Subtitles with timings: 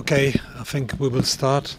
[0.00, 1.76] Okay, I think we will start.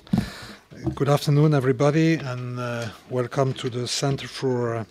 [0.93, 4.85] Good afternoon, everybody, and uh, welcome to the Center for uh,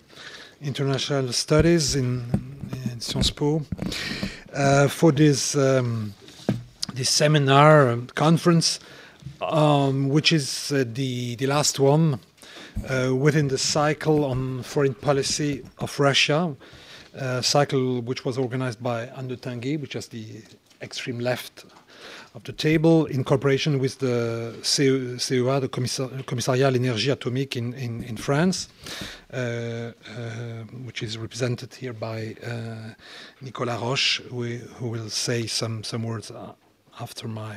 [0.61, 2.25] International Studies in,
[2.73, 3.61] in Sciences Po.
[4.53, 6.13] Uh, for this um,
[6.93, 8.81] this seminar um, conference,
[9.41, 12.19] um, which is uh, the the last one
[12.89, 16.53] uh, within the cycle on foreign policy of Russia,
[17.17, 20.25] uh, cycle which was organized by Anne Tinguy, which is the
[20.81, 21.63] extreme left
[22.33, 28.03] of the table in cooperation with the CEA, the Commissariat à l'énergie atomique in, in,
[28.03, 28.69] in France,
[29.33, 29.91] uh, uh,
[30.85, 32.93] which is represented here by uh,
[33.41, 34.43] Nicolas Roche, who,
[34.77, 36.31] who, will say some, some words
[36.99, 37.55] after my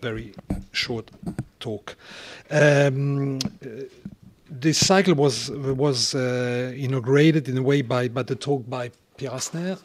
[0.00, 0.34] very
[0.70, 1.10] short
[1.58, 1.96] talk.
[2.50, 3.40] Um,
[4.48, 9.32] this cycle was was uh, inaugurated in a way by, by the talk by Pierre
[9.32, 9.78] Hassner,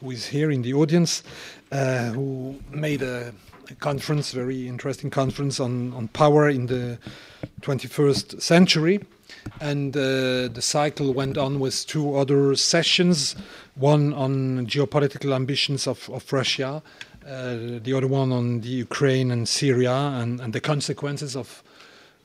[0.00, 1.22] who is here in the audience,
[1.70, 3.32] uh, who made a,
[3.80, 6.98] conference, very interesting conference on, on power in the
[7.60, 9.00] 21st century.
[9.60, 13.36] And uh, the cycle went on with two other sessions,
[13.74, 16.82] one on geopolitical ambitions of, of Russia,
[17.26, 21.62] uh, the other one on the Ukraine and Syria and, and the consequences of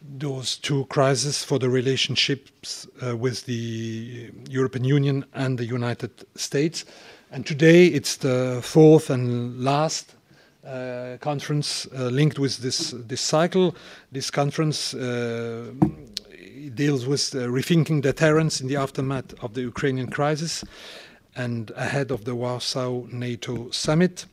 [0.02, 6.86] those two crises for the relationships uh, with the European Union and the United States.
[7.32, 10.16] And today it's the fourth and last
[10.66, 13.76] uh, conference uh, linked with this this cycle.
[14.12, 15.72] This conference uh,
[16.74, 20.64] deals with uh, rethinking deterrence in the aftermath of the Ukrainian crisis
[21.36, 24.26] and ahead of the Warsaw NATO summit.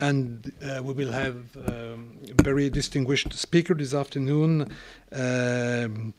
[0.00, 1.36] And uh, we will have
[1.66, 4.70] um, a very distinguished speaker this afternoon.
[5.12, 6.14] Um,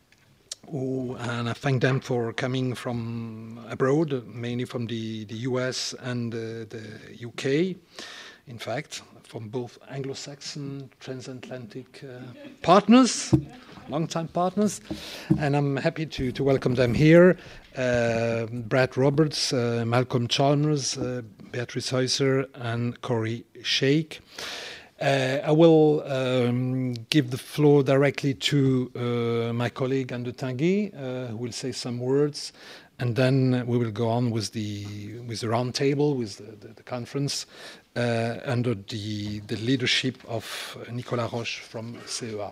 [0.69, 6.33] who, and I thank them for coming from abroad, mainly from the, the US and
[6.33, 7.77] uh, the UK,
[8.47, 12.19] in fact, from both Anglo Saxon, transatlantic uh,
[12.61, 13.33] partners,
[13.89, 14.81] long-time partners.
[15.39, 17.37] And I'm happy to, to welcome them here
[17.77, 21.21] uh, Brad Roberts, uh, Malcolm Chalmers, uh,
[21.51, 24.19] Beatrice Heuser, and Kori Schake.
[25.01, 30.93] Uh, I will um, give the floor directly to uh, my colleague Anne de Tinguy,
[31.29, 32.53] who will say some words,
[32.97, 36.83] and then we will go on with the with the roundtable, with the, the, the
[36.83, 37.45] conference,
[37.95, 42.51] uh, under the, the leadership of Nicolas Roche from CEA.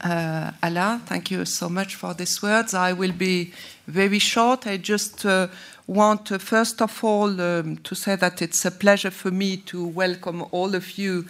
[0.00, 2.74] Uh, Alain, thank you so much for these words.
[2.74, 3.52] I will be
[3.88, 4.66] very short.
[4.66, 5.48] I just uh,
[5.86, 9.86] want, uh, first of all, um, to say that it's a pleasure for me to
[9.86, 11.24] welcome all of you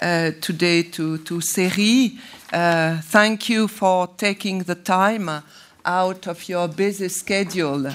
[0.00, 2.18] uh, today to, to CERI.
[2.52, 5.28] Uh, thank you for taking the time
[5.84, 7.92] out of your busy schedule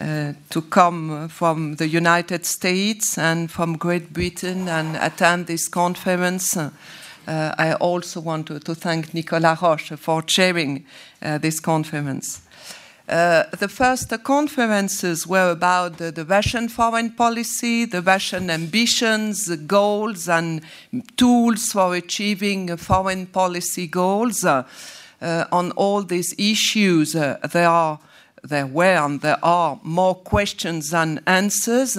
[0.00, 6.56] uh, to come from the United States and from Great Britain and attend this conference.
[6.56, 6.70] Uh,
[7.26, 10.84] I also want to, to, thank Nicolas Roche for chairing
[11.22, 12.42] uh, this conference.
[13.08, 19.56] Uh, the first conferences were about the, the, Russian foreign policy, the Russian ambitions, the
[19.56, 20.60] goals, and
[21.16, 24.44] tools for achieving foreign policy goals.
[24.44, 24.64] Uh,
[25.50, 27.98] on all these issues, uh, there are,
[28.48, 31.98] there were, and there are more questions than answers.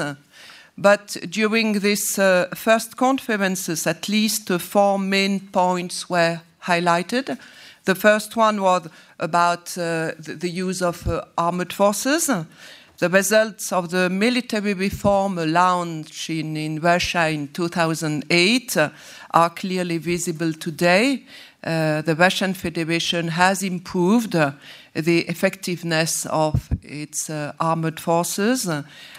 [0.78, 7.38] But during these uh, first conferences, at least uh, four main points were highlighted.
[7.86, 8.88] The first one was
[9.20, 12.30] about uh, the, the, use of uh, armored forces.
[12.98, 18.90] The results of the military reform launched in, in Russia in 2008 uh,
[19.32, 21.24] are clearly visible today.
[21.64, 24.36] Uh, the Russian Federation has improved
[24.98, 28.70] the effectiveness of its armored forces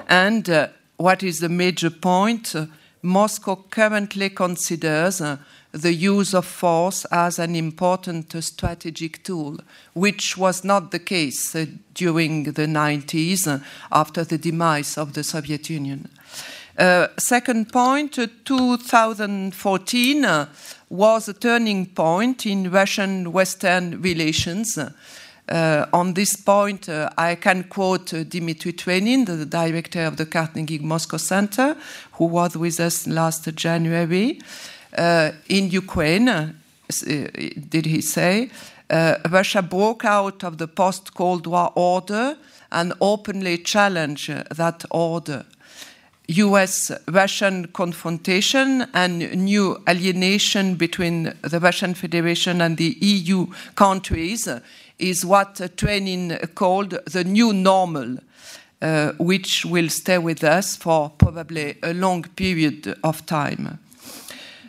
[0.09, 2.55] and what is the major point?
[2.55, 2.67] Uh,
[3.03, 5.37] Moscow currently considers uh,
[5.71, 9.59] the use of force as an important uh, strategic tool,
[9.95, 13.61] which was not the case uh, during the 90s uh,
[13.93, 16.09] after the demise of the Soviet Union.
[16.77, 20.27] Uh, second point 2014
[20.89, 24.77] was a turning point in Russian Western relations.
[25.49, 30.19] Uh, on this point, uh, I can quote uh, Dmitry Trenin, the, the, director of
[30.19, 31.75] the Carnegie Moscow Center,
[32.13, 34.41] who was with us last January.
[34.97, 36.53] Uh, in Ukraine, uh,
[36.91, 38.51] did he say,
[38.91, 42.37] uh, Russia broke out of the post Cold War order
[42.71, 45.47] and openly challenged that order.
[46.29, 54.47] US Russian confrontation and new alienation between the Russian Federation and the EU countries
[54.99, 58.19] is what Trenin called the new normal,
[58.83, 63.79] uh, which will stay with us for probably a long period of time.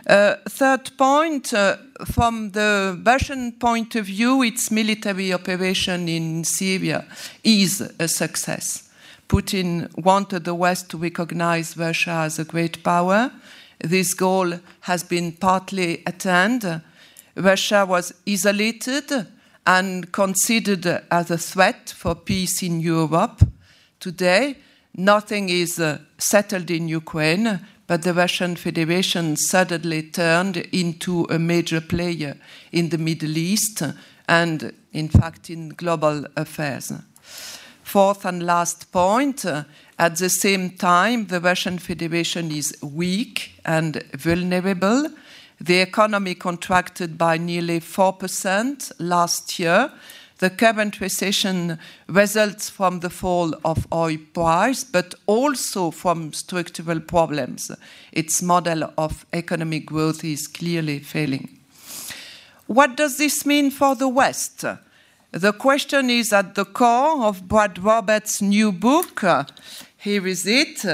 [0.08, 7.06] Uh, third point, uh, from the Russian point of view, its military operation in Syria
[7.44, 8.90] is a success.
[9.28, 13.32] Putin wanted the West to recognize Russia as a great power.
[13.78, 16.82] This goal has been partly attained.
[17.36, 19.28] Russia was isolated
[19.70, 23.48] and considered as a threat for peace in Europe.
[24.00, 24.56] Today,
[24.96, 31.82] nothing is uh, settled in Ukraine, but the Russian Federation suddenly turned into a major
[31.82, 32.36] player
[32.72, 33.84] in the Middle East
[34.28, 36.92] and, in fact, in global affairs.
[37.84, 39.66] Fourth and last point uh,
[40.00, 45.10] at the same time, the Russian Federation is weak and vulnerable.
[45.62, 49.92] The economy contracted by nearly 4% last year.
[50.38, 51.78] The current recession
[52.08, 57.72] results from the fall of oil price, but also from structural problems.
[58.14, 61.60] Its model of economic growth is clearly failing.
[62.68, 64.64] What does this mean for the West?
[65.32, 69.24] The question is at the core of Brad Roberts' new book.
[70.02, 70.86] Here is it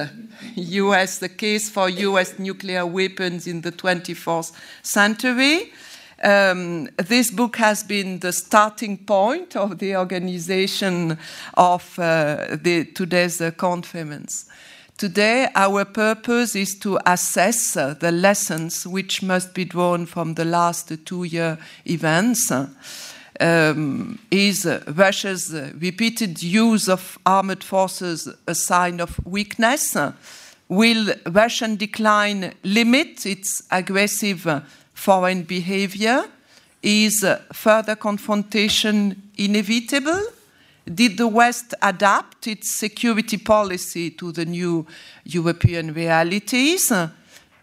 [0.56, 5.72] US, the case for US nuclear weapons in the 24th century.
[6.24, 11.20] Um, this book has been the starting point of the organization
[11.54, 14.46] of uh, the, today's uh, conference.
[14.98, 20.46] Today, our purpose is to assess uh, the lessons which must be drawn from the
[20.46, 22.52] last two year events
[23.40, 29.98] um, is uh, Russia's uh, repeated use of armed forces a sign of weakness?
[30.68, 34.62] Will Russian decline limit its aggressive uh,
[34.94, 36.26] foreign behavior?
[36.82, 40.22] Is further confrontation inevitable?
[40.86, 44.86] Did the West adapt its security policy to the new
[45.24, 46.92] European realities?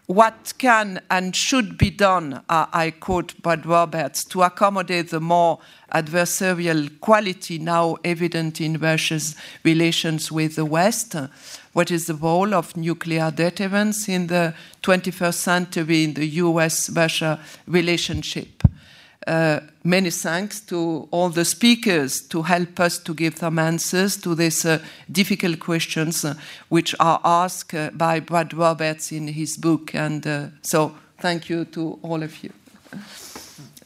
[0.07, 5.59] What can and should be done, uh, I quote Brad Roberts, to accommodate the more
[5.93, 11.15] adversarial quality now evident in Russia's relations with the West?
[11.71, 17.39] What is the role of nuclear deterrence in the 21st century in the US Russia
[17.65, 18.63] relationship?
[19.25, 24.35] Uh, many thanks to all the speakers to help us to give some answers to
[24.35, 24.79] these uh,
[25.09, 26.33] difficult questions uh,
[26.69, 29.95] which are asked uh, by Brad Roberts in his book.
[29.95, 32.51] And uh, so, thank you to all of you.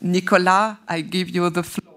[0.02, 1.94] Nicolas, I give you the floor.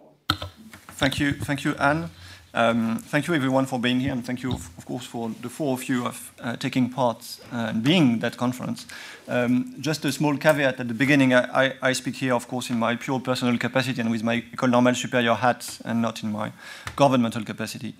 [0.97, 2.11] Thank you, thank you, Anne.
[2.52, 5.49] Um, thank you everyone for being here, and thank you, of, of course, for the
[5.49, 8.87] four of you of uh, taking part and being that conference.
[9.29, 11.32] Um, just a small caveat at the beginning.
[11.32, 14.70] I, I, speak here, of course, in my pure personal capacity and with my École
[14.70, 16.50] Normale Supérieure hat, and not in my
[16.97, 17.94] governmental capacity.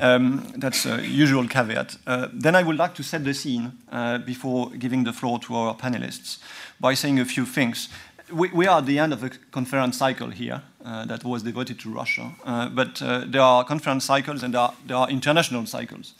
[0.00, 1.96] Um, that's a usual caveat.
[2.04, 5.54] Uh, then I would like to set the scene uh, before giving the floor to
[5.54, 6.38] our panelists
[6.80, 7.88] by saying a few things.
[8.32, 11.78] We, we are at the end of a conference cycle here uh, that was devoted
[11.80, 15.66] to Russia, uh, but uh, there are conference cycles and there are, there are international
[15.66, 16.14] cycles.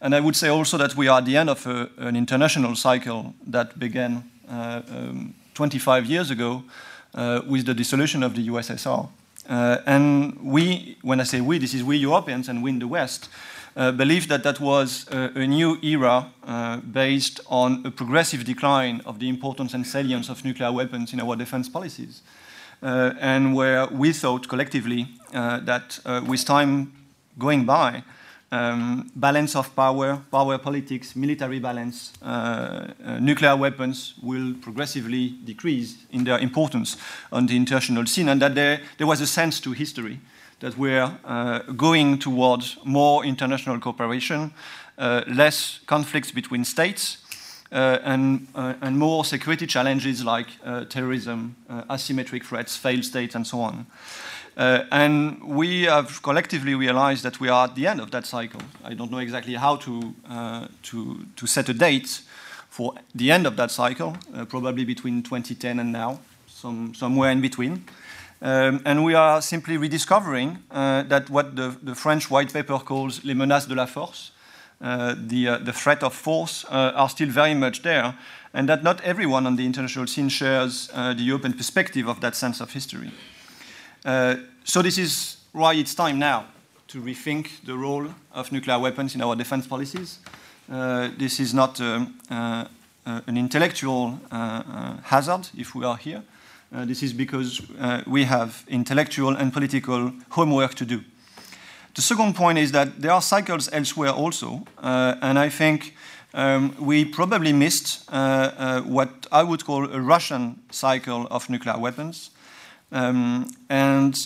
[0.00, 2.76] And I would say also that we are at the end of a, an international
[2.76, 6.64] cycle that began uh, um, 25 years ago
[7.14, 9.08] uh, with the dissolution of the USSR.
[9.48, 12.88] Uh, and we, when I say we, this is we Europeans and we in the
[12.88, 13.28] West,
[13.76, 19.00] uh, believe that that was a, a new era uh, based on a progressive decline
[19.04, 22.22] of the importance and salience of nuclear weapons in our defense policies.
[22.82, 26.92] Uh, and where we thought collectively that with time
[27.38, 28.02] going by,
[28.54, 35.96] um, balance of power, power politics, military balance, uh, uh, nuclear weapons will progressively decrease
[36.10, 36.96] in their importance
[37.32, 40.20] on the international scene, and that there, there was a sense to history
[40.60, 44.52] that we're uh, going towards more international cooperation,
[44.98, 47.18] uh, less conflicts between states,
[47.72, 50.46] uh, and, uh, and, more security challenges like
[50.90, 51.56] terrorism,
[51.90, 53.86] asymmetric threats, failed states, and so on.
[54.56, 58.60] Uh, and we have collectively realized that we are at the end of that cycle.
[58.84, 62.20] I don't know exactly how to, uh, to, to set a date
[62.70, 67.40] for the end of that cycle, uh, probably between 2010 and now, some, somewhere in
[67.40, 67.84] between.
[68.44, 73.24] Um, and we are simply rediscovering uh, that what the, the, French white paper calls
[73.24, 74.32] les menaces de la force,
[74.82, 78.14] uh, the, uh, the threat of force, are still very much there,
[78.52, 82.60] and that not everyone on the international scene shares the open perspective of that sense
[82.60, 83.10] of history.
[84.04, 86.44] So this is why it's time now
[86.88, 90.18] to rethink the role of nuclear weapons in our defense policies.
[90.70, 92.66] Uh, this is not um, uh,
[93.06, 94.18] uh an intellectual
[95.02, 96.22] hazard if we are here.
[96.84, 97.60] This is because
[98.06, 101.00] we have intellectual and political homework to do.
[101.94, 105.94] The second point is that there are cycles elsewhere also, and I think
[106.34, 111.78] um, we probably missed uh, uh, what I would call a Russian cycle of nuclear
[111.78, 112.30] weapons.
[112.90, 114.16] Um, and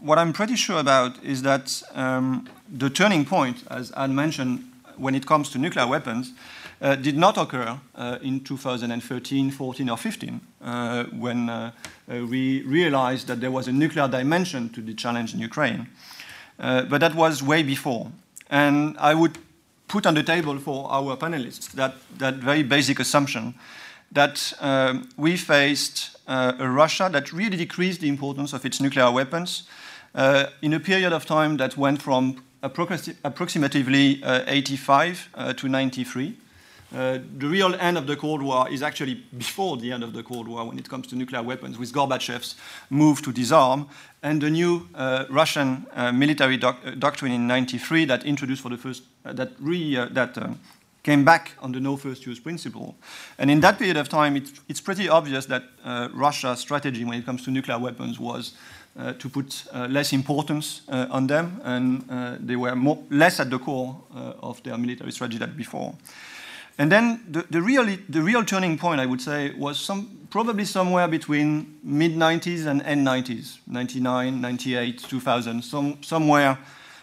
[0.00, 4.64] what I'm pretty sure about is that um, the turning point, as Anne mentioned,
[4.96, 6.32] when it comes to nuclear weapons,
[6.80, 11.72] uh, did not occur uh, in 2013, 14, or 15, uh, when uh,
[12.10, 15.88] uh, we realized that there was a nuclear dimension to the challenge in Ukraine.
[16.58, 18.10] Uh, but that was way before.
[18.50, 19.38] And I would
[19.88, 23.54] put on the table for our panelists that, that very basic assumption
[24.12, 29.64] that um, we faced a Russia that really decreased the importance of its nuclear weapons
[30.62, 36.36] in a period of time that went from approximately 85 to 93.
[36.94, 40.22] Uh, the real end of the Cold War is actually before the end of the
[40.22, 42.54] Cold War when it comes to nuclear weapons, with Gorbachev's
[42.88, 43.88] move to disarm
[44.22, 48.70] and the new uh, Russian uh, military doc uh, doctrine in '93 that introduced for
[48.70, 50.58] the first uh, that re, that um,
[51.02, 52.96] came back on the no first use principle.
[53.38, 55.64] And in that period of time, it, it's pretty obvious that
[56.12, 58.54] Russia's strategy when it comes to nuclear weapons was.
[58.98, 62.02] Uh, to put uh, less importance uh, on them, and
[62.40, 63.96] they were more, less at the core
[64.42, 65.94] of their military strategy than before.
[66.78, 70.64] And then the, the, real, the real turning point, I would say, was some, probably
[70.64, 76.58] somewhere between mid 90s and end 90s, 99, 98, 2000, some, somewhere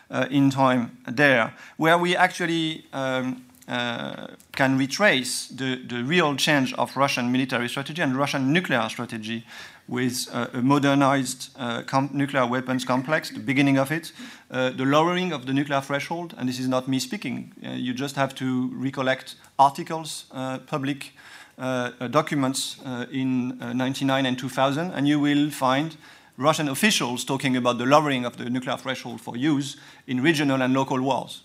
[0.10, 6.74] uh, in time there, where we actually um, uh, can retrace the, the real change
[6.75, 9.46] of Russian military strategy and Russian nuclear strategy
[9.88, 14.12] with uh, a modernized uh, nuclear weapons complex, the beginning of it,
[14.50, 17.51] uh, the lowering of the nuclear threshold, and this is not me speaking.
[17.63, 21.13] Uh, you just have to recollect articles, uh, public
[21.58, 22.77] uh, documents
[23.12, 25.96] in 99 and 2000, and you will find
[26.38, 29.77] Russian officials talking about the lowering of the nuclear threshold for use
[30.08, 31.44] in regional and local wars.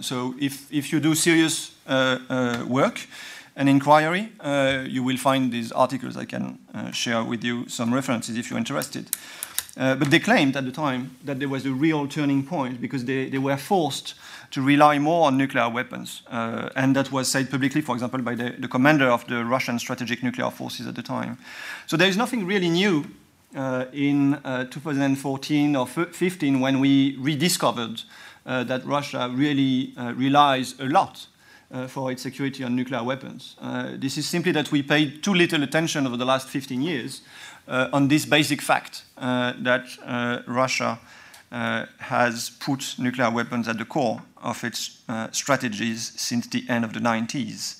[0.00, 1.72] so if, if you do serious
[2.66, 3.00] work,
[3.56, 6.16] an inquiry, uh, you will find these articles.
[6.16, 9.10] I can uh, share with you some references if you're interested.
[9.76, 13.04] Uh, but they claimed at the time that there was a real turning point because
[13.04, 14.14] they, they were forced
[14.50, 16.22] to rely more on nuclear weapons.
[16.28, 19.78] Uh, and that was said publicly, for example, by the, the, commander of the Russian
[19.78, 21.38] strategic nuclear forces at the time.
[21.86, 23.06] So there is nothing really new
[23.54, 28.02] uh, in uh, 2014 or 15 when we rediscovered
[28.44, 31.26] that Russia really relies a lot
[31.72, 33.56] uh, for its security on nuclear weapons.
[33.60, 37.22] Uh, this is simply that we paid too little attention over the last 15 years
[37.68, 40.98] uh, on this basic fact uh, that uh, Russia
[41.52, 46.92] uh, has put nuclear weapons at the core of its strategies since the end of
[46.92, 47.76] the 90s.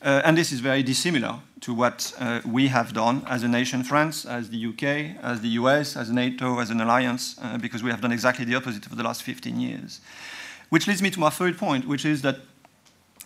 [0.00, 2.12] and this is very dissimilar to what
[2.46, 6.60] we have done as a nation, France, as the UK, as the US, as NATO,
[6.60, 10.00] as an alliance, because we have done exactly the opposite for the last 15 years.
[10.70, 12.36] Which leads me to my third point, which is that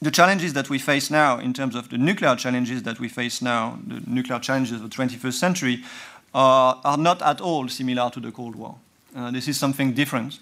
[0.03, 3.41] the challenges that we face now, in terms of the nuclear challenges that we face
[3.41, 5.85] now, the nuclear challenges of the 21st century,
[6.35, 8.75] are, are not at all similar to the Cold War.
[9.15, 10.41] Uh, this is something different.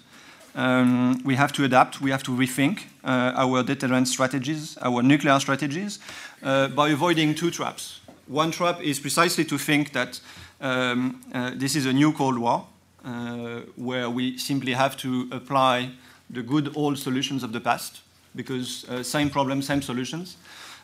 [0.55, 5.39] Um, we have to adapt, we have to rethink uh, our deterrent strategies, our nuclear
[5.39, 5.99] strategies,
[6.41, 7.99] uh, by avoiding two traps.
[8.25, 10.19] One trap is precisely to think that
[10.59, 12.65] um, uh, this is a new Cold War,
[13.05, 15.91] uh, where we simply have to apply
[16.31, 18.01] the good old solutions of the past
[18.35, 20.37] because uh, same problem, same solutions.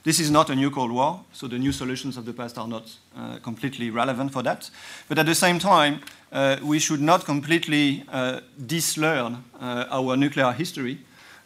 [0.04, 2.68] This is not a new Cold War, so the new solutions of the past are
[2.68, 4.70] not uh, completely relevant for that.
[5.10, 6.00] But at the same time,
[6.32, 11.00] uh, we should not completely uh, dislearn uh, our nuclear history,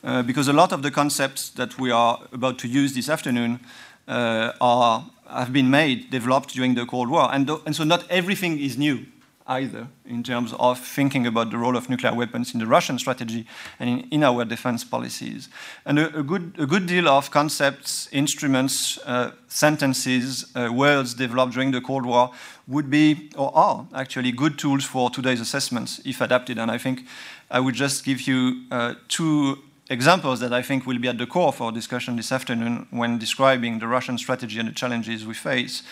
[0.03, 3.59] uh, because a lot of the concepts that we are about to use this afternoon
[4.07, 7.33] are, have been made, developed during the Cold War.
[7.33, 9.05] And, and so not everything is new
[9.51, 13.45] either in terms of thinking about the role of nuclear weapons in the Russian strategy
[13.79, 15.49] and in, in our defense policies.
[15.85, 21.53] And a, a, good, a good deal of concepts, instruments, uh, sentences, uh, words developed
[21.53, 22.31] during the Cold War
[22.67, 26.57] would be, or are actually, good tools for today's assessments if adapted.
[26.57, 27.05] And I think
[27.49, 29.57] I would just give you uh, two
[29.89, 33.19] examples that I think will be at the core of our discussion this afternoon when
[33.19, 35.83] describing the Russian strategy and the challenges we face.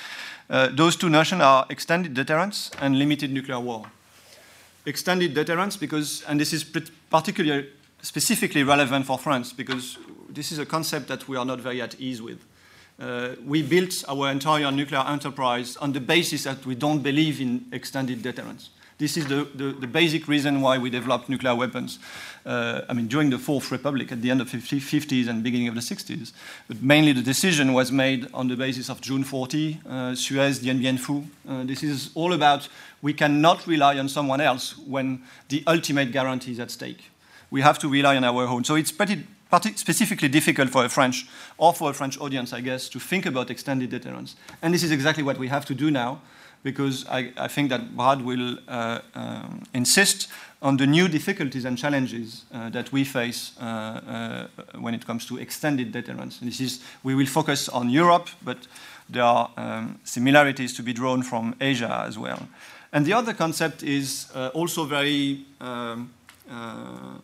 [0.50, 3.86] Uh, those two notions are extended deterrence and limited nuclear war.
[4.86, 6.66] Extended deterrence, because, and this is
[7.10, 7.70] particularly
[8.02, 12.00] specifically relevant for France, because this is a concept that we are not very at
[12.00, 12.44] ease with.
[13.00, 17.66] Uh, we built our entire nuclear enterprise on the basis that we don't believe in
[17.72, 18.72] extended deterrence.
[19.00, 22.00] This is the, the, the basic reason why we developed nuclear weapons.
[22.46, 25.70] Uh, I mean, during the Fourth Republic, at the end of the 50s and beginning
[25.70, 26.34] of the 60s.
[26.68, 30.80] But mainly the decision was made on the basis of June 40, uh, Suez, Dien
[30.80, 31.26] Bien Phu.
[31.48, 32.68] Uh, this is all about
[33.02, 37.10] we cannot rely on someone else when the ultimate guarantee is at stake.
[37.52, 38.66] We have to rely on our own.
[38.66, 39.24] So it's pretty
[39.76, 41.26] specifically difficult for a French
[41.58, 44.36] or for a French audience, I guess, to think about extended deterrence.
[44.62, 46.22] And this is exactly what we have to do now,
[46.64, 50.28] because I, I think that Brad will uh, um, insist
[50.62, 55.26] on the new difficulties and challenges uh, that we face uh, uh, when it comes
[55.28, 56.40] to extended deterrence.
[56.40, 58.58] This is, we will focus on Europe, but
[59.10, 62.48] there are um, similarities to be drawn from Asia as well.
[62.92, 66.12] And the other concept is uh, also very um,
[66.52, 67.20] uh,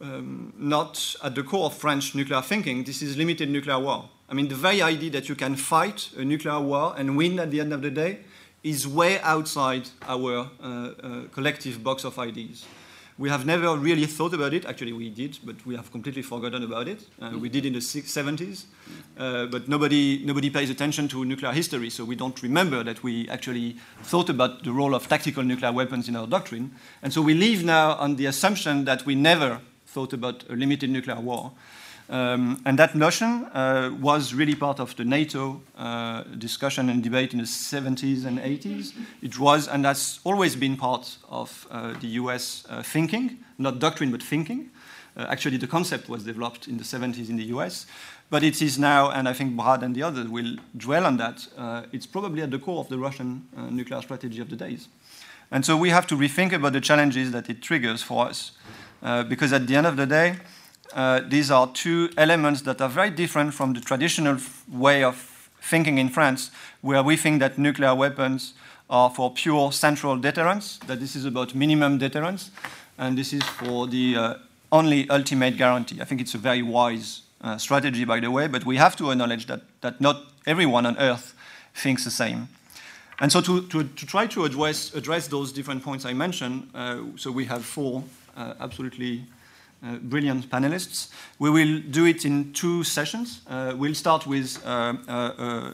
[0.00, 2.84] um, not at the core of French nuclear thinking.
[2.84, 4.08] This is limited nuclear war.
[4.28, 7.50] I mean, the very idea that you can fight a nuclear war and win at
[7.50, 8.18] the end of the day
[8.66, 12.66] is way outside our uh, uh, collective box of ideas.
[13.16, 14.66] We have never really thought about it.
[14.66, 17.00] Actually, we did, but we have completely forgotten about it.
[17.22, 18.64] Uh, we did in the 70s,
[19.16, 23.26] uh, but nobody, nobody pays attention to nuclear history, so we don't remember that we
[23.28, 26.72] actually thought about the role of tactical nuclear weapons in our doctrine.
[27.02, 30.90] And so we live now on the assumption that we never thought about a limited
[30.90, 31.52] nuclear war.
[32.08, 37.32] Um, and that notion uh, was really part of the NATO uh, discussion and debate
[37.32, 38.92] in the 70s and 80s.
[39.22, 44.12] It was, and that's always been part of uh, the US uh, thinking, not doctrine,
[44.12, 44.70] but thinking.
[45.16, 47.86] Uh, actually, the concept was developed in the 70s in the US.
[48.30, 51.46] But it is now, and I think Brad and the others will dwell on that,
[51.56, 54.88] uh, it's probably at the core of the Russian nuclear strategy of the days.
[55.52, 58.50] And so we have to rethink about the challenges that it triggers for us.
[59.28, 60.38] because at the end of the day,
[60.94, 64.38] uh, these are two elements that are very different from the traditional
[64.70, 65.16] way of
[65.60, 66.50] thinking in France,
[66.80, 68.54] where we think that nuclear weapons
[68.88, 72.50] are for pure central deterrence, that this is about minimum deterrence,
[72.98, 74.34] and this is for the uh,
[74.70, 76.00] only ultimate guarantee.
[76.00, 79.10] I think it's a very wise uh, strategy, by the way, but we have to
[79.10, 81.34] acknowledge that, that not everyone on Earth
[81.74, 82.48] thinks the same.
[83.18, 86.98] And so, to, to, to try to address, address those different points I mentioned, uh,
[87.16, 88.04] so we have four
[88.36, 89.24] uh, absolutely
[89.84, 91.08] uh, brilliant panelists.
[91.38, 93.40] We will do it in two sessions.
[93.46, 95.72] Uh, we'll start with, uh,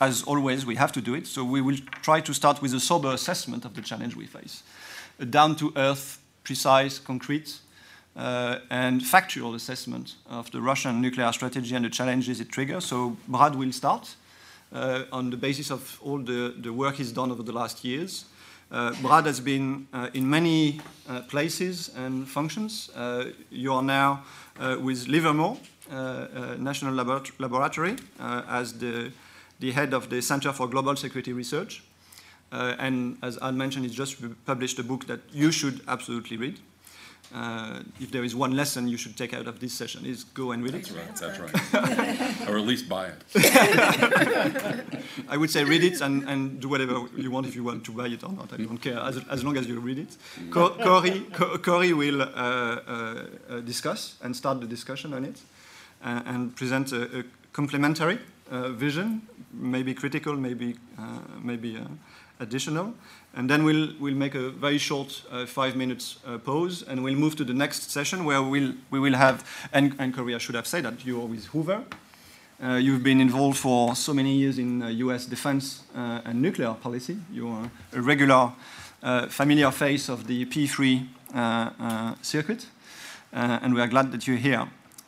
[0.00, 1.26] as always, we have to do it.
[1.26, 4.62] So we will try to start with a sober assessment of the challenge we face,
[5.18, 7.60] a down to earth, precise, concrete,
[8.16, 12.84] uh, and factual assessment of the Russian nuclear strategy and the challenges it triggers.
[12.86, 14.16] So Brad will start
[14.72, 18.24] uh, on the basis of all the, the work he's done over the last years.
[18.70, 22.90] Uh, Brad has been uh, in many uh, places and functions.
[23.50, 24.24] You are now
[24.80, 25.58] with Livermore
[26.58, 29.12] National Labor Laboratory as the,
[29.60, 31.82] the head of the Center for Global Security Research.
[32.50, 36.58] and as I mentioned, he's just published a book that you should absolutely read.
[37.36, 40.52] Uh, if there is one lesson you should take out of this session is go
[40.52, 40.96] and read that's it.
[40.96, 42.48] Right, that's right.
[42.48, 43.24] or at least buy it.
[45.28, 47.92] I would say read it and, and do whatever you want if you want to
[47.92, 48.54] buy it or not.
[48.54, 50.16] I don't care as, as long as you read it.
[50.50, 51.26] Kori,
[51.62, 55.38] Kori will uh, uh, uh, discuss and start the discussion on it
[56.02, 58.18] uh, and present a, a complementary
[58.50, 59.20] uh, vision,
[59.52, 60.76] maybe critical, maybe,
[61.42, 61.78] maybe
[62.40, 62.94] additional.
[63.36, 67.14] And then we'll, we'll make a very short uh, five minutes uh, pause and we'll
[67.14, 69.44] move to the next session where we'll, we will have,
[69.74, 71.84] and, and Korea should have said that you are with Hoover.
[72.64, 76.72] Uh, you've been involved for so many years in US uh, defense uh, and nuclear
[76.72, 77.18] policy.
[77.30, 78.52] You're a regular
[79.02, 81.06] uh, familiar face of the P3
[82.22, 82.64] circuit,
[83.32, 84.66] and we are glad that you're here.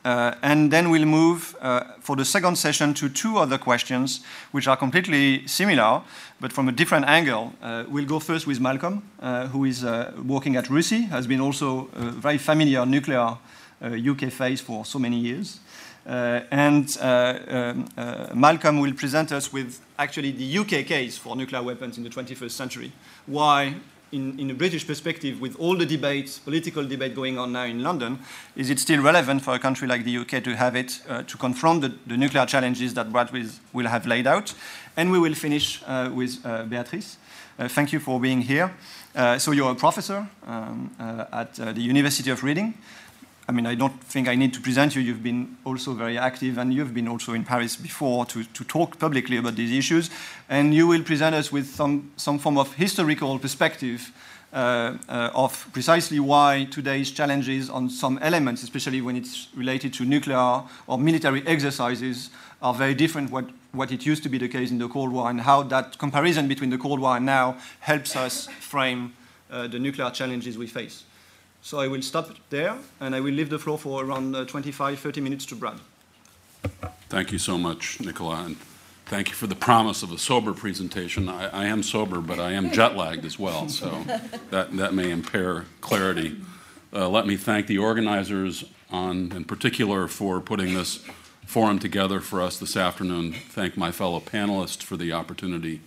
[0.09, 4.21] Uh, and then we'll move uh, for the second session to two other questions,
[4.53, 6.01] which are completely similar,
[6.41, 7.53] but from a different angle.
[7.61, 11.43] Uh, we'll go first with Malcolm, uh, who is uh, working at RUSI, has been
[11.43, 13.37] also a very familiar nuclear
[13.83, 15.61] UK uh, face for so many years.
[16.07, 16.97] and
[18.35, 22.53] Malcolm will present us with actually the UK case for nuclear weapons in the 21st
[22.53, 22.93] century.
[23.27, 23.75] Why
[24.13, 27.83] in, in, a British perspective, with all the debates, political debate going on now in
[27.83, 28.19] London,
[28.57, 31.37] is it still relevant for a country like the UK to have it, uh, to
[31.37, 33.31] confront the, the, nuclear challenges that Brad
[33.73, 34.55] will, have laid out?
[34.97, 37.19] And we will finish uh, with uh, Beatrice.
[37.59, 38.75] Uh, thank you for being here.
[39.15, 42.75] Uh, so you're a professor um, uh, at the University of Reading.
[43.49, 45.01] I mean, I don't think I need to present you.
[45.01, 48.99] You've been also very active, and you've been also in Paris before to, to talk
[48.99, 50.11] publicly about these issues.
[50.51, 54.13] And you will present us with some, some form of historical perspective
[54.53, 60.05] uh, uh, of precisely why today's challenges on some elements, especially when it's related to
[60.05, 62.29] nuclear or military exercises,
[62.61, 65.31] are very different what, what it used to be the case in the Cold War,
[65.31, 69.15] and how that comparison between the Cold War and now helps us frame
[69.51, 71.05] uh, the nuclear challenges we face.
[71.63, 74.99] So I will stop there, and I will leave the floor for around uh, 25,
[74.99, 75.81] 30 minutes to Brad.
[77.09, 78.57] Thank you so much, Nicola, and
[79.07, 81.29] thank you for the promise of a sober presentation.
[81.29, 83.91] I, I am sober, but I am jet lagged as well, so
[84.51, 86.37] that, that may impair clarity
[86.93, 91.05] Uh, let me thank the organizers on, in particular, for putting this
[91.45, 93.33] forum together for us this afternoon.
[93.33, 95.83] Thank my fellow panelists for the opportunity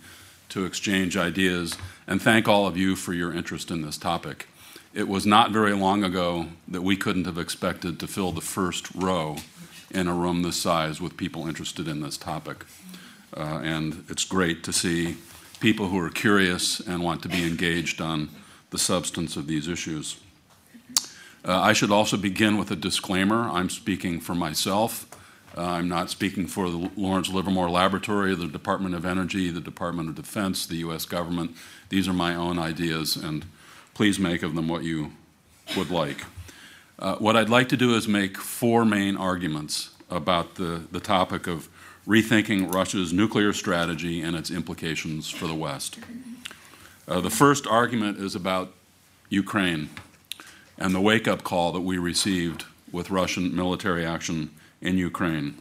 [0.50, 4.46] to exchange ideas, and thank all of you for your interest in this topic.
[4.94, 8.94] It was not very long ago that we couldn't have expected to fill the first
[8.94, 9.36] row
[9.90, 12.66] in a room this size with people interested in this topic.
[13.34, 15.16] Uh, and it's great to see
[15.60, 18.28] people who are curious and want to be engaged on
[18.68, 20.18] the substance of these issues.
[21.42, 23.48] Uh, I should also begin with a disclaimer.
[23.48, 25.06] I'm speaking for myself.
[25.56, 30.10] Uh, I'm not speaking for the Lawrence Livermore Laboratory, the Department of Energy, the Department
[30.10, 31.06] of Defense, the U.S.
[31.06, 31.56] government.
[31.88, 33.46] These are my own ideas, and
[34.02, 35.12] please make of them what you
[35.76, 36.24] would like.
[36.98, 41.46] Uh, what I'd like to do is make four main arguments about the, the topic
[41.46, 41.68] of
[42.04, 46.00] rethinking Russia's nuclear strategy and its implications for the West.
[47.06, 48.72] Uh, the first argument is about
[49.28, 49.88] Ukraine
[50.76, 55.58] and the wake up call that we received with Russian military action in Ukraine.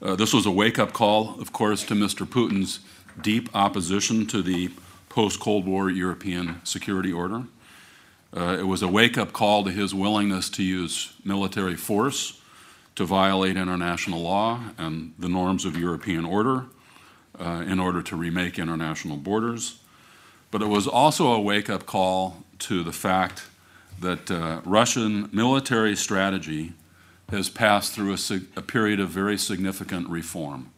[0.00, 2.24] Uh, this was a wake up call, of course, to Mr.
[2.24, 2.78] Putin's
[3.20, 4.70] deep opposition to the
[5.16, 7.44] post Cold War European security order.
[8.36, 12.38] Uh, it was a wake up call to his willingness to use military force
[12.96, 16.66] to violate international law and the norms of European order
[17.40, 19.78] uh, in order to remake international borders.
[20.50, 23.46] But it was also a wake up call to the fact
[23.98, 26.74] that uh, Russian military strategy
[27.30, 30.72] has passed through a, a period of very significant reform.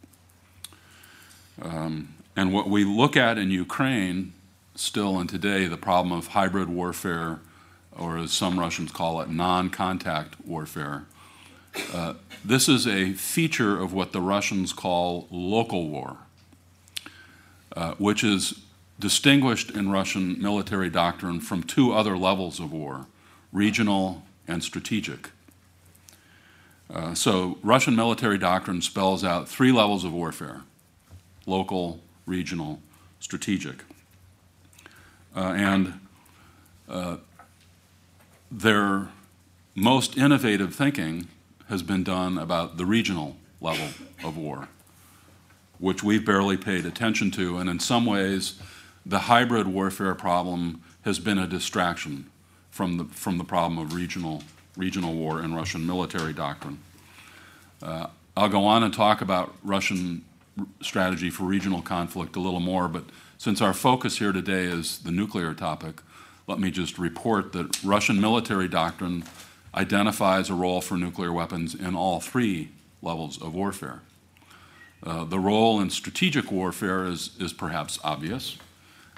[1.61, 4.31] Um, and what we look at in Ukraine
[4.73, 7.41] still and today, the problem of hybrid warfare,
[7.91, 11.03] or as some Russians call it, non contact warfare,
[11.93, 12.13] uh,
[12.45, 16.15] this is a feature of what the Russians call local war,
[17.75, 18.61] uh, which is
[19.01, 23.07] distinguished in Russian military doctrine from two other levels of war
[23.51, 25.31] regional and strategic.
[26.89, 30.61] Uh, so, Russian military doctrine spells out three levels of warfare
[31.45, 32.79] local, regional,
[33.19, 33.83] strategic.
[35.35, 35.99] Uh, and
[36.87, 37.17] uh,
[38.51, 39.09] their
[39.75, 41.27] most innovative thinking
[41.67, 43.87] has been done about the regional level
[44.23, 44.67] of war,
[45.79, 47.57] which we've barely paid attention to.
[47.57, 48.59] And in some ways,
[49.05, 52.29] the hybrid warfare problem has been a distraction
[52.69, 54.43] from the, from the problem of regional,
[54.77, 56.79] regional war and Russian military doctrine.
[57.81, 60.23] Uh, I'll go on and talk about Russian
[60.81, 63.03] strategy for regional conflict a little more, but
[63.37, 66.01] since our focus here today is the nuclear topic,
[66.47, 69.23] let me just report that Russian military doctrine
[69.73, 72.69] identifies a role for nuclear weapons in all three
[73.01, 74.01] levels of warfare.
[75.03, 78.57] Uh, the role in strategic warfare is, is perhaps obvious,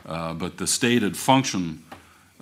[0.06, 1.84] uh, but the stated function,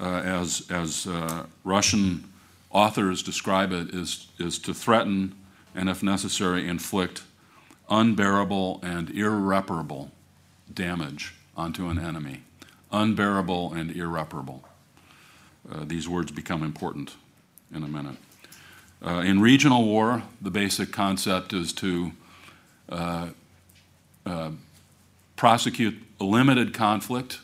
[0.02, 2.26] uh, as, as uh, Russian
[2.72, 5.36] authors describe it, is, is to threaten
[5.76, 7.22] and, if necessary, inflict
[7.90, 10.12] unbearable and irreparable
[10.74, 12.44] damage onto an enemy.
[12.92, 14.64] Unbearable and irreparable.
[15.72, 17.16] Uh, these words become important
[17.74, 18.16] in a minute.
[19.06, 22.12] Uh, in regional war, the basic concept is to
[22.90, 23.30] uh,
[24.26, 24.52] uh,
[25.36, 27.40] prosecute a limited conflict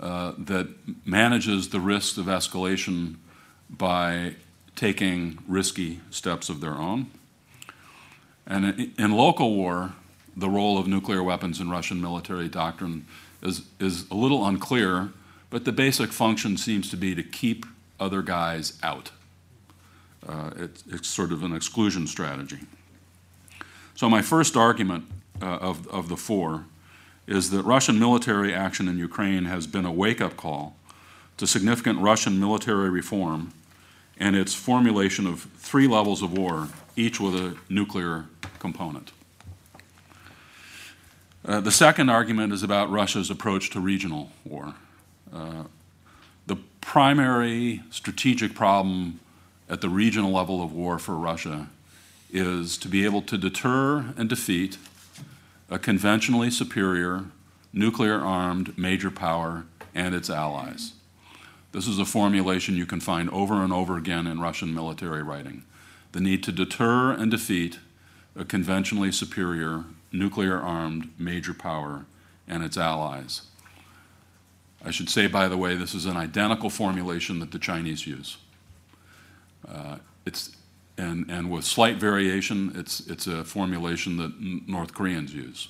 [0.00, 0.68] uh, that
[1.06, 3.16] manages the risks of escalation
[3.70, 4.34] by
[4.74, 7.10] taking risky steps of their own.
[8.46, 9.92] And in, local war,
[10.36, 13.06] the role of nuclear weapons in Russian military doctrine
[13.42, 15.10] is, is a little unclear,
[15.50, 17.66] but the basic function seems to be to keep
[18.00, 19.10] other guys out.
[20.26, 22.58] Uh, it, it's sort of an exclusion strategy.
[23.94, 25.04] So, my first argument
[25.40, 26.64] uh, of, of the four
[27.26, 30.76] is that Russian military action in Ukraine has been a wake up call
[31.36, 33.52] to significant Russian military reform
[34.22, 38.26] and its formulation of three levels of war, each with a nuclear
[38.60, 39.10] component.
[41.44, 44.74] Uh, the second argument is about Russia's approach to regional war.
[45.34, 45.64] Uh,
[46.46, 49.18] the primary strategic problem
[49.68, 51.66] at the regional level of war for Russia
[52.32, 54.78] is to be able to deter and defeat
[55.68, 57.24] a conventionally superior
[57.72, 59.64] nuclear armed major power
[59.96, 60.92] and its allies.
[61.72, 65.64] This is a formulation you can find over and over again in Russian military writing.
[66.12, 67.78] The need to deter and defeat
[68.36, 72.04] a conventionally superior nuclear armed major power
[72.46, 73.42] and its allies.
[74.84, 78.36] I should say, by the way, this is an identical formulation that the Chinese use.
[79.66, 80.54] Uh, it's,
[80.98, 84.32] and, and with slight variation, it's, it's a formulation that
[84.68, 85.68] North Koreans use.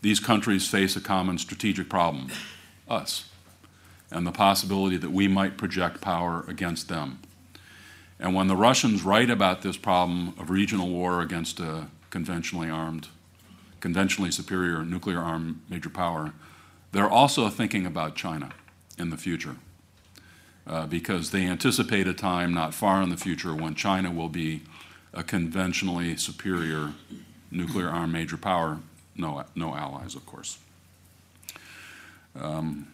[0.00, 2.28] These countries face a common strategic problem
[2.88, 3.28] us.
[4.12, 7.18] And the possibility that we might project power against them.
[8.20, 13.08] And when the Russians write about this problem of regional war against a conventionally armed,
[13.80, 16.32] conventionally superior nuclear armed major power,
[16.92, 18.50] they're also thinking about China
[18.98, 19.56] in the future.
[20.64, 24.62] Uh, because they anticipate a time not far in the future when China will be
[25.12, 26.92] a conventionally superior
[27.50, 28.78] nuclear armed major power,
[29.16, 30.58] no, no allies, of course.
[32.40, 32.91] Um,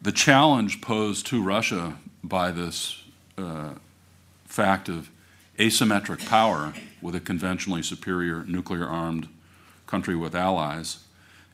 [0.00, 3.02] the challenge posed to Russia by this
[3.38, 3.74] uh,
[4.44, 5.10] fact of
[5.58, 9.28] asymmetric power with a conventionally superior nuclear armed
[9.86, 10.98] country with allies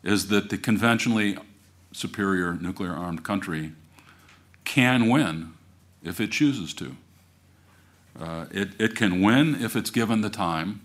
[0.02, 1.36] is that the conventionally
[1.92, 3.72] superior nuclear armed country
[4.64, 5.52] can win
[6.02, 6.96] if it chooses to.
[8.18, 10.80] Uh, it, it can win if it's given the time.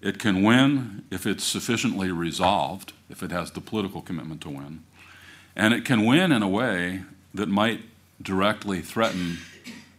[0.00, 4.84] It can win if it's sufficiently resolved, if it has the political commitment to win.
[5.56, 7.02] And it can win in a way
[7.34, 7.80] that might
[8.20, 9.38] directly threaten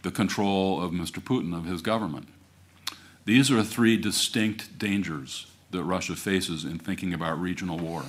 [0.03, 1.21] the control of Mr.
[1.21, 2.27] Putin, of his government.
[3.25, 8.05] These are three distinct dangers that Russia faces in thinking about regional war.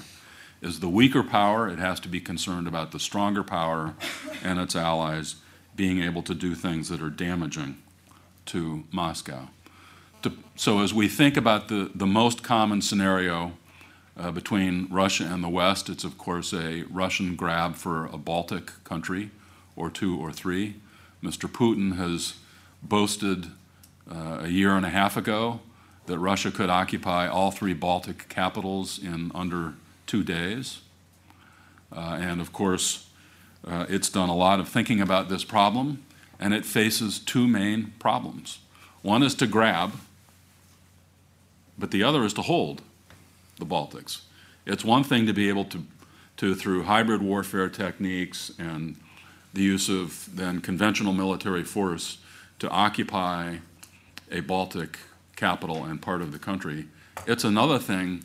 [0.63, 3.95] As the weaker power, it has to be concerned about the stronger power
[4.45, 5.37] and its allies
[5.75, 7.79] being able to do things that are damaging
[8.47, 9.49] to Moscow.
[10.23, 13.53] To, so, as we think about the, the most common scenario
[14.18, 18.72] uh, between Russia and the West, it's of course a Russian grab for a Baltic
[18.85, 19.31] country
[19.76, 20.74] or two or three.
[21.22, 21.50] Mr.
[21.50, 22.35] Putin has
[22.83, 23.46] boasted
[24.11, 25.61] uh, a year and a half ago
[26.07, 29.74] that Russia could occupy all three Baltic capitals in under
[30.07, 30.81] two days.
[31.94, 33.09] Uh, and of course,
[33.66, 36.02] uh, it's done a lot of thinking about this problem,
[36.40, 38.59] and it faces two main problems.
[39.02, 39.92] One is to grab,
[41.78, 42.83] but the other is to hold
[43.59, 44.23] the Baltics.
[44.66, 45.85] It's one thing to be able to,
[46.38, 48.97] to through hybrid warfare techniques and
[49.55, 52.18] the use of then conventional military force,
[52.59, 53.59] to occupy
[54.31, 54.99] a Baltic
[55.37, 56.87] capital and part of the country.
[57.27, 58.25] It's another thing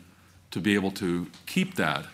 [0.52, 2.06] to be able to keep that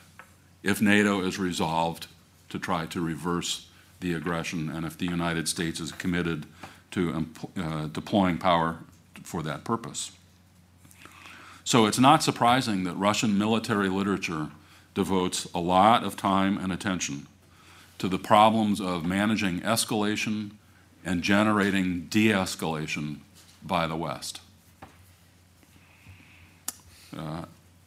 [0.64, 2.08] if NATO is resolved
[2.50, 3.68] to try to reverse
[4.00, 6.46] the aggression and if the United States is committed
[6.92, 7.28] to
[7.58, 8.80] uh, deploying power
[9.24, 10.12] for that purpose.
[11.70, 14.50] So it's not surprising that Russian military literature
[14.96, 17.28] devotes a lot of time and attention
[18.00, 20.54] to the problems of managing escalation
[21.06, 23.18] and generating de escalation
[23.62, 24.42] by the West.
[27.16, 27.46] Uh,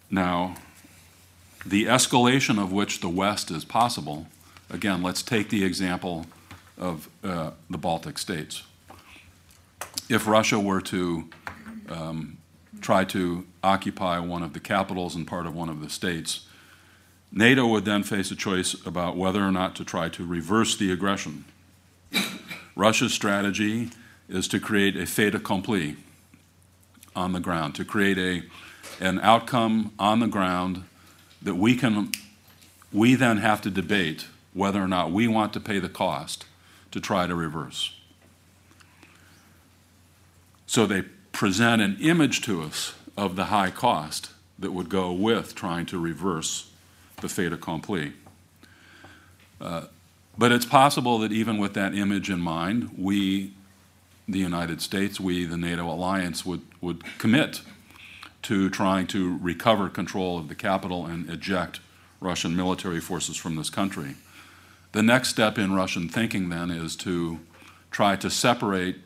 [0.08, 0.54] now,
[1.66, 4.28] the escalation of which the West is possible,
[4.70, 6.26] again, let's take the example
[6.78, 8.62] of uh, the Baltic states.
[10.08, 11.28] If Russia were to
[11.88, 12.38] um,
[12.80, 16.46] try to occupy one of the capitals and part of one of the states,
[17.30, 20.92] NATO would then face a choice about whether or not to try to reverse the
[20.92, 21.44] aggression.
[22.76, 23.90] Russia's strategy
[24.28, 25.96] is to create a fait accompli
[27.14, 28.42] on the ground, to create a,
[29.04, 30.84] an outcome on the ground
[31.40, 32.10] that we can
[32.92, 36.44] we then have to debate whether or not we want to pay the cost
[36.90, 37.98] to try to reverse.
[40.66, 45.54] So they present an image to us of the high cost that would go with
[45.54, 46.70] trying to reverse
[47.20, 48.12] the fait accompli.
[49.60, 49.82] Uh,
[50.36, 53.52] but it's possible that even with that image in mind, we,
[54.26, 57.60] the United States, we, the NATO alliance, would, would commit
[58.42, 61.80] to trying to recover control of the capital and eject
[62.20, 64.16] Russian military forces from this country.
[64.92, 67.40] The next step in Russian thinking then is to
[67.90, 68.96] try to separate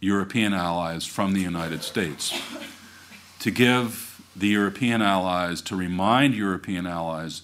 [0.00, 2.40] European allies from the United States,
[3.38, 7.42] to give the European allies, to remind European allies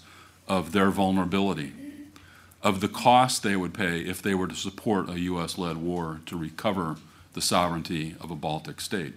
[0.49, 1.73] of their vulnerability,
[2.63, 6.21] of the cost they would pay if they were to support a US led war
[6.27, 6.97] to recover
[7.35, 9.15] the sovereignty of a Baltic state.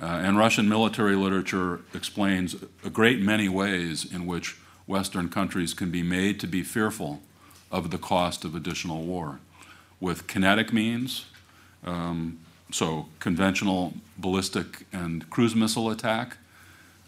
[0.00, 5.90] Uh, and Russian military literature explains a great many ways in which Western countries can
[5.90, 7.22] be made to be fearful
[7.70, 9.40] of the cost of additional war
[10.00, 11.26] with kinetic means,
[11.84, 12.38] um,
[12.70, 16.36] so conventional ballistic and cruise missile attack,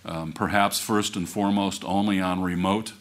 [0.05, 2.93] um, perhaps first and foremost only on remote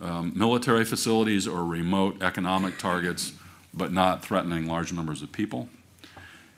[0.00, 3.32] um, military facilities or remote economic targets,
[3.74, 5.68] but not threatening large numbers of people.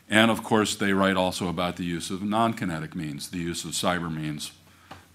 [0.09, 3.65] And of course, they write also about the use of non kinetic means, the use
[3.65, 4.53] of cyber means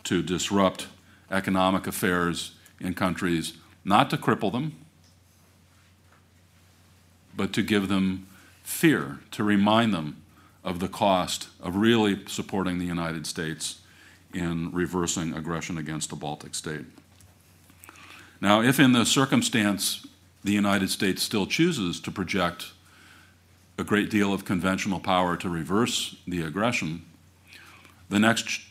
[0.05, 0.87] to disrupt
[1.29, 4.75] economic affairs in countries, not to cripple them,
[7.35, 8.27] but to give them
[8.65, 10.17] fear, to remind them
[10.63, 13.79] of the cost of really supporting the United States
[14.33, 16.85] in reversing aggression against a Baltic state.
[18.41, 20.05] Now, if in the circumstance
[20.43, 22.71] the United States still chooses to project
[23.77, 27.05] a great deal of conventional power to reverse the aggression,
[28.09, 28.61] the next,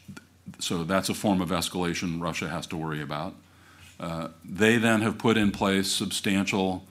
[0.58, 3.34] so that's a form of escalation Russia has to worry about.
[4.00, 6.84] Uh, they then have put in place substantial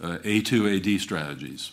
[0.00, 1.72] uh, A2AD strategies.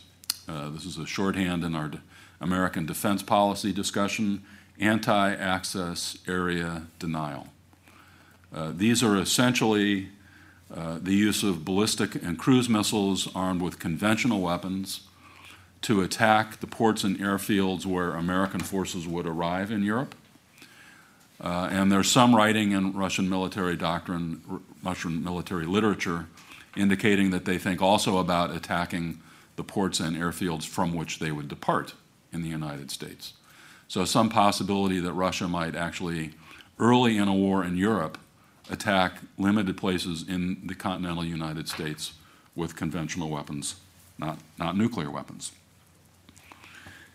[0.52, 2.02] Uh, this is a shorthand in our de-
[2.42, 4.44] American defense policy discussion
[4.80, 7.48] anti access area denial.
[8.54, 10.10] Uh, these are essentially
[10.76, 15.02] uh, the use of ballistic and cruise missiles armed with conventional weapons
[15.84, 20.16] to attack the ports and airfields where American forces would arrive in Europe.
[21.40, 24.42] Uh, and there's some writing in Russian military doctrine,
[24.84, 26.28] Russian military literature,
[26.76, 29.20] indicating that they think also about attacking
[29.56, 31.94] the ports and airfields from which they would depart
[32.32, 33.34] in the United States.
[33.88, 36.32] So, some possibility that Russia might actually,
[36.80, 38.18] early in a war in Europe,
[38.70, 42.14] attack limited places in the continental United States
[42.56, 43.76] with conventional weapons,
[44.18, 45.52] not, not nuclear weapons.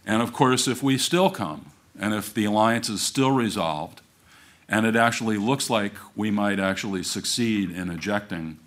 [0.04, 4.02] And of course, if we still come, and if the alliance is still resolved,
[4.68, 8.58] and it actually looks like we might actually succeed in ejecting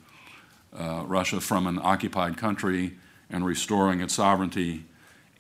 [0.78, 2.98] uh, Russia from an occupied country
[3.30, 4.86] and restoring its sovereignty,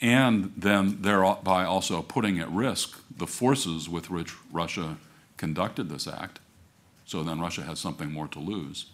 [0.02, 4.98] and then thereby also putting at risk the forces with which Russia
[5.38, 6.40] conducted this act.
[7.06, 8.86] So then Russia has something more to lose.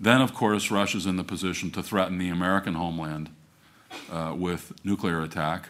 [0.00, 3.30] Then, of course, Russia's in the position to threaten the American homeland
[4.10, 5.68] uh, with nuclear attack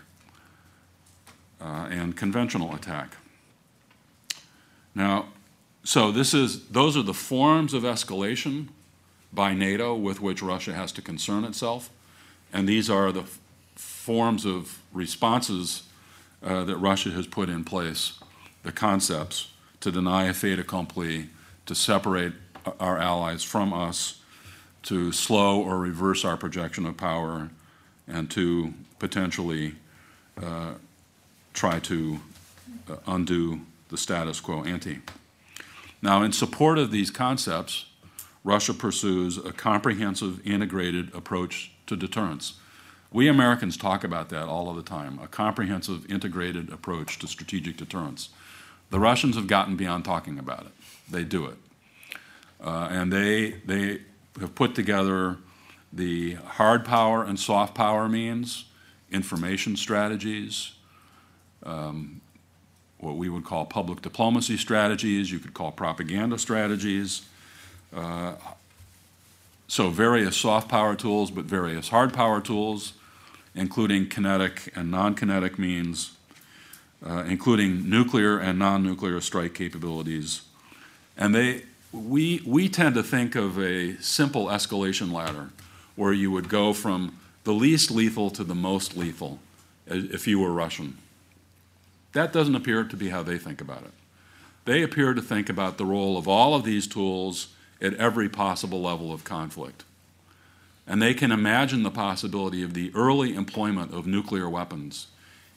[1.60, 3.16] uh, and conventional attack.
[4.94, 5.26] Now,
[5.84, 8.68] so this is those are the forms of escalation
[9.32, 11.90] by NATO with which Russia has to concern itself,
[12.52, 13.24] and these are the
[13.74, 15.84] forms of responses
[16.42, 18.18] uh, that Russia has put in place,
[18.62, 21.28] the concepts to deny a fait accompli,
[21.66, 22.32] to separate
[22.78, 24.20] our allies from us,
[24.82, 27.50] to slow or reverse our projection of power,
[28.06, 29.74] and to potentially
[30.42, 30.74] uh,
[31.52, 32.20] try to
[32.90, 35.00] uh, undo the status quo ante.
[36.00, 37.86] Now, in support of these concepts,
[38.44, 42.54] Russia pursues a comprehensive, integrated approach to deterrence.
[43.12, 47.76] We Americans talk about that all of the time a comprehensive, integrated approach to strategic
[47.76, 48.30] deterrence.
[48.90, 50.72] The Russians have gotten beyond talking about it,
[51.10, 51.56] they do it.
[52.64, 54.00] Uh, and they, they
[54.40, 55.36] have put together
[55.92, 58.64] the hard power and soft power means,
[59.10, 60.72] information strategies,
[61.64, 62.20] um,
[62.98, 67.22] what we would call public diplomacy strategies, you could call propaganda strategies.
[67.94, 68.34] Uh,
[69.72, 72.92] so, various soft power tools, but various hard power tools,
[73.54, 76.10] including kinetic and non kinetic means,
[77.02, 80.42] uh, including nuclear and non nuclear strike capabilities.
[81.16, 85.48] And they, we, we tend to think of a simple escalation ladder
[85.96, 89.38] where you would go from the least lethal to the most lethal
[89.86, 90.98] if you were Russian.
[92.12, 93.92] That doesn't appear to be how they think about it.
[94.66, 97.48] They appear to think about the role of all of these tools
[97.82, 99.84] at every possible level of conflict.
[100.86, 105.08] And they can imagine the possibility of the early employment of nuclear weapons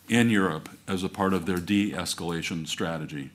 [0.09, 3.29] in Europe as a part of their de escalation strategy.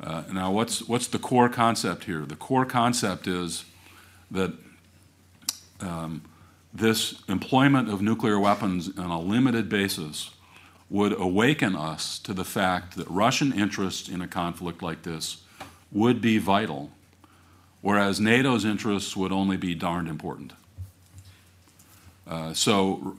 [0.00, 2.20] Uh, now, what's, what's the core concept here?
[2.20, 3.64] The core concept is
[4.30, 4.52] that
[5.80, 6.22] um,
[6.72, 10.30] this employment of nuclear weapons on a limited basis
[10.88, 15.38] would awaken us to the fact that Russian interests in a conflict like this
[15.92, 16.90] would be vital,
[17.82, 20.52] whereas NATO's interests would only be darned important.
[22.26, 23.16] Uh, so,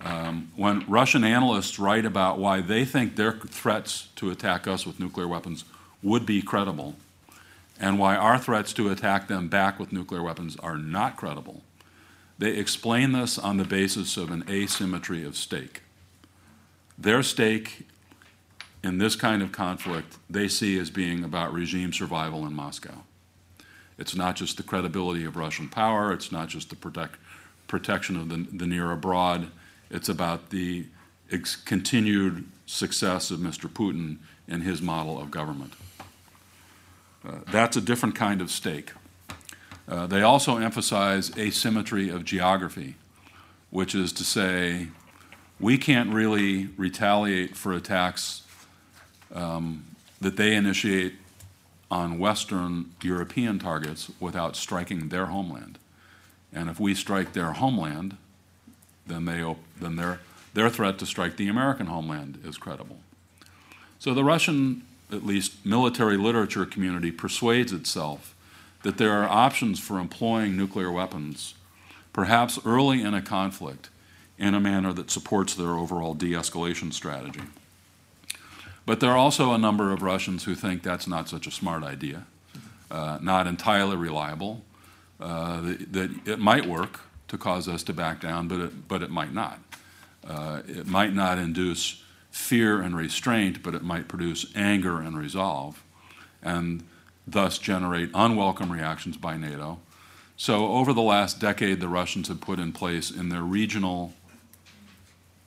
[0.00, 5.00] um, when Russian analysts write about why they think their threats to attack us with
[5.00, 5.64] nuclear weapons
[6.02, 6.94] would be credible,
[7.80, 11.62] and why our threats to attack them back with nuclear weapons are not credible,
[12.38, 15.82] they explain this on the basis of an asymmetry of stake.
[16.98, 17.86] Their stake
[18.82, 23.04] in this kind of conflict they see as being about regime survival in Moscow.
[23.98, 27.16] It's not just the credibility of Russian power, it's not just the protect,
[27.68, 29.48] protection of the, the near abroad,
[29.90, 30.86] it's about the
[31.30, 33.68] ex- continued success of Mr.
[33.70, 34.18] Putin
[34.48, 35.74] and his model of government.
[37.26, 38.92] Uh, that's a different kind of stake.
[39.86, 42.96] Uh, they also emphasize asymmetry of geography,
[43.70, 44.88] which is to say,
[45.60, 48.42] we can't really retaliate for attacks
[49.34, 49.84] um,
[50.20, 51.14] that they initiate
[51.94, 55.78] on Western European targets without striking their homeland.
[56.52, 58.16] And if we strike their homeland,
[59.06, 60.18] then, they, then their,
[60.54, 62.98] their threat to strike the American homeland is credible.
[64.00, 64.82] So the Russian,
[65.12, 68.34] at least military literature community, persuades itself
[68.82, 71.54] that there are options for employing nuclear weapons,
[72.12, 73.88] perhaps early in a conflict,
[74.36, 77.42] in a manner that supports their overall de escalation strategy.
[78.86, 81.82] But there are also a number of Russians who think that's not such a smart
[81.82, 82.26] idea,
[82.90, 84.62] uh, not entirely reliable,
[85.20, 89.02] uh, that, that, it might work to cause us to back down, but it, but
[89.02, 89.58] it might not.
[90.26, 95.82] Uh, it might not induce fear and restraint, but it might produce anger and resolve,
[96.42, 96.82] and
[97.26, 99.78] thus generate unwelcome reactions by NATO.
[100.36, 104.12] So, over the last decade, the Russians have put in place in their regional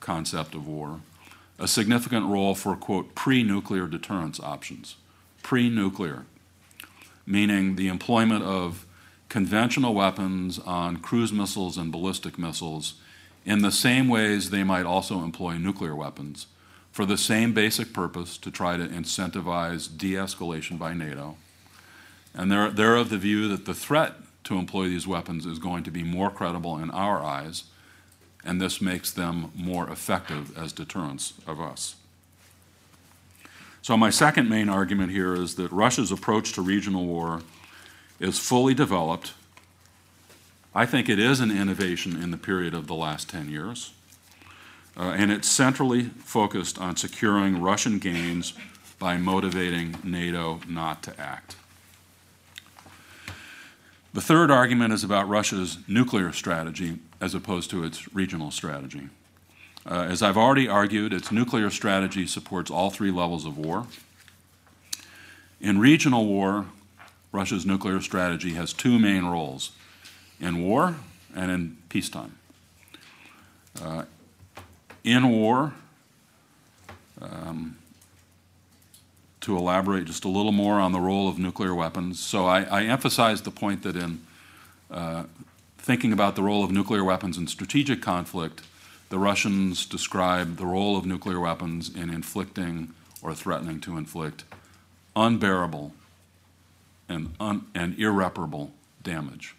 [0.00, 1.00] concept of war
[1.58, 4.96] a significant role for, quote, pre nuclear deterrence options.
[5.42, 6.26] Pre nuclear,
[7.26, 8.86] meaning the employment of
[9.28, 12.94] conventional weapons on cruise missiles and ballistic missiles
[13.44, 16.46] in the same ways they might also employ nuclear weapons
[16.90, 21.36] for the same basic purpose to try to incentivize de escalation by NATO.
[22.34, 25.84] And they're, they're of the view that the threat to employ these weapons is going
[25.84, 27.64] to be more credible in our eyes
[28.44, 31.96] and this makes them more effective as deterrents of us.
[33.82, 37.42] So, my second main argument here is that Russia's approach to regional war
[38.20, 39.32] is fully developed.
[40.74, 43.92] I think it is an innovation in the period of the last 10 years,
[44.96, 48.52] uh, and it's centrally focused on securing Russian gains
[48.98, 51.56] by motivating NATO not to act.
[54.12, 59.08] The third argument is about Russia's nuclear strategy as opposed to its regional strategy.
[59.86, 63.86] Uh, as I've already argued, its nuclear strategy supports all three levels of war.
[65.60, 66.66] In regional war,
[67.32, 69.72] Russia's nuclear strategy has two main roles
[70.40, 70.96] in war
[71.34, 72.36] and in peacetime.
[73.82, 74.04] Uh,
[75.04, 75.72] in war,
[77.20, 77.76] um,
[79.40, 82.82] to elaborate just a little more on the role of nuclear weapons, so I, I
[82.84, 84.20] emphasized the point that in
[84.90, 85.24] uh,
[85.78, 88.62] thinking about the role of nuclear weapons in strategic conflict,
[89.08, 94.44] the Russians describe the role of nuclear weapons in inflicting or threatening to inflict
[95.16, 95.92] unbearable
[97.08, 98.72] and, un- and irreparable
[99.02, 99.54] damage.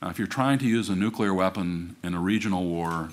[0.00, 3.10] Now, if you're trying to use a nuclear weapon in a regional war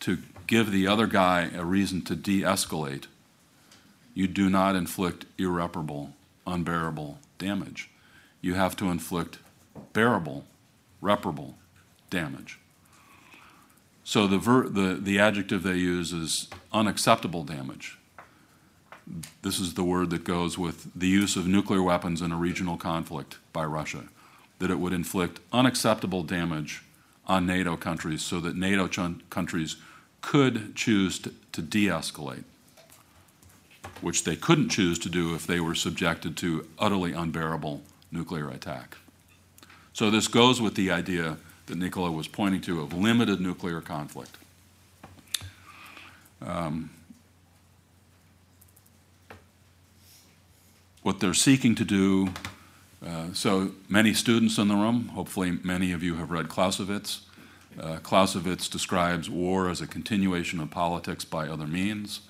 [0.00, 3.06] to give the other guy a reason to de escalate,
[4.14, 6.12] you do not inflict irreparable,
[6.46, 7.90] unbearable damage.
[8.40, 9.38] You have to inflict
[9.92, 10.44] bearable
[11.00, 11.56] reparable
[12.10, 12.58] damage.
[14.04, 17.98] So the, ver- the, the adjective they use is unacceptable damage.
[19.42, 22.76] This is the word that goes with the use of nuclear weapons in a regional
[22.76, 24.04] conflict by Russia,
[24.58, 26.82] that it would inflict unacceptable damage
[27.26, 29.76] on NATO countries so that NATO ch- countries
[30.20, 32.44] could choose to, to de escalate,
[34.00, 38.98] which they couldn't choose to do if they were subjected to utterly unbearable nuclear attack.
[39.96, 44.36] So this goes with the idea that Nicola was pointing to of limited nuclear conflict.
[46.42, 46.90] Um,
[51.02, 52.28] what they're seeking to do,
[53.06, 57.22] uh, so many students in the room, hopefully many of you have read Clausewitz.
[57.80, 62.20] Uh, Clausewitz describes war as a continuation of politics by other means.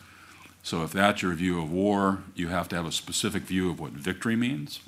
[0.62, 3.80] So if that's your view of war, you have to have a specific view of
[3.80, 4.78] what victory means.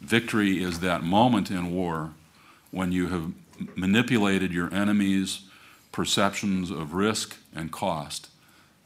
[0.00, 2.12] Victory is that moment in war
[2.70, 3.32] when you have
[3.74, 5.42] manipulated your enemy's
[5.92, 8.28] perceptions of risk and cost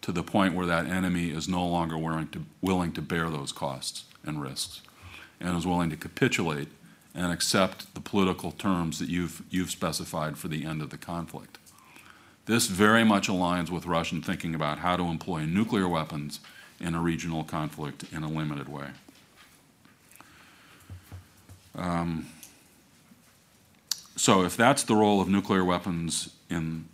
[0.01, 3.53] to the point where that enemy is no longer willing to, willing to bear those
[3.53, 4.81] costs and risks
[5.41, 6.69] and is willing to capitulate
[7.15, 11.59] and accept the political terms that you've, you've specified for the end of the conflict.
[12.47, 16.41] This very much aligns with Russian thinking about how to employ nuclear weapons
[16.79, 18.89] in a regional conflict in a limited way.
[21.75, 22.27] Um,
[24.17, 26.87] so, if that's the role of nuclear weapons in,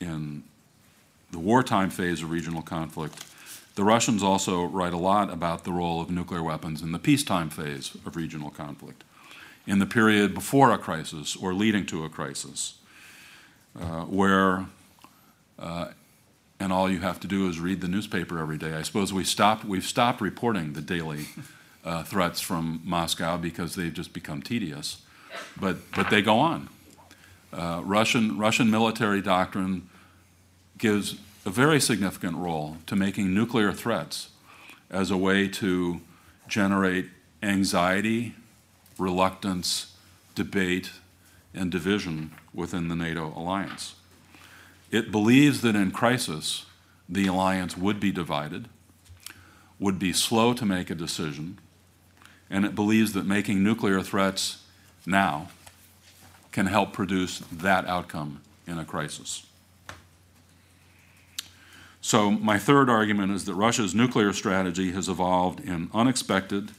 [0.00, 0.42] in
[1.30, 3.24] the wartime phase of regional conflict,
[3.74, 7.50] the Russians also write a lot about the role of nuclear weapons in the peacetime
[7.50, 9.04] phase of regional conflict,
[9.66, 12.74] in the period before a crisis or leading to a crisis,
[13.80, 14.66] uh, where
[15.58, 15.86] uh,
[16.62, 18.74] and all you have to do is read the newspaper every day.
[18.74, 21.26] I suppose we stopped, we've stopped reporting the daily
[21.84, 25.02] uh, threats from Moscow because they've just become tedious.
[25.58, 26.68] But, but they go on.
[27.52, 29.88] Uh, Russian, Russian military doctrine
[30.78, 34.30] gives a very significant role to making nuclear threats
[34.90, 36.00] as a way to
[36.48, 37.06] generate
[37.42, 38.34] anxiety,
[38.98, 39.94] reluctance,
[40.34, 40.90] debate,
[41.54, 43.94] and division within the NATO alliance.
[44.90, 46.66] It believes that in crisis,
[47.08, 48.68] the alliance would be divided,
[49.78, 51.58] would be slow to make a decision,
[52.52, 54.62] and it believes that making nuclear threats
[55.06, 55.48] now
[56.52, 59.46] can help produce that outcome in a crisis.
[62.02, 66.72] So, my third argument is that Russia's nuclear strategy has evolved in unexpected,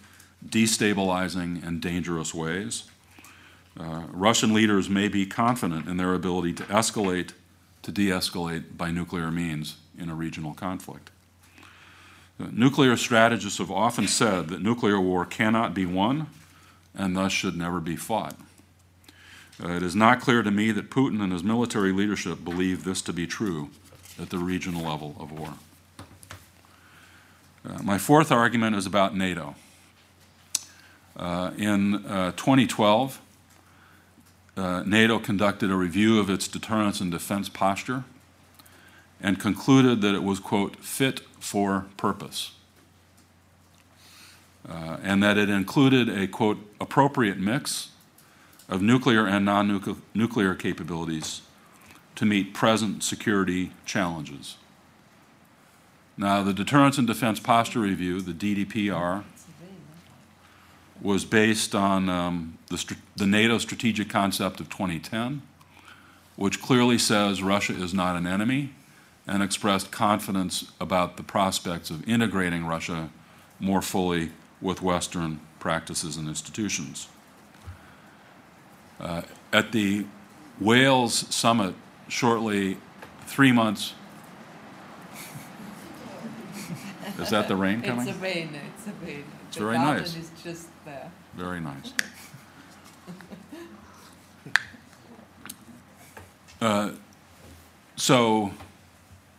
[0.46, 2.84] destabilizing, and dangerous ways.
[3.80, 7.32] Uh, Russian leaders may be confident in their ability to escalate,
[7.82, 11.10] to de escalate by nuclear means in a regional conflict.
[12.40, 16.28] Nuclear strategists have often said that nuclear war cannot be won
[16.96, 18.36] and thus should never be fought.
[19.64, 23.02] Uh, it is not clear to me that Putin and his military leadership believe this
[23.04, 23.70] to be true
[24.20, 25.54] at the regional level of war.
[27.66, 29.56] Uh, my fourth argument is about NATO.
[31.16, 33.22] Uh, in uh, 2012,
[34.58, 38.04] uh, NATO conducted a review of its deterrence and defense posture
[39.24, 42.52] and concluded that it was, quote, fit for purpose.
[44.70, 47.90] Uh, and that it included a, quote, appropriate mix
[48.70, 51.42] of nuclear and non nuclear capabilities
[52.16, 54.58] to meet present security challenges.
[56.16, 59.24] Now, the Deterrence and Defense Posture Review, the DDPR,
[61.02, 65.42] was based on um, the, the, NATO strategic concept of 2010,
[66.36, 68.74] which clearly says Russia is not an enemy
[69.28, 73.10] and expressed confidence about the prospects of integrating Russia
[73.60, 77.08] more fully with Western practices and institutions.
[79.00, 79.22] Uh,
[79.52, 80.06] at the
[80.60, 81.74] Wales summit
[82.08, 82.78] shortly,
[83.26, 83.94] three months.
[87.20, 88.08] Is that the rain coming?
[88.08, 88.50] It's a rain.
[88.76, 89.24] It's a rain.
[89.48, 90.16] It's the very nice.
[90.16, 91.12] is just there.
[91.36, 91.94] Very nice.
[96.62, 96.92] Uh,
[97.98, 98.54] so,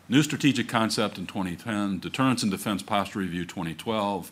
[0.09, 4.30] new strategic concept in 2010, deterrence and defense posture review 2012,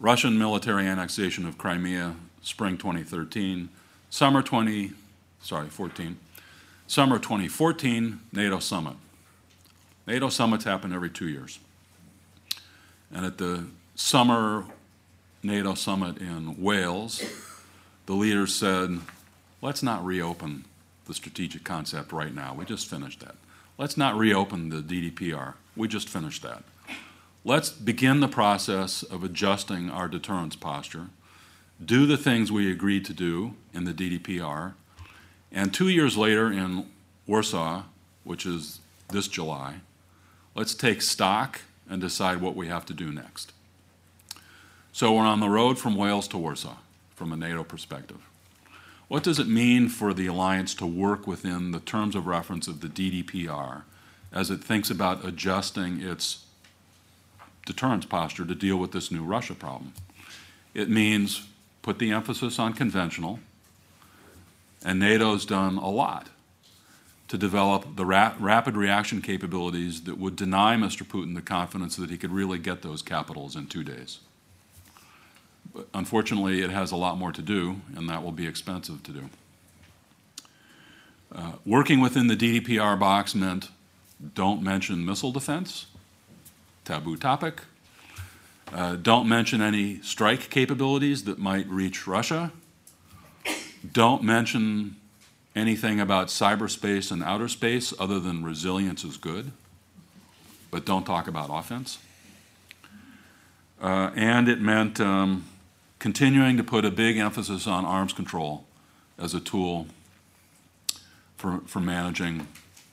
[0.00, 3.68] Russian military annexation of Crimea, spring 2013,
[4.10, 4.92] summer 20,
[5.40, 6.18] sorry, 14,
[6.86, 8.94] summer 2014, NATO summit.
[10.06, 11.58] NATO summits happen every two years.
[13.12, 14.64] And at the summer
[15.42, 17.22] NATO summit in Wales,
[18.06, 19.00] the leaders said,
[19.60, 20.64] let's not reopen
[21.06, 22.54] the strategic concept right now.
[22.54, 23.34] We just finished that.
[23.78, 25.54] Let's not reopen the DDPR.
[25.76, 26.64] We just finished that.
[27.44, 31.06] Let's begin the process of adjusting our deterrence posture,
[31.82, 34.74] do the things we agreed to do in the DDPR,
[35.52, 36.86] and two years later in
[37.28, 37.84] Warsaw,
[38.24, 39.76] which is this July,
[40.56, 43.52] let's take stock and decide what we have to do next.
[44.90, 46.78] So we're on the road from Wales to Warsaw
[47.14, 48.18] from a NATO perspective.
[49.08, 52.80] What does it mean for the alliance to work within the terms of reference of
[52.82, 53.82] the DDPR
[54.32, 56.44] as it thinks about adjusting its
[57.64, 59.94] deterrence posture to deal with this new Russia problem?
[60.74, 61.46] It means
[61.80, 63.40] put the emphasis on conventional,
[64.84, 66.28] and NATO's done a lot
[67.28, 71.02] to develop the ra- rapid reaction capabilities that would deny Mr.
[71.02, 74.20] Putin the confidence that he could really get those capitals in two days.
[75.94, 79.30] Unfortunately, it has a lot more to do, and that will be expensive to do.
[81.30, 83.68] Uh, working within the DDPR box meant
[84.34, 85.86] don't mention missile defense,
[86.84, 87.62] taboo topic.
[88.72, 92.52] Uh, don't mention any strike capabilities that might reach Russia.
[93.92, 94.96] Don't mention
[95.54, 99.52] anything about cyberspace and outer space other than resilience is good,
[100.70, 101.98] but don't talk about offense.
[103.80, 105.47] Uh, and it meant um,
[105.98, 108.64] continuing to put a big emphasis on arms control
[109.18, 109.86] as a tool
[111.36, 112.46] for, for managing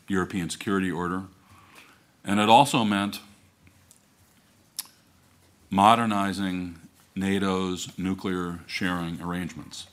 [0.08, 1.24] European security order.
[2.24, 3.20] And it also meant
[5.70, 6.80] modernizing
[7.16, 9.88] NATO's nuclear sharing arrangements.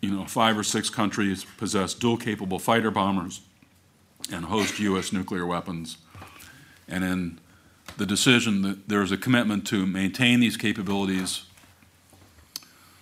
[0.00, 3.40] You know, five or six countries possess dual capable fighter bombers
[4.32, 5.12] and host U.S.
[5.12, 5.98] nuclear weapons.
[6.86, 7.40] And in
[7.98, 11.44] the decision that there is a commitment to maintain these capabilities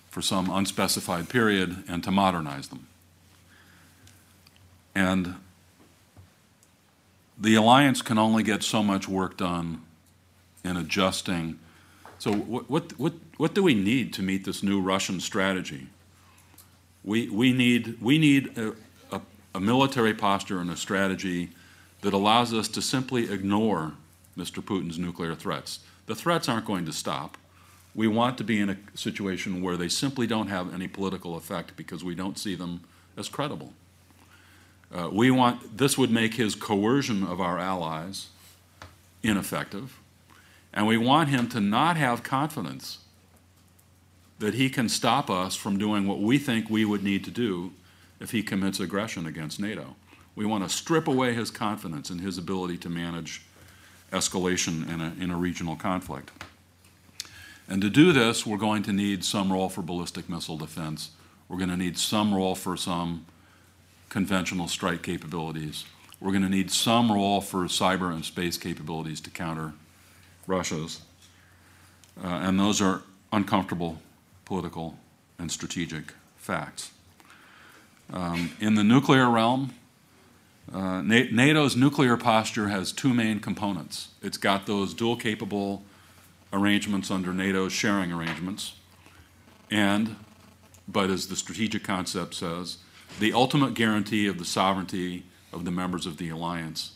[0.09, 2.87] for some unspecified period and to modernize them.
[4.95, 5.35] And
[7.37, 9.83] the alliance can only get so much work done
[10.63, 11.59] in adjusting.
[12.17, 15.85] So, what, what, what, what do we need to meet this new Russian strategy?
[17.03, 18.73] We, we need, we need a,
[19.11, 19.21] a,
[19.53, 21.51] a military posture and a strategy
[22.01, 23.93] that allows us to simply ignore
[24.37, 24.63] Mr.
[24.63, 25.79] Putin's nuclear threats.
[26.05, 27.37] The threats aren't going to stop.
[27.95, 31.75] We want to be in a situation where they simply don't have any political effect
[31.75, 32.81] because we don't see them
[33.17, 33.73] as credible.
[34.93, 38.27] Uh, we want this would make his coercion of our allies
[39.21, 39.99] ineffective,
[40.73, 42.99] and we want him to not have confidence
[44.39, 47.73] that he can stop us from doing what we think we would need to do
[48.19, 49.95] if he commits aggression against NATO.
[50.35, 53.41] We want to strip away his confidence in his ability to manage
[54.11, 56.31] escalation in a, in a regional conflict.
[57.67, 61.11] And to do this, we're going to need some role for ballistic missile defense.
[61.49, 63.25] We're going to need some role for some
[64.09, 65.85] conventional strike capabilities.
[66.19, 69.73] We're going to need some role for cyber and space capabilities to counter
[70.47, 71.01] Russia's.
[72.23, 73.01] Uh, and those are
[73.31, 73.99] uncomfortable
[74.45, 74.97] political
[75.37, 76.91] and strategic facts.
[78.11, 79.73] Um, in the nuclear realm,
[80.73, 84.09] uh, NATO's nuclear posture has two main components.
[84.21, 85.83] It's got those dual capable
[86.51, 88.75] arrangements under NATO's sharing arrangements,
[89.71, 90.15] and,
[90.87, 92.77] but as the strategic concept says,
[93.19, 96.93] the ultimate guarantee of the sovereignty of the members of the alliance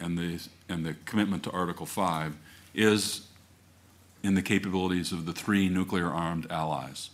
[0.00, 2.36] and the, and the commitment to Article 5
[2.74, 3.26] is
[4.22, 7.10] in the capabilities of the three nuclear armed allies.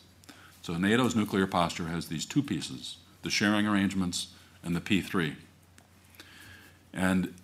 [0.63, 4.29] So NATO's nuclear posture has these two pieces the sharing arrangements
[4.63, 5.35] and the P3.
[6.95, 7.35] And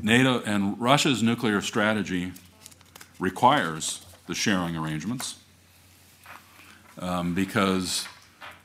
[0.00, 2.32] NATO and Russia's nuclear strategy
[3.18, 5.38] requires the sharing arrangements
[6.98, 8.06] um, because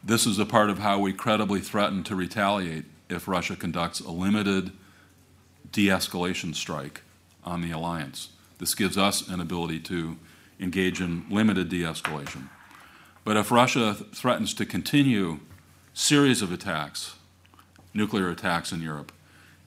[0.03, 4.11] this is a part of how we credibly threaten to retaliate if Russia conducts a
[4.11, 4.71] limited
[5.71, 7.01] de escalation strike
[7.43, 8.29] on the alliance.
[8.59, 10.17] This gives us an ability to
[10.59, 12.49] engage in limited de escalation.
[13.23, 15.39] But if Russia th- threatens to continue
[15.93, 17.15] series of attacks,
[17.93, 19.11] nuclear attacks in Europe,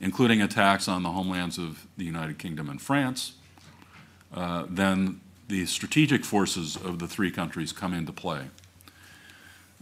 [0.01, 3.33] including attacks on the homelands of the United Kingdom and France,
[4.35, 8.43] uh, then the strategic forces of the three countries come into play.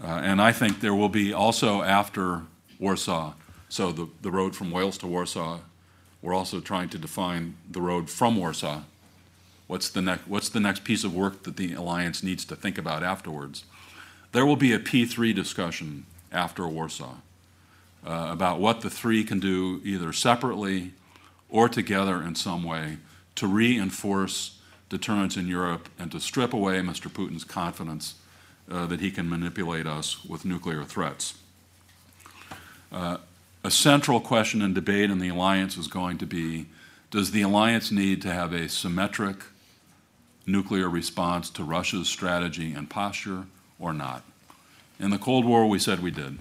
[0.02, 2.42] Uh, and I think there will be also after
[2.78, 3.34] Warsaw,
[3.68, 5.60] so the, the road from Wales to Warsaw,
[6.22, 8.82] we're also trying to define the road from Warsaw.
[9.66, 12.78] What's the, ne- what's the next piece of work that the alliance needs to think
[12.78, 13.64] about afterwards?
[14.32, 17.16] There will be a P3 discussion after Warsaw
[18.06, 20.92] uh, about what the three can do either separately
[21.48, 22.98] or together in some way
[23.34, 27.10] to reinforce deterrence in Europe and to strip away Mr.
[27.10, 28.14] Putin's confidence
[28.70, 31.34] uh, that he can manipulate us with nuclear threats.
[32.92, 33.18] Uh,
[33.64, 36.66] a central question and debate in the alliance is going to be
[37.10, 39.36] does the alliance need to have a symmetric
[40.44, 43.46] nuclear response to Russia's strategy and posture
[43.78, 44.22] or not?
[44.98, 46.38] In the Cold War, we said we did.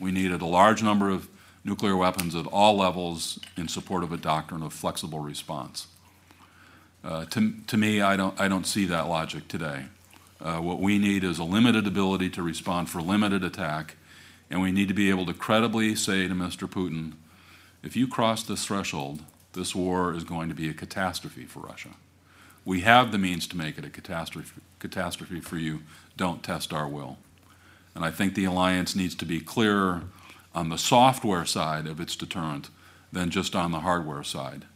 [0.00, 1.28] We needed a large number of
[1.64, 5.86] nuclear weapons at all levels in support of a doctrine of flexible response.
[7.04, 9.86] Uh, to, to me, I don't, I don't see that logic today.
[10.40, 13.96] Uh, what we need is a limited ability to respond for limited attack,
[14.50, 16.68] and we need to be able to credibly say to Mr.
[16.68, 17.14] Putin,
[17.82, 19.22] if you cross this threshold,
[19.52, 21.90] this war is going to be a catastrophe for Russia.
[22.64, 25.80] We have the means to make it a catastrophe, catastrophe for you.
[26.16, 27.18] Don't test our will.
[27.98, 30.04] And I think the alliance needs to be clearer
[30.54, 32.70] on the software side of its deterrent
[33.10, 34.66] than just on the hardware side.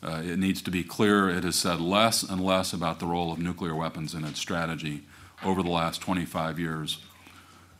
[0.00, 3.32] Uh, it needs to be clear it has said less and less about the role
[3.32, 5.02] of nuclear weapons in its strategy
[5.44, 6.98] over the last 25 years.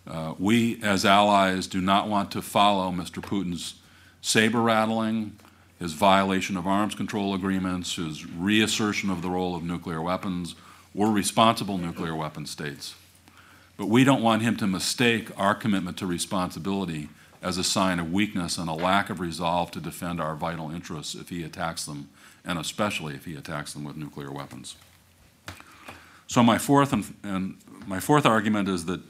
[0.04, 3.22] Uh, we, as allies, do not want to follow Mr.
[3.22, 3.76] Putin's
[4.20, 5.38] saber rattling,
[5.78, 10.56] his violation of arms control agreements, his reassertion of the role of nuclear weapons.
[10.92, 12.96] We're responsible nuclear weapon states.
[13.78, 17.08] But we don't want him to mistake our commitment to responsibility
[17.40, 21.14] as a sign of weakness and a lack of resolve to defend our vital interests
[21.14, 22.10] if he attacks them,
[22.44, 24.74] and especially if he attacks them with nuclear weapons.
[26.26, 27.56] So, my fourth, and, and
[27.86, 29.00] my fourth argument is that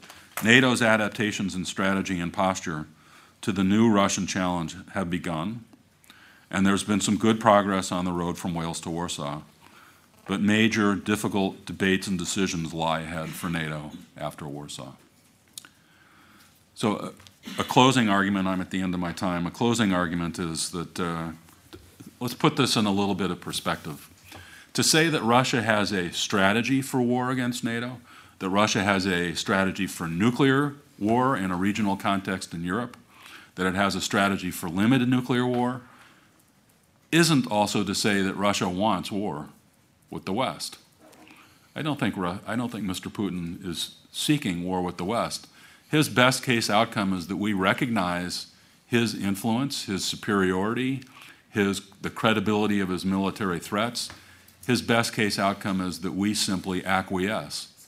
[0.43, 2.85] NATO's adaptations in strategy and posture
[3.41, 5.65] to the new Russian challenge have begun,
[6.51, 9.41] and there's been some good progress on the road from Wales to Warsaw.
[10.29, 14.91] But major, difficult debates and decisions lie ahead for NATO after Warsaw.
[16.75, 17.11] So, uh,
[17.57, 19.47] a closing argument, I'm at the end of my time.
[19.47, 21.29] A closing argument is that uh,
[22.19, 24.07] let's put this in a little bit of perspective.
[24.73, 27.99] To say that Russia has a strategy for war against NATO,
[28.37, 32.97] that Russia has a strategy for nuclear war in a regional context in Europe,
[33.55, 35.81] that it has a strategy for limited nuclear war,
[37.11, 39.49] isn't also to say that Russia wants war
[40.09, 40.77] with the West.
[41.75, 43.11] I don't think, I don't think Mr.
[43.11, 45.47] Putin is seeking war with the West
[45.89, 48.47] his best case outcome is that we recognize
[48.85, 51.03] his influence, his superiority,
[51.49, 54.09] his, the credibility of his military threats.
[54.67, 57.87] His best case outcome is that we simply acquiesce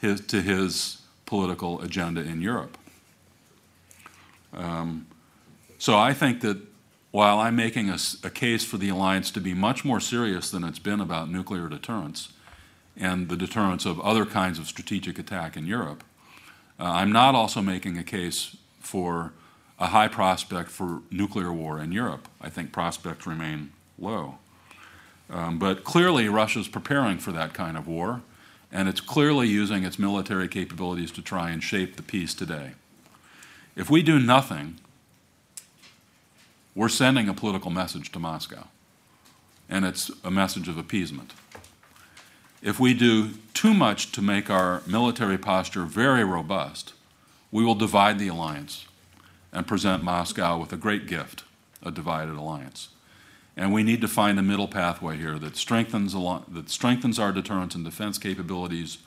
[0.00, 2.78] his, to his political agenda in Europe.
[4.54, 5.06] Um,
[5.78, 6.58] so I think that
[7.10, 10.64] while I'm making a, a, case for the alliance to be much more serious than
[10.64, 12.32] it's been about nuclear deterrence,
[12.96, 16.04] and the deterrence of other kinds of strategic attack in Europe.
[16.78, 19.32] Uh, I'm not also making a case for
[19.78, 22.28] a high prospect for nuclear war in Europe.
[22.40, 24.38] I think prospects remain low.
[25.28, 28.22] Um, but clearly, Russia's preparing for that kind of war,
[28.70, 32.72] and it's clearly using its military capabilities to try and shape the peace today.
[33.74, 34.78] If we do nothing,
[36.76, 38.68] we're sending a political message to Moscow,
[39.68, 41.32] and it's a message of appeasement.
[42.62, 46.92] If we do too much to make our military posture very robust,
[47.50, 48.84] we will divide the alliance
[49.52, 51.44] and present Moscow with a great gift
[51.82, 52.88] a divided alliance.
[53.56, 57.74] And we need to find a middle pathway here that strengthens, that strengthens our deterrence
[57.74, 58.98] and defense capabilities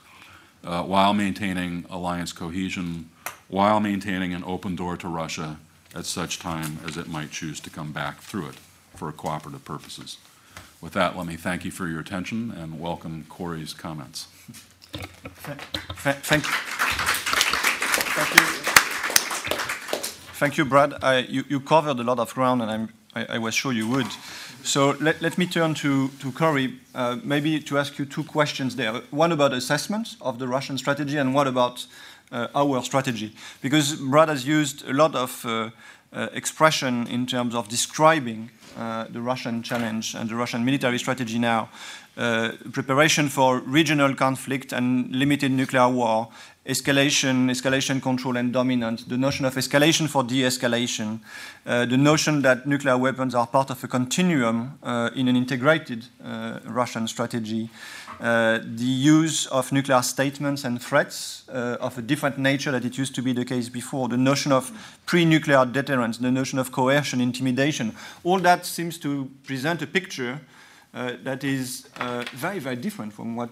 [0.64, 3.10] uh, while maintaining alliance cohesion,
[3.48, 5.58] while maintaining an open door to Russia
[5.94, 8.54] at such time as it might choose to come back through it
[8.94, 10.18] for cooperative purposes.
[10.80, 14.28] With that, let me thank you for your attention and welcome Kori's comments.
[14.92, 15.60] Thank,
[16.44, 16.52] you.
[18.14, 18.70] thank you.
[20.40, 20.94] Thank you, Brad.
[21.02, 24.06] I, you, you, covered a lot of ground, and I, I was sure you would.
[24.62, 28.76] So let, let me turn to, to Kori, uh, maybe to ask you two questions
[28.76, 29.02] there.
[29.10, 31.86] One about assessment of the Russian strategy, and one about
[32.32, 33.32] our strategy.
[33.62, 35.70] Because Brad has used a lot of uh,
[36.12, 41.38] uh expression in terms of describing uh, the Russian challenge and the Russian military strategy
[41.38, 41.68] now.
[42.16, 46.28] Uh, preparation for regional conflict and limited nuclear war,
[46.66, 51.20] escalation, escalation control and dominance, the notion of escalation for de-escalation,
[51.66, 56.04] uh, the notion that nuclear weapons are part of a continuum uh, in an integrated
[56.22, 62.38] uh, Russian strategy, uh, the use of nuclear statements and threats uh, of a different
[62.38, 64.70] nature that it used to be the case before, the notion of
[65.06, 67.94] pre-nuclear deterrence, the notion of coercion, intimidation,
[68.24, 70.40] all that seems to present a picture
[70.92, 73.50] uh, that is uh, very, very different from what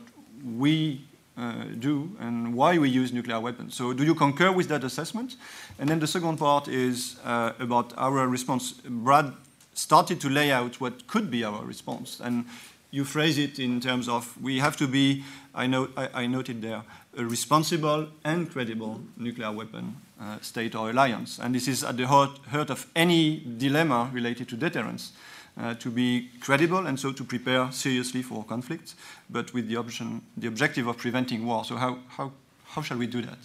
[0.57, 1.01] we
[1.39, 3.75] uh, do and why we use nuclear weapons.
[3.75, 5.37] So do you concur with that assessment?
[5.79, 8.73] And then the second part is uh, about our response.
[8.73, 9.33] Brad
[9.73, 12.21] started to lay out what could be our response.
[12.21, 12.47] And
[12.91, 15.25] you phrase it in terms of we have to be,
[15.55, 16.83] I, know, I, I noted there,
[17.17, 21.39] a responsible and credible nuclear weapon uh, state or alliance.
[21.39, 25.13] And this is at the heart, heart of any dilemma related to deterrence.
[25.61, 28.95] Uh, to be credible and so to prepare seriously for conflict,
[29.29, 31.65] but with the, option, the objective of preventing war.
[31.65, 32.31] So, how, how,
[32.65, 33.39] how shall we do that?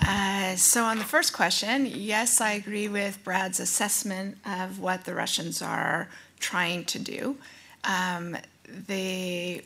[0.00, 5.14] Uh, so, on the first question, yes, I agree with Brad's assessment of what the
[5.14, 6.08] Russians are
[6.40, 7.36] trying to do.
[7.84, 9.62] Um, they,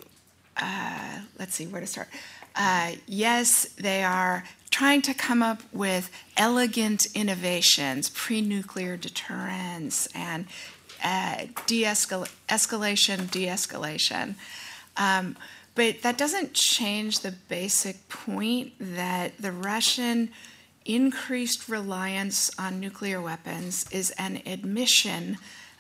[0.56, 2.08] uh, let's see where to start.
[2.54, 10.46] Uh, yes, they are trying to come up with elegant innovations, pre nuclear deterrence, and
[11.04, 14.34] uh, de-escalation, de-escalation.
[14.96, 15.36] Um,
[15.74, 20.30] but that doesn't change the basic point that the Russian
[20.86, 25.36] increased reliance on nuclear weapons is an admission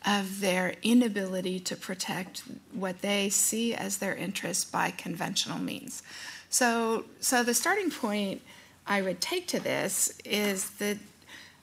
[0.06, 6.02] of their inability to protect what they see as their interests by conventional means.
[6.48, 8.40] So, so the starting point
[8.86, 10.98] I would take to this is that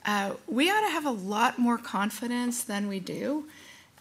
[0.04, 3.46] uh, we ought to have a lot more confidence than we do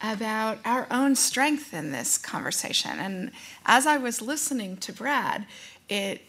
[0.01, 2.99] about our own strength in this conversation.
[2.99, 3.31] And
[3.65, 5.45] as I was listening to Brad,
[5.87, 6.21] it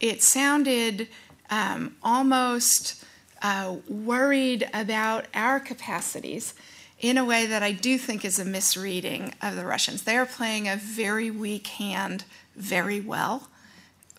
[0.00, 1.08] it sounded
[1.50, 3.04] um, almost
[3.42, 6.54] uh, worried about our capacities
[7.00, 10.02] in a way that I do think is a misreading of the Russians.
[10.02, 12.24] They are playing a very weak hand
[12.56, 13.48] very well,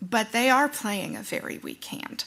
[0.01, 2.23] but they are playing a very weak hand.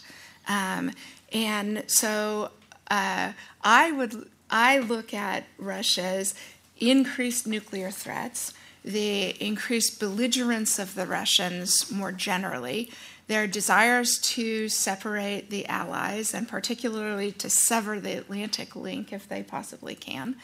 [0.46, 0.92] Um,
[1.32, 2.50] and so
[2.90, 3.32] uh,
[3.62, 6.34] I would I look at Russia's
[6.78, 8.52] increased nuclear threats,
[8.84, 12.90] the increased belligerence of the Russians more generally,
[13.26, 19.42] their desires to separate the Allies, and particularly to sever the Atlantic link if they
[19.42, 20.36] possibly can,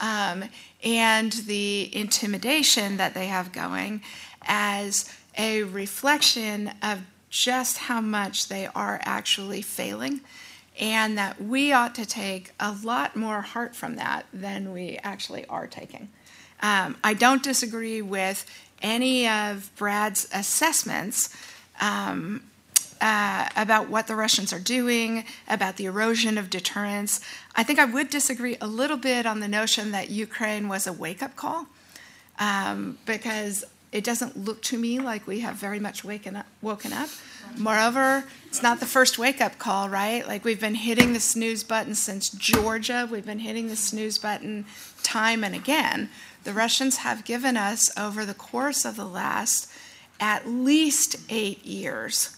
[0.00, 0.44] um,
[0.82, 4.02] and the intimidation that they have going
[4.42, 7.00] as a reflection of
[7.30, 10.20] just how much they are actually failing
[10.78, 15.44] and that we ought to take a lot more heart from that than we actually
[15.46, 16.08] are taking.
[16.60, 18.46] Um, I don't disagree with
[18.82, 21.34] any of Brad's assessments
[21.80, 22.42] um,
[23.00, 27.20] uh, about what the Russians are doing, about the erosion of deterrence.
[27.54, 30.92] I think I would disagree a little bit on the notion that Ukraine was a
[30.92, 31.66] wake up call,
[32.38, 36.92] um, because it doesn't look to me like we have very much waken up, woken
[36.92, 37.08] up.
[37.56, 40.26] Moreover, it's not the first wake up call, right?
[40.26, 44.64] Like we've been hitting the snooze button since Georgia, we've been hitting the snooze button
[45.04, 46.10] time and again.
[46.42, 49.70] The Russians have given us, over the course of the last
[50.20, 52.36] at least eight years,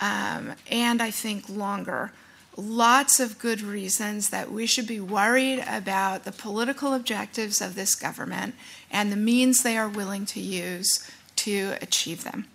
[0.00, 2.12] um, and I think longer.
[2.56, 7.94] Lots of good reasons that we should be worried about the political objectives of this
[7.94, 8.54] government
[8.90, 12.46] and the means they are willing to use to achieve them.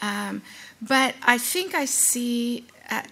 [0.00, 0.42] Um,
[0.80, 3.02] but I think I see, uh,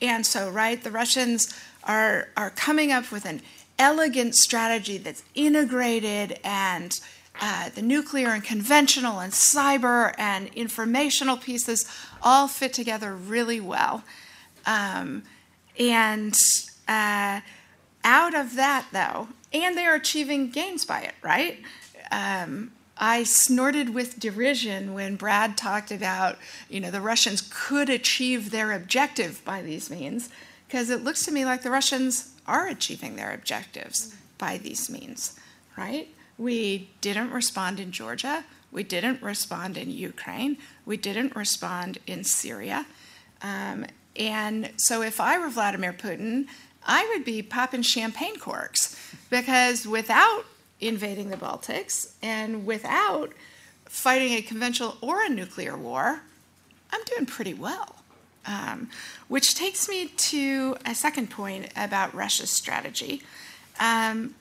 [0.00, 1.52] and so, right, the Russians
[1.82, 3.42] are, are coming up with an
[3.78, 6.98] elegant strategy that's integrated and
[7.40, 11.84] uh, the nuclear and conventional and cyber and informational pieces
[12.22, 14.02] all fit together really well.
[14.64, 15.22] Um,
[15.78, 16.34] and
[16.88, 17.40] uh,
[18.04, 21.60] out of that, though, and they are achieving gains by it, right?
[22.10, 26.38] Um, I snorted with derision when Brad talked about,
[26.70, 30.30] you know, the Russians could achieve their objective by these means,
[30.66, 35.38] because it looks to me like the Russians are achieving their objectives by these means,
[35.76, 36.08] right?
[36.38, 38.44] We didn't respond in Georgia.
[38.70, 40.58] We didn't respond in Ukraine.
[40.84, 42.86] We didn't respond in Syria.
[43.42, 46.46] Um, and so if I were Vladimir Putin,
[46.84, 48.96] I would be popping champagne corks
[49.30, 50.44] because without
[50.80, 53.32] invading the Baltics and without
[53.86, 56.20] fighting a conventional or a nuclear war,
[56.90, 57.96] I'm doing pretty well.
[58.46, 58.90] Um,
[59.26, 63.22] which takes me to a second point about Russia's strategy.
[63.80, 64.36] Um,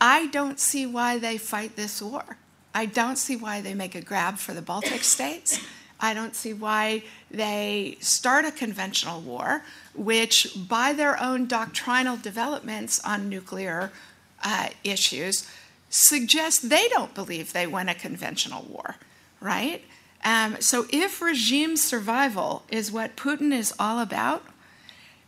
[0.00, 2.38] I don't see why they fight this war.
[2.74, 5.60] I don't see why they make a grab for the Baltic states.
[6.00, 13.04] I don't see why they start a conventional war, which, by their own doctrinal developments
[13.04, 13.92] on nuclear
[14.42, 15.46] uh, issues,
[15.90, 18.96] suggest they don't believe they win a conventional war,
[19.40, 19.84] right?
[20.24, 24.44] Um, so, if regime survival is what Putin is all about,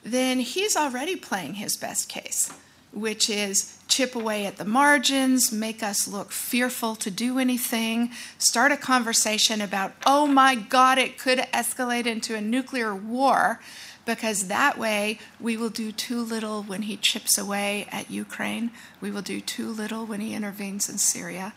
[0.03, 2.51] then he's already playing his best case,
[2.93, 8.73] which is chip away at the margins, make us look fearful to do anything, start
[8.73, 13.61] a conversation about, oh my God, it could escalate into a nuclear war,
[14.07, 18.71] because that way we will do too little when he chips away at Ukraine,
[19.03, 21.53] we will do too little when he intervenes in Syria.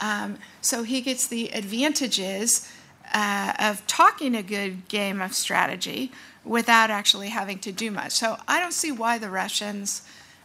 [0.00, 2.70] Um, so he gets the advantages
[3.12, 6.12] uh, of talking a good game of strategy
[6.44, 8.12] without actually having to do much.
[8.12, 10.02] So I don't see why the Russians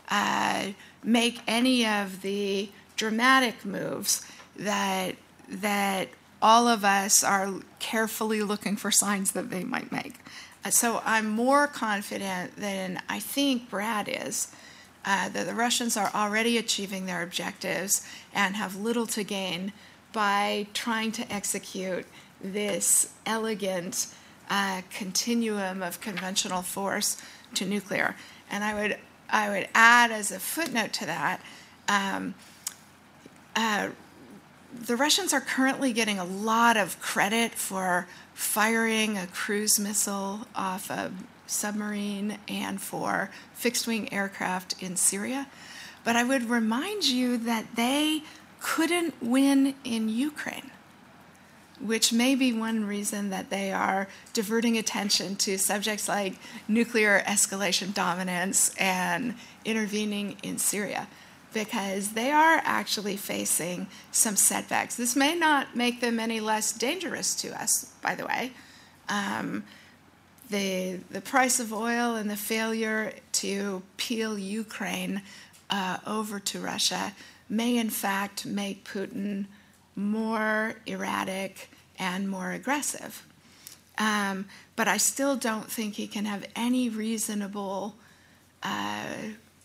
[0.09, 0.67] uh,
[1.07, 4.27] make any of the dramatic moves
[4.57, 5.15] that
[5.49, 6.09] that
[6.41, 10.15] all of us are carefully looking for signs that they might make.
[10.63, 14.53] Uh, so I'm more confident than I think Brad is
[15.05, 19.71] uh, that the Russians are already achieving their objectives and have little to gain
[20.11, 22.05] by trying to execute
[22.41, 24.07] this elegant
[24.49, 27.21] uh, continuum of conventional force
[27.53, 28.15] to nuclear.
[28.51, 28.97] And I would,
[29.29, 31.41] I would add as a footnote to that.
[31.87, 32.35] Um,
[33.55, 33.89] uh,
[34.73, 40.89] the Russians are currently getting a lot of credit for firing a cruise missile off
[40.89, 41.11] a
[41.47, 45.47] submarine and for fixed wing aircraft in Syria.
[46.03, 48.23] But I would remind you that they
[48.61, 50.71] couldn't win in Ukraine,
[51.79, 56.35] which may be one reason that they are diverting attention to subjects like
[56.67, 61.07] nuclear escalation dominance and intervening in Syria.
[61.53, 64.95] Because they are actually facing some setbacks.
[64.95, 68.51] This may not make them any less dangerous to us, by the way.
[69.09, 69.63] Um,
[70.49, 75.21] the, the price of oil and the failure to peel Ukraine
[75.69, 77.13] uh, over to Russia
[77.49, 79.45] may, in fact, make Putin
[79.97, 81.69] more erratic
[81.99, 83.25] and more aggressive.
[83.97, 84.45] Um,
[84.75, 87.95] but I still don't think he can have any reasonable
[88.61, 89.05] uh,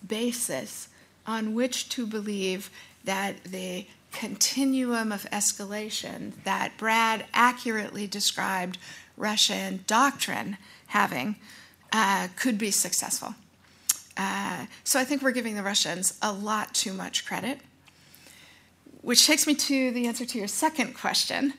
[0.06, 0.88] basis
[1.26, 2.70] on which to believe
[3.04, 8.78] that the continuum of escalation that Brad accurately described
[9.16, 10.56] Russian doctrine
[10.88, 11.36] having
[11.92, 13.34] uh, could be successful.
[14.16, 17.60] Uh, so I think we're giving the Russians a lot too much credit,
[19.02, 21.54] which takes me to the answer to your second question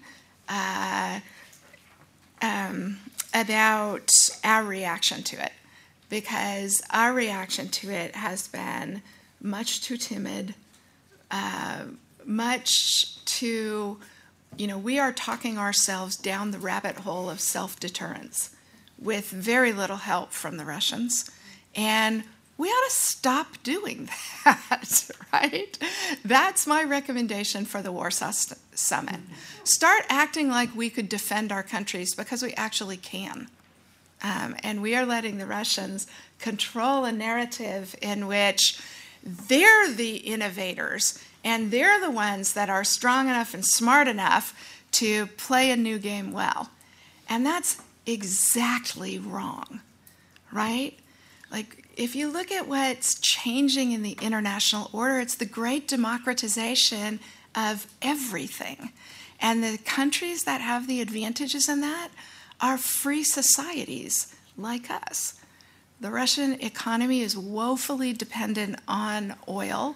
[0.49, 1.19] uh,
[2.41, 2.97] um,
[3.33, 4.09] about
[4.43, 5.51] our reaction to it.
[6.09, 9.01] Because our reaction to it has been
[9.41, 10.55] much too timid,
[11.31, 11.83] uh,
[12.25, 13.97] much too,
[14.57, 18.55] you know, we are talking ourselves down the rabbit hole of self deterrence
[18.99, 21.29] with very little help from the Russians.
[21.75, 22.23] And
[22.63, 24.07] we ought to stop doing
[24.45, 25.77] that, right?
[26.23, 28.31] That's my recommendation for the Warsaw
[28.73, 29.19] Summit.
[29.65, 33.49] Start acting like we could defend our countries because we actually can.
[34.21, 36.07] Um, and we are letting the Russians
[36.39, 38.79] control a narrative in which
[39.21, 44.57] they're the innovators and they're the ones that are strong enough and smart enough
[44.91, 46.69] to play a new game well.
[47.27, 49.81] And that's exactly wrong,
[50.49, 50.97] right?
[51.51, 57.19] Like, if you look at what's changing in the international order, it's the great democratization
[57.55, 58.91] of everything.
[59.39, 62.09] And the countries that have the advantages in that
[62.61, 65.39] are free societies like us.
[65.99, 69.95] The Russian economy is woefully dependent on oil.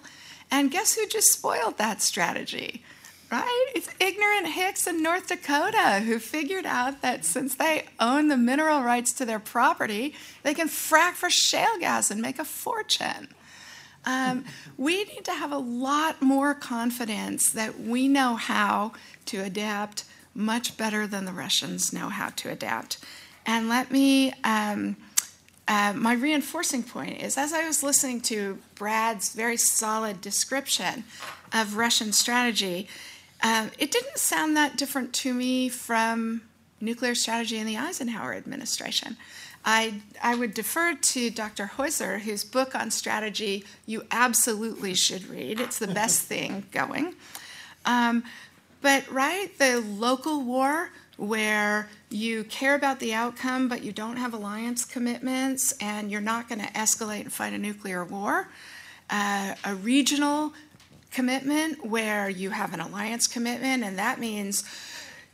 [0.51, 2.83] And guess who just spoiled that strategy?
[3.29, 3.71] Right?
[3.75, 8.81] It's ignorant Hicks in North Dakota who figured out that since they own the mineral
[8.81, 13.27] rights to their property, they can frack for shale gas and make a fortune.
[14.05, 14.45] Um,
[14.77, 18.93] we need to have a lot more confidence that we know how
[19.25, 22.99] to adapt much better than the Russians know how to adapt.
[23.45, 24.95] And let me, um,
[25.67, 31.03] uh, my reinforcing point is as I was listening to Brad's very solid description
[31.51, 32.87] of Russian strategy,
[33.41, 36.41] uh, it didn't sound that different to me from
[36.81, 39.17] nuclear strategy in the Eisenhower administration.
[39.65, 41.71] I, I would defer to Dr.
[41.75, 45.59] Heuser, whose book on strategy you absolutely should read.
[45.59, 47.15] It's the best thing going.
[47.85, 48.23] Um,
[48.81, 54.33] but, right, the local war where you care about the outcome, but you don't have
[54.33, 58.47] alliance commitments and you're not going to escalate and fight a nuclear war.
[59.09, 60.53] Uh, a regional
[61.11, 64.63] commitment where you have an alliance commitment, and that means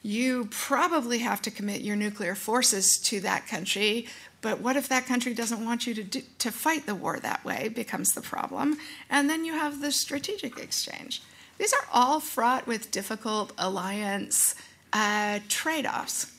[0.02, 4.08] you probably have to commit your nuclear forces to that country.
[4.42, 7.46] But what if that country doesn't want you to, do, to fight the war that
[7.46, 7.70] way?
[7.70, 8.78] Becomes the problem.
[9.10, 11.22] And then you have the strategic exchange.
[11.58, 14.56] These are all fraught with difficult alliance
[14.92, 16.34] uh, trade offs.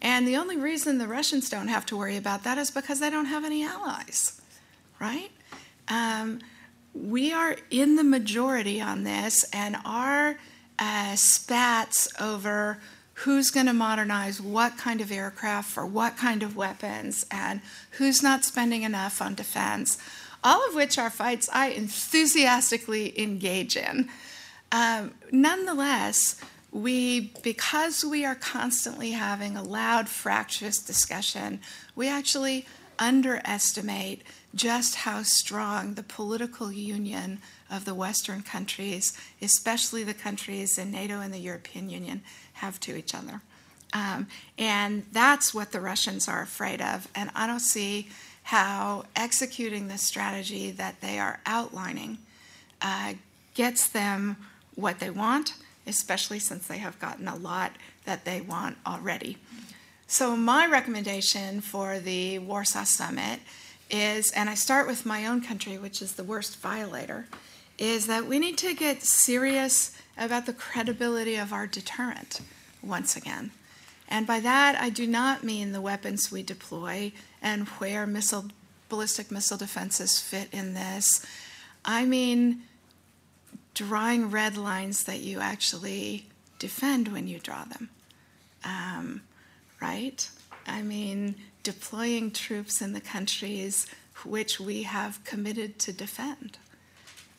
[0.00, 3.10] And the only reason the Russians don't have to worry about that is because they
[3.10, 4.40] don't have any allies,
[4.98, 5.30] right?
[5.88, 6.40] Um,
[6.94, 10.38] we are in the majority on this, and our
[10.78, 12.78] uh, spats over
[13.14, 17.60] who's going to modernize what kind of aircraft for what kind of weapons and
[17.92, 19.98] who's not spending enough on defense,
[20.42, 24.08] all of which are fights I enthusiastically engage in.
[24.72, 26.40] Um, nonetheless,
[26.72, 31.60] we, because we are constantly having a loud, fractious discussion,
[31.94, 32.66] we actually
[32.98, 34.22] underestimate
[34.54, 37.40] just how strong the political union
[37.70, 42.22] of the Western countries, especially the countries in NATO and the European Union,
[42.54, 43.40] have to each other.
[43.94, 44.26] Um,
[44.58, 47.08] and that's what the Russians are afraid of.
[47.14, 48.08] And I don't see
[48.44, 52.18] how executing the strategy that they are outlining
[52.80, 53.14] uh,
[53.54, 54.36] gets them
[54.74, 55.54] what they want,
[55.86, 57.72] especially since they have gotten a lot
[58.04, 59.38] that they want already.
[60.06, 63.40] So, my recommendation for the Warsaw Summit
[63.92, 67.26] is, and I start with my own country, which is the worst violator,
[67.78, 72.40] is that we need to get serious about the credibility of our deterrent
[72.82, 73.52] once again.
[74.08, 78.46] And by that, I do not mean the weapons we deploy and where missile,
[78.88, 81.24] ballistic missile defenses fit in this.
[81.84, 82.62] I mean
[83.74, 86.26] drawing red lines that you actually
[86.58, 87.88] defend when you draw them.
[88.64, 89.22] Um,
[89.80, 90.28] right?
[90.66, 93.86] I mean, deploying troops in the countries
[94.24, 96.58] which we have committed to defend.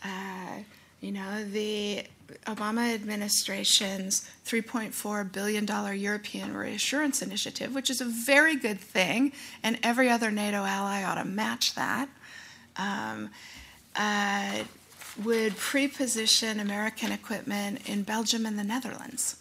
[0.04, 0.60] Uh,
[1.02, 2.04] you know, the
[2.46, 5.66] Obama administration's $3.4 billion
[6.00, 11.16] European Reassurance Initiative, which is a very good thing, and every other NATO ally ought
[11.16, 12.10] to match that,
[12.78, 13.30] um,
[13.96, 14.64] uh,
[15.24, 19.36] would pre-position American equipment in Belgium and the Netherlands,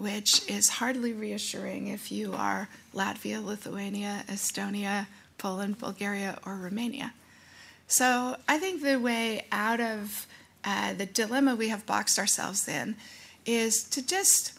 [0.00, 7.12] which is hardly reassuring if you are Latvia, Lithuania, Estonia, Poland, Bulgaria, or Romania.
[7.86, 10.26] So I think the way out of
[10.64, 12.96] uh, the dilemma we have boxed ourselves in
[13.44, 14.54] is to just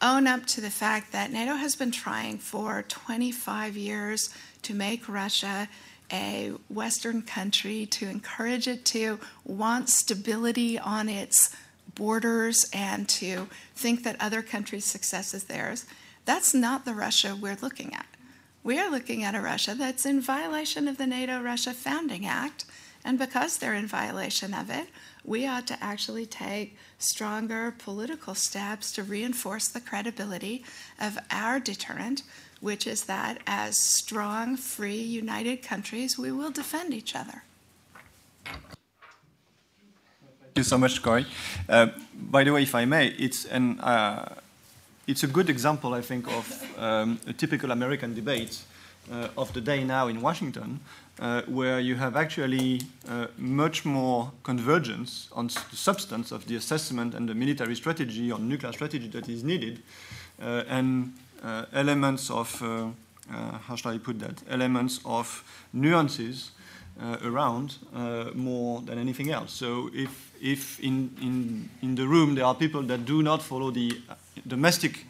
[0.00, 4.30] own up to the fact that NATO has been trying for 25 years
[4.62, 5.68] to make Russia
[6.12, 11.56] a Western country, to encourage it to want stability on its
[11.94, 15.86] borders and to think that other countries' success is theirs.
[16.24, 18.06] That's not the Russia we're looking at.
[18.62, 22.64] We are looking at a Russia that's in violation of the NATO Russia Founding Act,
[23.04, 24.88] and because they're in violation of it,
[25.24, 30.64] we ought to actually take stronger political steps to reinforce the credibility
[31.00, 32.22] of our deterrent
[32.60, 37.44] which is that as strong, free, united countries, we will defend each other.
[40.56, 41.26] Thank you so much, Kori.
[41.68, 44.36] Uh, by the way, if I may, it's an uh,
[45.06, 48.62] it's a good example, I think, of um, a typical American debate
[49.12, 50.80] uh, of the day now in Washington,
[51.20, 57.14] uh, where you have actually uh, much more convergence on the substance of the assessment
[57.14, 59.82] and the military strategy or nuclear strategy that is needed,
[60.40, 61.12] uh, and
[61.74, 62.62] elements of,
[63.28, 65.44] how shall I put that, elements of
[65.74, 66.52] nuances
[67.22, 67.76] around
[68.34, 69.52] more than anything else.
[69.52, 73.70] So if, if in, in, in the room there are people that do not follow
[73.70, 74.00] the
[74.46, 75.06] domestic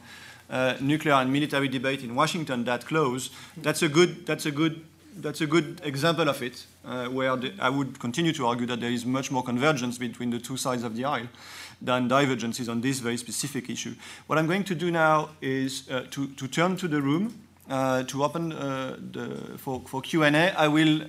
[0.49, 4.85] uh, nuclear and military debate in Washington that close, that's a good, that's a good,
[5.17, 8.81] that's a good example of it, uh, where the, I would continue to argue that
[8.81, 11.29] there is much more convergence between the two sides of the aisle
[11.83, 13.95] than divergences on this very specific issue.
[14.27, 18.05] What I'm going to do now is uh, to, to turn to the room uh,
[18.05, 20.53] to open uh, the, for, for Q&A.
[20.57, 21.03] I will,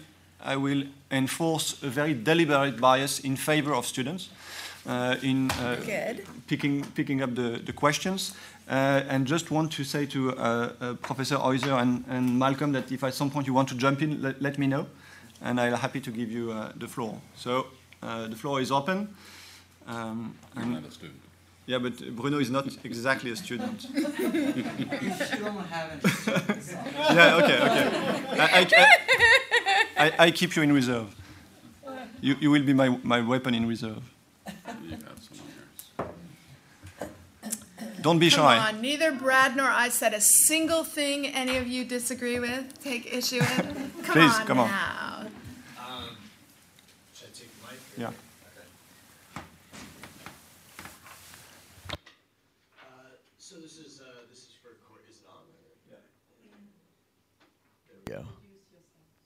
[0.43, 4.29] I will enforce a very deliberate bias in favor of students.
[4.87, 5.75] Uh, in uh,
[6.47, 8.33] picking, picking up the, the questions.
[8.69, 10.31] Uh, and just want to say to
[11.01, 14.21] Professor Heuser and, and, Malcolm that if at some point you want to jump in,
[14.21, 14.87] let, let me know.
[15.41, 17.19] And I'm happy to give you the floor.
[17.35, 17.67] So
[18.01, 19.13] the floor is open.
[19.87, 21.19] Um, I'm not a student.
[21.65, 23.87] Yeah, but Bruno is not exactly a student.
[23.93, 24.13] you don't
[25.67, 26.01] have any
[27.13, 27.87] Yeah, okay, okay.
[28.31, 29.46] I, I, I,
[29.97, 31.15] I, keep you in reserve.
[32.21, 34.03] You, you will be my, my weapon in reserve.
[38.01, 38.57] Don't be Come shy.
[38.69, 38.81] On.
[38.81, 43.39] Neither Brad nor I said a single thing any of you disagree with, take issue
[43.39, 44.03] with.
[44.03, 45.17] Come Please, on come now.
[45.17, 45.25] on.
[45.25, 46.17] Um,
[47.97, 48.11] yeah.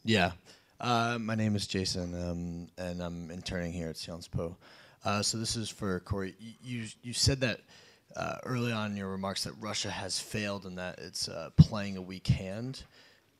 [0.03, 0.31] Yeah.
[0.81, 4.57] Uh, my name is Jason, um, and I'm interning here at Sciences Po.
[5.05, 6.33] Uh, so this is for Kori.
[6.63, 7.59] You you said that
[8.15, 11.97] uh, early on in your remarks that Russia has failed and that it's uh, playing
[11.97, 12.83] a weak hand.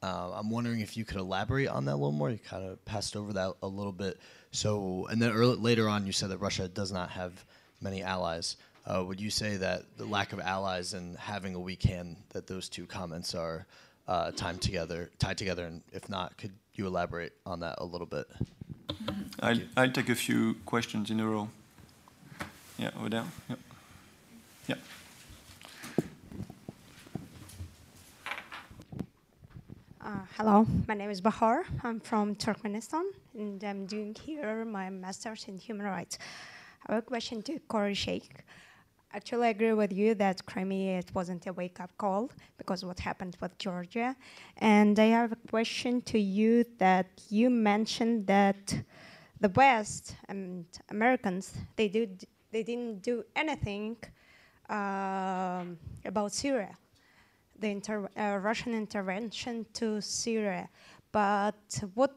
[0.04, 2.30] Uh, I'm wondering if you could elaborate on that a little more.
[2.30, 4.20] You kind of passed over that a little bit.
[4.52, 7.44] So, and then early, later on, you said that Russia does not have
[7.82, 8.58] many allies.
[8.86, 12.46] Uh, would you say that the lack of allies and having a weak hand, that
[12.46, 13.66] those two comments are
[14.36, 15.66] tied together, tied together?
[15.66, 16.52] And if not, could
[16.82, 18.28] you elaborate on that a little bit?
[19.40, 21.48] I'll, I'll take a few questions in a row.
[22.78, 23.24] Yeah, over there.
[23.50, 23.56] Yeah.
[24.68, 24.76] yeah.
[30.04, 31.66] Uh, hello, my name is Bahar.
[31.84, 33.04] I'm from Turkmenistan,
[33.38, 36.18] and I'm doing here my master's in human rights.
[36.88, 38.44] I have a question to Kori Schake.
[39.14, 43.36] Actually, I agree with you that Crimea it wasn't a wake-up call because what happened
[43.42, 44.16] with Georgia.
[44.58, 48.74] And I have a question to you that you mentioned that
[49.42, 53.98] the West and Americans they did they didn't do anything
[54.70, 56.78] um, about Syria,
[57.60, 60.70] the inter uh, Russian intervention to Syria.
[61.12, 62.16] But what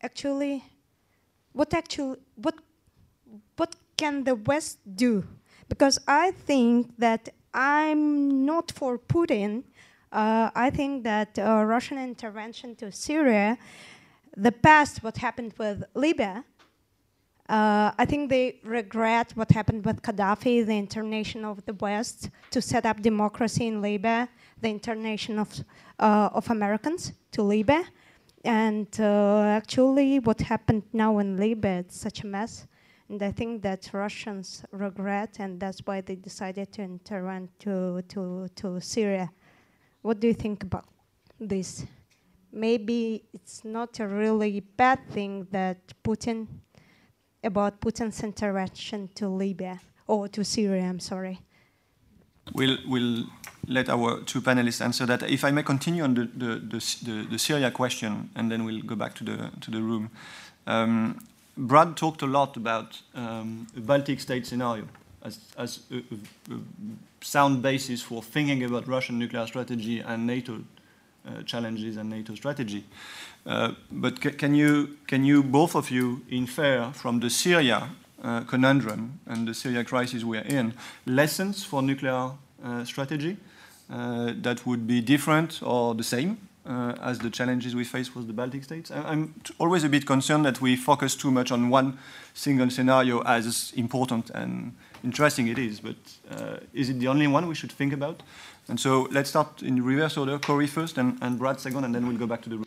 [0.00, 0.64] actually,
[1.52, 2.54] what actually, what
[3.56, 5.12] what can the West do?
[5.68, 7.22] Because I think that
[7.54, 9.62] I'm not for Putin.
[10.10, 13.58] Uh, I think that uh, Russian intervention to Syria
[14.46, 16.44] the past, what happened with Libya,
[17.48, 22.60] uh, I think they regret what happened with Gaddafi, the internation of the West to
[22.60, 24.28] set up democracy in Libya,
[24.62, 25.48] the internation of,
[25.98, 27.84] uh, of Americans to Libya.
[28.44, 32.66] And uh, actually, what happened now in Libya, it's such a mess.
[33.12, 38.48] And I think that Russians regret, and that's why they decided to intervene to, to,
[38.56, 39.30] to Syria.
[40.00, 40.86] What do you think about
[41.38, 41.86] this?
[42.52, 46.46] maybe it's not a really bad thing that Putin,
[47.42, 51.40] about Putin's intervention to Libya, or to Syria, I'm sorry.
[52.54, 53.24] We'll, we'll
[53.66, 55.22] let our two panelists answer that.
[55.30, 58.82] If I may continue on the, the, the, the, the Syria question, and then we'll
[58.82, 60.10] go back to the, to the room.
[60.66, 61.18] Um,
[61.56, 64.88] Brad talked a lot about um, a Baltic state scenario
[65.22, 66.58] as, as a, a, a
[67.20, 70.62] sound basis for thinking about Russian nuclear strategy and NATO
[71.26, 72.84] uh, challenges and NATO strategy.
[73.46, 77.90] Uh, but can you, can you, both of you, infer from the Syria
[78.22, 80.74] uh, conundrum and the Syria crisis we are in,
[81.06, 82.30] lessons for nuclear
[82.84, 83.36] strategy
[83.88, 88.32] that would be different or the same uh, as the challenges we face with the
[88.32, 88.90] Baltic states.
[88.90, 91.98] I'm always a bit concerned that we focus too much on one
[92.34, 94.74] single scenario, as important and
[95.04, 95.96] interesting it is, but
[96.30, 98.22] uh, is it the only one we should think about?
[98.68, 100.38] And so let's start in reverse order.
[100.38, 102.66] Kori first and, and Brad second, and then we'll go back to the.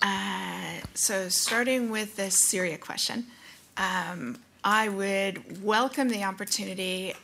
[0.00, 3.26] Uh, so starting with the Syria question,
[3.76, 7.14] um, I would welcome the opportunity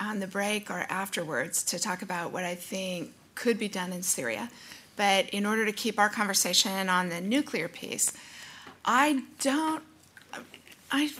[0.00, 4.02] on the break or afterwards to talk about what I think could be done in
[4.02, 4.50] Syria.
[4.96, 8.12] But in order to keep our conversation on the nuclear piece,
[8.84, 9.84] I don't,
[10.90, 11.10] I,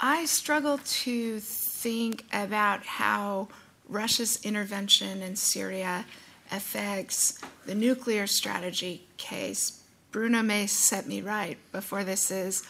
[0.00, 3.48] I struggle to think about how
[3.88, 6.04] Russia's intervention in Syria
[6.50, 9.82] affects the nuclear strategy case.
[10.10, 12.64] Bruno may set me right before this is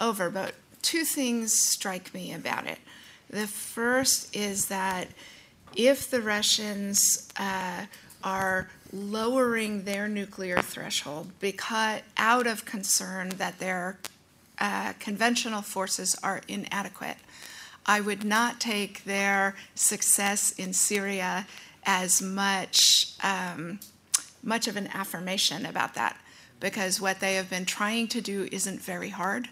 [0.00, 2.78] over, but two things strike me about it.
[3.28, 5.08] The first is that
[5.74, 7.86] if the Russians uh,
[8.26, 13.98] are lowering their nuclear threshold because out of concern that their
[14.58, 17.18] uh, conventional forces are inadequate,
[17.86, 21.46] I would not take their success in Syria
[21.84, 23.78] as much um,
[24.42, 26.16] much of an affirmation about that
[26.58, 29.48] because what they have been trying to do isn't very hard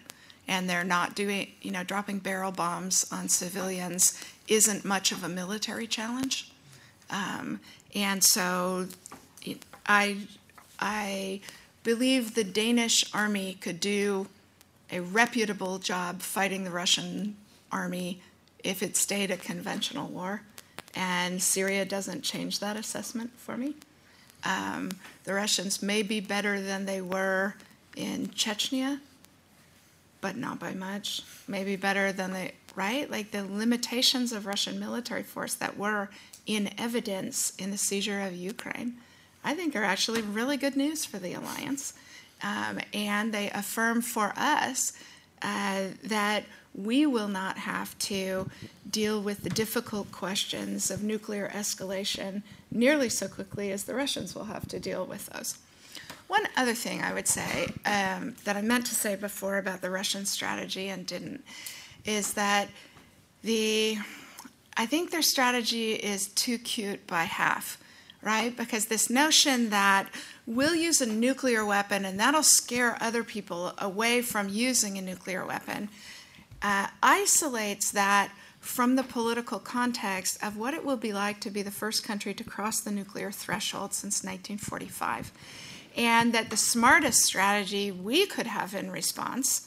[0.47, 5.29] and they're not doing you know dropping barrel bombs on civilians isn't much of a
[5.29, 6.51] military challenge.
[7.09, 7.61] Um,
[7.95, 8.87] and so
[9.87, 10.17] I,
[10.79, 11.39] I
[11.83, 14.27] believe the Danish army could do
[14.91, 17.37] a reputable job fighting the Russian
[17.71, 18.21] army
[18.63, 20.41] if it stayed a conventional war.
[20.93, 23.75] And Syria doesn't change that assessment for me.
[24.43, 24.91] Um,
[25.23, 27.55] the Russians may be better than they were
[27.95, 28.99] in Chechnya,
[30.21, 31.23] but not by much.
[31.47, 33.09] Maybe better than they, right?
[33.09, 36.09] Like the limitations of Russian military force that were
[36.45, 38.97] in evidence in the seizure of Ukraine,
[39.43, 41.93] I think are actually really good news for the alliance.
[42.43, 44.93] Um, and they affirm for us
[45.41, 46.43] uh, that
[46.73, 48.49] we will not have to
[48.89, 54.45] deal with the difficult questions of nuclear escalation nearly so quickly as the Russians will
[54.45, 55.57] have to deal with those.
[56.27, 59.89] One other thing I would say um, that I meant to say before about the
[59.89, 61.43] Russian strategy and didn't
[62.03, 62.67] is that
[63.43, 63.97] the
[64.77, 67.77] I think their strategy is too cute by half,
[68.21, 68.55] right?
[68.55, 70.09] Because this notion that
[70.45, 75.45] we'll use a nuclear weapon and that'll scare other people away from using a nuclear
[75.45, 75.89] weapon
[76.61, 81.61] uh, isolates that from the political context of what it will be like to be
[81.61, 85.31] the first country to cross the nuclear threshold since 1945.
[85.95, 89.64] And that the smartest strategy we could have in response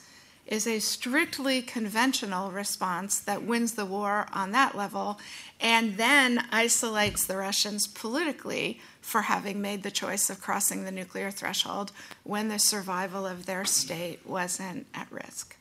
[0.48, 5.20] is a strictly conventional response that wins the war on that level
[5.60, 11.30] and then isolates the Russians politically for having made the choice of crossing the nuclear
[11.30, 11.92] threshold
[12.24, 15.54] when the survival of their state wasn't at risk.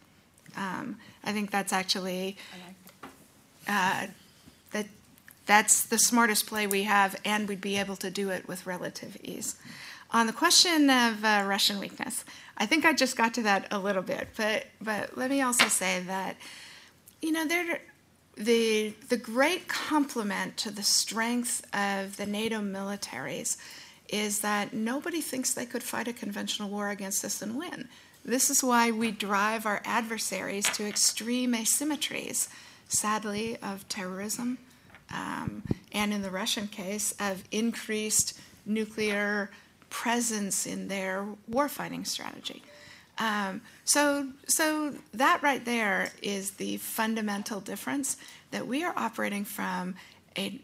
[0.55, 2.37] Um, I think that's actually
[3.67, 4.07] uh,
[4.71, 4.85] that
[5.45, 9.17] that's the smartest play we have, and we'd be able to do it with relative
[9.21, 9.57] ease.
[10.11, 12.23] On the question of uh, Russian weakness,
[12.57, 15.67] I think I just got to that a little bit, but but let me also
[15.67, 16.37] say that
[17.21, 17.79] you know there
[18.35, 23.57] the the great complement to the strength of the NATO militaries
[24.09, 27.89] is that nobody thinks they could fight a conventional war against us and win.
[28.23, 32.47] This is why we drive our adversaries to extreme asymmetries,
[32.87, 34.57] sadly, of terrorism,
[35.11, 39.49] um, and in the Russian case, of increased nuclear
[39.89, 42.63] presence in their warfighting strategy.
[43.17, 48.17] Um, so, so that right there is the fundamental difference
[48.51, 49.95] that we are operating from
[50.35, 50.59] an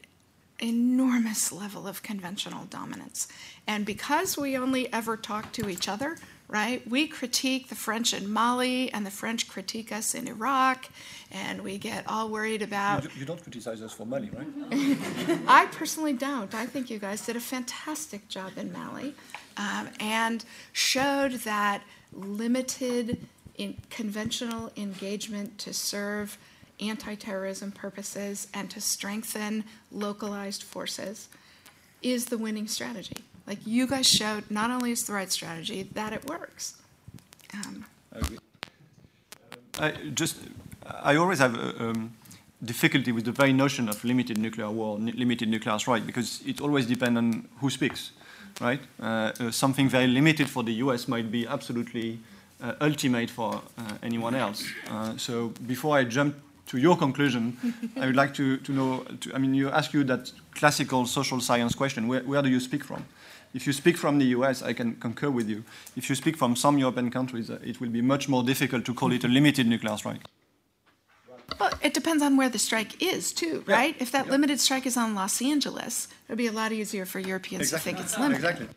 [0.60, 3.28] enormous level of conventional dominance.
[3.66, 6.18] And because we only ever talk to each other,
[6.48, 6.88] right?
[6.88, 10.90] We critique the French in Mali, and the French critique us in Iraq,
[11.32, 13.04] and we get all worried about.
[13.04, 14.48] You, you don't criticize us for Mali, right?
[15.48, 16.54] I personally don't.
[16.54, 19.16] I think you guys did a fantastic job in Mali,
[19.58, 23.26] um, and showed that limited
[23.58, 26.38] in conventional engagement to serve
[26.80, 31.30] anti-terrorism purposes and to strengthen localized forces
[32.02, 33.18] is the winning strategy.
[33.48, 36.76] Like you guys showed, not only is the right strategy, that it works.
[37.54, 37.86] Um,
[39.80, 40.38] I just,
[40.86, 42.14] I always have a, um,
[42.64, 46.86] difficulty with the very notion of limited nuclear war, limited nuclear strike, because it always
[46.86, 48.12] depends on who speaks,
[48.62, 48.80] right?
[49.02, 52.20] Uh, uh, something very limited for the US might be absolutely
[52.62, 54.64] uh, ultimate for uh, anyone else.
[54.90, 56.36] Uh, so before I jump
[56.68, 57.58] to your conclusion,
[58.00, 61.42] I would like to, to know, to, I mean, you ask you that classical social
[61.42, 63.04] science question, where, where do you speak from?
[63.54, 65.64] If you speak from the US, I can concur with you.
[65.96, 68.94] If you speak from some European countries, uh, it will be much more difficult to
[68.94, 70.22] call it a limited nuclear strike.
[71.60, 73.76] Well, it depends on where the strike is, too, Yeah.
[73.76, 73.96] right?
[74.00, 74.32] If that Yeah.
[74.32, 77.78] limited strike is on Los Angeles, it would be a lot easier for Europeans to
[77.78, 78.44] think it's limited.
[78.44, 78.68] Exactly.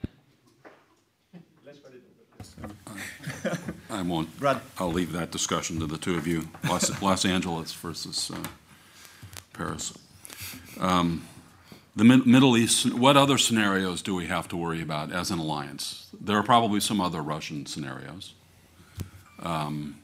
[3.88, 4.60] I won't, Brad.
[4.78, 8.36] I'll leave that discussion to the two of you, Los, Los Angeles versus uh,
[9.52, 9.92] Paris.
[10.80, 11.22] Um,
[11.96, 16.08] the Middle East, what other scenarios do we have to worry about as an alliance?
[16.20, 18.34] There are probably some other Russian scenarios.
[19.42, 19.96] Um,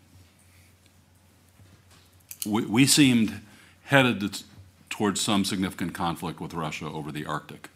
[2.47, 3.40] we, we, seemed
[3.85, 4.43] headed
[4.89, 7.69] towards some significant conflict with Russia over the Arctic.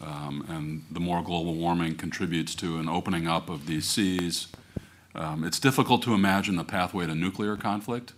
[0.00, 4.48] Um, and the more global warming contributes to an opening up of these seas.
[5.14, 8.14] Um, it's difficult to imagine a pathway to nuclear conflict,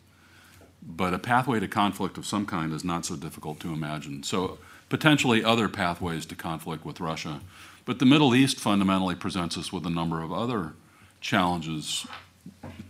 [0.85, 4.23] but a pathway to conflict of some kind is not so difficult to imagine.
[4.23, 7.41] So, potentially other pathways to conflict with Russia.
[7.85, 10.75] But the Middle East fundamentally presents us with a number of other
[11.21, 12.07] challenges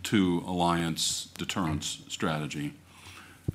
[0.03, 2.73] to alliance deterrence strategy.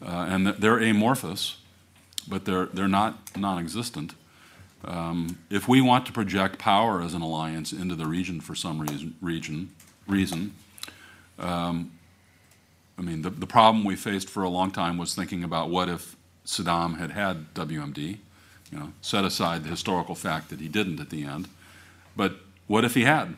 [0.00, 1.58] Uh, and they're amorphous,
[2.26, 4.14] but they're, they're not non existent.
[4.84, 8.80] Um, if we want to project power as an alliance into the region for some
[8.80, 9.74] reason, region,
[10.06, 10.54] reason
[11.38, 11.92] um,
[12.98, 15.88] I mean, the, the problem we faced for a long time was thinking about what
[15.88, 18.18] if Saddam had had WMD,
[18.72, 21.48] you know, set aside the historical fact that he didn't at the end,
[22.16, 23.36] but what if he had?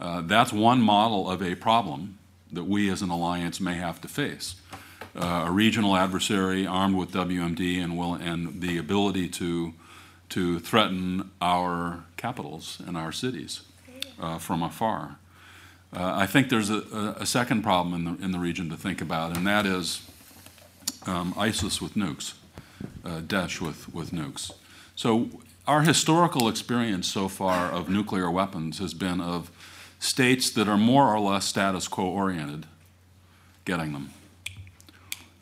[0.00, 2.18] Uh, that's one model of a problem
[2.52, 4.56] that we as an alliance may have to face.
[5.16, 9.74] Uh, a regional adversary armed with WMD and, will, and the ability to,
[10.28, 13.62] to threaten our capitals and our cities
[14.20, 15.18] uh, from afar.
[15.94, 19.00] Uh, I think there's a, a, second problem in the, in the region to think
[19.00, 20.02] about, and that is
[21.06, 22.34] um, ISIS with nukes,
[23.04, 24.52] uh, Daesh with, with nukes.
[24.94, 25.30] So,
[25.66, 29.50] our historical experience so far of nuclear weapons has been of
[29.98, 32.66] states that are more or less status quo oriented
[33.64, 34.10] getting them.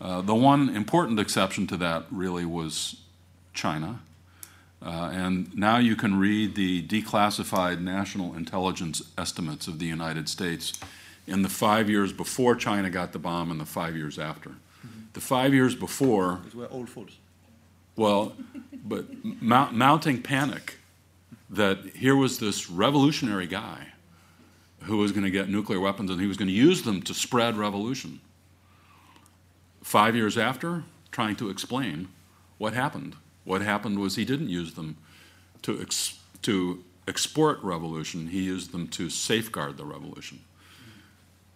[0.01, 2.97] Uh, the one important exception to that really was
[3.55, 4.01] China.
[4.83, 10.79] Uh, and now you can read the declassified national intelligence estimates of the United States
[11.27, 14.51] in the five years before China got the bomb and the five years after.
[14.51, 15.01] Mm-hmm.
[15.15, 16.41] The five years before.
[16.45, 17.17] Those were old fools.
[17.97, 18.35] Well,
[18.85, 20.77] but mount, mounting panic
[21.49, 23.89] that here was this revolutionary guy
[24.83, 27.15] who was going to get nuclear weapons and he was going to use them to
[27.15, 28.21] spread revolution.
[29.83, 32.09] Five years after, trying to explain
[32.59, 33.17] what happened
[33.47, 34.97] what happened was he didn't use them
[35.63, 40.41] to, ex- to export revolution, he used them to safeguard the revolution.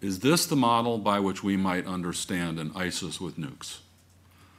[0.00, 3.80] Is this the model by which we might understand an ISIS with nukes?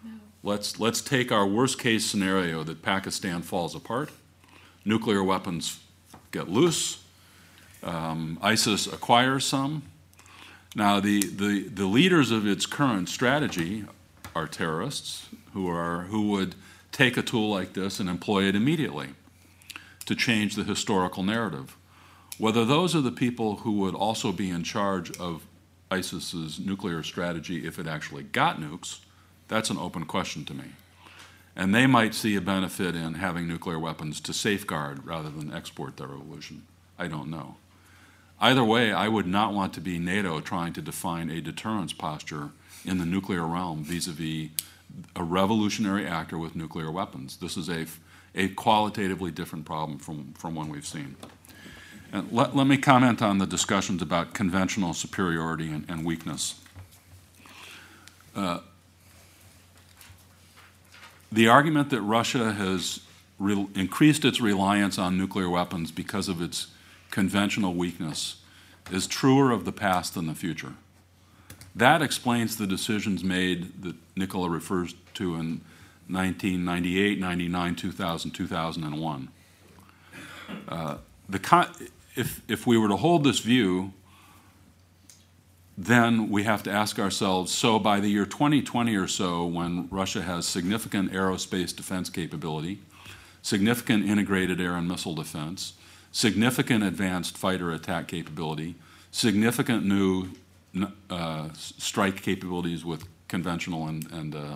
[0.03, 0.11] No.
[0.43, 4.11] Let's, let's take our worst case scenario that Pakistan falls apart,
[4.85, 5.79] nuclear weapons
[6.31, 7.01] get loose,
[7.81, 9.83] um, ISIS acquires some.
[10.75, 13.85] Now, the, the, the leaders of its current strategy
[14.35, 16.55] are terrorists who, are, who would
[16.91, 19.09] take a tool like this and employ it immediately
[20.05, 21.77] to change the historical narrative.
[22.37, 25.45] Whether those are the people who would also be in charge of
[25.91, 28.99] ISIS's nuclear strategy if it actually got nukes,
[29.47, 30.63] that's an open question to me.
[31.55, 35.97] And they might see a benefit in having nuclear weapons to safeguard rather than export
[35.97, 36.65] their revolution.
[36.97, 37.57] I don't know.
[38.39, 42.49] Either way, I would not want to be NATO trying to define a deterrence posture
[42.85, 44.49] in the nuclear realm vis a vis
[45.15, 47.37] a revolutionary actor with nuclear weapons.
[47.37, 47.85] This is a,
[48.35, 51.15] a qualitatively different problem from, from one we've seen.
[52.13, 56.59] And let, let me comment on the discussions about conventional superiority and, and weakness.
[58.35, 58.59] Uh,
[61.31, 63.01] the argument that Russia has
[63.39, 66.67] re- increased its reliance on nuclear weapons because of its
[67.09, 68.37] conventional weakness
[68.91, 70.73] is truer of the past than the future.
[71.75, 75.61] That explains the decisions made that Nicola refers to in
[76.07, 79.29] 1998, 99, 2000, 2001.
[80.67, 80.97] Uh,
[81.29, 81.69] the
[82.15, 83.93] if, if we were to hold this view,
[85.77, 90.21] then we have to ask ourselves so by the year 2020 or so, when Russia
[90.21, 92.79] has significant aerospace defense capability,
[93.41, 95.73] significant integrated air and missile defense,
[96.11, 98.75] significant advanced fighter attack capability,
[99.11, 100.29] significant new
[101.09, 104.55] uh, strike capabilities with conventional and, and uh,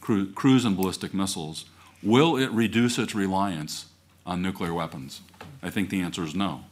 [0.00, 1.64] cru- cruise and ballistic missiles,
[2.02, 3.86] will it reduce its reliance
[4.24, 5.20] on nuclear weapons?
[5.62, 6.64] I think the answer is no.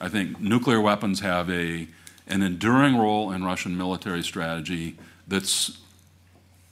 [0.00, 1.88] I think nuclear weapons have a,
[2.26, 4.96] an enduring role in Russian military strategy
[5.26, 5.78] that's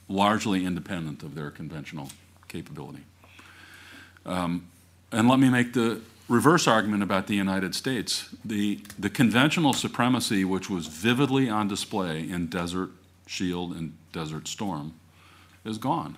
[0.07, 2.09] largely independent of their conventional
[2.47, 3.03] capability.
[4.25, 4.67] Um,
[5.11, 8.29] and let me make the reverse argument about the United States.
[8.43, 12.89] The, the conventional supremacy, which was vividly on display in Desert
[13.25, 14.93] Shield and Desert Storm,
[15.63, 16.17] is gone.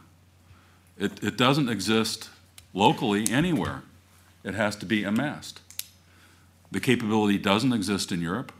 [0.97, 2.29] It, it doesn't exist
[2.73, 3.83] locally anywhere,
[4.43, 5.59] it has to be amassed.
[6.71, 8.51] The capability doesn't exist in Europe.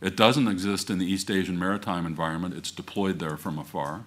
[0.00, 2.54] It doesn't exist in the East Asian maritime environment.
[2.56, 4.04] It's deployed there from afar.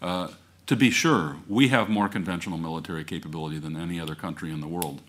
[0.00, 0.28] Uh,
[0.66, 4.66] to be sure, we have more conventional military capability than any other country in the
[4.66, 5.02] world,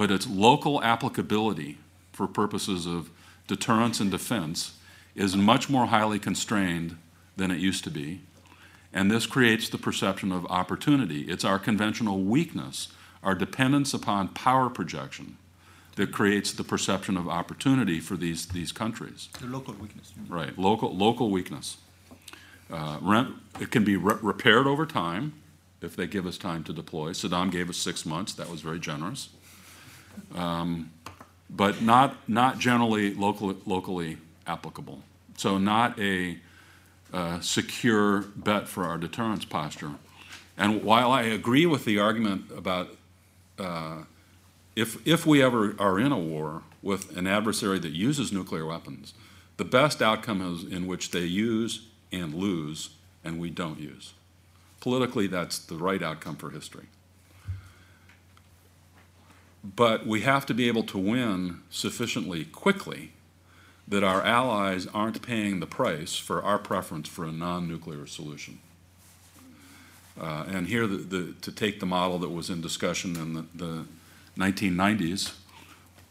[0.00, 1.76] but its local applicability
[2.10, 3.10] for purposes of
[3.46, 4.78] deterrence and defense
[5.14, 6.96] is much more highly constrained
[7.36, 8.22] than it used to be.
[8.94, 11.24] And this creates the perception of opportunity.
[11.24, 12.88] It's our conventional weakness,
[13.22, 15.36] our dependence upon power projection,
[15.96, 19.28] that creates the perception of opportunity for these, these countries.
[19.38, 20.14] The local weakness.
[20.30, 21.76] Right, local, local weakness.
[22.72, 25.34] Uh, rent, it can be re- repaired over time
[25.82, 27.10] if they give us time to deploy.
[27.10, 29.28] Saddam gave us six months, that was very generous.
[30.34, 30.90] Um,
[31.48, 35.02] but not, not generally local, locally applicable.
[35.36, 36.38] So, not a
[37.12, 39.92] uh, secure bet for our deterrence posture.
[40.56, 42.96] And while I agree with the argument about
[43.58, 44.04] uh,
[44.76, 49.14] if, if we ever are in a war with an adversary that uses nuclear weapons,
[49.56, 52.90] the best outcome is in which they use and lose
[53.24, 54.14] and we don't use.
[54.80, 56.86] Politically, that's the right outcome for history.
[59.62, 63.12] But we have to be able to win sufficiently quickly
[63.86, 68.60] that our allies aren't paying the price for our preference for a non nuclear solution.
[70.18, 73.44] Uh, and here, the, the, to take the model that was in discussion in the,
[73.54, 73.86] the
[74.38, 75.34] 1990s,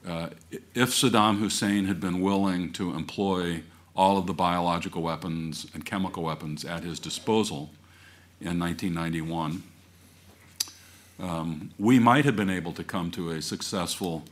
[0.07, 0.30] uh,
[0.73, 3.63] if Saddam Hussein had been willing to employ
[3.95, 7.69] all of the biological weapons and chemical weapons at his disposal
[8.39, 9.63] in 1991,
[11.19, 14.23] um, we might have been able to come to a successful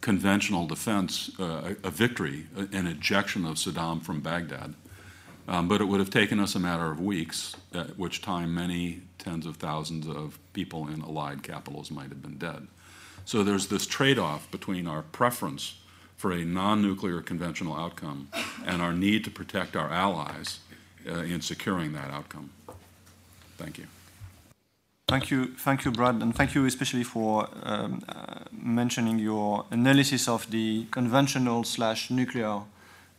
[0.00, 4.74] conventional defense, uh, a, a, victory, an ejection of Saddam from Baghdad.
[5.48, 9.02] Um, but it would have taken us a matter of weeks, at which time many
[9.18, 12.66] tens of thousands of people in allied capitals might have been dead.
[13.24, 15.78] So there's this trade off between our preference
[16.16, 18.28] for a non nuclear conventional outcome
[18.64, 20.60] and our need to protect our allies
[21.08, 22.50] uh, in securing that outcome.
[23.56, 23.86] Thank you.
[25.12, 30.26] Thank you, thank you, Brad, and thank you especially for um, uh, mentioning your analysis
[30.26, 32.62] of the conventional slash nuclear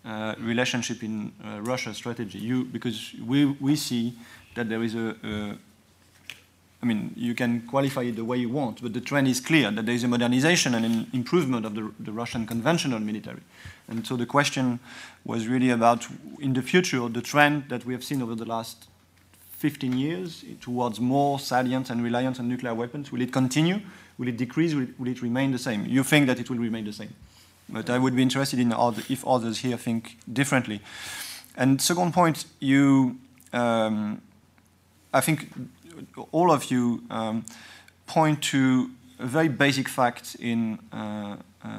[0.04, 2.40] uh, relationship in uh, Russia strategy.
[2.40, 4.18] You, because we we see
[4.56, 5.56] that there is a, a
[6.82, 9.70] I mean, you can qualify it the way you want, but the trend is clear
[9.70, 13.44] that there is a modernization and an improvement of the, the, Russian conventional military.
[13.88, 14.80] And so the question
[15.24, 16.08] was really about,
[16.40, 18.88] in the future, the trend that we have seen over the last
[19.64, 23.14] 15 years towards more salient and reliance on nuclear weapons.
[23.14, 23.80] Will it continue?
[24.18, 24.74] Will it decrease?
[24.74, 25.86] Will it, will it remain the same?
[25.86, 27.14] You think that it will remain the same.
[27.70, 30.82] But I would be interested in other, if others here think differently.
[31.56, 33.18] And second point, you,
[33.54, 34.22] um,
[35.14, 35.48] I think
[36.34, 37.46] all of you um,
[38.06, 41.70] point to a very basic fact in uh, uh,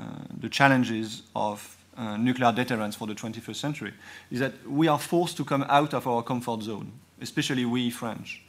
[0.41, 3.93] the challenges of uh, nuclear deterrence for the 21st century
[4.31, 6.91] is that we are forced to come out of our comfort zone,
[7.25, 8.43] especially we French,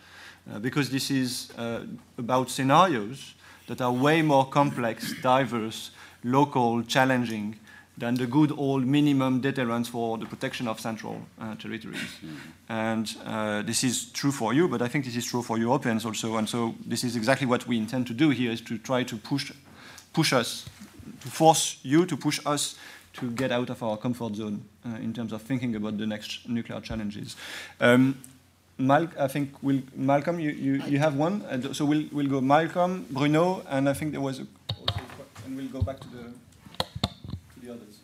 [0.51, 1.79] uh, because this is uh,
[2.17, 3.33] about scenarios
[3.67, 5.91] that are way more complex, diverse,
[6.23, 7.55] local, challenging,
[7.97, 12.19] than the good old minimum deterrence for the protection of central uh, territories.
[12.67, 16.05] And uh, this is true for you, but I think this is true for Europeans
[16.05, 16.35] also.
[16.35, 19.17] And so this is exactly what we intend to do here: is to try to
[19.17, 19.51] push,
[20.13, 20.65] push us,
[21.21, 22.75] to force you to push us
[23.13, 26.49] to get out of our comfort zone uh, in terms of thinking about the next
[26.49, 27.35] nuclear challenges.
[27.79, 28.17] Um,
[28.77, 31.73] Mal- I think we'll, Malcolm, you, you, you have one.
[31.73, 34.47] so we'll, we'll go Malcolm, Bruno, and I think there was a,
[35.45, 36.23] and we'll go back to the
[37.53, 37.99] to the others.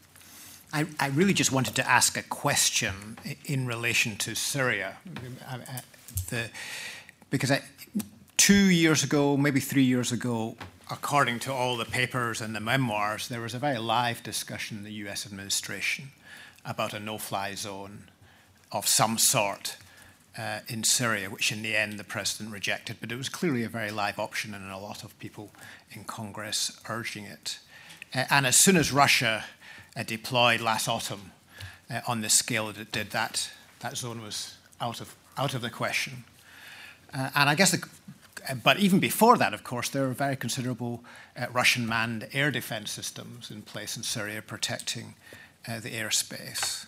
[0.72, 4.98] I, I, really just wanted to ask a question in relation to Syria.
[6.30, 6.50] The,
[7.30, 7.62] because I,
[8.38, 10.56] two years ago, maybe three years ago,
[10.90, 14.84] according to all the papers and the memoirs, there was a very live discussion in
[14.84, 16.12] the US administration
[16.66, 18.10] about a no fly zone
[18.72, 19.78] of some sort
[20.38, 22.98] uh, in Syria, which in the end the president rejected.
[23.00, 25.52] But it was clearly a very live option, and a lot of people
[25.92, 27.60] in Congress urging it.
[28.14, 29.46] Uh, and as soon as Russia
[29.96, 31.32] uh, deployed last autumn
[31.90, 35.62] uh, on the scale that it did, that, that zone was out of, out of
[35.62, 36.24] the question.
[37.14, 37.86] Uh, and I guess, the,
[38.64, 41.04] but even before that, of course, there were very considerable
[41.38, 45.16] uh, Russian manned air defense systems in place in Syria protecting
[45.68, 46.86] uh, the airspace.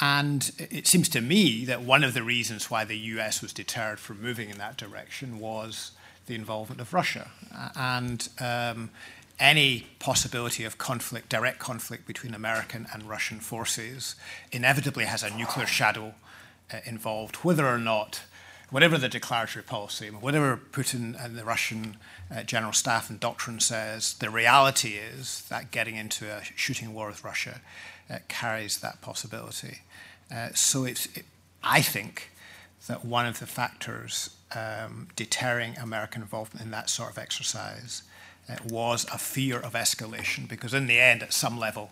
[0.00, 3.98] And it seems to me that one of the reasons why the US was deterred
[3.98, 5.92] from moving in that direction was
[6.26, 7.30] the involvement of Russia.
[7.74, 8.90] and um,
[9.38, 14.14] any possibility of conflict, direct conflict between American and Russian forces,
[14.52, 16.14] inevitably has a nuclear shadow
[16.72, 18.22] uh, involved, whether or not,
[18.70, 21.96] whatever the declaratory policy, whatever Putin and the Russian
[22.34, 27.08] uh, general staff and doctrine says, the reality is that getting into a shooting war
[27.08, 27.60] with Russia
[28.12, 29.78] uh, carries that possibility.
[30.30, 31.24] Uh, so it's, it,
[31.62, 32.30] I think
[32.86, 38.02] that one of the factors um, deterring American involvement in that sort of exercise
[38.48, 41.90] uh, was a fear of escalation, because in the end, at some level,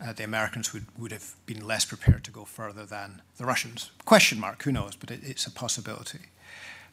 [0.00, 3.90] uh, the Americans would, would have been less prepared to go further than the Russians.
[4.04, 6.20] Question mark, who knows, but it, it's a possibility.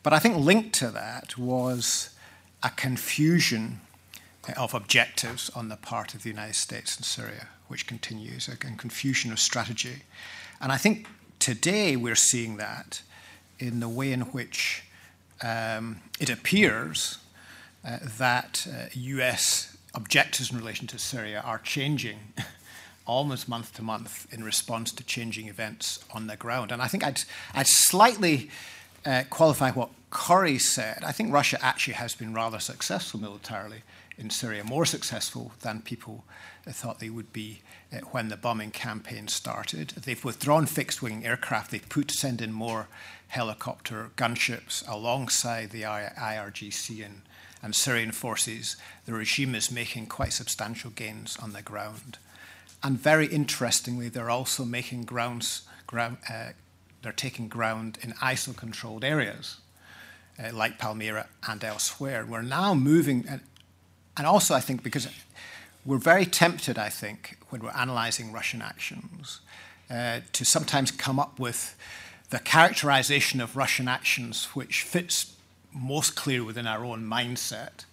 [0.03, 2.11] But I think linked to that was
[2.61, 3.82] a confusion
[4.56, 9.31] of objectives on the part of the United States and Syria, which continues, a confusion
[9.31, 10.03] of strategy.
[10.61, 11.07] And I think
[11.39, 13.02] today we're seeing that
[13.60, 14.84] in the way in which
[15.44, 17.18] um, it appears
[17.85, 22.19] uh, that uh, US objectives in relation to Syria are changing
[23.06, 26.72] almost month to month in response to changing events on the ground.
[26.72, 27.22] And I think I'd,
[27.53, 28.49] I'd slightly
[29.06, 31.03] uh, qualify what Kori said.
[31.06, 33.84] I think Russia actually has been rather successful militarily
[34.18, 36.26] in Syria, more successful than people
[36.65, 37.61] thought they would be
[37.94, 39.89] uh, when the bombing campaign started.
[39.89, 42.88] They've withdrawn fixed wing aircraft, they've put send in more
[43.27, 47.22] helicopter gunships alongside the IRGC and,
[47.61, 48.76] and Syrian forces.
[49.06, 52.18] The regime is making quite substantial gains on the ground.
[52.84, 56.49] And very interestingly, they're also making grounds, ground, uh,
[57.02, 59.57] they're taking ground in ISIL controlled areas
[60.39, 62.26] uh, like Palmyra and elsewhere.
[62.26, 63.41] We're now moving, and,
[64.18, 65.07] and also I think because
[65.85, 69.39] we're very tempted, I think, when we're analyzing Russian actions,
[69.89, 71.77] uh, to sometimes come up with
[72.30, 75.34] the characterization of Russian actions which fits
[75.73, 77.85] most clear within our own mindset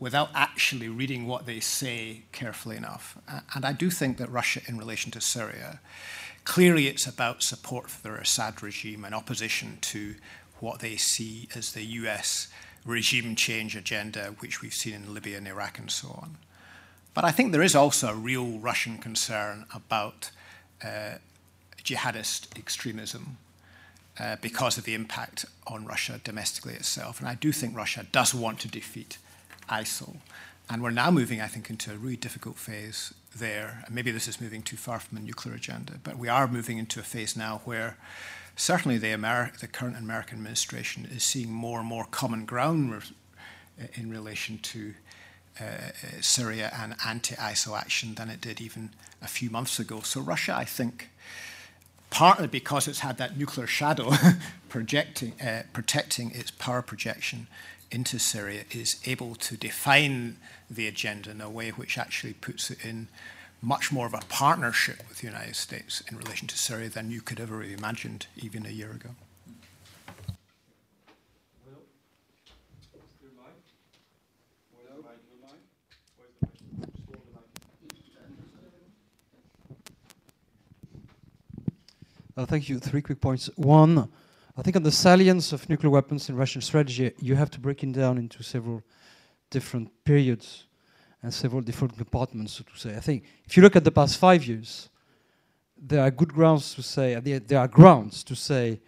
[0.00, 3.18] without actually reading what they say carefully enough.
[3.54, 5.80] And I do think that Russia, in relation to Syria,
[6.44, 10.14] clearly it's about support for the Assad regime and opposition to
[10.60, 12.48] what they see as the US
[12.88, 16.38] regime change agenda, which we've seen in Libya and Iraq and so on.
[17.14, 20.30] But I think there is also a real Russian concern about
[20.82, 21.18] uh,
[21.84, 23.36] jihadist extremism
[24.18, 27.20] uh, because of the impact on Russia domestically itself.
[27.20, 29.18] And I do think Russia does want to defeat
[29.68, 30.16] ISIL.
[30.70, 33.82] And we're now moving, I think, into a really difficult phase there.
[33.86, 36.78] And maybe this is moving too far from a nuclear agenda, but we are moving
[36.78, 37.96] into a phase now where
[38.58, 39.14] certainly the,
[39.60, 44.94] the current American administration is seeing more and more common ground re- in relation to
[45.60, 45.90] uh,
[46.20, 48.90] Syria and anti ISIL action than it did even
[49.22, 50.00] a few months ago.
[50.00, 51.08] So, Russia, I think,
[52.10, 54.12] partly because it's had that nuclear shadow
[54.68, 57.46] projecting, uh, protecting its power projection
[57.90, 60.36] into Syria is able to define
[60.68, 63.08] the agenda in a way which actually puts it in
[63.60, 67.20] much more of a partnership with the United States in relation to Syria than you
[67.20, 69.10] could ever have imagined even a year ago.
[82.36, 82.78] Uh, thank you.
[82.78, 83.50] Three quick points.
[83.56, 84.08] One,
[84.56, 87.82] I think on the salience of nuclear weapons in Russian strategy, you have to break
[87.82, 88.84] it down into several
[89.50, 90.67] different periods
[91.22, 92.96] and several different compartments, so to say.
[92.96, 94.88] I think if you look at the past five years,
[95.80, 98.80] there are good grounds to say, uh, there, are grounds to say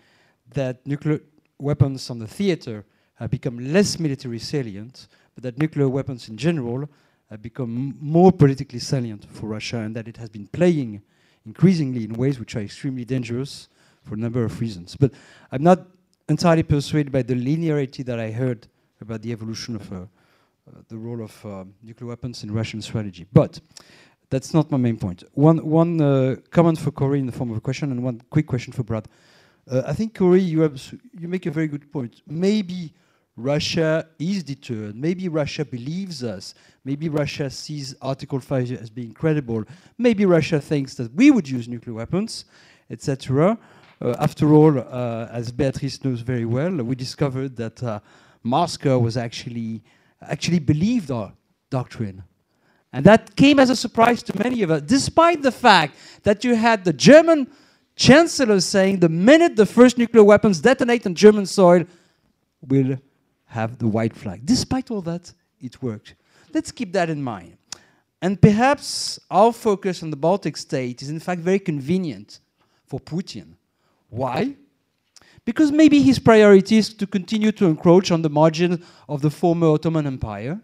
[0.52, 1.20] that nuclear
[1.58, 2.84] weapons on the theater
[3.14, 6.88] have become less military salient, but that nuclear weapons in general
[7.28, 11.02] have become more politically salient for Russia, and that it has been playing
[11.46, 13.68] increasingly in ways which are extremely dangerous
[14.02, 14.96] for a number of reasons.
[14.96, 15.12] But
[15.52, 15.86] I'm not
[16.28, 18.66] entirely persuaded by the linearity that I heard
[19.00, 20.00] about the evolution of uh,
[20.88, 23.26] the role of uh, nuclear weapons in Russian strategy.
[23.32, 23.60] But
[24.30, 25.24] that's not my main point.
[25.34, 28.46] One, one uh, comment for Kori in the form of a question and one quick
[28.46, 29.08] question for Brad.
[29.70, 30.72] Uh, I think, Kori, you,
[31.18, 32.22] you make a very good point.
[32.26, 32.92] Maybe
[33.36, 34.96] Russia is deterred.
[34.96, 36.54] Maybe Russia believes us.
[36.84, 39.64] Maybe Russia sees Article 5 as being credible.
[39.98, 42.44] Maybe Russia thinks that we would use nuclear weapons,
[42.90, 43.58] etc.
[44.00, 48.00] Uh, after all, uh, as Beatrice knows very well, we discovered that uh,
[48.42, 49.82] Moscow was actually
[50.22, 51.32] actually believed our
[51.70, 52.22] doctrine.
[52.92, 56.54] And that came as a surprise to many of us, despite the fact that you
[56.54, 57.48] had the German
[57.94, 61.84] chancellor saying the minute the first nuclear weapons detonate on German soil,
[62.66, 62.98] we'll
[63.46, 64.44] have the white flag.
[64.44, 66.14] Despite all that, it worked.
[66.52, 67.56] Let's keep that in mind.
[68.22, 72.40] And perhaps our focus on the Baltic state is in fact very convenient
[72.86, 73.54] for Putin
[74.10, 74.56] why?
[75.50, 79.66] Because maybe his priority is to continue to encroach on the margin of the former
[79.66, 80.60] Ottoman Empire,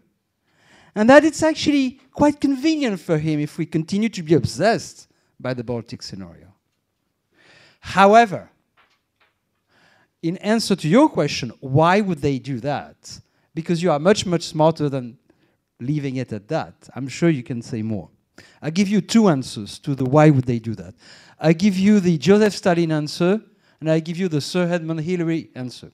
[0.94, 5.08] and that it's actually quite convenient for him if we continue to be obsessed
[5.40, 6.54] by the Baltic scenario.
[7.80, 8.48] However,
[10.22, 13.18] in answer to your question, why would they do that?
[13.56, 15.18] Because you are much, much smarter than
[15.80, 16.74] leaving it at that.
[16.94, 18.08] I'm sure you can say more.
[18.62, 20.94] I'll give you two answers to the why would they do that.
[21.40, 23.40] I give you the Joseph Stalin answer,
[23.80, 25.92] and I give you the Sir Edmund Hillary answer.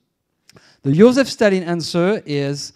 [0.82, 2.72] The Joseph Stalin answer is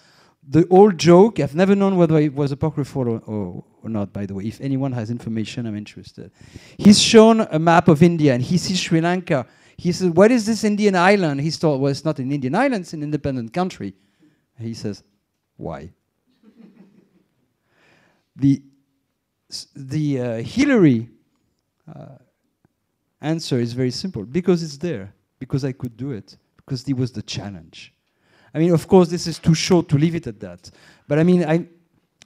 [0.49, 1.41] the old joke.
[1.41, 4.45] I've never known whether it was apocryphal or, or, or, not, by the way.
[4.45, 6.31] If anyone has information, I'm interested.
[6.79, 9.47] He's shown a map of India and he sees Sri Lanka.
[9.77, 11.41] He says, What is this Indian island?
[11.41, 13.95] He thought, Well, it's not an Indian island, it's an independent country.
[14.59, 15.03] He says,
[15.57, 15.91] Why?
[18.37, 18.63] the
[19.75, 21.09] the uh, Hillary
[21.95, 22.17] uh,
[23.27, 27.13] answer is very simple because it's there, because I could do it, because it was
[27.13, 27.93] the challenge.
[28.55, 30.71] I mean, of course, this is too short to leave it at that.
[31.09, 31.67] But I mean, I,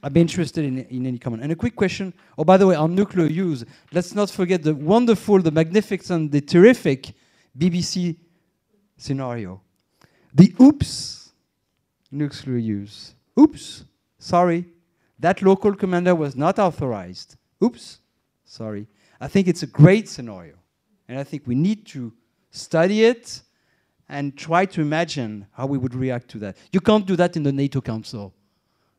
[0.02, 1.42] I'd be interested in, in any comment.
[1.42, 2.14] And a quick question.
[2.38, 6.40] Oh, by the way, on nuclear use, let's not forget the wonderful, the magnificent, the
[6.40, 7.12] terrific
[7.58, 8.16] BBC
[8.96, 9.60] scenario.
[10.32, 11.32] The oops
[12.10, 13.14] nuclear use.
[13.38, 13.84] Oops,
[14.18, 14.66] sorry,
[15.18, 17.36] that local commander was not authorized.
[17.62, 18.00] Oops,
[18.44, 18.86] sorry.
[19.20, 20.59] I think it's a great scenario.
[21.10, 22.12] And I think we need to
[22.52, 23.42] study it
[24.08, 26.56] and try to imagine how we would react to that.
[26.70, 28.32] You can't do that in the NATO Council,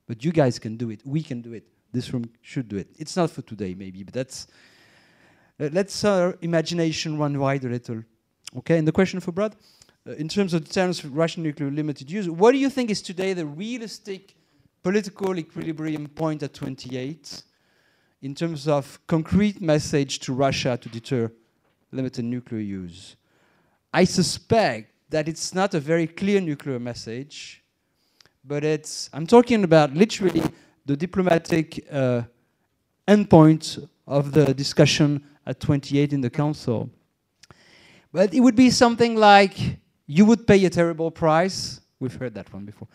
[0.08, 1.00] but you guys can do it.
[1.06, 1.64] We can do it.
[1.94, 2.90] This room should do it.
[3.00, 4.48] It's not for today, maybe, but that's.
[5.58, 8.04] Uh, let's our imagination run wide a little.
[8.58, 9.56] Okay, and the question for Brad?
[10.06, 13.02] Uh, in terms of deterrence of Russian nuclear limited use, what do you think is
[13.02, 14.36] today the realistic
[14.84, 17.44] political equilibrium point at 28
[18.22, 21.32] in terms of concrete message to Russia to deter
[21.92, 23.16] limited nuclear use?
[23.94, 27.62] I suspect that it's not a very clear nuclear message,
[28.44, 30.44] but it's, I'm talking about literally
[30.86, 32.24] the diplomatic uh,
[33.08, 36.90] endpoint of the discussion at 28 in the Council.
[38.12, 39.58] But it would be something like
[40.06, 41.82] you would pay a terrible price.
[42.00, 42.88] We've heard that one before.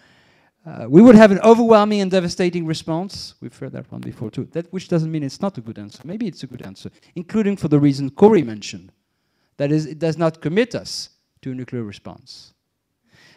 [0.67, 3.35] Uh, we would have an overwhelming and devastating response.
[3.41, 4.49] We've heard that one before too.
[4.51, 6.01] That which doesn't mean it's not a good answer.
[6.05, 8.91] Maybe it's a good answer, including for the reason Kori mentioned.
[9.59, 11.11] That is, it does not commit us
[11.43, 12.53] to a nuclear response.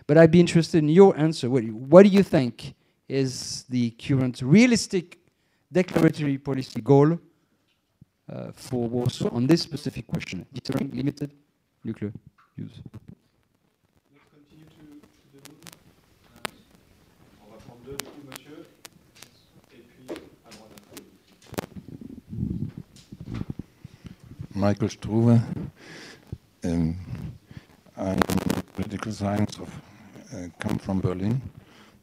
[0.07, 1.51] But I'd be interested in your answer.
[1.51, 2.73] What, what do you think
[3.07, 5.19] is the current realistic
[5.72, 7.19] declaratory policy goal
[8.27, 11.31] uh, for Warsaw on this specific question, deterring limited
[11.84, 12.11] nuclear
[12.57, 12.81] use?
[24.60, 25.41] Michael Struve.
[26.65, 26.98] Um,
[27.95, 28.19] I'm
[28.76, 29.73] political science of,
[30.34, 31.41] uh, come from Berlin,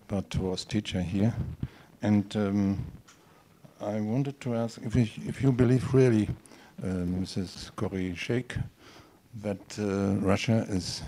[0.09, 1.35] but was teacher here.
[2.01, 2.87] And um,
[3.83, 6.31] I wanted to ask if, if you believe really,
[6.83, 7.77] uh, Mrs.
[7.77, 8.57] Kori Schake,
[9.43, 11.03] that uh, Russia is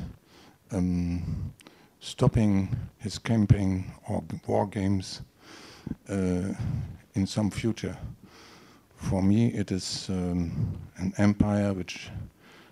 [0.70, 1.50] um,
[2.00, 5.22] stopping his campaign or war games
[6.10, 6.52] uh,
[7.14, 7.96] in some future.
[8.98, 12.10] For me, it is um, an empire which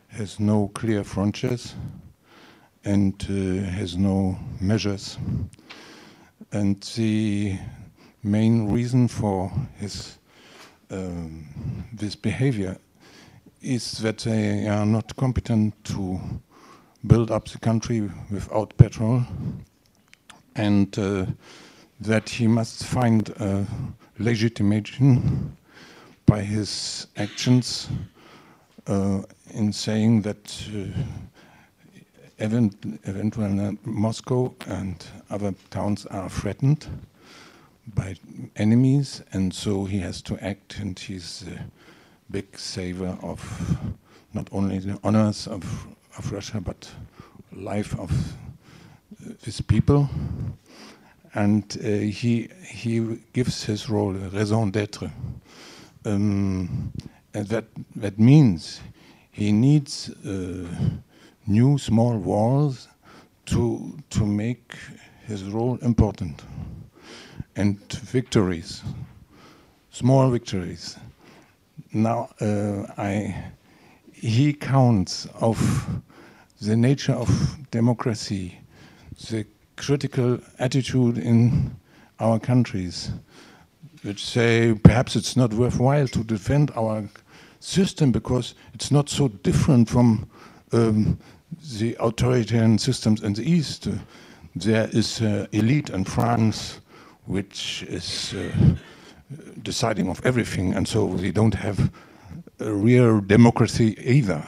[0.08, 1.74] has no clear frontiers
[2.84, 5.18] and uh, has no measures.
[6.52, 7.56] And the
[8.22, 10.18] main reason for his
[10.90, 11.46] um,
[11.92, 12.76] this behavior
[13.62, 16.20] is that they are not competent to
[17.06, 19.22] build up the country without petrol,
[20.54, 21.26] and uh,
[22.00, 23.66] that he must find a
[24.18, 25.56] legitimation
[26.26, 27.88] by his actions
[28.86, 29.22] uh,
[29.54, 30.86] in saying that uh,
[32.38, 32.74] event,
[33.04, 36.86] eventually Moscow and other towns are threatened
[37.94, 38.16] by
[38.56, 41.64] enemies, and so he has to act, and he's a
[42.30, 43.40] big saver of
[44.34, 45.86] not only the honors of,
[46.18, 46.90] of Russia, but
[47.52, 48.10] life of
[49.42, 50.10] his people.
[51.34, 55.12] And uh, he, he gives his role a raison d'etre
[56.06, 56.92] um,
[57.34, 57.64] and that
[57.96, 58.80] that means
[59.32, 60.66] he needs uh,
[61.46, 62.88] new small walls
[63.46, 64.74] to to make
[65.26, 66.44] his role important
[67.56, 68.82] and victories,
[69.90, 70.96] small victories.
[71.92, 73.34] Now uh, I
[74.12, 75.58] he counts of
[76.60, 77.28] the nature of
[77.70, 78.58] democracy,
[79.30, 79.44] the
[79.76, 81.76] critical attitude in
[82.18, 83.10] our countries
[84.06, 87.02] which say perhaps it's not worthwhile to defend our
[87.58, 90.30] system because it's not so different from
[90.72, 91.18] um,
[91.78, 93.88] the authoritarian systems in the East.
[93.88, 93.92] Uh,
[94.54, 96.80] there is uh, elite in France
[97.24, 98.74] which is uh,
[99.62, 101.90] deciding of everything, and so they don't have
[102.60, 104.40] a real democracy either.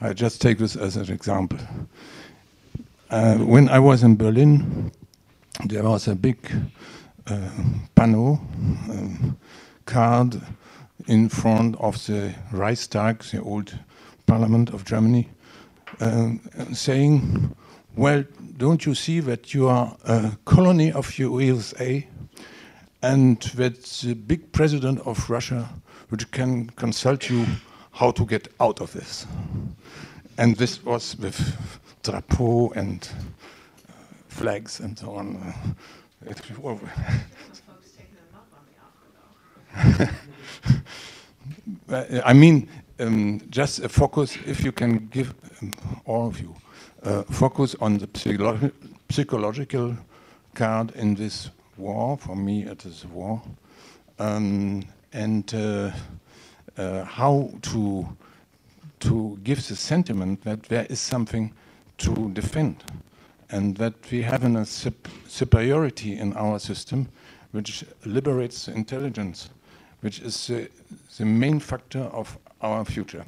[0.00, 1.58] I just take this as an example.
[3.10, 4.90] Uh, when I was in Berlin,
[5.66, 6.38] there was a big
[7.94, 8.40] panel
[8.90, 9.36] um,
[9.86, 10.40] card
[11.06, 13.78] in front of the Reichstag, the old
[14.26, 15.28] parliament of Germany,
[16.00, 16.40] um,
[16.72, 17.54] saying,
[17.96, 18.24] well,
[18.56, 22.06] don't you see that you are a colony of USA
[23.02, 25.68] and that the big president of Russia
[26.10, 27.46] which can consult you
[27.92, 29.26] how to get out of this?
[30.38, 31.56] And this was with
[32.02, 33.08] drapeau and
[33.88, 33.92] uh,
[34.28, 35.54] flags and so on.
[42.24, 42.68] I mean,
[42.98, 45.72] um, just a focus, if you can give um,
[46.04, 46.54] all of you,
[47.02, 48.70] uh, focus on the psycholo
[49.10, 49.96] psychological
[50.54, 51.48] card in this
[51.78, 52.18] war.
[52.18, 53.40] For me, it is war.
[54.18, 54.82] Um,
[55.12, 55.90] and uh,
[56.76, 58.06] uh, how to,
[59.00, 61.54] to give the sentiment that there is something
[61.98, 62.84] to defend
[63.50, 67.08] and that we have a superiority in our system
[67.52, 69.50] which liberates intelligence,
[70.00, 70.68] which is the,
[71.18, 73.24] the main factor of our future.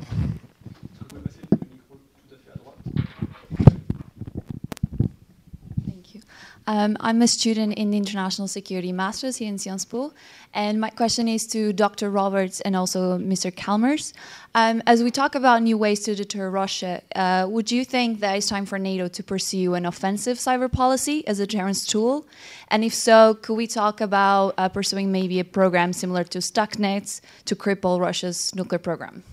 [6.67, 10.13] Um, I'm a student in the International Security Masters here in Sciences Po,
[10.55, 12.09] and my question is to Dr.
[12.09, 13.53] Roberts and also Mr.
[13.55, 14.15] Chalmers.
[14.55, 18.37] Um, as we talk about new ways to deter Russia, uh, would you think that
[18.37, 22.27] it's time for NATO to pursue an offensive cyber policy as a deterrence tool?
[22.69, 27.21] And if so, could we talk about uh, pursuing maybe a program similar to Stuxnet
[27.47, 29.25] to cripple Russia's nuclear program?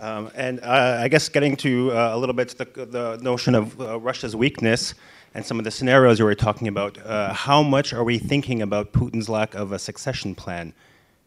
[0.00, 3.80] Um, and uh, I guess getting to uh, a little bit the, the notion of
[3.80, 4.94] uh, Russia's weakness
[5.34, 8.62] and some of the scenarios you were talking about, uh, how much are we thinking
[8.62, 10.72] about Putin's lack of a succession plan?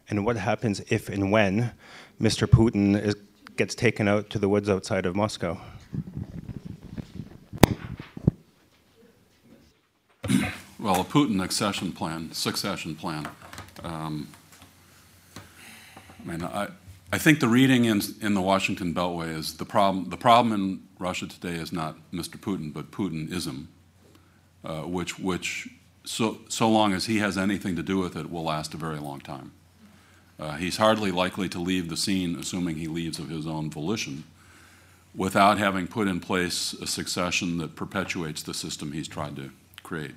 [0.08, 1.72] And what happens if and when
[2.20, 2.46] Mr.
[2.46, 3.14] Putin is,
[3.56, 5.60] gets taken out to the woods outside of Moscow?
[10.78, 13.28] Well, a Putin accession plan, succession plan.
[13.84, 14.28] Um,
[16.24, 16.68] I mean, I,
[17.14, 20.08] I think the reading in, in the Washington Beltway is the problem.
[20.08, 22.38] The problem in Russia today is not Mr.
[22.38, 23.66] Putin, but Putinism,
[24.64, 25.68] uh, which, which
[26.04, 28.98] so, so long as he has anything to do with it, will last a very
[28.98, 29.52] long time.
[30.40, 34.24] Uh, he's hardly likely to leave the scene, assuming he leaves of his own volition,
[35.14, 39.50] without having put in place a succession that perpetuates the system he's tried to
[39.82, 40.14] create.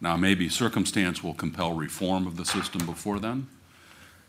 [0.00, 3.48] Now, maybe circumstance will compel reform of the system before then,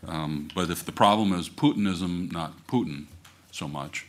[0.06, 3.06] um, but if the problem is Putinism, not Putin
[3.50, 4.06] so much,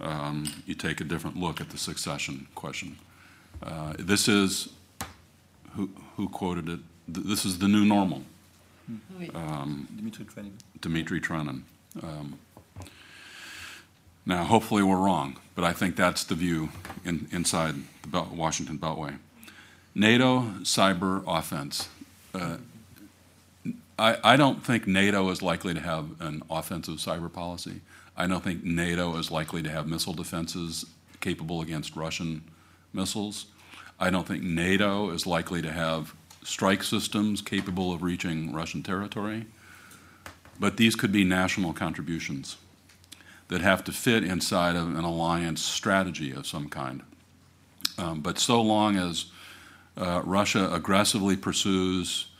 [0.00, 2.98] um, you take a different look at the succession question.
[3.62, 4.68] Uh, this is,
[5.74, 6.80] who, who quoted it?
[7.12, 8.22] Th this is the new normal.
[9.34, 10.52] Um, Dimitri Trenin.
[10.80, 11.62] Dimitri Trenin.
[12.02, 12.38] Um,
[14.24, 16.70] now, hopefully we're wrong, but I think that's the view
[17.04, 19.18] in, inside the Bel Washington Beltway.
[19.94, 21.88] NATO cyber offense.
[22.34, 22.56] Uh,
[24.02, 27.82] I, I don't think NATO is likely to have an offensive cyber policy.
[28.16, 30.84] I don't think NATO is likely to have missile defenses
[31.20, 32.42] capable against Russian
[32.92, 33.46] missiles.
[34.00, 39.46] I don't think NATO is likely to have strike systems capable of reaching Russian territory.
[40.58, 42.56] But these could be national contributions
[43.46, 47.02] that have to fit inside of an alliance strategy of some kind.
[47.98, 49.26] Um, but so long as
[49.96, 52.31] uh, Russia aggressively pursues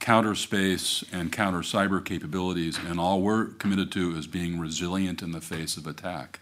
[0.00, 5.32] counter space and counter cyber capabilities, and all we're committed to is being resilient in
[5.32, 6.40] the face of attack.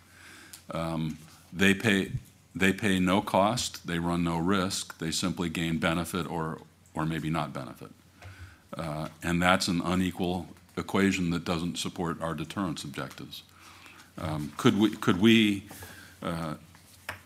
[0.70, 1.18] Um,
[1.52, 2.12] they pay
[2.54, 6.60] they pay no cost, they run no risk, they simply gain benefit or
[6.94, 7.90] or maybe not benefit,
[8.76, 13.42] uh, and that's an unequal equation that doesn't support our deterrence objectives.
[14.18, 15.64] Um, could we could we
[16.22, 16.54] uh,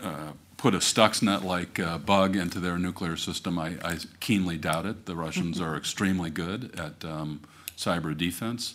[0.03, 5.07] uh, put a Stuxnet-like uh, bug into their nuclear system, I, I, keenly doubt it.
[5.07, 7.41] The Russians are extremely good at um,
[7.79, 8.75] cyber defense.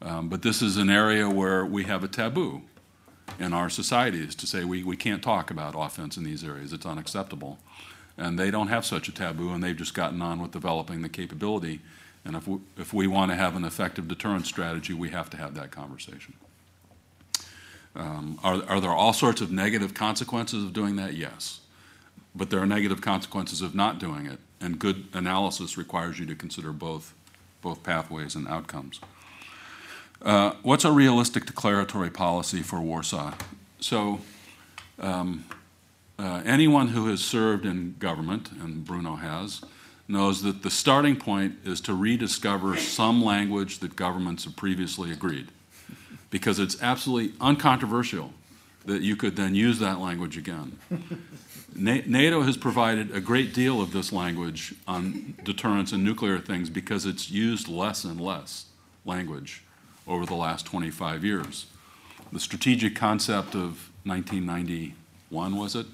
[0.00, 2.62] Um, but this is an area where we have a taboo
[3.38, 6.72] in our societies to say we, we can't talk about offense in these areas.
[6.72, 7.58] It's unacceptable.
[8.16, 11.10] And they don't have such a taboo, and they've just gotten on with developing the
[11.10, 11.80] capability.
[12.24, 15.36] And if we, if we want to have an effective deterrence strategy, we have to
[15.36, 16.32] have that conversation.
[18.00, 21.12] Um, are, are there all sorts of negative consequences of doing that?
[21.12, 21.60] Yes.
[22.34, 26.34] But there are negative consequences of not doing it, and good analysis requires you to
[26.34, 27.12] consider both,
[27.60, 29.00] both pathways and outcomes.
[30.22, 33.34] Uh, what's a realistic declaratory policy for Warsaw?
[33.80, 34.20] So,
[34.98, 35.44] um,
[36.18, 39.60] uh, anyone who has served in government, and Bruno has,
[40.08, 45.48] knows that the starting point is to rediscover some language that governments have previously agreed
[46.30, 48.32] because it's absolutely uncontroversial
[48.86, 50.78] that you could then use that language again.
[51.74, 57.06] NATO has provided a great deal of this language on deterrence and nuclear things because
[57.06, 58.66] it's used less and less
[59.04, 59.62] language
[60.06, 61.66] over the last 25 years.
[62.32, 65.86] The strategic concept of 1991, was it?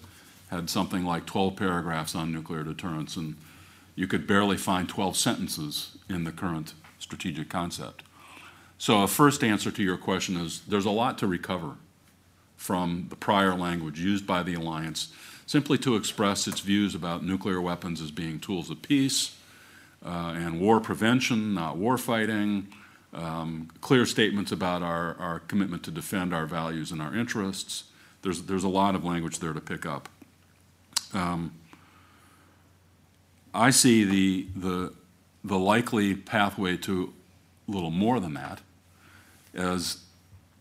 [0.51, 3.37] Had something like 12 paragraphs on nuclear deterrence, and
[3.95, 8.03] you could barely find 12 sentences in the current strategic concept.
[8.79, 11.77] So, a first answer to your question is there's a lot to recover
[12.57, 15.13] from the prior language used by the alliance
[15.47, 19.37] simply to express its views about nuclear weapons as being tools of peace
[20.05, 22.67] uh, and war prevention, not war fighting,
[23.15, 27.85] um, clear statements about our, our commitment to defend our values and our interests.
[28.23, 30.09] There's, there's a lot of language there to pick up.
[31.15, 31.53] Um,
[33.55, 34.93] I see the, the,
[35.45, 37.13] the likely pathway to
[37.69, 38.61] a little more than that
[39.57, 39.99] as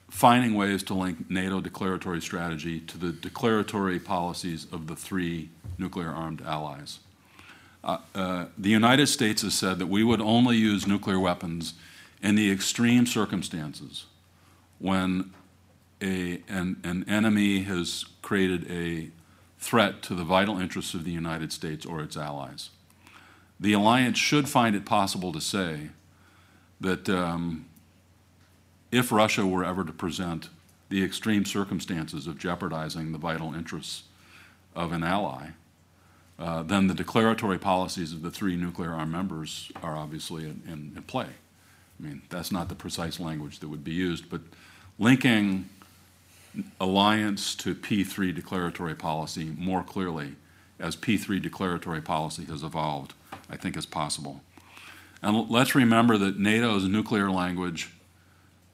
[0.09, 6.09] finding ways to link NATO declaratory strategy to the declaratory policies of the three nuclear
[6.09, 6.99] armed allies.
[7.83, 11.73] Uh, uh, the United States has said that we would only use nuclear weapons
[12.21, 14.05] in the extreme circumstances
[14.79, 15.31] when
[16.01, 19.09] a, an, an enemy has created a
[19.59, 22.69] threat to the vital interests of the United States or its allies.
[23.59, 25.89] The alliance should find it possible to say
[26.81, 27.65] that um,
[28.95, 30.47] if Russia were ever to present
[30.87, 34.03] the extreme circumstances of jeopardizing the vital interests
[34.73, 35.47] of an ally,
[36.39, 40.93] uh, then the declaratory policies of the three nuclear armed members are obviously in, in,
[40.95, 41.27] in, play.
[41.27, 44.41] I mean, that's not the precise language that would be used, but
[44.97, 45.69] linking
[46.79, 50.35] alliance to P3 declaratory policy more clearly
[50.79, 53.13] as P3 declaratory policy has evolved,
[53.49, 54.41] I think is possible.
[55.21, 57.89] And let's remember that NATO's nuclear language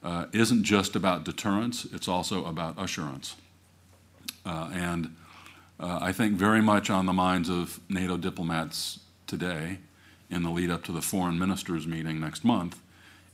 [0.03, 3.35] uh, isn't just about deterrence, it's also about assurance.
[4.45, 5.15] Uh, and
[5.79, 9.79] uh, I think very much on the minds of NATO diplomats today,
[10.29, 12.79] in the lead up to the foreign ministers meeting next month,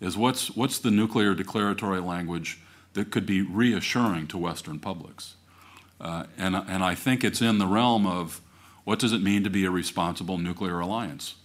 [0.01, 2.59] is what's, what's the nuclear declaratory language
[2.93, 5.35] that could be reassuring to Western publics?
[5.99, 8.41] Uh, and, and I think it's in the realm of
[8.83, 11.35] what does it mean to be a responsible nuclear alliance?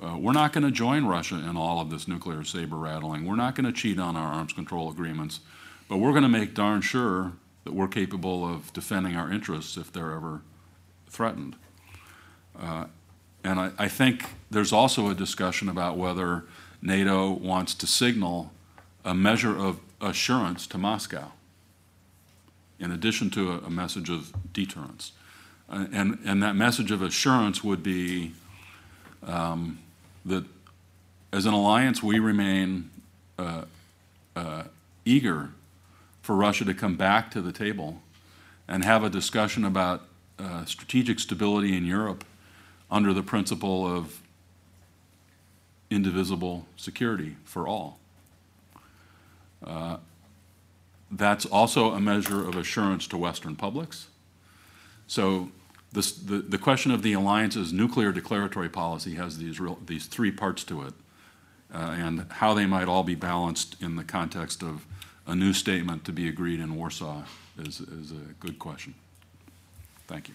[0.00, 3.24] Uh, we're not going to join Russia in all of this nuclear saber rattling.
[3.24, 5.40] We're not going to cheat on our arms control agreements,
[5.88, 7.32] but we're going to make darn sure
[7.64, 10.42] that we're capable of defending our interests if they're ever
[11.08, 11.56] threatened.
[12.58, 12.86] Uh,
[13.42, 16.44] and I, I, think there's also a discussion about whether
[16.80, 18.52] NATO wants to signal
[19.04, 21.32] a measure of assurance to Moscow,
[22.78, 25.12] in addition to a, a message of deterrence.
[25.68, 28.32] Uh, and, and that message of assurance would be
[29.22, 29.78] um,
[30.28, 30.44] that
[31.32, 32.90] as an alliance, we remain
[33.38, 33.62] uh,
[34.34, 34.64] uh,
[35.04, 35.50] eager
[36.22, 38.00] for Russia to come back to the table
[38.66, 40.02] and have a discussion about
[40.38, 42.24] uh, strategic stability in Europe
[42.90, 44.20] under the principle of
[45.90, 47.98] indivisible security for all.
[49.64, 49.96] Uh,
[51.10, 54.08] that's also a measure of assurance to Western publics.
[55.06, 55.50] So
[55.92, 60.30] this, the, the question of the alliance's nuclear declaratory policy has these, real, these three
[60.30, 60.94] parts to it,
[61.72, 64.86] uh, and how they might all be balanced in the context of
[65.26, 67.22] a new statement to be agreed in Warsaw
[67.58, 68.94] is, is a good question.
[70.06, 70.34] Thank you.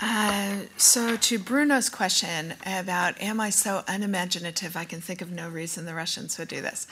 [0.00, 5.48] Uh, so, to Bruno's question about, am I so unimaginative I can think of no
[5.48, 6.86] reason the Russians would do this?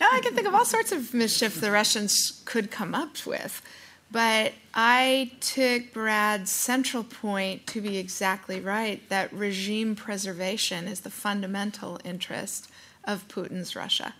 [0.00, 3.62] Now, I can think of all sorts of mischief the Russians could come up with.
[4.10, 11.10] But I took Brad's central point to be exactly right that regime preservation is the
[11.10, 12.70] fundamental interest
[13.04, 14.14] of Putin's Russia.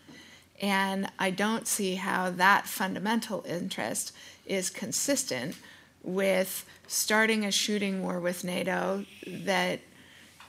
[0.61, 4.13] And I don't see how that fundamental interest
[4.45, 5.57] is consistent
[6.03, 9.81] with starting a shooting war with NATO that,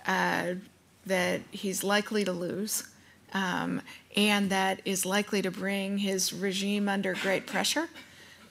[0.06, 0.54] uh,
[1.06, 2.84] that he's likely to lose
[3.34, 3.82] um,
[4.16, 7.90] and that is likely to bring his regime under great pressure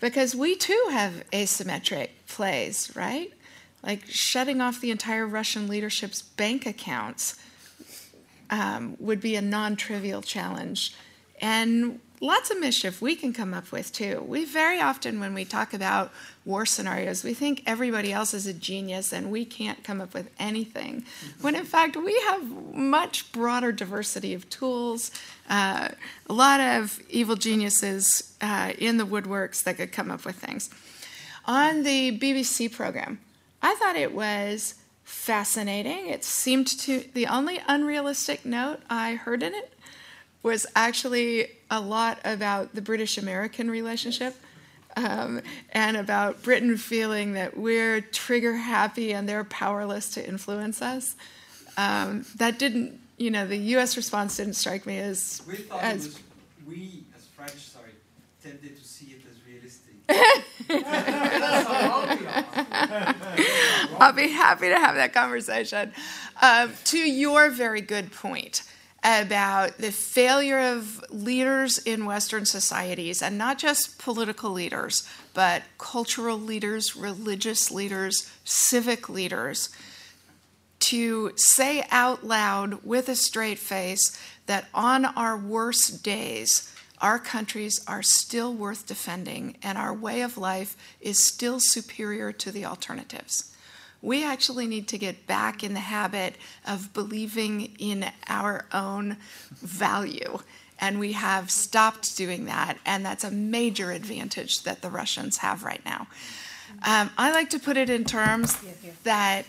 [0.00, 3.32] because we too have asymmetric plays, right?
[3.82, 7.36] Like shutting off the entire Russian leadership's bank accounts
[8.50, 10.94] um, would be a non trivial challenge.
[11.40, 14.24] And lots of mischief we can come up with too.
[14.26, 16.12] We very often, when we talk about
[16.44, 20.30] war scenarios, we think everybody else is a genius and we can't come up with
[20.38, 21.04] anything.
[21.40, 25.10] When in fact, we have much broader diversity of tools,
[25.48, 25.88] uh,
[26.28, 30.70] a lot of evil geniuses uh, in the woodworks that could come up with things.
[31.44, 33.20] On the BBC program,
[33.62, 34.74] I thought it was
[35.04, 36.08] fascinating.
[36.08, 39.72] It seemed to, the only unrealistic note I heard in it
[40.42, 44.36] was actually a lot about the British American relationship.
[44.96, 45.42] um,
[45.72, 51.14] and about Britain feeling that we're trigger happy and they're powerless to influence us.
[51.76, 53.96] Um, that didn't, you know, the U.S.
[53.96, 55.42] response didn't strike me as.
[55.46, 56.20] We thought as, it was,
[56.66, 57.90] we, as French, sorry,
[58.42, 59.92] tended to see it as realistic.
[64.00, 65.92] I'll be happy to have that conversation.
[66.40, 68.62] Uh, to your very good point
[69.06, 76.38] about the failure of leaders in Western societies, and not just political leaders, but cultural
[76.38, 79.68] leaders, religious leaders, civic leaders,
[80.80, 87.80] to say out loud with a straight face that on our worst days, our countries
[87.86, 93.55] are still worth defending and our way of life is still superior to the alternatives.
[94.02, 96.36] We actually need to get back in the habit
[96.66, 99.16] of believing in our own
[99.56, 100.38] value.
[100.78, 105.64] And we have stopped doing that, and that's a major advantage that the Russians have
[105.64, 106.06] right now.
[106.86, 108.58] Um, I like to put it in terms
[109.04, 109.46] that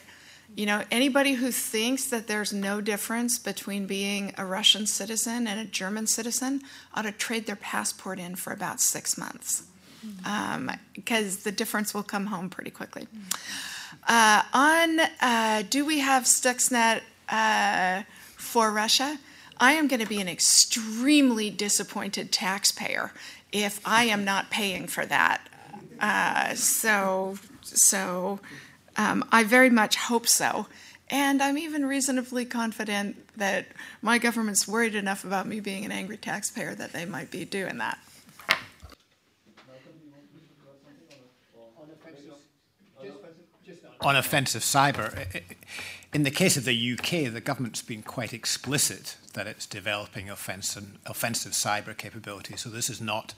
[0.55, 5.59] you know, anybody who thinks that there's no difference between being a Russian citizen and
[5.59, 6.61] a German citizen
[6.95, 9.63] ought to trade their passport in for about six months
[10.93, 13.07] because um, the difference will come home pretty quickly.
[14.07, 18.03] Uh, on uh, do we have Stuxnet uh,
[18.37, 19.19] for Russia?
[19.59, 23.11] I am going to be an extremely disappointed taxpayer
[23.51, 25.41] if I am not paying for that.
[25.99, 28.39] Uh, so, so
[28.95, 30.67] um, I very much hope so.
[31.09, 33.67] And I'm even reasonably confident that
[34.01, 37.77] my government's worried enough about me being an angry taxpayer that they might be doing
[37.77, 37.97] that.
[44.01, 45.43] On offensive cyber,
[46.13, 50.97] in the case of the UK, the government's been quite explicit that it's developing offensive,
[51.05, 52.55] offensive cyber capability.
[52.57, 53.33] So this is not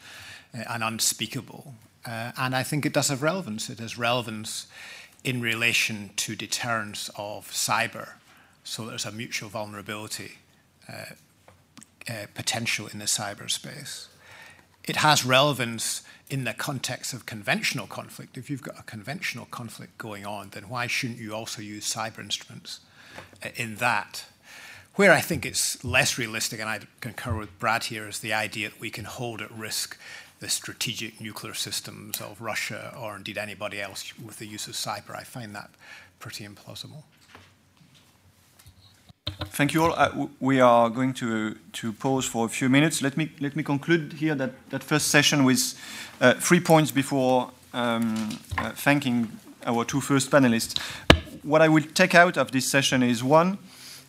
[0.53, 1.73] uh, an unspeakable.
[2.05, 3.69] Uh, and I think it does have relevance.
[3.69, 4.67] It has relevance
[5.23, 8.13] in relation to deterrence of cyber.
[8.63, 10.33] So there's a mutual vulnerability
[10.87, 11.13] uh,
[12.07, 14.07] uh, potential in the cyberspace.
[14.85, 18.37] It has relevance in the context of conventional conflict.
[18.37, 22.19] If you've got a conventional conflict going on, then why shouldn't you also use cyber
[22.19, 22.79] instruments
[23.43, 24.25] uh, in that?
[24.95, 28.69] Where I think it's less realistic, and I concur with Brad here, is the idea
[28.69, 29.97] that we can hold at risk
[30.39, 35.15] the strategic nuclear systems of Russia or indeed anybody else with the use of cyber.
[35.15, 35.69] I find that
[36.19, 37.03] pretty implausible.
[39.51, 39.93] Thank you all.
[39.93, 43.01] Uh, we are going to, to pause for a few minutes.
[43.01, 45.73] Let me, let me conclude here that, that first session with
[46.21, 49.29] uh, three points before um, uh, thanking
[49.65, 50.77] our two first panelists.
[51.43, 53.57] What I will take out of this session is one,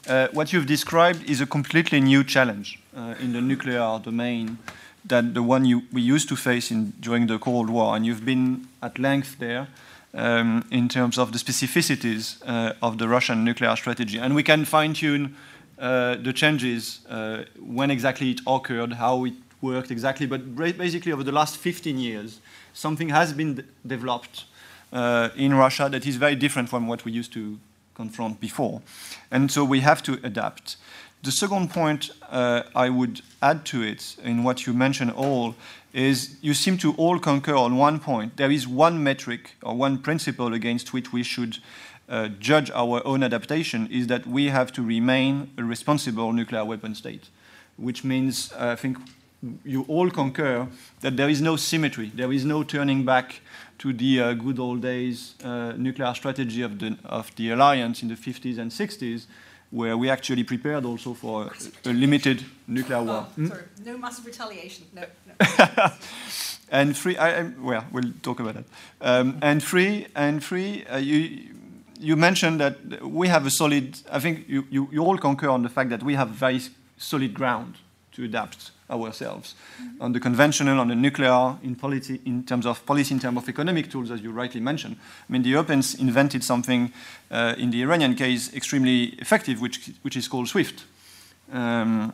[0.09, 4.59] uh, what you've described is a completely new challenge uh, in the nuclear domain
[5.05, 7.97] than the one you, we used to face in, during the Cold War.
[7.97, 9.69] And you've been at length there
[10.15, 14.19] um, in terms of the specificities uh, of the Russian nuclear strategy.
[14.19, 15.37] And we can fine tune
[15.79, 20.27] uh, the changes, uh, when exactly it occurred, how it worked exactly.
[20.27, 22.41] But basically, over the last 15 years,
[22.73, 24.45] something has been developed
[24.93, 27.59] uh, in Russia that is very different from what we used to
[27.95, 28.83] confront before.
[29.31, 30.77] And so we have to adapt.
[31.23, 35.55] The second point uh, I would add to it, in what you mentioned all,
[35.93, 38.37] is you seem to all concur on one point.
[38.37, 41.59] There is one metric or one principle against which we should
[42.09, 46.95] uh, judge our own adaptation is that we have to remain a responsible nuclear weapon
[46.95, 47.29] state,
[47.77, 48.99] which means uh, I think
[49.65, 50.69] you all concur
[51.01, 53.41] that there is no symmetry, there is no turning back
[53.79, 58.09] to the uh, good old days uh, nuclear strategy of the, of the alliance in
[58.09, 59.27] the 50s and 60s
[59.71, 61.53] where we actually prepared also for
[61.85, 63.27] a, a limited nuclear war.
[63.39, 63.47] Oh?
[63.47, 64.87] Sorry, no massive retaliation.
[64.93, 65.05] No.
[65.59, 65.93] no.
[66.71, 68.65] and three, I, I, well, we'll talk about that.
[69.01, 71.55] Um, and three, and three, uh, you
[71.99, 73.99] you mentioned that we have a solid.
[74.11, 76.61] I think you, you, you all concur on the fact that we have very
[76.97, 77.77] solid ground
[78.13, 80.03] to adapt ourselves mm-hmm.
[80.03, 83.49] on the conventional, on the nuclear, in, policy, in terms of policy, in terms of
[83.49, 84.97] economic tools, as you rightly mentioned.
[85.29, 86.93] I mean, the Europeans invented something
[87.31, 90.85] uh, in the Iranian case extremely effective, which, which is called SWIFT.
[91.53, 92.13] Um,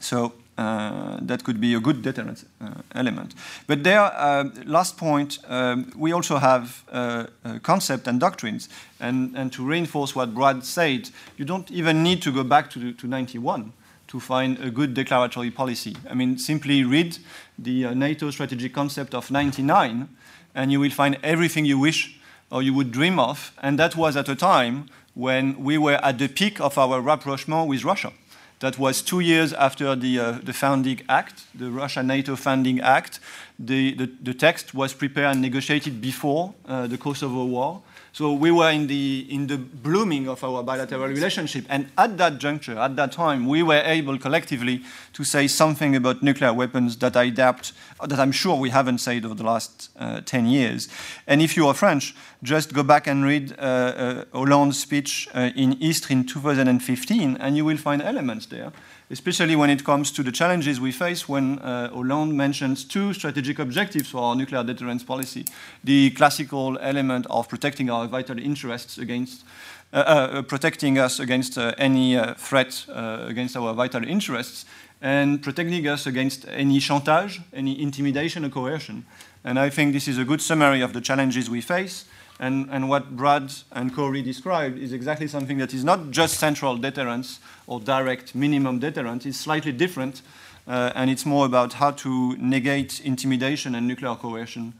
[0.00, 3.34] so uh, that could be a good deterrent uh, element.
[3.66, 8.68] But there, uh, last point, um, we also have uh, uh, concept and doctrines.
[9.00, 12.92] And, and to reinforce what Brad said, you don't even need to go back to,
[12.92, 13.72] to 91
[14.08, 15.96] to find a good declaratory policy.
[16.08, 17.18] I mean, simply read
[17.58, 20.08] the uh, NATO strategic concept of 99,
[20.54, 22.18] and you will find everything you wish
[22.50, 23.52] or you would dream of.
[23.62, 27.68] And that was at a time when we were at the peak of our rapprochement
[27.68, 28.12] with Russia.
[28.60, 33.20] That was two years after the, uh, the founding act, the Russia NATO founding act.
[33.58, 37.82] the, the, the text was prepared and negotiated before uh, the Kosovo War.
[38.12, 41.64] So we were in the, in the blooming of our bilateral relationship.
[41.68, 44.82] And at that juncture, at that time, we were able collectively
[45.12, 47.72] to say something about nuclear weapons that I doubt,
[48.04, 50.88] that I'm sure we haven't said over the last uh, 10 years.
[51.26, 55.50] And if you are French, just go back and read uh, uh, Hollande's speech uh,
[55.54, 58.72] in Istres in 2015, and you will find elements there
[59.10, 63.58] especially when it comes to the challenges we face when uh, Hollande mentions two strategic
[63.58, 65.44] objectives for our nuclear deterrence policy.
[65.82, 69.44] The classical element of protecting our vital interests against,
[69.92, 74.66] uh, uh, protecting us against uh, any uh, threat uh, against our vital interests,
[75.00, 79.06] and protecting us against any chantage, any intimidation or coercion.
[79.44, 82.04] And I think this is a good summary of the challenges we face.
[82.40, 86.76] And, and, what Brad and Kori described is exactly something that is not just central
[86.76, 90.22] deterrence or direct minimum deterrence, it's slightly different,
[90.68, 94.72] uh, and it's more about how to negate intimidation and nuclear coercion.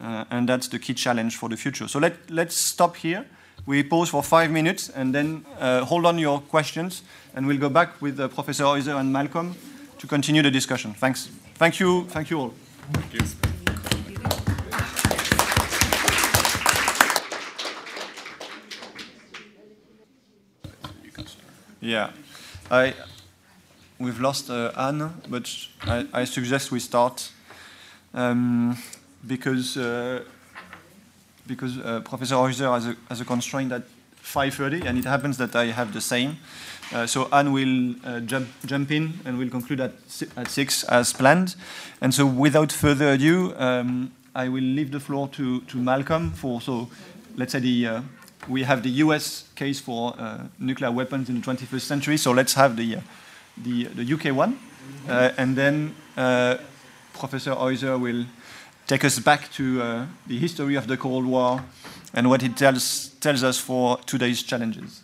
[0.00, 1.88] Uh, and that's the key challenge for the future.
[1.88, 3.24] So let, let's stop here.
[3.64, 7.02] We pause for five minutes and then uh, hold on your questions,
[7.34, 9.54] and we'll go back with uh, Professor Heuser and Malcolm
[9.98, 10.94] to continue the discussion.
[10.94, 11.28] Thanks.
[11.54, 12.04] Thank you.
[12.08, 12.54] Thank you all.
[12.92, 13.55] Thank you.
[21.80, 22.10] Yeah,
[22.70, 22.94] I,
[23.98, 25.50] we've lost uh, Anne, but
[25.82, 27.30] I, I, suggest we start
[28.14, 28.78] um,
[29.26, 30.22] because uh,
[31.46, 33.82] because uh, Professor Heuser has a, has a constraint at
[34.22, 36.38] 5:30, and it happens that I have the same.
[36.94, 39.92] Uh, so Anne will uh, jump jump in, and we'll conclude at
[40.36, 41.56] at six as planned.
[42.00, 46.60] And so, without further ado, um, I will leave the floor to to Malcolm for
[46.60, 46.88] so
[47.36, 48.02] let's say the uh,
[48.48, 52.54] we have the US case for uh, nuclear weapons in the 21st century, so let's
[52.54, 53.00] have the, uh,
[53.56, 54.58] the, the, UK one.
[55.08, 55.94] Uh, and then
[57.12, 58.26] Professor Heuser will
[58.86, 61.64] take us back to uh, the history of the Cold War
[62.14, 65.02] and what it tells, tells us for today's challenges.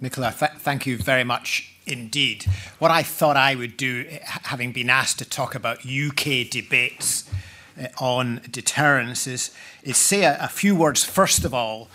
[0.00, 2.44] Nicola, th thank you very much indeed.
[2.80, 7.30] What I thought I would do, having been asked to talk about UK debates
[7.78, 9.50] uh, on deterrence is,
[9.82, 11.88] is say a, a, few words, first of all,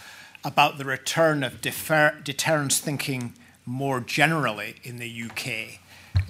[0.43, 3.33] about the return of defer, deterrence thinking
[3.65, 5.79] more generally in the UK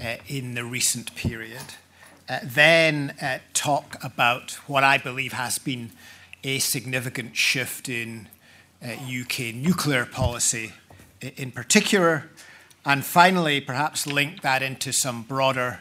[0.04, 1.76] uh, in the recent period.
[2.30, 5.92] Uh, then uh, talk about what I believe has been
[6.44, 8.28] a significant shift in
[8.84, 10.74] UK uh, nuclear policy
[11.22, 12.30] in particular.
[12.86, 15.80] And finally, perhaps link that into some broader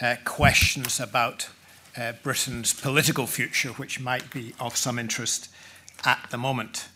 [0.00, 1.48] uh, questions about
[1.96, 5.48] uh, Britain's political future, which might be of some interest
[6.04, 6.88] at the moment.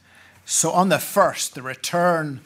[0.45, 2.41] So, on the first, the return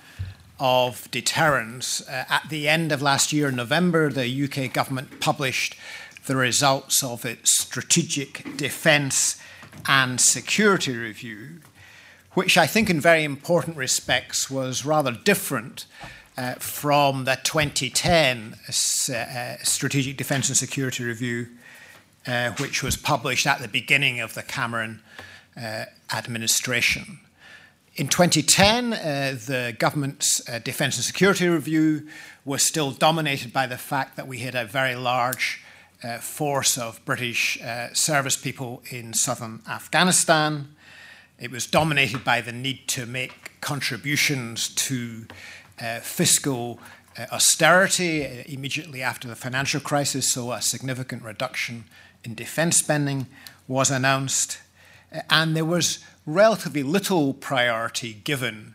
[0.58, 5.76] of deterrence, uh, at the end of last year, in November, the UK government published
[6.26, 9.40] the results of its Strategic Defence
[9.86, 11.60] and Security Review,
[12.32, 15.86] which I think, in very important respects, was rather different
[16.36, 21.48] uh, from the 2010 uh, Strategic Defence and Security Review
[22.26, 25.00] uh, which was published at the beginning of the Cameron
[25.60, 27.18] uh, administration.
[27.96, 32.06] In 2010, uh, the government's uh, Defence and Security Review
[32.44, 35.62] was still dominated by the fact that we had a very large
[36.02, 40.74] uh, force of British uh, service people in southern Afghanistan.
[41.38, 45.26] It was dominated by the need to make contributions to
[46.02, 46.78] fiscal
[47.32, 51.84] austerity immediately after the financial crisis, so a significant reduction
[52.24, 53.26] in defence spending
[53.68, 54.58] was announced,
[55.30, 58.74] and there was relatively little priority given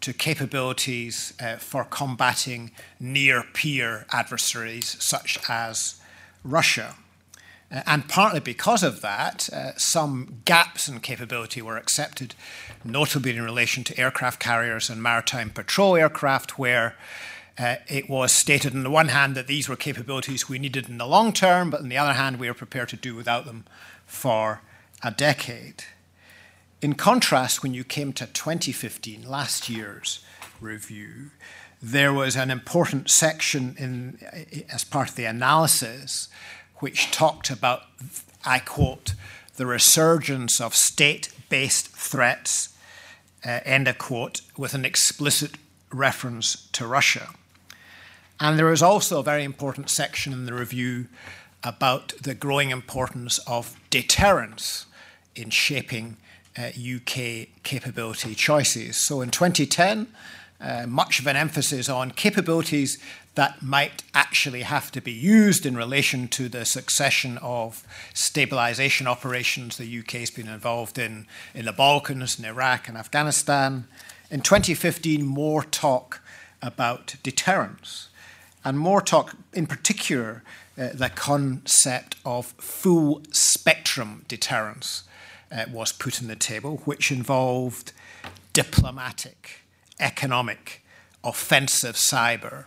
[0.00, 6.00] to capabilities uh, for combating near peer adversaries such as
[6.44, 6.96] Russia.
[7.70, 12.34] Uh, and partly because of that, uh, some gaps in capability were accepted,
[12.84, 16.96] notably in relation to aircraft carriers and maritime patrol aircraft, where
[17.58, 20.98] uh, it was stated, on the one hand, that these were capabilities we needed in
[20.98, 23.64] the long term, but on the other hand, we were prepared to do without them
[24.06, 24.62] for
[25.02, 25.84] a decade.
[26.80, 30.24] In contrast, when you came to 2015, last year's
[30.60, 31.30] review,
[31.80, 36.28] there was an important section in, as part of the analysis
[36.76, 37.82] which talked about,
[38.44, 39.14] I quote,
[39.56, 42.76] the resurgence of state based threats,
[43.44, 45.52] uh, end of quote, with an explicit
[45.92, 47.28] reference to Russia.
[48.42, 51.06] And there is also a very important section in the review
[51.62, 54.86] about the growing importance of deterrence
[55.36, 56.16] in shaping
[56.58, 58.96] uh, UK capability choices.
[58.96, 60.08] So in 2010,
[60.60, 62.98] uh, much of an emphasis on capabilities
[63.36, 69.76] that might actually have to be used in relation to the succession of stabilization operations
[69.76, 73.86] the UK has been involved in in the Balkans, in Iraq, and Afghanistan.
[74.32, 76.20] In 2015, more talk
[76.60, 78.08] about deterrence,
[78.64, 80.42] and more talk in particular
[80.78, 85.04] uh, the concept of full spectrum deterrence
[85.50, 87.92] uh, was put on the table, which involved
[88.52, 89.60] diplomatic,
[90.00, 90.82] economic,
[91.22, 92.66] offensive cyber,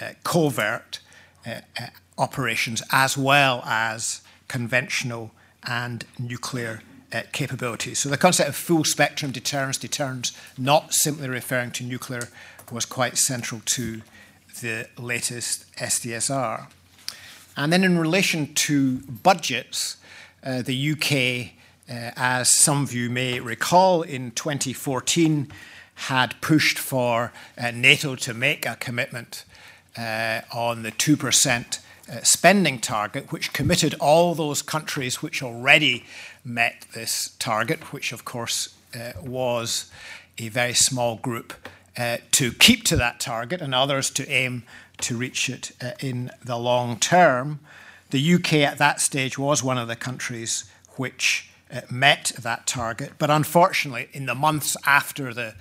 [0.00, 1.00] uh, covert
[1.46, 1.86] uh, uh,
[2.16, 5.30] operations, as well as conventional
[5.64, 6.82] and nuclear
[7.12, 7.98] uh, capabilities.
[7.98, 12.28] So the concept of full spectrum deterrence, deterrence not simply referring to nuclear,
[12.70, 14.00] was quite central to
[14.62, 16.66] the latest SDSR.
[17.56, 19.98] And then in relation to budgets,
[20.42, 21.52] uh, the UK,
[21.88, 25.52] uh, as some of you may recall, in 2014
[25.94, 29.44] had pushed for uh, NATO to make a commitment
[29.98, 31.78] uh, on the 2%
[32.10, 36.04] uh, spending target, which committed all those countries which already
[36.44, 39.90] met this target, which of course uh, was
[40.38, 41.52] a very small group,
[41.96, 44.64] to keep to that target and others to aim
[45.02, 47.60] to reach it uh, in the long term.
[48.10, 53.12] The UK at that stage was one of the countries which uh, met that target,
[53.18, 55.54] but unfortunately, in the months after the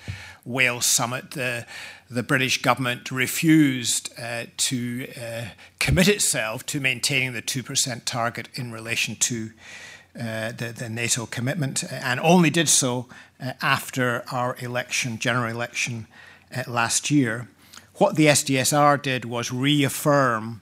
[0.44, 1.66] Wales summit, the,
[2.10, 5.46] the British government refused uh, to uh,
[5.80, 9.52] commit itself to maintaining the 2% target in relation to
[10.20, 13.08] uh, the, the NATO commitment uh, and only did so
[13.40, 16.08] uh, after our election, general election
[16.56, 17.48] uh, last year.
[17.96, 20.62] What the SDSR did was reaffirm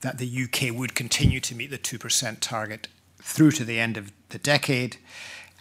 [0.00, 4.12] that the UK would continue to meet the 2% target through to the end of
[4.28, 4.98] the decade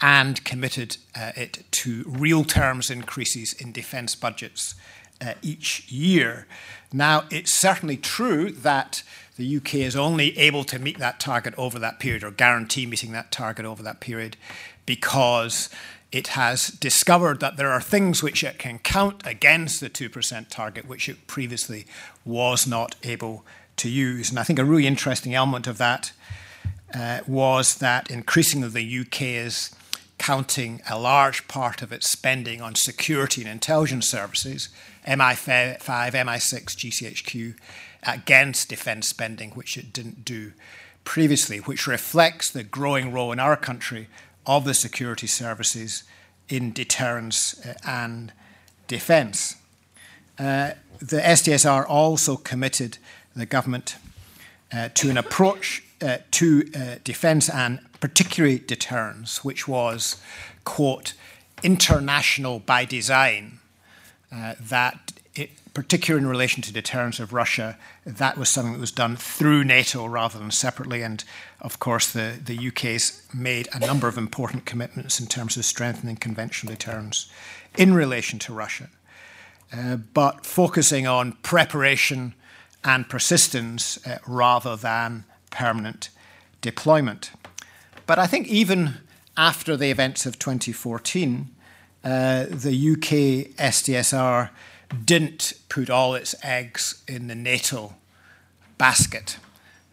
[0.01, 4.75] and committed uh, it to real terms increases in defence budgets
[5.21, 6.47] uh, each year.
[6.91, 9.03] Now, it's certainly true that
[9.37, 13.11] the UK is only able to meet that target over that period or guarantee meeting
[13.11, 14.37] that target over that period
[14.85, 15.69] because
[16.11, 20.87] it has discovered that there are things which it can count against the 2% target,
[20.87, 21.85] which it previously
[22.23, 23.45] was not able
[23.77, 24.29] to use.
[24.29, 26.13] And I think a really interesting element of that
[26.93, 29.75] uh, was that increasingly the UK is
[30.17, 34.69] counting a large part of its spending on security and intelligence services,
[35.05, 37.55] MI5, MI6, GCHQ,
[38.05, 40.53] against defence spending, which it didn't do
[41.03, 44.07] previously, which reflects the growing role in our country
[44.45, 46.03] of the security services
[46.49, 48.31] in deterrence uh, and
[48.87, 49.55] defence.
[50.37, 52.97] Uh, the SDSR also committed
[53.35, 53.97] the government
[54.73, 60.21] uh, to an approach uh, to uh, defence and particularly deterrence, which was,
[60.63, 61.13] quote,
[61.63, 63.59] international by design,
[64.31, 65.13] uh, that
[65.75, 70.05] particularly in relation to deterrence of Russia, that was something that was done through NATO
[70.07, 71.03] rather than separately.
[71.03, 71.23] And
[71.59, 76.15] of course, the, the UK's made a number of important commitments in terms of strengthening
[76.15, 77.29] conventional deterrence
[77.77, 78.89] in relation to Russia.
[79.71, 82.33] Uh, but focusing on preparation
[82.85, 86.09] and persistence uh, rather than permanent
[86.61, 87.31] deployment.
[88.05, 88.95] But I think even
[89.35, 91.49] after the events of 2014,
[92.05, 94.51] uh, the UK SDSR
[95.03, 97.95] didn't put all its eggs in the NATO
[98.77, 99.37] basket.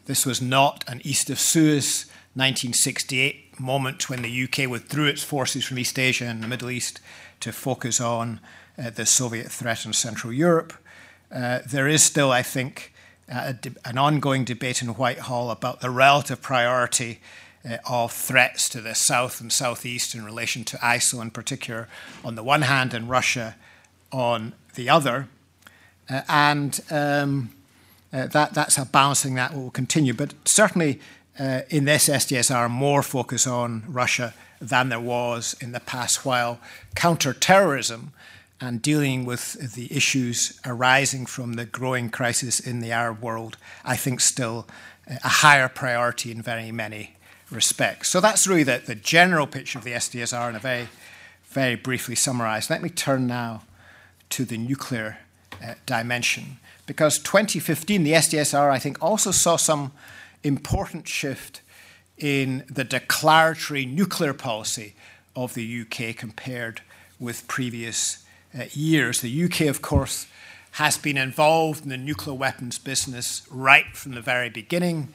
[0.06, 5.64] This was not an East of Suez 1968 moment when the UK withdrew its forces
[5.64, 7.00] from East Asia and the Middle East
[7.40, 8.40] to focus on
[8.78, 10.72] uh, the Soviet threat in Central Europe.
[11.30, 12.92] Uh, there is still, I think,
[13.30, 13.52] uh,
[13.84, 17.20] an ongoing debate in Whitehall about the relative priority
[17.68, 21.88] uh, of threats to the south and southeast in relation to ISIL in particular,
[22.24, 23.56] on the one hand, and Russia
[24.10, 25.28] on the other.
[26.08, 27.50] Uh, and um,
[28.12, 30.12] uh, that, that's a balancing that will continue.
[30.12, 31.00] But certainly
[31.38, 36.60] uh, in this SDSR, more focus on Russia than there was in the past, while
[36.94, 38.12] counterterrorism
[38.60, 43.96] and dealing with the issues arising from the growing crisis in the Arab world, I
[43.96, 44.68] think still
[45.08, 47.16] a higher priority in very many
[47.50, 48.08] respects.
[48.08, 50.88] So that's really the, the general picture of the SDSR in a very,
[51.46, 52.70] very briefly summarized.
[52.70, 53.62] Let me turn now
[54.32, 55.18] to the nuclear
[55.62, 56.58] uh, dimension.
[56.86, 59.92] Because 2015, the SDSR, I think, also saw some
[60.42, 61.60] important shift
[62.18, 64.94] in the declaratory nuclear policy
[65.36, 66.80] of the UK compared
[67.20, 68.24] with previous
[68.58, 69.20] uh, years.
[69.20, 70.26] The UK, of course,
[70.72, 75.08] has been involved in the nuclear weapons business right from the very beginning.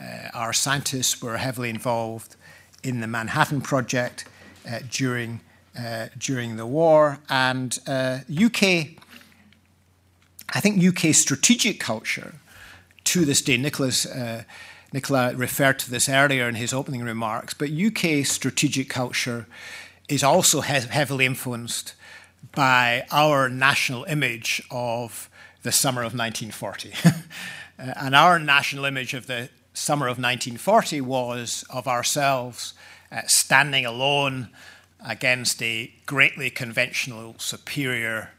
[0.00, 2.36] Uh, our scientists were heavily involved
[2.82, 4.24] in the Manhattan Project
[4.68, 5.40] uh, during
[6.18, 7.18] during the war.
[7.28, 9.04] And UK uh,
[10.54, 12.34] I think UK strategic culture
[13.04, 14.06] to this day, Nicholas.
[14.06, 14.44] Uh,
[14.92, 19.46] Nicola referred to this earlier in his opening remarks, but UK strategic culture
[20.08, 21.94] is also he- heavily influenced
[22.52, 25.28] by our national image of
[25.64, 26.92] the summer of 1940.
[27.76, 32.72] Uh, and our national image of the summer of 1940 was of ourselves
[33.10, 34.48] uh, standing alone
[35.04, 38.30] against a greatly conventional, superior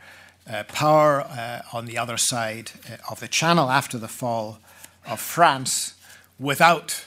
[0.49, 4.59] uh, power uh, on the other side uh, of the Channel after the fall
[5.07, 5.93] of France
[6.39, 7.05] without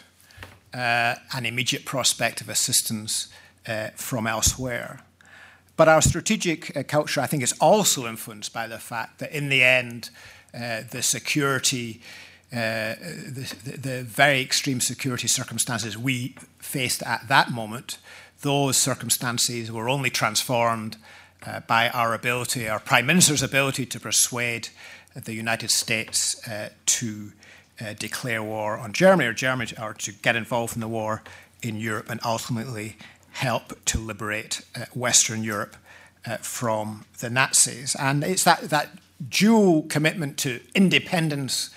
[0.75, 3.29] uh, an immediate prospect of assistance
[3.97, 5.03] from elsewhere.
[5.77, 9.63] But our strategic culture, I think, is also influenced by the fact that in the
[9.63, 10.09] end,
[10.55, 12.01] uh, the security,
[12.51, 17.99] uh, the, the, very extreme security circumstances we faced at that moment,
[18.43, 20.97] those circumstances were only transformed
[21.47, 24.69] uh, by our ability, our Prime Minister's ability to persuade
[25.15, 27.32] the United States uh, to
[27.81, 31.23] uh, declare war on Germany or Germany or to get involved in the war
[31.62, 32.97] in Europe and ultimately
[33.32, 35.77] help to liberate uh, Western Europe
[36.43, 37.97] from the Nazis.
[37.98, 38.90] And it's that, that
[39.31, 41.70] dual commitment to independence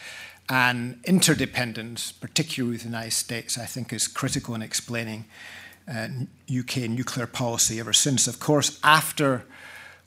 [0.49, 5.25] and interdependence, particularly with the United States, I think is critical in explaining
[5.87, 6.07] uh,
[6.49, 8.27] UK nuclear policy ever since.
[8.27, 9.45] Of course, after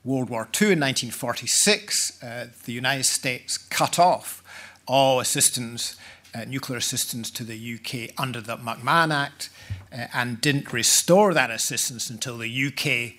[0.04, 4.42] World War II in 1946, uh, the United States cut off
[4.86, 5.96] all assistance,
[6.34, 9.50] uh, nuclear assistance to the UK under the McMahon Act,
[9.92, 13.18] uh, and didn't restore that assistance until the UK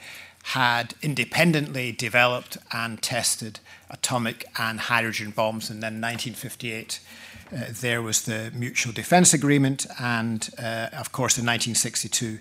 [0.54, 3.60] had independently developed and tested
[3.90, 5.72] atomic and hydrogen bombs.
[5.72, 7.00] And then 1958,
[7.54, 12.40] uh, there was the Mutual Defense Agreement, and uh, of course, in 1962,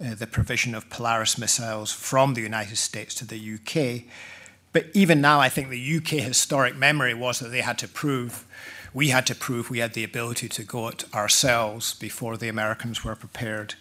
[0.00, 4.04] uh, the provision of Polaris missiles from the United States to the UK.
[4.72, 8.44] But even now, I think the UK historic memory was that they had to prove,
[8.92, 13.04] we had to prove we had the ability to go it ourselves before the Americans
[13.04, 13.74] were prepared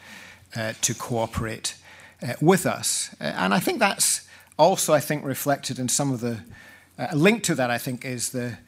[0.56, 1.76] uh, to cooperate
[2.22, 3.16] uh, with us.
[3.20, 4.28] Uh, and I think that's
[4.58, 6.41] also, I think, reflected in some of the,
[7.00, 8.60] uh, link to that, I think, is the,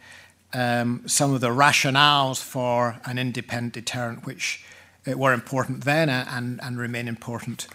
[0.56, 4.64] um, some of the rationales for an independent deterrent, which
[5.06, 7.68] uh, were important then and, and remain important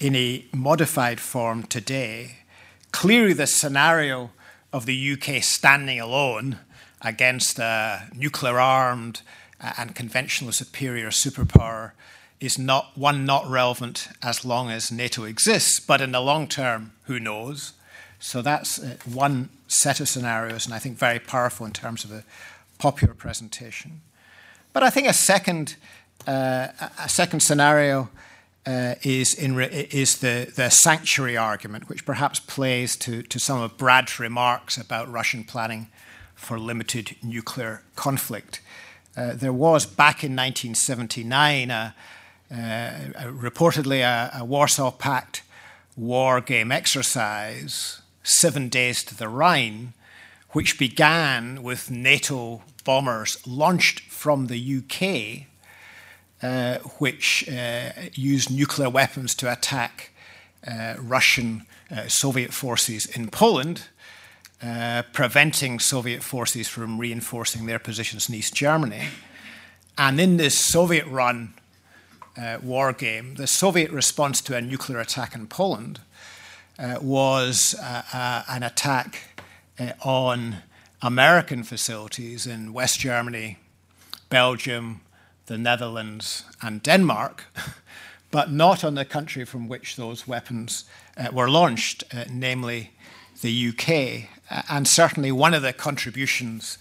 [0.00, 2.38] in a modified form today.
[2.90, 4.30] Clearly, the scenario
[4.72, 6.58] of the UK standing alone
[7.02, 9.20] against a nuclear armed
[9.60, 11.92] uh, and conventional superior superpower
[12.40, 16.92] is not one not relevant as long as NATO exists, but in the long term,
[17.04, 17.74] who knows?
[18.18, 22.12] So that's uh, one set of scenarios, and I think very powerful in terms of
[22.12, 22.24] a
[22.78, 24.00] popular presentation.
[24.72, 25.76] But I think a second,
[26.26, 26.68] uh,
[26.98, 28.10] a second scenario
[28.66, 33.76] uh, is, in is the, the sanctuary argument, which perhaps plays to, to some of
[33.76, 35.88] Brad's remarks about Russian planning
[36.34, 38.60] for limited nuclear conflict.
[39.16, 41.94] Uh, there was back in 1979 a,
[42.50, 42.54] uh,
[43.24, 45.42] reportedly a, a, Warsaw Pact
[45.96, 49.94] war game exercise, Seven Days to the Rhine,
[50.50, 55.46] which began with NATO bombers launched from the UK,
[56.42, 60.10] uh, which uh, used nuclear weapons to attack
[60.66, 63.88] uh, Russian uh, Soviet forces in Poland.
[64.62, 69.08] Uh, preventing Soviet forces from reinforcing their positions in East Germany.
[69.98, 71.54] And in this Soviet run
[72.40, 75.98] uh, war game, the Soviet response to a nuclear attack in Poland
[76.78, 79.42] was uh, uh an attack
[79.78, 80.56] uh, on
[81.00, 83.58] American facilities in West Germany,
[84.28, 85.00] Belgium,
[85.46, 87.44] the Netherlands, and Denmark,
[88.30, 90.84] but not on the country from which those weapons
[91.16, 92.92] uh, were launched, namely
[93.40, 94.28] the UK.
[94.70, 96.78] and certainly one of the contributions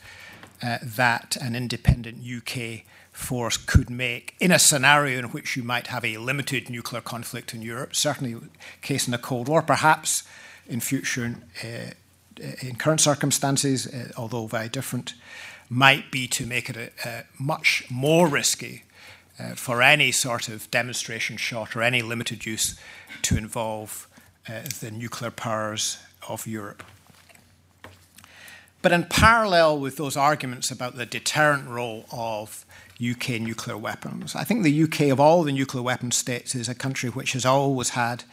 [0.61, 2.84] that an independent UK
[3.22, 7.53] force could make in a scenario in which you might have a limited nuclear conflict
[7.53, 8.35] in Europe, certainly
[8.81, 10.23] case in the Cold War, perhaps
[10.68, 11.91] in future, uh,
[12.61, 15.14] in current circumstances, uh, although very different,
[15.69, 18.84] might be to make it a, a much more risky
[19.39, 22.80] uh, for any sort of demonstration shot or any limited use
[23.22, 24.07] to involve
[24.49, 26.84] uh, the nuclear powers of Europe.
[28.81, 32.65] But in parallel with those arguments about the deterrent role of
[33.02, 34.36] UK nuclear weapons.
[34.36, 37.45] I think the UK, of all the nuclear weapon states, is a country which has
[37.45, 38.23] always had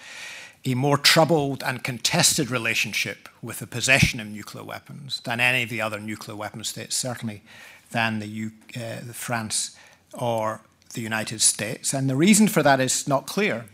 [0.64, 5.70] a more troubled and contested relationship with the possession of nuclear weapons than any of
[5.70, 7.42] the other nuclear weapon states, certainly
[7.90, 9.76] than the, U- uh, France
[10.12, 10.60] or
[10.94, 11.94] the United States.
[11.94, 13.66] And the reason for that is not clear.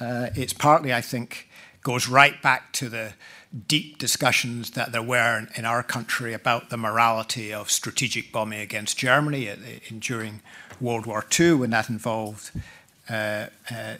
[0.00, 1.48] Uh, it's partly, I think,
[1.82, 3.12] goes right back to the
[3.68, 8.96] deep discussions that there were in our country about the morality of strategic bombing against
[8.96, 10.40] Germany in, during
[10.80, 12.50] World War II, when that involved
[13.10, 13.96] uh, uh,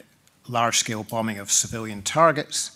[0.47, 2.71] large scale bombing of civilian targets.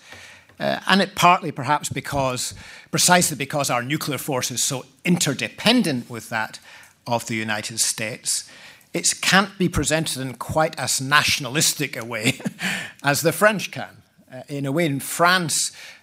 [0.60, 2.54] Uh, and it partly perhaps because,
[2.92, 6.60] precisely because our nuclear force is so interdependent with that
[7.06, 8.50] of the United States,
[8.94, 12.40] it can't be presented in quite as nationalistic a way
[13.04, 13.98] as the French can.
[14.32, 15.97] Uh, in a way, in France, uh,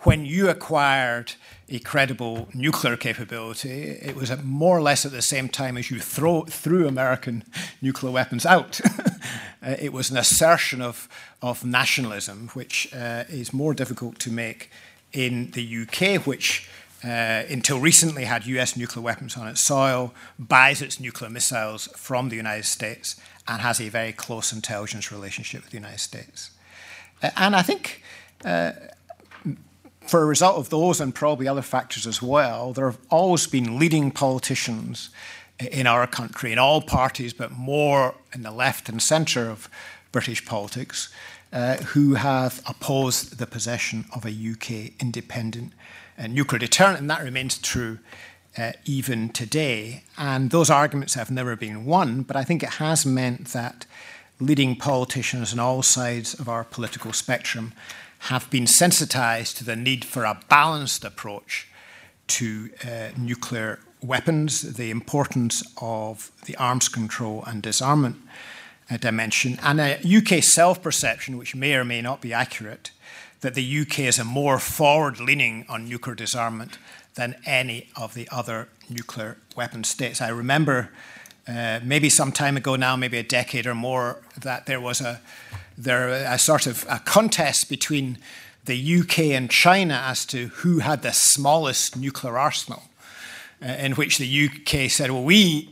[0.00, 1.32] when you acquired
[1.68, 5.98] a credible nuclear capability, it was more or less at the same time as you
[5.98, 7.42] throw, threw American
[7.80, 8.80] nuclear weapons out.
[9.62, 11.08] uh, it was an assertion of,
[11.40, 14.70] of nationalism, which uh, is more difficult to make
[15.12, 16.68] in the UK, which
[17.02, 22.28] uh, until recently had US nuclear weapons on its soil, buys its nuclear missiles from
[22.28, 23.16] the United States,
[23.48, 26.50] and has a very close intelligence relationship with the United States.
[27.22, 28.02] Uh, and I think
[28.44, 28.72] uh,
[30.06, 33.78] for a result of those and probably other factors as well, there have always been
[33.78, 35.10] leading politicians
[35.58, 39.68] in our country, in all parties, but more in the left and centre of
[40.12, 41.12] British politics,
[41.52, 45.72] uh, who have opposed the possession of a UK independent
[46.18, 47.98] uh, nuclear deterrent, and that remains true
[48.58, 50.04] uh, even today.
[50.18, 53.86] And those arguments have never been won, but I think it has meant that
[54.40, 57.72] leading politicians on all sides of our political spectrum
[58.24, 61.68] have been sensitized to the need for a balanced approach
[62.26, 68.16] to uh, nuclear weapons, the importance of the arms control and disarmament
[68.90, 72.90] uh, dimension, and a UK self perception, which may or may not be accurate,
[73.42, 76.78] that the UK is a more forward leaning on nuclear disarmament
[77.16, 80.22] than any of the other nuclear weapon states.
[80.22, 80.90] I remember
[81.46, 85.20] uh, maybe some time ago now, maybe a decade or more, that there was a,
[85.76, 88.18] there, a sort of a contest between
[88.64, 92.84] the UK and China as to who had the smallest nuclear arsenal,
[93.62, 95.68] uh, in which the UK said, well, we,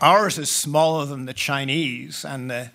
[0.00, 2.70] ours is smaller than the Chinese, and the,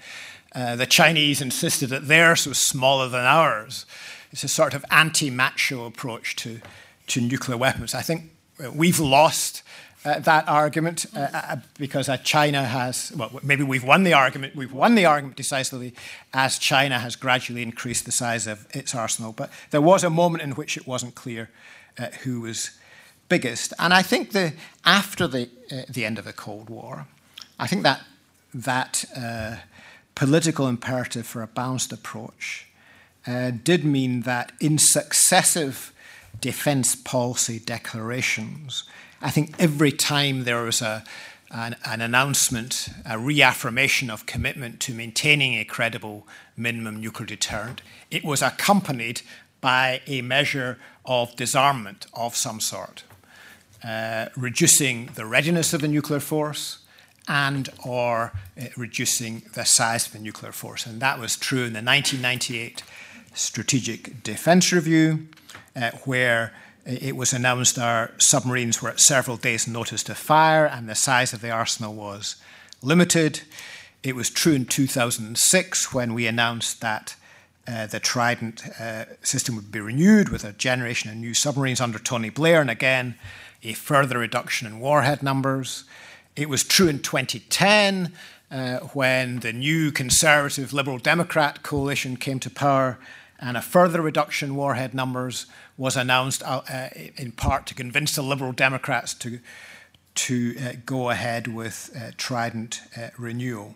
[0.54, 3.86] uh, the Chinese insisted that theirs was smaller than ours.
[4.32, 6.62] It's a sort of anti macho approach to,
[7.08, 7.94] to nuclear weapons.
[7.94, 8.32] I think
[8.64, 9.64] uh, we've lost
[10.04, 14.56] uh, that argument uh, uh, because uh, China has, well, maybe we've won the argument,
[14.56, 15.94] we've won the argument decisively
[16.34, 19.32] as China has gradually increased the size of its arsenal.
[19.32, 21.50] But there was a moment in which it wasn't clear
[22.00, 22.72] uh, who was
[23.30, 23.74] biggest.
[23.78, 24.54] And I think the,
[24.86, 27.06] after the, uh, the end of the Cold War,
[27.60, 28.02] I think that,
[28.56, 29.06] that
[30.16, 32.66] political imperative for a balanced approach
[33.64, 35.94] did mean that in successive
[36.42, 38.84] defense policy declarations,
[39.22, 41.04] I think every time there was a,
[41.52, 46.28] an, an, announcement, a reaffirmation of commitment to maintaining a credible
[46.58, 49.22] minimum nuclear deterrent, it was accompanied
[49.60, 53.04] by a measure of disarmament of some sort,
[53.84, 56.80] uh, reducing the readiness of the nuclear force
[57.28, 60.88] and or uh, reducing the size of the nuclear force.
[60.88, 62.82] And that was true in the 1998
[63.34, 65.28] Strategic Defence Review,
[65.76, 66.54] uh, where
[66.86, 71.34] it was announced our submarines were at several days' notice to fire and the size
[71.34, 72.38] of the arsenal was
[72.82, 73.42] limited.
[74.04, 77.16] It was true in 2006 when we announced that
[77.68, 82.00] uh, the Trident uh, system would be renewed with a generation of new submarines under
[82.00, 83.16] Tony Blair, and again,
[83.64, 85.84] a further reduction in warhead numbers.
[86.36, 88.14] It was true in 2010
[88.50, 92.98] uh, when the new Conservative Liberal Democrat coalition came to power
[93.42, 98.22] and a further reduction warhead numbers was announced uh, uh, in part to convince the
[98.22, 99.40] Liberal Democrats to,
[100.14, 103.76] to uh, go ahead with uh, Trident uh, renewal.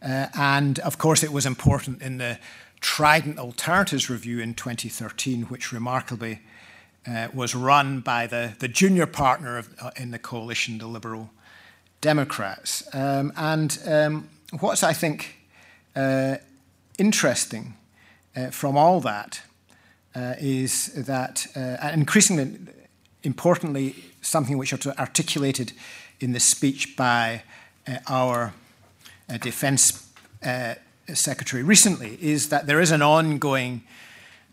[0.00, 2.38] Uh, and of course, it was important in the
[2.80, 6.40] Trident Alternatives Review in 2013, which remarkably
[7.34, 11.30] was run by the, the junior partner of, in the coalition, the Liberal
[12.00, 12.82] Democrats.
[12.92, 14.28] Um, and um,
[14.60, 15.36] what's, I think,
[16.98, 17.74] interesting
[18.50, 19.42] from all that
[20.14, 22.58] uh, is that, uh, increasingly
[23.22, 25.72] importantly, something which was articulated
[26.20, 27.42] in the speech by
[27.88, 28.52] uh, our
[29.28, 30.08] uh, Defence
[31.14, 33.82] Secretary recently, is that there is an ongoing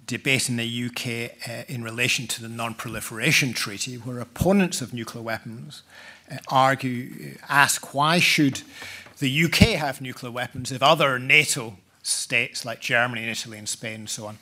[0.05, 5.23] debate in the UK in relation to the Non Proliferation Treaty, where opponents of nuclear
[5.23, 5.83] weapons
[6.47, 8.61] argue, ask why should
[9.19, 14.01] the UK have nuclear weapons if other NATO states like Germany and Italy and Spain
[14.01, 14.37] and so on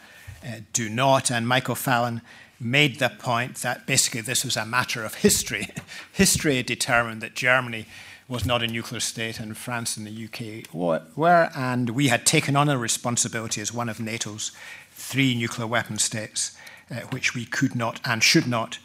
[0.45, 1.31] uh, do not.
[1.31, 2.21] And Michael Fallon
[2.59, 5.69] made the point that basically this was a matter of history.
[6.11, 7.85] history determined that Germany
[8.27, 12.57] was not a nuclear state, and France and the UK were, and we had taken
[12.57, 14.51] on a responsibility as one of NATO's
[14.91, 16.57] three nuclear weapon states,
[16.91, 18.79] uh, which we could not and should not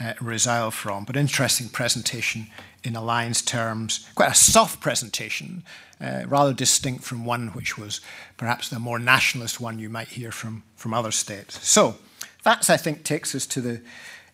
[0.00, 1.04] uh, resile from.
[1.04, 2.48] But interesting presentation
[2.84, 5.62] in alliance terms, quite a soft presentation,
[6.00, 8.00] uh, rather distinct from one which was
[8.36, 11.66] perhaps the more nationalist one you might hear from, from other states.
[11.66, 11.96] So
[12.44, 13.80] that, I think, takes us to the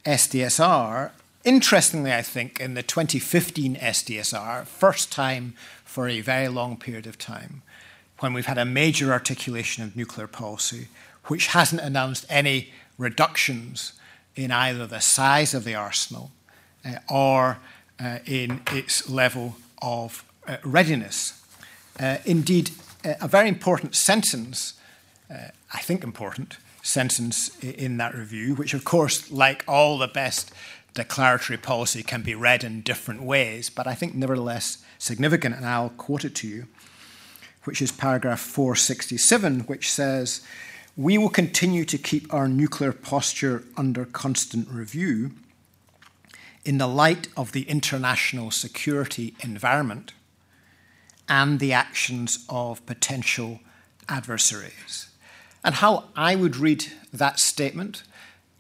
[0.04, 1.10] SDSR.
[1.44, 5.54] Interestingly, I think, in the 2015 SDSR, first time
[5.84, 7.62] for a very long period of time,
[8.20, 10.88] when we've had a major articulation of nuclear policy,
[11.24, 13.92] which hasn't announced any reductions
[14.34, 16.30] in either the size of the arsenal
[16.84, 17.58] uh, or
[18.00, 21.42] uh, in its level of uh, readiness.
[21.98, 22.70] Uh, indeed,
[23.04, 24.74] uh, a very important sentence,
[25.30, 30.52] uh, I think important, sentence in that review, which, of course, like all the best
[30.94, 35.90] declaratory policy, can be read in different ways, but I think nevertheless significant, and I'll
[35.90, 36.66] quote it to you,
[37.64, 40.40] which is paragraph 467, which says,
[40.96, 45.32] We will continue to keep our nuclear posture under constant review
[46.68, 50.12] in the light of the international security environment
[51.26, 53.60] and the actions of potential
[54.06, 55.08] adversaries.
[55.64, 58.02] And how I would read that statement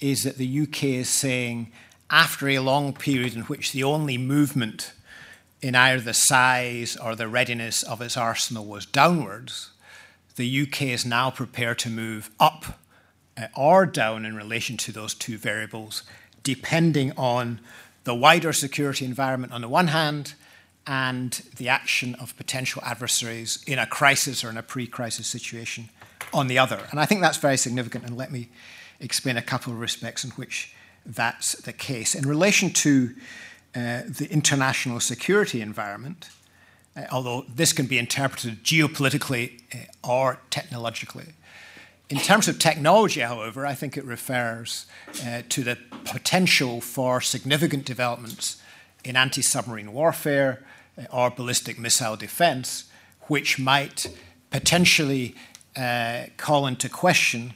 [0.00, 1.70] is that the UK is saying,
[2.08, 4.94] after a long period in which the only movement
[5.60, 9.72] in either the size or the readiness of its arsenal was downwards,
[10.36, 12.80] the UK is now prepared to move up
[13.36, 16.04] uh, or down in relation to those two variables,
[16.42, 17.60] depending on
[18.08, 20.34] the wider security environment on the one hand
[20.86, 25.90] and the action of potential adversaries in a crisis or in a pre crisis situation
[26.32, 26.80] on the other.
[26.90, 28.48] And I think that's very significant, and let me
[28.98, 30.74] explain a couple of respects in which
[31.04, 32.14] that's the case.
[32.14, 33.14] In relation to
[33.74, 36.30] uh, the international security environment,
[36.96, 41.34] uh, although this can be interpreted geopolitically uh, or technologically.
[42.10, 44.86] In terms of technology, however, I think it refers
[45.26, 48.62] uh, to the potential for significant developments
[49.04, 50.64] in anti submarine warfare
[50.96, 52.84] uh, or ballistic missile defense,
[53.22, 54.06] which might
[54.50, 55.34] potentially
[55.76, 57.52] uh, call into question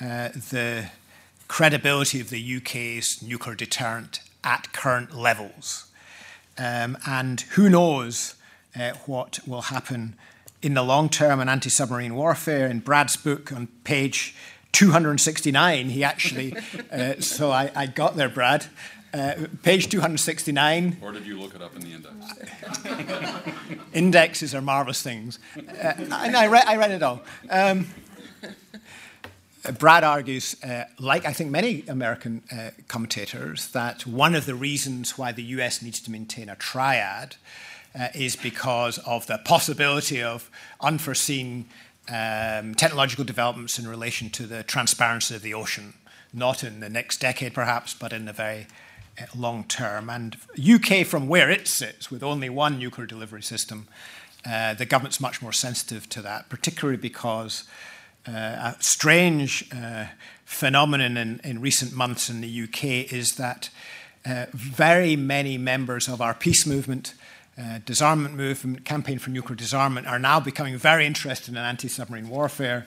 [0.00, 0.90] uh, the
[1.48, 5.86] credibility of the UK's nuclear deterrent at current levels.
[6.56, 8.36] Um, and who knows
[8.78, 10.14] uh, what will happen
[10.66, 12.66] in the long term in anti submarine warfare.
[12.66, 14.34] In Brad's book on page
[14.72, 16.56] 269, he actually,
[16.92, 18.66] uh, so I, I, got there, Brad.
[19.14, 20.96] Uh, page 269.
[21.00, 23.48] Or did you look it up in the index?
[23.94, 25.38] Indexes are marvelous things.
[25.56, 27.22] Uh, and I, read, I read it all.
[27.48, 27.86] Um,
[29.78, 35.16] Brad argues, uh, like I think many American uh, commentators, that one of the reasons
[35.16, 37.36] why the US needs to maintain a triad
[37.98, 40.50] uh, is because of the possibility of
[40.80, 41.66] unforeseen
[42.08, 45.94] um, technological developments in relation to the transparency of the ocean,
[46.32, 48.66] not in the next decade perhaps, but in the very
[49.20, 50.10] uh, long term.
[50.10, 53.88] And UK, from where it sits, with only one nuclear delivery system,
[54.48, 57.64] uh, the government's much more sensitive to that, particularly because
[58.28, 60.06] uh, a strange uh,
[60.44, 63.70] phenomenon in, in, recent months in the UK is that
[64.24, 67.14] uh, very many members of our peace movement,
[67.58, 72.28] uh, disarmament movement, campaign for nuclear disarmament, are now becoming very interested in anti submarine
[72.28, 72.86] warfare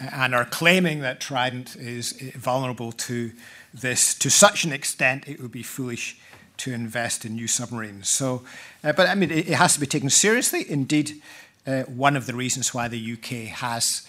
[0.00, 3.32] uh, and are claiming that Trident is uh, vulnerable to
[3.72, 6.18] this to such an extent it would be foolish
[6.58, 8.10] to invest in new submarines.
[8.10, 8.42] So,
[8.82, 10.70] but I mean, it, it, has to be taken seriously.
[10.70, 11.20] Indeed,
[11.86, 14.06] one of the reasons why the UK has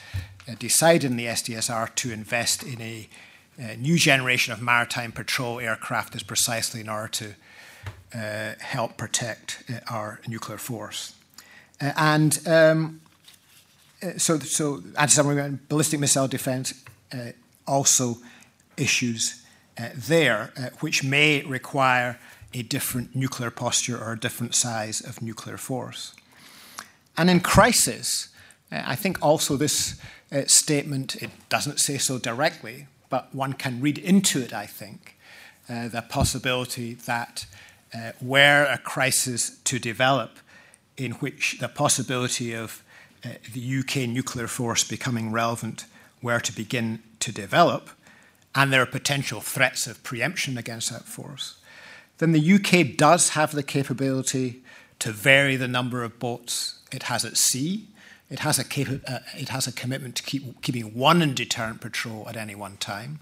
[0.47, 3.07] uh, decided in the SDSR to invest in a,
[3.57, 7.31] a, new generation of maritime patrol aircraft is precisely in order to uh,
[8.59, 11.13] help protect uh, our nuclear force.
[11.81, 13.01] Uh, and um,
[14.01, 16.73] uh, so, so anti-submarine ballistic missile defense
[17.13, 17.31] uh,
[17.67, 18.17] also
[18.77, 19.39] issues
[19.95, 22.19] there, which may require
[22.53, 26.13] a different nuclear posture or a different size of nuclear force.
[27.17, 28.29] And in crisis,
[28.71, 29.99] I think also this
[30.33, 31.15] uh, statement.
[31.21, 35.15] It doesn't say so directly, but one can read into it, I think,
[35.69, 37.45] uh, the possibility that
[37.95, 40.37] uh, were a crisis to develop
[40.97, 42.83] in which the possibility of
[43.25, 45.85] uh, the UK nuclear force becoming relevant
[46.21, 47.89] were to begin to develop,
[48.55, 51.55] and there are potential threats of preemption against that force,
[52.19, 54.61] then the UK does have the capability
[54.99, 57.87] to vary the number of boats it has at sea.
[58.29, 58.63] It has a,
[59.07, 62.77] uh, it has a commitment to keep keeping one in deterrent patrol at any one
[62.77, 63.19] time,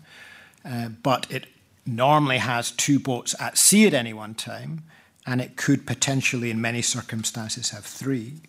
[0.63, 1.47] uh, but it
[1.85, 4.83] normally has two boats at sea at any one time,
[5.25, 8.41] and it could potentially, in many circumstances, have three.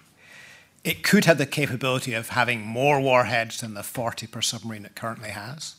[0.85, 4.97] It could have the capability of having more warheads than the 40 per submarine it
[4.97, 5.77] currently has,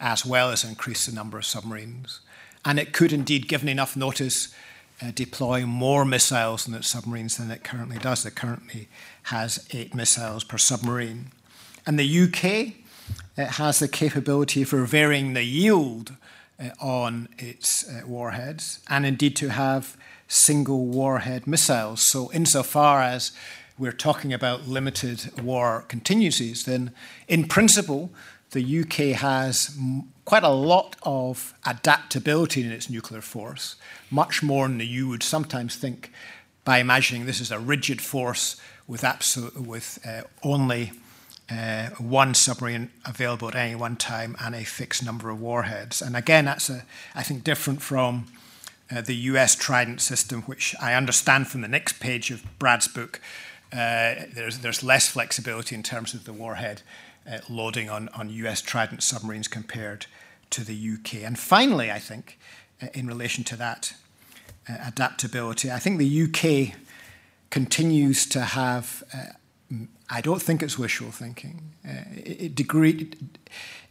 [0.00, 2.20] as well as increase the number of submarines.
[2.64, 4.54] And it could indeed, given enough notice,
[5.00, 8.24] uh, deploy more missiles than its submarines than it currently does.
[8.24, 8.88] It currently
[9.24, 11.30] has eight missiles per submarine.
[11.86, 12.82] And the UK
[13.36, 16.16] it has the capability for varying the yield
[16.80, 19.96] on its uh, warheads and indeed to have
[20.28, 22.06] single warhead missiles.
[22.08, 23.32] So, insofar as
[23.78, 26.92] we're talking about limited war contingencies, then
[27.28, 28.10] in principle,
[28.50, 29.76] the UK has
[30.24, 33.76] quite a lot of adaptability in its nuclear force,
[34.10, 36.10] much more than you would sometimes think
[36.64, 40.92] by imagining this is a rigid force with, absolute, with uh, only
[41.50, 46.00] uh, one submarine available at any one time and a fixed number of warheads.
[46.00, 48.26] And again, that's, a, I think, different from
[48.90, 53.20] uh, the US Trident system, which I understand from the next page of Brad's book,
[53.72, 56.82] uh, there's, there's less flexibility in terms of the warhead
[57.30, 60.06] uh, loading on, on US Trident submarines compared
[60.50, 61.22] to the UK.
[61.22, 62.38] And finally, I think,
[62.82, 63.94] uh, in relation to that
[64.68, 66.76] uh, adaptability, I think the UK
[67.50, 69.02] continues to have,
[70.10, 71.72] I don't think it's wishful thinking.
[71.86, 73.10] Uh, it, degree,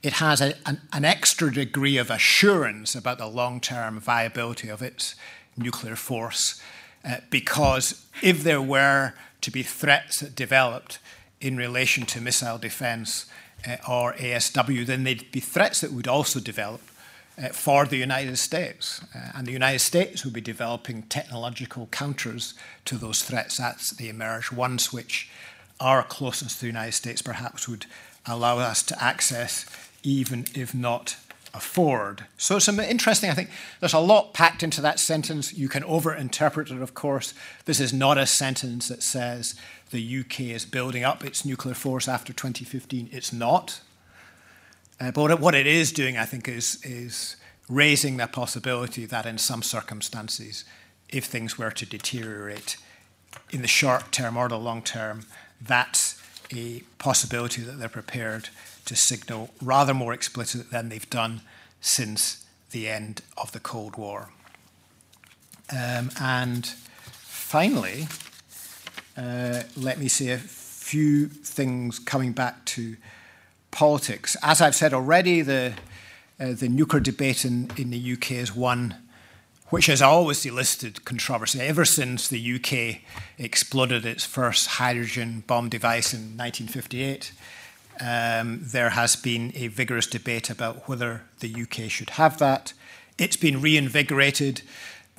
[0.03, 4.81] it has a, an, an extra degree of assurance about the long term viability of
[4.81, 5.15] its
[5.57, 6.61] nuclear force.
[7.03, 10.99] Uh, because if there were to be threats that developed
[11.39, 13.25] in relation to missile defence
[13.67, 16.81] uh, or ASW, then they'd be threats that would also develop
[17.41, 19.01] uh, for the United States.
[19.15, 22.53] Uh, and the United States would be developing technological counters
[22.85, 25.29] to those threats as they emerge, ones which
[25.81, 27.87] our closeness to the United States perhaps would
[28.25, 29.65] allow us to access,
[30.03, 31.17] even if not
[31.53, 32.25] afford.
[32.37, 33.29] So it's interesting.
[33.29, 33.49] I think
[33.79, 35.53] there's a lot packed into that sentence.
[35.53, 37.33] You can overinterpret it, of course.
[37.65, 39.55] This is not a sentence that says
[39.89, 43.09] the UK is building up its nuclear force after 2015.
[43.11, 43.81] It's not.
[44.99, 47.35] Uh, but what it is doing, I think, is, is
[47.67, 50.63] raising the possibility that in some circumstances,
[51.09, 52.77] if things were to deteriorate
[53.49, 55.25] in the short term or the long term,
[55.61, 56.21] that's
[56.53, 58.49] a possibility that they're prepared
[58.85, 61.41] to signal rather more explicitly than they've done
[61.79, 64.29] since the end of the Cold War.
[65.71, 68.07] Um, and finally,
[69.17, 72.97] uh, let me say a few things coming back to
[73.71, 74.35] politics.
[74.43, 75.73] As I've said already, the,
[76.39, 78.95] uh, the nuclear debate in, in the UK is one
[79.71, 83.01] which has always elicited controversy ever since the UK
[83.39, 87.31] exploded its first hydrogen bomb device in 1958.
[87.99, 92.73] Um, there has been a vigorous debate about whether the UK should have that.
[93.17, 94.61] It's been reinvigorated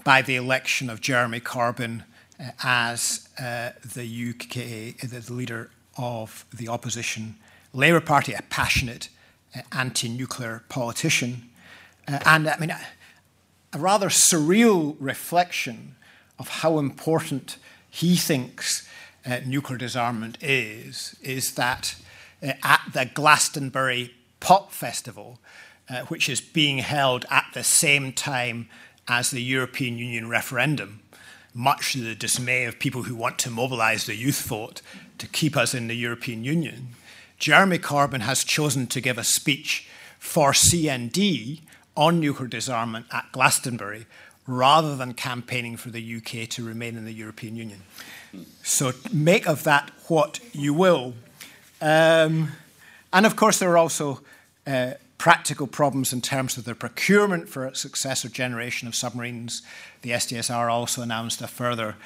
[0.04, 2.04] by the election of Jeremy Corbyn
[2.38, 7.36] uh, as uh, the UK, the leader of the opposition
[7.72, 9.08] Labour Party, a passionate
[9.56, 11.48] uh, anti nuclear politician.
[12.06, 12.74] Uh, and I mean,
[13.72, 15.96] a, rather surreal reflection
[16.38, 17.56] of how important
[17.88, 18.88] he thinks
[19.24, 21.94] uh, nuclear disarmament is, is that
[22.42, 25.38] uh, at the Glastonbury Pop Festival,
[25.88, 28.68] uh, which is being held at the same time
[29.08, 31.00] as the European Union referendum,
[31.54, 34.80] much to the dismay of people who want to mobilise the youth vote
[35.18, 36.88] to keep us in the European Union,
[37.38, 41.60] Jeremy Corbyn has chosen to give a speech for CND
[41.96, 44.06] on nuclear disarmament at Glastonbury
[44.46, 47.82] rather than campaigning for the UK to remain in the European Union.
[48.62, 51.14] So make of that what you will.
[51.80, 52.52] Um,
[53.12, 54.20] and of course, there are also
[54.66, 59.62] uh, practical problems in terms of the procurement for a successor generation of submarines.
[60.00, 61.96] The SDSR also announced a further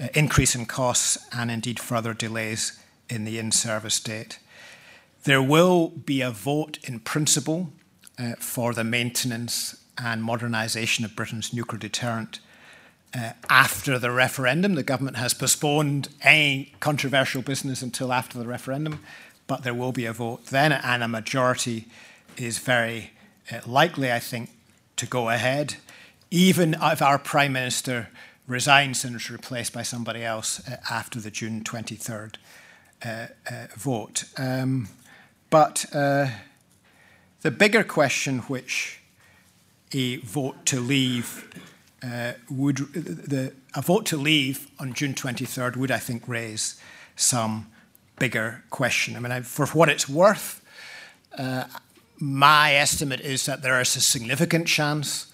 [0.00, 4.38] uh, increase in costs and indeed further delays in the in service date.
[5.24, 7.70] There will be a vote in principle
[8.18, 12.40] uh, for the maintenance and modernisation of Britain's nuclear deterrent.
[13.14, 19.00] Uh, after the referendum, the government has postponed any controversial business until after the referendum,
[19.46, 21.86] but there will be a vote then, and a majority
[22.36, 23.12] is very
[23.52, 24.50] uh, likely, I think,
[24.96, 25.76] to go ahead,
[26.30, 28.08] even if our Prime Minister
[28.46, 32.34] resigns and is replaced by somebody else uh, after the June 23rd
[33.04, 34.24] uh, uh, vote.
[34.36, 34.88] Um,
[35.50, 36.28] but uh,
[37.44, 39.00] the bigger question, which
[39.92, 41.46] a vote to leave
[42.02, 46.80] uh, would the, a vote to leave on June 23rd would, I think, raise
[47.16, 47.70] some
[48.18, 49.14] bigger question.
[49.14, 50.62] I mean, I, for what it's worth,
[51.36, 51.64] uh,
[52.18, 55.30] my estimate is that there is a significant chance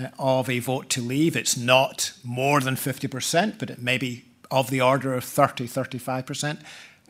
[0.00, 1.36] uh, of a vote to leave.
[1.36, 6.60] It's not more than 50%, but it may be of the order of 30, 35%.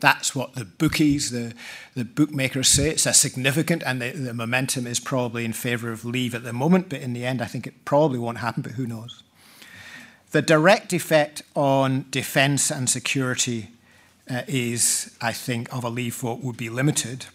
[0.03, 1.53] That's what the bookies, the,
[1.95, 2.89] the bookmakers say.
[2.89, 6.51] It's a significant, and the, the momentum is probably in favour of leave at the
[6.51, 9.23] moment, but in the end, I think it probably won't happen, but who knows?
[10.31, 13.69] The direct effect on defence and security
[14.29, 17.27] uh, is, I think, of a leave vote would be limited.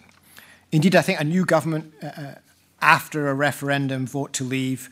[0.71, 2.35] Indeed, I think a new government, uh, uh,
[2.83, 4.91] after a referendum vote to leave,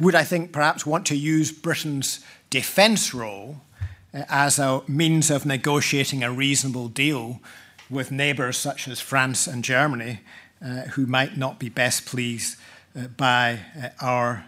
[0.00, 2.18] would, I think, perhaps want to use Britain's
[2.50, 3.60] defence role
[4.12, 7.40] as a means of negotiating a reasonable deal
[7.88, 10.20] with neighbours such as France and Germany,
[10.64, 12.56] uh, who might not be best pleased
[12.96, 14.44] uh, by uh, our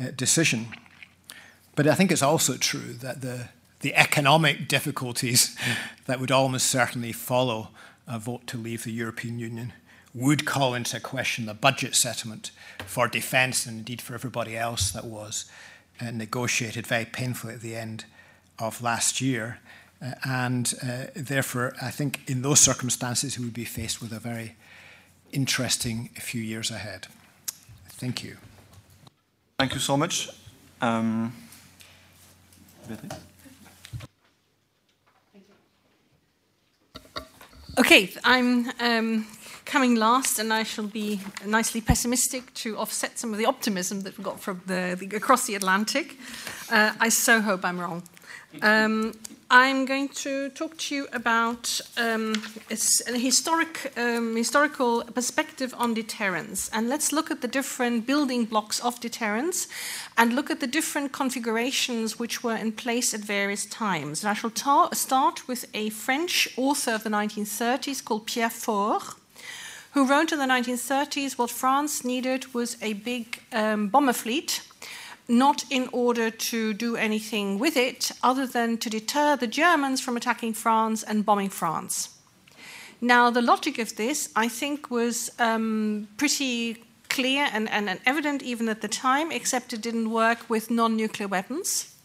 [0.00, 0.68] uh, decision.
[1.74, 3.48] But I think it's also true that the,
[3.80, 5.56] the economic difficulties
[6.06, 7.68] that would almost certainly follow
[8.06, 9.72] a vote to leave the European Union
[10.14, 12.50] would call into question the budget settlement
[12.86, 15.44] for defence and indeed for everybody else that was
[16.00, 18.06] uh, negotiated very painfully at the end
[18.58, 19.58] of last year.
[20.02, 24.20] Uh, and uh, therefore, I think in those circumstances, we would be faced with a
[24.20, 24.56] very
[25.32, 27.06] interesting few years ahead.
[27.88, 28.36] Thank you.
[29.58, 30.28] Thank you so much.
[30.80, 31.32] Um,
[37.78, 39.26] Okay, I'm um,
[39.66, 44.16] coming last, and I shall be nicely pessimistic to offset some of the optimism that
[44.16, 46.16] we got from the, the across the Atlantic.
[46.70, 48.02] Uh, I so hope I'm wrong.
[48.62, 49.12] Um,
[49.48, 52.34] I'm going to talk to you about um,
[52.68, 56.68] a historic, um, historical perspective on deterrence.
[56.72, 59.68] And let's look at the different building blocks of deterrence
[60.18, 64.24] and look at the different configurations which were in place at various times.
[64.24, 69.00] And I shall ta- start with a French author of the 1930s called Pierre Faure
[69.92, 74.60] who wrote in the 1930s what France needed was a big um, bomber fleet
[75.28, 80.16] not in order to do anything with it other than to deter the Germans from
[80.16, 82.10] attacking France and bombing France.
[83.00, 88.42] Now, the logic of this, I think, was um, pretty clear and, and, and, evident
[88.42, 91.95] even at the time, except it didn't work with non nuclear weapons.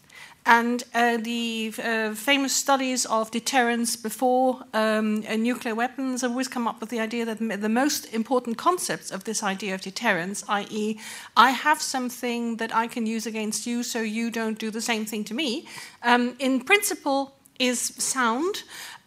[0.44, 6.48] And uh, the uh, famous studies of deterrence before um, uh, nuclear weapons have always
[6.48, 10.42] come up with the idea that the most important concepts of this idea of deterrence,
[10.48, 10.98] i.e.,
[11.36, 15.04] I have something that I can use against you so you don't do the same
[15.04, 15.66] thing to me,
[16.02, 18.64] um, in principle is sound,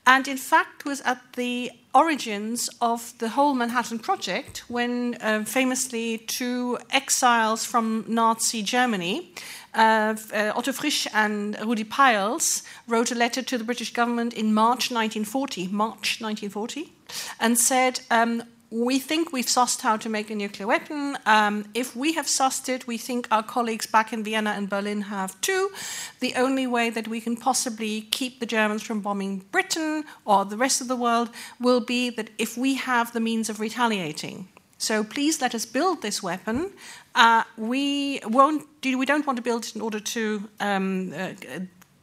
[0.07, 6.17] and in fact was at the origins of the whole Manhattan Project when uh, famously
[6.17, 9.31] two exiles from Nazi Germany
[9.75, 14.53] uh, uh, Otto Frisch and Rudi Peierls wrote a letter to the British government in
[14.53, 16.93] March 1940, March 1940,
[17.39, 18.43] and said, um,
[18.75, 21.17] we think we've sussed how to make a nuclear weapon.
[21.25, 25.03] Um, if we have sussed it, we think our colleagues back in Vienna and Berlin
[25.03, 25.71] have too.
[26.19, 30.57] The only way that we can possibly keep the Germans from bombing Britain or the
[30.57, 34.49] rest of the world will be that if we have the means of retaliating.
[34.77, 36.73] So please let us build this weapon.
[37.15, 38.67] Uh, we won't.
[38.83, 41.29] We don't want to build it in order to um, uh,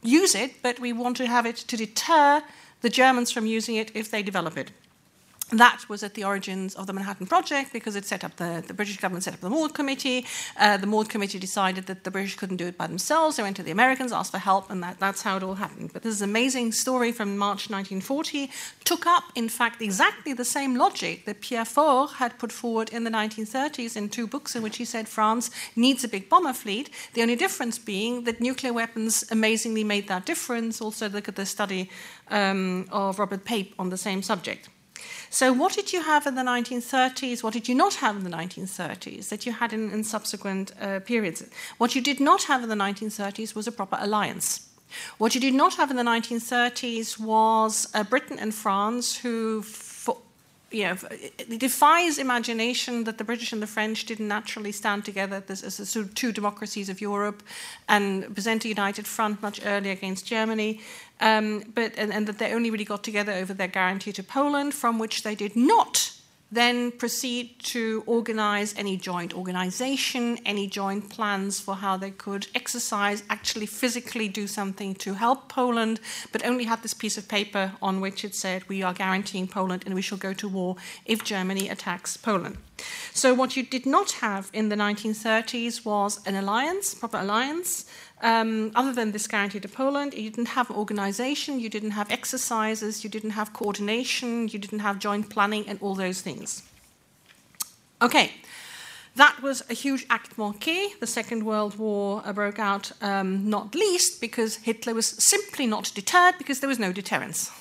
[0.01, 2.41] use it, but we want to have it to deter
[2.81, 4.71] the Germans from using it if they develop it
[5.59, 8.73] that was at the origins of the Manhattan Project because it set up the, the
[8.73, 10.25] British government set up the Maud Committee.
[10.57, 13.37] Uh, the Maud Committee decided that the British couldn't do it by themselves.
[13.37, 15.91] They went to the Americans, asked for help, and that, that's how it all happened.
[15.93, 18.49] But this is an amazing story from March 1940.
[18.83, 23.03] Took up, in fact, exactly the same logic that Pierre Faure had put forward in
[23.03, 26.89] the 1930s in two books in which he said France needs a big bomber fleet.
[27.13, 30.81] The only difference being that nuclear weapons amazingly made that difference.
[30.81, 31.89] Also, look at the study
[32.29, 34.69] um, of Robert Pape on the same subject.
[35.33, 37.41] So, what did you have in the 1930s?
[37.41, 40.99] What did you not have in the 1930s that you had in, in subsequent uh,
[40.99, 41.43] periods?
[41.79, 44.69] What you did not have in the 1930s was a proper alliance.
[45.17, 49.63] What you did not have in the 1930s was uh, Britain and France who
[50.73, 55.43] you know, it defies imagination that the British and the French didn't naturally stand together
[55.47, 57.43] as, the two democracies of Europe
[57.87, 60.81] and present a united front much earlier against Germany.
[61.21, 64.73] Um, but and, and that they only really got together over their guarantee to Poland,
[64.73, 66.12] from which they did not
[66.53, 73.23] then proceed to organize any joint organization, any joint plans for how they could exercise,
[73.29, 75.99] actually physically do something to help Poland,
[76.31, 79.83] but only had this piece of paper on which it said, We are guaranteeing Poland
[79.85, 80.75] and we shall go to war
[81.05, 82.57] if Germany attacks Poland.
[83.13, 87.85] So, what you did not have in the 1930s was an alliance, proper alliance.
[88.23, 93.03] Um, other than this guarantee to Poland, you didn't have organization, you didn't have exercises,
[93.03, 96.63] you didn't have coordination, you didn't have joint planning, and all those things.
[98.01, 98.31] Okay,
[99.15, 100.99] That was a huge acte manqué.
[100.99, 105.91] The Second World War uh, broke out, um, not least because Hitler was simply not
[105.93, 107.51] deterred because there was no deterrence.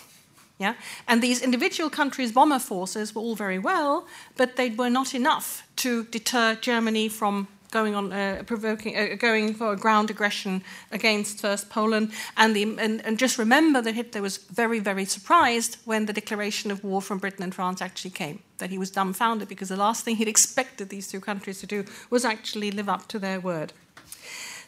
[0.58, 0.74] Yeah?
[1.06, 5.62] And these individual countries' bomber forces were all very well, but they were not enough
[5.76, 11.40] to deter Germany from going on uh, provoking uh, going for a ground aggression against
[11.40, 12.12] first Poland.
[12.36, 16.70] And, the, and, and just remember that Hitler was very very surprised when the declaration
[16.70, 20.04] of war from Britain and France actually came that he was dumbfounded because the last
[20.04, 23.72] thing he'd expected these two countries to do was actually live up to their word.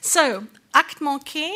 [0.00, 1.52] So acte manqué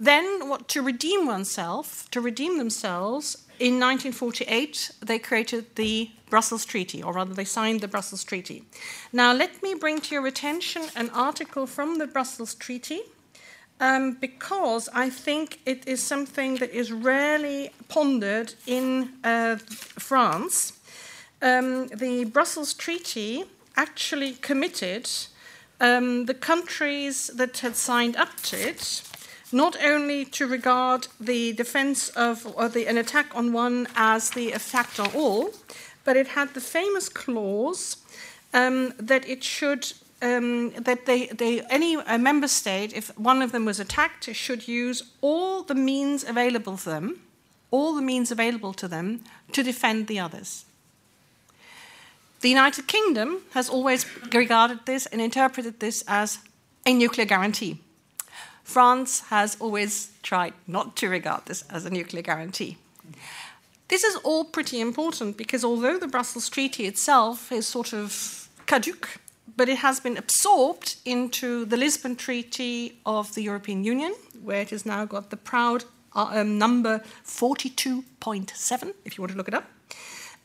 [0.00, 7.00] then what to redeem oneself to redeem themselves in 1948, they created the Brussels Treaty,
[7.00, 8.64] or rather, they signed the Brussels Treaty.
[9.12, 13.02] Now, let me bring to your attention an article from the Brussels Treaty.
[13.78, 20.72] Um, because I think it is something that is rarely pondered in uh, France.
[21.40, 23.44] Um, the Brussels Treaty
[23.76, 25.08] actually committed
[25.80, 29.02] um, the countries that had signed up to it
[29.52, 34.52] not only to regard the defense of or the, an attack on one as the
[34.52, 35.50] effect on all,
[36.04, 37.98] but it had the famous clause
[38.54, 43.64] um, that it should um, that they, they any member state, if one of them
[43.64, 47.20] was attacked, should use all the means available to them,
[47.72, 50.64] all the means available to them to defend the others.
[52.40, 56.38] The United Kingdom has always regarded this and interpreted this as
[56.86, 57.78] a nuclear guarantee.
[58.72, 62.78] France has always tried not to regard this as a nuclear guarantee.
[63.88, 69.20] This is all pretty important because although the Brussels Treaty itself is sort of caduc,
[69.58, 74.70] but it has been absorbed into the Lisbon Treaty of the European Union, where it
[74.70, 75.84] has now got the proud
[76.16, 79.70] uh, um, number 42.7, if you want to look it up.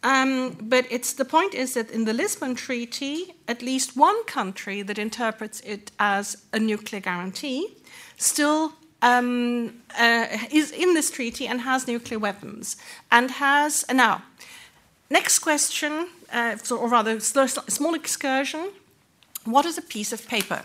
[0.04, 4.82] Um, but it's the point is that in the Lisbon Treaty, at least one country
[4.82, 7.78] that interprets it as a nuclear guarantee
[8.18, 12.76] still um, uh, is in this treaty and has nuclear weapons
[13.12, 14.24] and has uh, now
[15.10, 18.72] next question uh, or rather small excursion
[19.46, 20.64] what is a piece of paper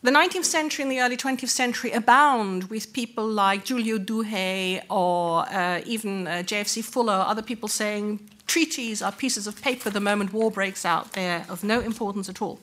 [0.00, 5.44] the 19th century and the early 20th century abound with people like Giulio Douhet or
[5.50, 10.32] uh, even uh, JFC Fuller, other people saying treaties are pieces of paper the moment
[10.32, 11.14] war breaks out.
[11.14, 12.60] They're of no importance at all.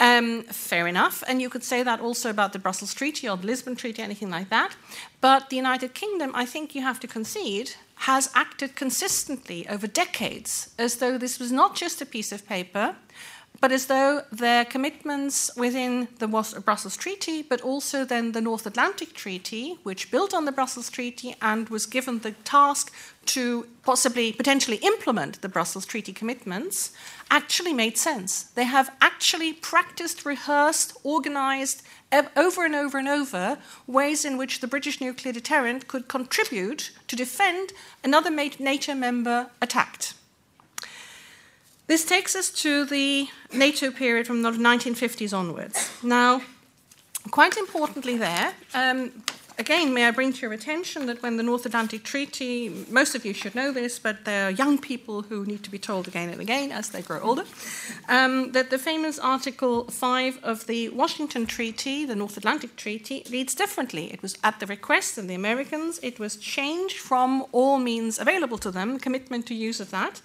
[0.00, 3.46] Um, fair enough, and you could say that also about the Brussels Treaty or the
[3.46, 4.74] Lisbon Treaty, anything like that.
[5.20, 10.74] But the United Kingdom, I think you have to concede, has acted consistently over decades
[10.78, 12.96] as though this was not just a piece of paper,
[13.64, 19.14] but as though their commitments within the Brussels Treaty, but also then the North Atlantic
[19.14, 22.92] Treaty, which built on the Brussels Treaty and was given the task
[23.24, 26.92] to possibly, potentially implement the Brussels Treaty commitments,
[27.30, 28.42] actually made sense.
[28.42, 31.82] They have actually practiced, rehearsed, organized
[32.36, 37.16] over and over and over ways in which the British nuclear deterrent could contribute to
[37.16, 37.72] defend
[38.04, 40.12] another NATO member attacked.
[41.86, 45.90] This takes us to the NATO period from the 1950s onwards.
[46.02, 46.40] Now,
[47.30, 49.12] quite importantly, there, um,
[49.58, 53.26] again, may I bring to your attention that when the North Atlantic Treaty, most of
[53.26, 56.30] you should know this, but there are young people who need to be told again
[56.30, 57.44] and again as they grow older,
[58.08, 63.54] um, that the famous Article 5 of the Washington Treaty, the North Atlantic Treaty, reads
[63.54, 64.10] differently.
[64.10, 68.56] It was at the request of the Americans, it was changed from all means available
[68.56, 70.22] to them, commitment to use of that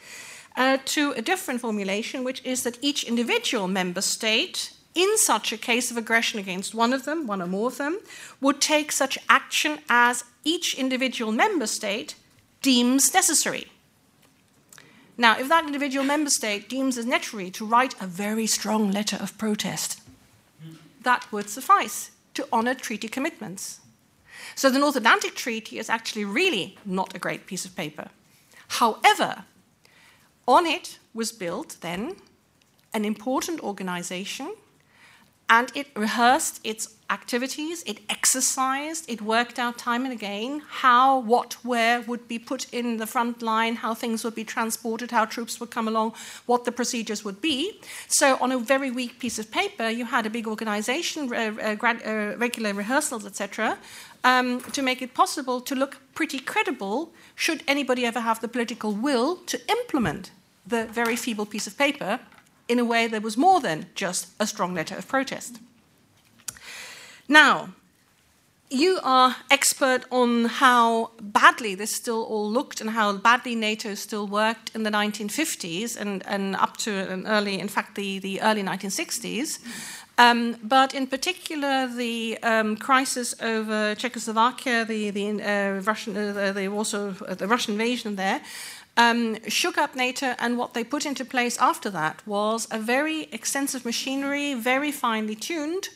[0.56, 5.58] uh, to a different formulation, which is that each individual member state, in such a
[5.58, 8.00] case of aggression against one of them, one or more of them,
[8.42, 12.16] would take such action as each individual member state
[12.62, 13.68] deems necessary.
[15.18, 19.18] Now, if that individual member state deems it necessary to write a very strong letter
[19.18, 20.02] of protest,
[21.04, 23.82] that would suffice to honor treaty commitments.
[24.56, 28.10] So the North Atlantic Treaty is actually really not a great piece of paper.
[28.80, 29.44] However,
[30.50, 32.16] on it was built then
[32.94, 34.56] an important organization,
[35.48, 41.54] and it rehearsed its activities, it exercised, it worked out time and again how, what,
[41.64, 45.60] where would be put in the front line, how things would be transported, how troops
[45.60, 46.14] would come along,
[46.46, 47.80] what the procedures would be.
[48.08, 52.36] So, on a very weak piece of paper, you had a big organization, uh, uh,
[52.38, 53.78] regular rehearsals, etc.,
[54.24, 58.92] um, to make it possible to look pretty credible should anybody ever have the political
[58.92, 60.32] will to implement
[60.70, 62.20] the very feeble piece of paper
[62.68, 65.60] in a way that was more than just a strong letter of protest.
[67.28, 67.70] Now,
[68.70, 74.28] you are expert on how badly this still all looked and how badly NATO still
[74.28, 78.62] worked in the 1950s and, and up to an early, in fact, the, the early
[78.62, 79.60] 1960s.
[80.20, 86.68] Um, but in particular, the um, crisis over Czechoslovakia, the, the uh, Russian, uh, the,
[86.68, 88.42] also uh, the Russian invasion there,
[89.00, 93.30] um, shook up NATO, and what they put into place after that was a very
[93.32, 95.88] extensive machinery, very finely tuned,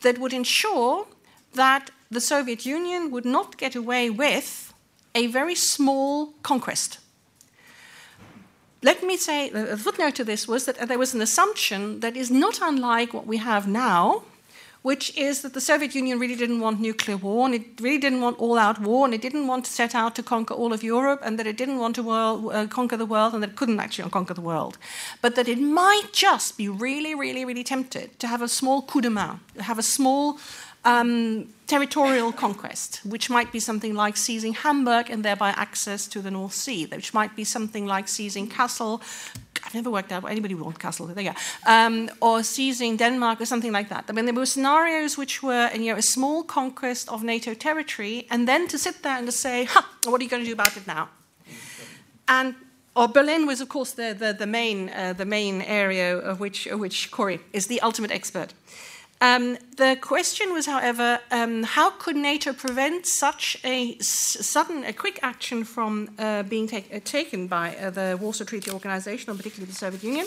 [0.00, 1.06] that would ensure
[1.52, 4.72] that the Soviet Union would not get away with
[5.14, 6.98] a very small conquest.
[8.82, 12.30] Let me say, a footnote to this was that there was an assumption that is
[12.30, 14.22] not unlike what we have now,
[14.86, 18.20] which is that the Soviet Union really didn't want nuclear war, and it really didn't
[18.20, 20.84] want all out war, and it didn't want to set out to conquer all of
[20.84, 23.56] Europe, and that it didn't want to world, uh, conquer the world, and that it
[23.56, 24.78] couldn't actually conquer the world.
[25.22, 29.00] But that it might just be really, really, really tempted to have a small coup
[29.00, 30.38] de main, have a small
[30.86, 36.30] um, territorial conquest, which might be something like seizing Hamburg and thereby access to the
[36.30, 39.02] North Sea, which might be something like seizing Kassel.
[39.64, 41.12] I've never worked out anybody want Kassel.
[41.12, 41.36] There you go.
[41.66, 44.04] Um, or seizing Denmark or something like that.
[44.08, 48.26] I mean, there were scenarios which were you know, a small conquest of NATO territory,
[48.30, 50.52] and then to sit there and to say, ha, what are you going to do
[50.52, 51.08] about it now?
[52.28, 52.54] And
[52.94, 56.66] or Berlin was, of course, the, the, the main, uh, the main area of which,
[56.66, 58.54] of which Kori is the ultimate expert.
[59.26, 65.18] Um, the question was, however, um, how could NATO prevent such a sudden, a quick
[65.22, 69.76] action from uh, being uh, taken by uh, the Warsaw Treaty Organization, or particularly the
[69.76, 70.26] Soviet Union?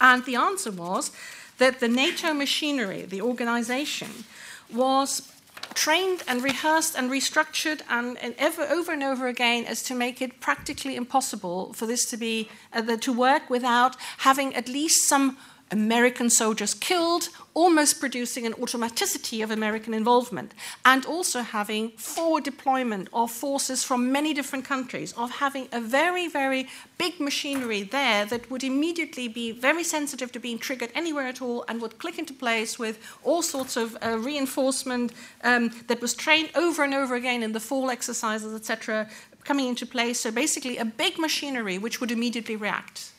[0.00, 1.10] And the answer was
[1.58, 4.24] that the NATO machinery, the organization,
[4.72, 5.30] was
[5.74, 10.22] trained and rehearsed and restructured and, and ever, over and over again as to make
[10.22, 15.06] it practically impossible for this to be uh, the, to work without having at least
[15.06, 15.36] some
[15.70, 17.28] American soldiers killed,
[17.58, 20.54] almost producing an automaticity of American involvement,
[20.84, 26.28] and also having forward deployment of forces from many different countries, of having a very,
[26.28, 31.42] very big machinery there that would immediately be very sensitive to being triggered anywhere at
[31.42, 35.12] all and would click into place with all sorts of uh, reinforcement
[35.42, 39.08] um, that was trained over and over again in the fall exercises, etc.,
[39.42, 40.20] coming into place.
[40.20, 43.10] So basically, a big machinery which would immediately react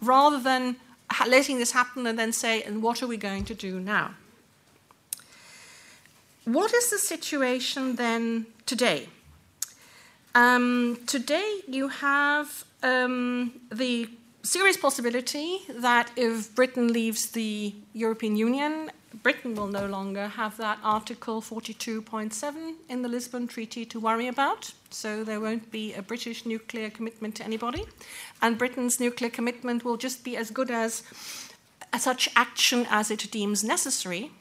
[0.00, 0.76] rather than
[1.26, 4.14] letting this happen and then say, and what are we going to do now?
[6.44, 9.08] What is the situation then today?
[10.34, 14.08] Um, today, you have um, the
[14.42, 18.90] serious possibility that if Britain leaves the European Union
[19.22, 24.72] Britain will no longer have that Article 42.7 in the Lisbon Treaty to worry about,
[24.90, 27.84] so there won't be a British nuclear commitment to anybody.
[28.42, 31.02] And Britain's nuclear commitment will just be as good as,
[31.98, 34.32] such action as it deems necessary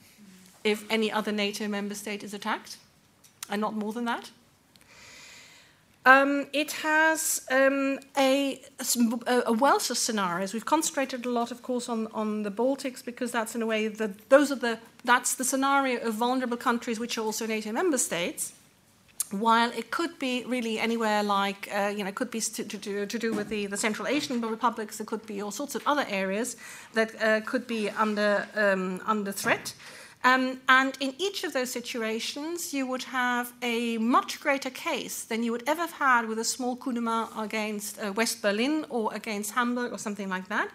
[0.64, 2.78] if any other NATO member state is attacked,
[3.50, 4.32] and not more than that.
[6.06, 8.62] Um, it has um, a,
[9.26, 10.54] a, wealth of scenarios.
[10.54, 13.88] We've concentrated a lot, of course, on, on the Baltics because that's in a way
[13.88, 17.98] the, those are the that's the scenario of vulnerable countries which are also NATO member
[17.98, 18.54] states.
[19.32, 23.06] While it could be really anywhere like, uh, you know, it could be to, to,
[23.06, 26.06] to, do with the, the Central Asian republics, there could be all sorts of other
[26.08, 26.56] areas
[26.94, 29.74] that uh, could be under, um, under threat.
[30.26, 35.44] Um, and in each of those situations, you would have a much greater case than
[35.44, 38.86] you would ever have had with a small coup de main against uh, West Berlin
[38.90, 40.70] or against Hamburg or something like that,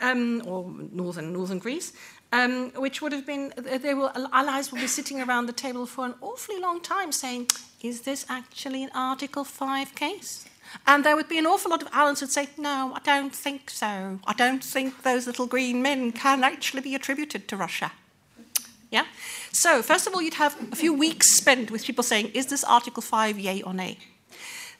[0.00, 1.92] um, or northern northern Greece.
[2.32, 6.04] Um, which would have been, they will, allies will be sitting around the table for
[6.06, 7.48] an awfully long time saying,
[7.82, 10.44] is this actually an Article 5 case?
[10.86, 13.68] And there would be an awful lot of allies who'd say, no, I don't think
[13.68, 14.20] so.
[14.24, 17.90] I don't think those little green men can actually be attributed to Russia.
[18.90, 19.06] Yeah?
[19.52, 22.64] So, first of all, you'd have a few weeks spent with people saying, is this
[22.64, 23.98] Article 5 yay or nay?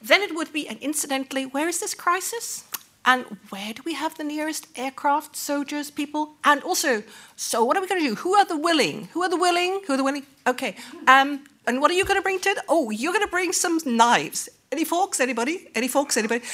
[0.03, 2.65] Then it would be, and incidentally, where is this crisis?
[3.05, 6.35] And where do we have the nearest aircraft, soldiers, people?
[6.45, 7.03] And also,
[7.37, 8.15] so what are we going to do?
[8.17, 9.09] Who are the willing?
[9.13, 9.81] Who are the willing?
[9.87, 10.27] Who are the willing?
[10.47, 10.75] Okay.
[11.07, 12.59] Um, and what are you going to bring to it?
[12.69, 14.49] Oh, you're going to bring some knives.
[14.71, 15.21] Any forks?
[15.21, 15.69] Anybody?
[15.75, 16.17] Any forks?
[16.17, 16.45] Anybody?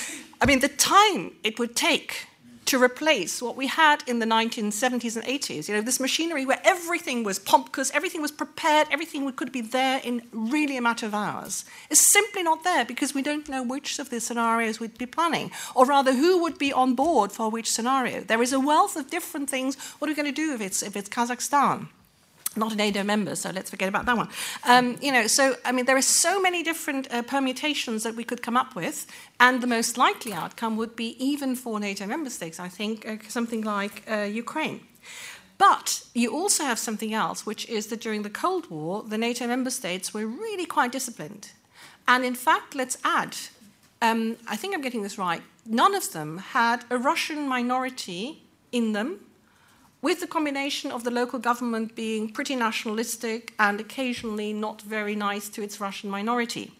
[0.41, 2.27] I mean, the time it would take
[2.67, 5.69] to replace what we had in the 1970s and 80s.
[5.69, 10.01] You know, this machinery where everything was pompous, everything was prepared, everything could be there
[10.05, 13.99] in really a matter of hours, is simply not there because we don't know which
[13.99, 17.71] of the scenarios we'd be planning, or rather, who would be on board for which
[17.71, 18.21] scenario.
[18.21, 19.77] There is a wealth of different things.
[19.99, 21.89] What are we going to do if it's, if it's Kazakhstan?
[22.57, 24.29] Not an NATO member, so let's forget about that one.
[24.65, 28.25] Um, you know, so I mean, there are so many different uh, permutations that we
[28.25, 29.07] could come up with,
[29.39, 32.61] and the most likely outcome would be even for NATO member states.
[32.61, 34.81] I think uh, something like uh, Ukraine.
[35.59, 39.47] But you also have something else, which is that during the Cold War, the NATO
[39.47, 41.53] member states were really quite disciplined.
[42.07, 43.37] And in fact, let's add,
[44.03, 48.93] um, I think I'm getting this right, none of them had a Russian minority in
[48.93, 49.21] them,
[50.03, 55.49] with the combination of the local government being pretty nationalistic and occasionally not very nice
[55.49, 56.73] to its Russian minority.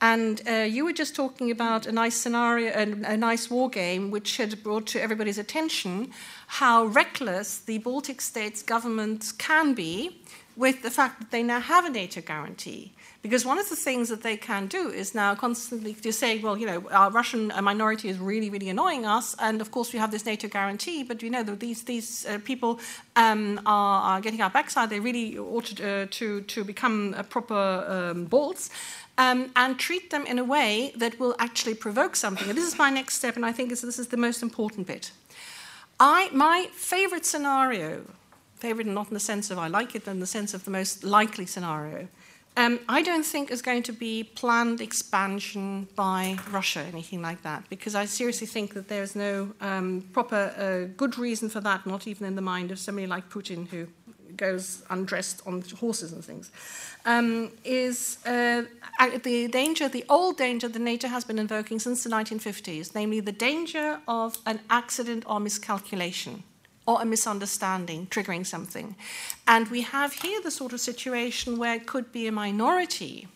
[0.00, 4.10] And uh, you were just talking about a nice scenario, a, a nice war game,
[4.10, 6.12] which had brought to everybody's attention
[6.46, 10.20] how reckless the Baltic states' governments can be
[10.56, 12.92] with the fact that they now have a NATO guarantee.
[13.24, 16.58] Because one of the things that they can do is now constantly to say, well,
[16.58, 20.10] you know, our Russian minority is really, really annoying us, and of course we have
[20.10, 22.80] this NATO guarantee, but you know that these these uh, people
[23.16, 24.90] um, are, are, getting our backside.
[24.90, 28.68] They really ought to uh, to, to become proper um, Balts
[29.16, 32.46] um, and treat them in a way that will actually provoke something.
[32.50, 35.12] And this is my next step, and I think this is the most important bit.
[35.98, 38.02] I, my favorite scenario,
[38.56, 40.70] favorite not in the sense of I like it, but in the sense of the
[40.70, 42.08] most likely scenario,
[42.56, 47.68] um, I don't think is going to be planned expansion by Russia, anything like that,
[47.68, 51.84] because I seriously think that there is no um, proper uh, good reason for that,
[51.84, 53.88] not even in the mind of somebody like Putin who
[54.36, 56.50] goes undressed on horses and things,
[57.06, 58.62] um, is uh,
[59.22, 63.32] the danger, the old danger that NATO has been invoking since the 1950s, namely the
[63.32, 66.44] danger of an accident or miscalculation
[66.86, 68.94] or a misunderstanding triggering something.
[69.46, 73.28] And we have here the sort of situation where it could be a minority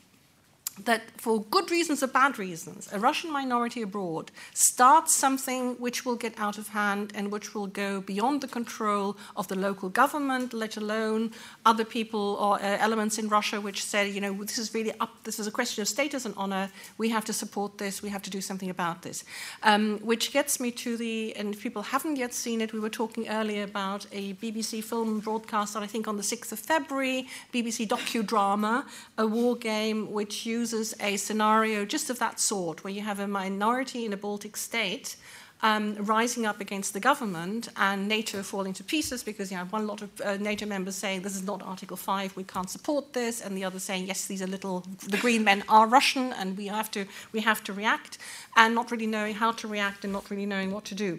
[0.85, 6.17] that, for good reasons or bad reasons, a Russian minority abroad starts something which will
[6.17, 10.53] get out of hand and which will go beyond the control of the local government,
[10.53, 11.33] let alone
[11.67, 15.25] other people or uh, elements in Russia which say, you know, this is really up,
[15.25, 18.23] this is a question of status and honor, we have to support this, we have
[18.23, 19.25] to do something about this.
[19.63, 23.29] Um, which gets me to the, and people haven't yet seen it, we were talking
[23.29, 28.85] earlier about a BBC film broadcast, I think on the 6th of February, BBC docudrama,
[29.17, 33.21] a war game which uses uses a scenario just of that sort, where you have
[33.21, 35.17] a minority in a Baltic state
[35.63, 39.87] um, rising up against the government and NATO falling to pieces because you have one
[39.87, 43.41] lot of uh, NATO members saying this is not Article 5, we can't support this,
[43.41, 46.67] and the other saying yes, these are little, the green men are Russian and we
[46.67, 48.19] have to, we have to react,
[48.57, 51.19] and not really knowing how to react and not really knowing what to do.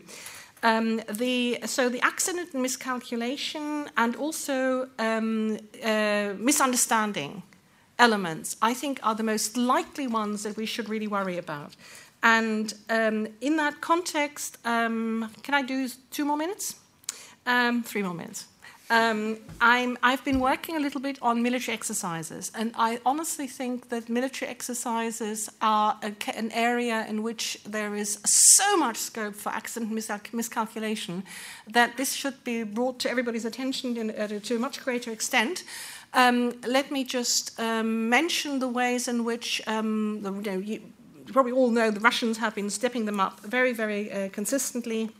[0.61, 7.43] Um, the, so the accident and miscalculation and also um, uh, misunderstanding
[7.99, 11.75] elements, I think, are the most likely ones that we should really worry about.
[12.23, 16.75] And um, in that context, um, can I do two more minutes?
[17.45, 18.45] Um, three more minutes.
[18.91, 23.89] Um, i have been working a little bit on military exercises, and I honestly think
[23.89, 29.49] that military exercises are a, an area in which there is so much scope for
[29.49, 29.91] accident
[30.33, 31.23] miscalculation
[31.67, 35.63] that this should be brought to everybody's attention in, uh, to a much greater extent.
[36.13, 40.81] Um, let me just um, mention the ways in which um, the, you, know, you,
[41.31, 45.11] probably all know the Russians have been stepping them up very, very uh, consistently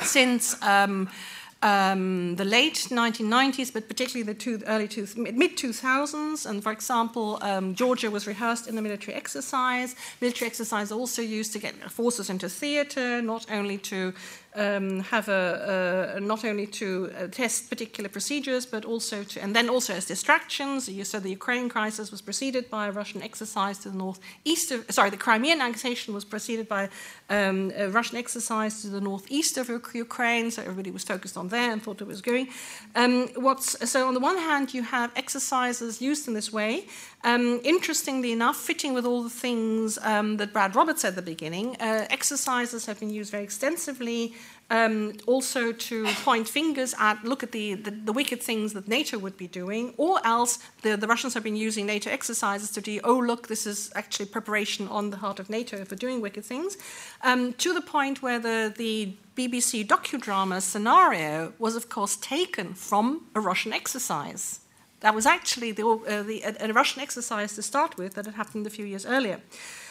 [0.00, 1.08] since um,
[1.62, 6.48] um, the late 1990s, but particularly the two, early two, mid 2000s.
[6.48, 9.96] And for example, um, Georgia was rehearsed in the military exercise.
[10.20, 14.12] Military exercise also used to get forces into theater, not only to
[14.56, 19.68] um, have a, not only to uh, test particular procedures, but also to, and then
[19.68, 20.88] also as distractions.
[20.88, 24.84] You said the Ukraine crisis was preceded by a Russian exercise to the northeast of,
[24.90, 26.88] sorry, the Crimean annexation was preceded by
[27.28, 31.70] um, a Russian exercise to the northeast of Ukraine, so everybody was focused on there
[31.72, 32.48] and thought it was going.
[32.94, 36.86] Um, what's, so on the one hand, you have exercises used in this way,
[37.26, 41.22] um, interestingly enough, fitting with all the things um, that Brad Roberts said at the
[41.22, 44.32] beginning, uh, exercises have been used very extensively
[44.70, 49.18] um, also to point fingers at, look at the, the, the, wicked things that NATO
[49.18, 53.00] would be doing, or else the, the Russians have been using NATO exercises to do,
[53.02, 56.76] oh, look, this is actually preparation on the heart of NATO for doing wicked things,
[57.22, 63.26] um, to the point where the, the BBC docudrama scenario was, of course, taken from
[63.34, 64.60] a Russian exercise.
[65.06, 68.34] That was actually the, uh, the, a, a, Russian exercise to start with that had
[68.34, 69.40] happened a few years earlier.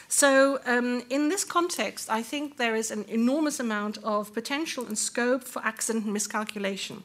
[0.09, 4.97] So, um, in this context, I think there is an enormous amount of potential and
[4.97, 7.03] scope for accident and miscalculation.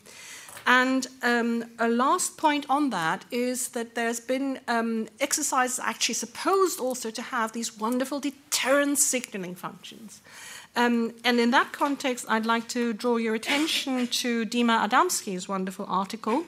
[0.66, 6.80] And um, a last point on that is that there's been um, exercises actually supposed
[6.80, 10.20] also to have these wonderful deterrent signaling functions.
[10.74, 15.86] Um, and in that context, I'd like to draw your attention to Dima Adamsky's wonderful
[15.88, 16.44] article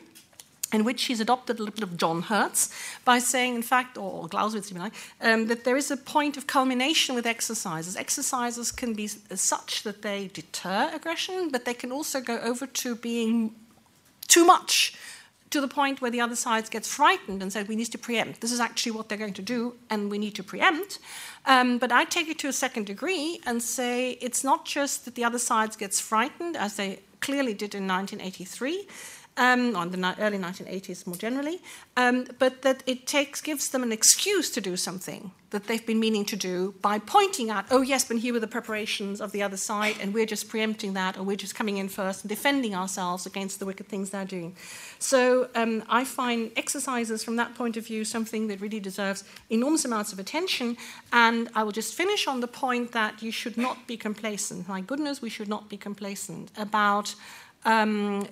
[0.73, 2.70] in which he's adopted a little bit of John Herz
[3.05, 6.36] by saying, in fact, or, Clausewitz, if you like, um, that there is a point
[6.36, 7.97] of culmination with exercises.
[7.97, 12.94] Exercises can be such that they deter aggression, but they can also go over to
[12.94, 13.55] being
[14.28, 14.94] too much
[15.51, 18.41] to the point where the other side gets frightened and says, we need to preempt.
[18.41, 20.99] This is actually what they're going to do, and we need to preempt.
[21.44, 25.15] Um, but I take it to a second degree and say it's not just that
[25.15, 28.86] the other side gets frightened, as they clearly did in 1983,
[29.36, 31.61] um, or in the early 1980s more generally,
[31.97, 36.01] um, but that it takes, gives them an excuse to do something that they've been
[36.01, 39.43] meaning to do by pointing out, oh, yes, but here were the preparations of the
[39.43, 42.75] other side, and we're just preempting that, or we're just coming in first and defending
[42.75, 44.57] ourselves against the wicked things they're doing.
[44.99, 49.85] So um, I find exercises from that point of view something that really deserves enormous
[49.85, 50.77] amounts of attention.
[51.12, 54.69] And I will just finish on the point that you should not be complacent.
[54.69, 57.15] My goodness, we should not be complacent about
[57.65, 58.27] um,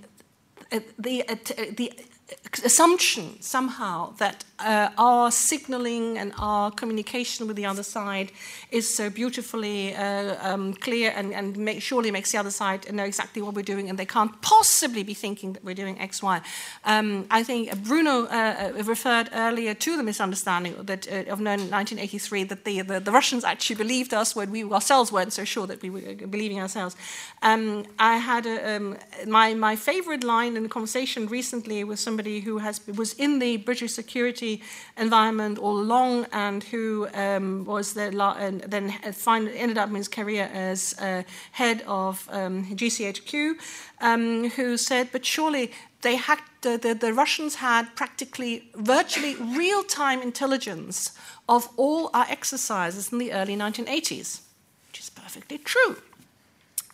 [0.73, 2.35] Uh, the, uh, uh the uh,
[2.65, 8.33] assumption somehow that uh, our signaling and our communication with the other side
[8.71, 13.05] is so beautifully uh, um, clear and, and make, surely makes the other side know
[13.05, 16.41] exactly what we're doing and they can't possibly be thinking that we're doing X, Y.
[16.85, 22.45] Um, I think Bruno uh, uh referred earlier to the misunderstanding that, uh, of 1983
[22.45, 25.83] that the, the, the, Russians actually believed us when we ourselves weren't so sure that
[25.83, 26.97] we were believing ourselves.
[27.43, 32.41] Um, I had a, um, my, my favorite line in a conversation recently with somebody
[32.41, 34.50] who has, was in the British security
[34.97, 40.09] environment all along and who um, was the, and then find, ended up in his
[40.09, 41.23] career as uh,
[41.53, 43.55] head of um, GCHQ,
[44.01, 45.71] um, who said, but surely
[46.03, 51.13] they had, the, the, the Russians had practically virtually real time intelligence
[51.49, 54.41] of all our exercises in the early 1980s,
[54.89, 55.97] which is perfectly true.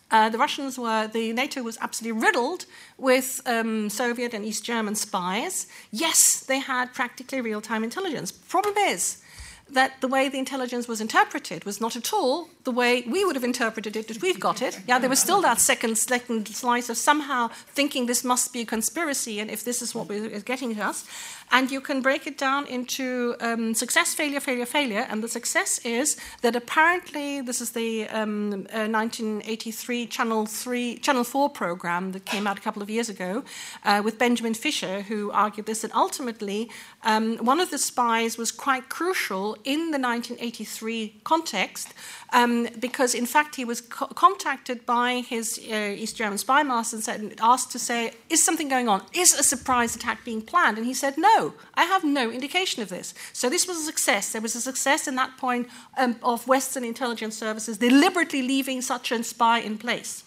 [0.09, 2.65] Uh, the Russians were, the NATO was absolutely riddled
[2.97, 5.67] with um, Soviet and East German spies.
[5.91, 8.31] Yes, they had practically real time intelligence.
[8.31, 9.21] Problem is,
[9.69, 13.37] that the way the intelligence was interpreted was not at all the way we would
[13.37, 14.81] have interpreted it if we've got it.
[14.89, 17.47] Yeah, there was still that second, second slice of somehow
[17.77, 21.05] thinking this must be a conspiracy and if this is what is getting to us.
[21.49, 25.07] And you can break it down into um, success, failure, failure, failure.
[25.09, 31.23] And the success is that apparently this is the um, uh, 1983 Channel 3, Channel
[31.23, 33.45] 4 program that came out a couple of years ago
[33.85, 36.69] uh, with Benjamin Fischer, who argued this and ultimately
[37.03, 41.93] um, one of the spies was quite crucial in the 1983 context
[42.33, 46.95] um, because, in fact, he was co- contacted by his uh, East German spy master
[46.97, 49.01] and said, asked to say, Is something going on?
[49.13, 50.77] Is a surprise attack being planned?
[50.77, 53.13] And he said, No, I have no indication of this.
[53.33, 54.31] So, this was a success.
[54.31, 59.11] There was a success in that point um, of Western intelligence services deliberately leaving such
[59.11, 60.23] a spy in place.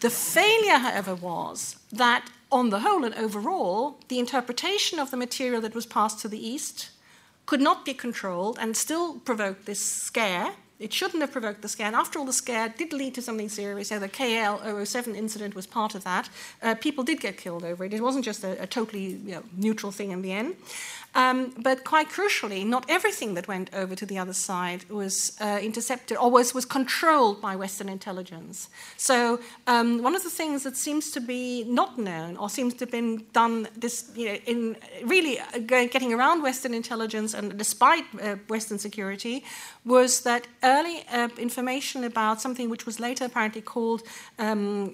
[0.00, 5.60] The failure, however, was that on the whole and overall, the interpretation of the material
[5.62, 6.90] that was passed to the East
[7.46, 10.52] could not be controlled and still provoked this scare.
[10.78, 11.86] It shouldn't have provoked the scare.
[11.86, 13.88] And after all, the scare did lead to something serious.
[13.88, 16.28] So the KAL 007 incident was part of that.
[16.62, 17.94] Uh, people did get killed over it.
[17.94, 20.56] It wasn't just a, a totally you know, neutral thing in the end.
[21.16, 25.58] Um, but quite crucially, not everything that went over to the other side was uh,
[25.62, 28.68] intercepted or was, was controlled by Western intelligence.
[28.98, 32.80] So, um, one of the things that seems to be not known or seems to
[32.80, 38.04] have been done this, you know, in really uh, getting around Western intelligence and despite
[38.20, 39.42] uh, Western security
[39.86, 44.02] was that early uh, information about something which was later apparently called
[44.38, 44.92] um,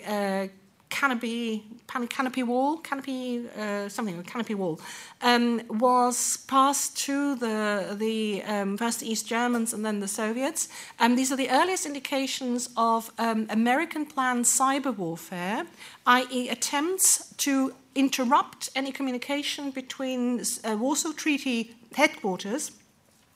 [0.93, 4.79] canopy, canopy wall, canopy uh, something, canopy wall,
[5.23, 10.69] um, was passed to the the um, first East Germans and then the Soviets.
[10.99, 15.65] And these are the earliest indications of um, American planned cyber warfare,
[16.07, 22.71] i.e., attempts to interrupt any communication between uh, Warsaw Treaty headquarters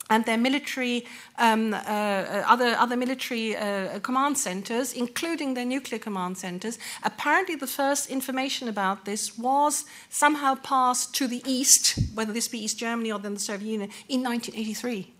[0.09, 1.05] and their military,
[1.37, 1.77] um, uh,
[2.47, 6.79] other, other military uh, command centers, including their nuclear command centers.
[7.03, 12.63] Apparently, the first information about this was somehow passed to the East, whether this be
[12.63, 15.16] East Germany or then the Soviet Union, in 1983.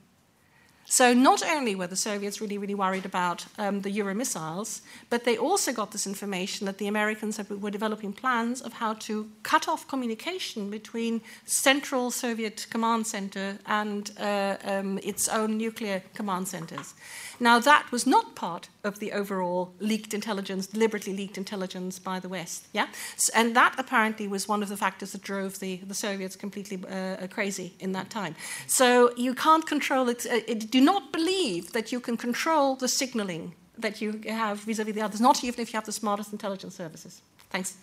[0.90, 5.26] So not only were the Soviets really, really worried about um, the Euro missiles, but
[5.26, 9.68] they also got this information that the Americans were developing plans of how to cut
[9.68, 16.94] off communication between Central Soviet Command Center and uh, um, its own nuclear command centers.
[17.38, 22.30] Now, that was not part of the overall leaked intelligence, deliberately leaked intelligence by the
[22.30, 22.68] West.
[22.74, 22.88] Yeah?
[23.36, 27.28] And that apparently was one of the factors that drove the, the Soviets completely uh,
[27.28, 28.36] crazy in that time.
[28.68, 30.72] So you can't control it, uh, it.
[30.72, 34.96] Do not believe that you can control the signaling that you have vis a vis
[34.96, 37.22] the others, not even if you have the smartest intelligence services.
[37.50, 37.78] Thanks.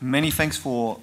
[0.00, 1.00] Many thanks for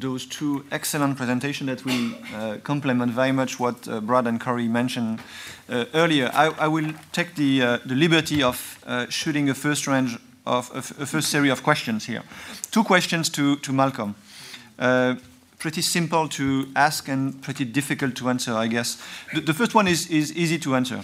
[0.00, 4.68] those two excellent presentations that will uh, complement very much what uh, Brad and Kori
[4.68, 5.20] mentioned
[5.68, 6.30] uh, earlier.
[6.32, 10.70] I, I, will take the, uh, the liberty of uh, shooting a first range of
[10.74, 12.22] a, first series of questions here.
[12.70, 14.14] Two questions to, to Malcolm.
[14.78, 15.16] Uh,
[15.58, 19.02] pretty simple to ask and pretty difficult to answer, I guess.
[19.34, 21.02] The, the first one is, is easy to answer.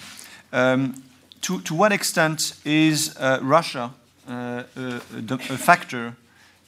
[0.52, 1.02] Um,
[1.40, 3.92] to, to what extent is Russia
[4.28, 6.14] a, a, factor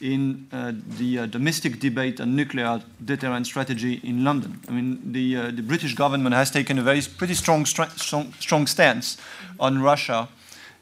[0.05, 4.60] in uh, the uh, domestic debate on nuclear deterrent strategy in London?
[4.68, 8.66] I mean, the, uh, the British government has taken a very pretty strong, strong, strong
[8.66, 9.16] stance
[9.58, 10.28] on Russia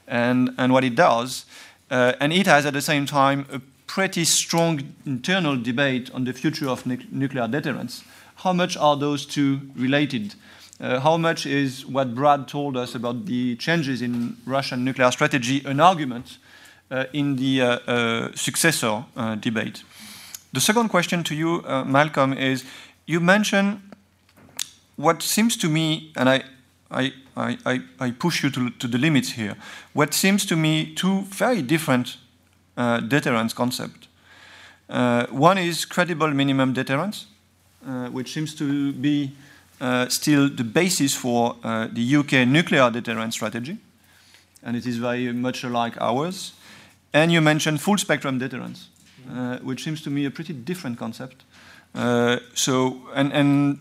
[0.09, 1.47] and, and what it does.
[1.89, 6.33] Uh, and it has at the same time a pretty strong internal debate on the
[6.33, 8.03] future of nu nuclear deterrence.
[8.37, 10.35] How much are those two related?
[10.81, 15.63] Uh, how much is what Brad told us about the changes in Russian nuclear strategy
[15.65, 16.39] an argument
[17.13, 19.83] in the uh, uh successor uh, debate?
[20.53, 22.65] The second question to you, uh, Malcolm, is
[23.07, 23.81] you mentioned
[24.97, 26.43] what seems to me, and I,
[26.91, 29.57] I, I, I push you to, to the limits here,
[29.95, 32.19] what seems to me two very different
[32.77, 34.09] uh, deterrence concept.
[34.89, 37.27] Uh, one is credible minimum deterrence,
[37.87, 39.33] uh, which seems to be
[39.81, 43.79] uh, still the basis for uh, the UK nuclear deterrence strategy,
[44.63, 46.53] and it is very much like ours.
[47.13, 48.89] And you mentioned full spectrum deterrence,
[49.31, 51.45] uh, which seems to me a pretty different concept.
[52.55, 53.79] so, and, and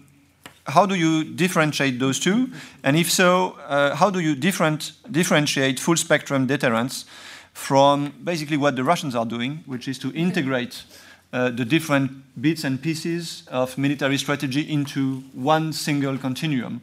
[0.67, 2.51] how do you differentiate those two?
[2.83, 3.55] And if so,
[3.95, 7.05] how do you different, differentiate full spectrum deterrence
[7.53, 10.83] from basically what the Russians are doing, which is to integrate
[11.33, 12.11] uh, the different
[12.41, 16.81] bits and pieces of military strategy into one single continuum.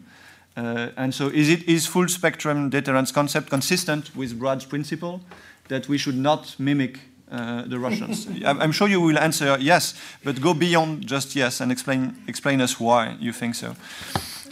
[0.56, 5.20] Uh, and so is it is full spectrum deterrence concept consistent with Brad's principle
[5.68, 8.26] that we should not mimic uh, the Russians?
[8.44, 12.80] I'm sure you will answer yes, but go beyond just yes and explain, explain us
[12.80, 13.76] why you think so.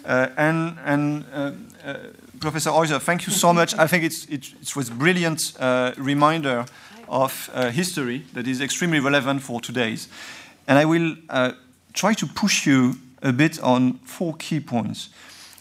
[0.04, 1.50] Uh, and and uh,
[1.84, 1.94] uh,
[2.38, 3.74] Professor Heuser, thank you so much.
[3.74, 6.66] I think it's, it, it was a brilliant uh, reminder
[7.08, 10.08] of uh, history that is extremely relevant for today's.
[10.68, 11.16] And I will
[11.92, 15.08] try to push you a bit on four key points.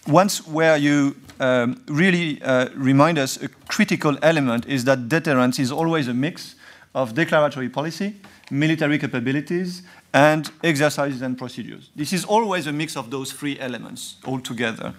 [0.08, 5.72] Once where you um, really uh, remind us a critical element is that deterrence is
[5.72, 6.56] always a mix
[6.94, 8.16] of declaratory policy,
[8.50, 9.84] military capabilities,
[10.14, 11.90] and exercises and procedures.
[11.96, 14.94] This is always a mix of those three elements altogether.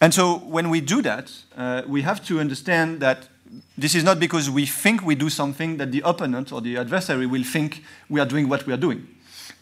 [0.00, 3.28] And so when we do that, uh, we have to understand that
[3.78, 7.26] this is not because we think we do something that the opponent or the adversary
[7.26, 9.06] will think we are doing what we are doing.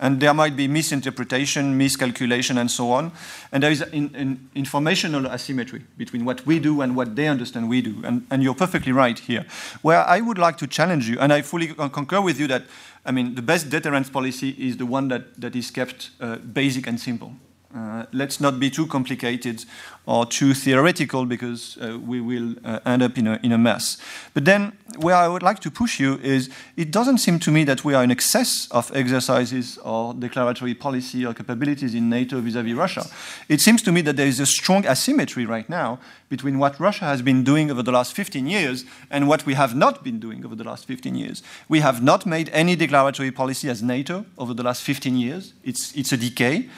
[0.02, 3.12] And there might be misinterpretation, miscalculation, and so on.
[3.52, 7.82] And there is an, informational asymmetry between what we do and what they understand we
[7.82, 8.02] do.
[8.04, 9.46] And, and, you're perfectly right here.
[9.80, 12.64] Where I would like to challenge you, and I fully concur with you that,
[13.06, 16.88] I mean, the best deterrence policy is the one that, that is kept uh, basic
[16.88, 17.32] and simple.
[17.74, 19.64] Uh, let's not be too complicated
[20.04, 23.96] or too theoretical because uh, we will uh, end up in a, in a mess.
[24.34, 27.64] But then, where I would like to push you is it doesn't seem to me
[27.64, 32.56] that we are in excess of exercises or declaratory policy or capabilities in NATO vis
[32.56, 33.06] a vis Russia.
[33.48, 37.04] It seems to me that there is a strong asymmetry right now between what Russia
[37.04, 40.44] has been doing over the last 15 years and what we have not been doing
[40.44, 41.42] over the last 15 years.
[41.68, 45.94] We have not made any declaratory policy as NATO over the last 15 years, it's,
[45.94, 46.68] it's a decay.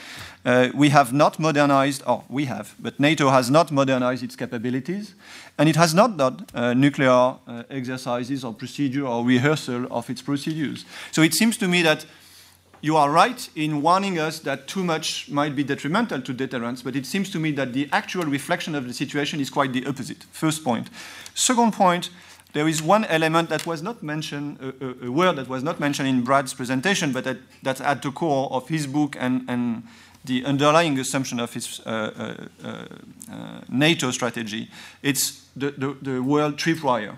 [0.45, 5.15] Uh, we have not modernized, or we have, but NATO has not modernized its capabilities,
[5.57, 10.21] and it has not done uh, nuclear uh, exercises or procedure or rehearsal of its
[10.21, 10.85] procedures.
[11.11, 12.05] So it seems to me that
[12.81, 16.95] you are right in warning us that too much might be detrimental to deterrence, but
[16.95, 20.25] it seems to me that the actual reflection of the situation is quite the opposite.
[20.31, 20.89] First point.
[21.33, 22.11] Second point,
[22.53, 25.79] there is one element that was not mentioned, a, a, a word that was not
[25.79, 29.83] mentioned in Brad's presentation, but that, that's at the core of his book and, and
[30.25, 32.67] the underlying assumption of its uh, uh,
[33.31, 34.69] uh, NATO strategy.
[35.01, 37.17] It's the, the, the world tripwire.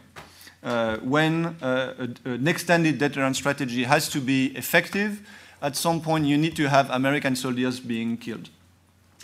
[0.64, 5.22] Uh, when uh, an extended deterrent strategy has to be effective,
[5.62, 8.50] at some point you need to have American soldiers being killed.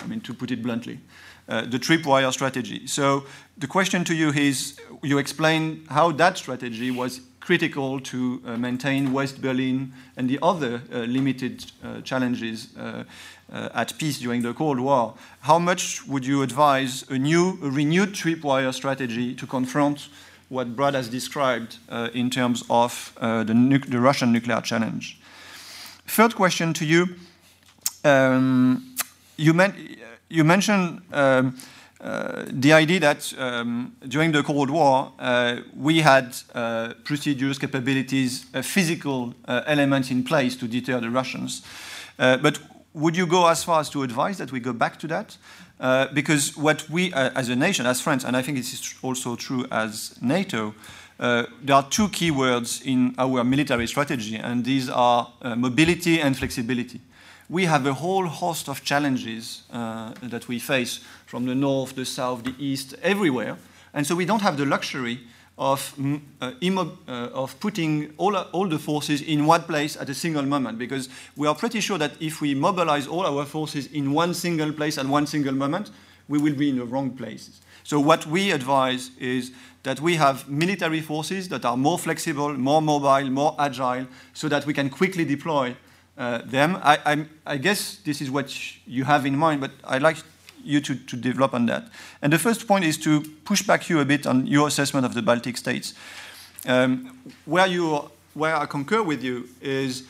[0.02, 1.00] I mean, to put it bluntly.
[1.48, 2.88] Uh, the tripwire strategy.
[2.88, 3.26] So
[3.58, 9.12] the question to you is, you explain how that strategy was critical to uh, maintain
[9.12, 13.04] West Berlin and the other uh, limited uh, challenges uh,
[13.54, 18.14] at peace during the Cold War, how much would you advise a new, a renewed
[18.14, 20.10] tripwire strategy to confront
[20.54, 23.54] what Brad has described uh, in terms of uh, the,
[23.88, 25.20] the, Russian nuclear challenge?
[26.08, 27.16] Third question to you.
[28.04, 28.96] Um,
[29.38, 29.98] you, men
[30.30, 31.58] you, mentioned um,
[32.00, 38.46] uh, the idea that um, during the Cold War, uh, we had uh, procedures, capabilities,
[38.54, 41.64] a physical elements in place to deter the Russians.
[42.18, 42.60] but
[42.94, 45.38] would you go as far as to advise that we go back to that?
[45.80, 48.96] Uh, because what we, uh, as a nation, as France, and I think this is
[49.02, 50.74] also true as NATO,
[51.20, 56.22] uh, there are two key words in our military strategy, and these are uh, mobility
[56.22, 57.02] and flexibility.
[57.50, 62.06] We have a whole host of challenges uh, that we face from the north, the
[62.06, 63.58] south, the east, everywhere.
[63.94, 65.20] And so we don't have the luxury
[65.58, 66.52] of, mm, uh,
[67.08, 71.10] uh, of putting all, all the forces in one place at a single moment because
[71.36, 74.98] we are pretty sure that if we mobilize all our forces in one single place
[74.98, 75.92] at one single moment,
[76.28, 77.62] we will be in the wrong places.
[77.84, 79.52] So what we advise is
[79.84, 84.66] that we have military forces that are more flexible, more mobile, more agile, so that
[84.66, 85.76] we can quickly deploy
[86.18, 86.78] uh, them.
[86.82, 88.56] I, I, guess this is what
[88.88, 90.18] you have in mind, but I'd like
[90.64, 91.88] you to, to develop on that.
[92.22, 95.14] And the first point is to push back you a bit on your assessment of
[95.14, 95.94] the Baltic states.
[96.66, 100.04] Um, where, you, where I concur with you is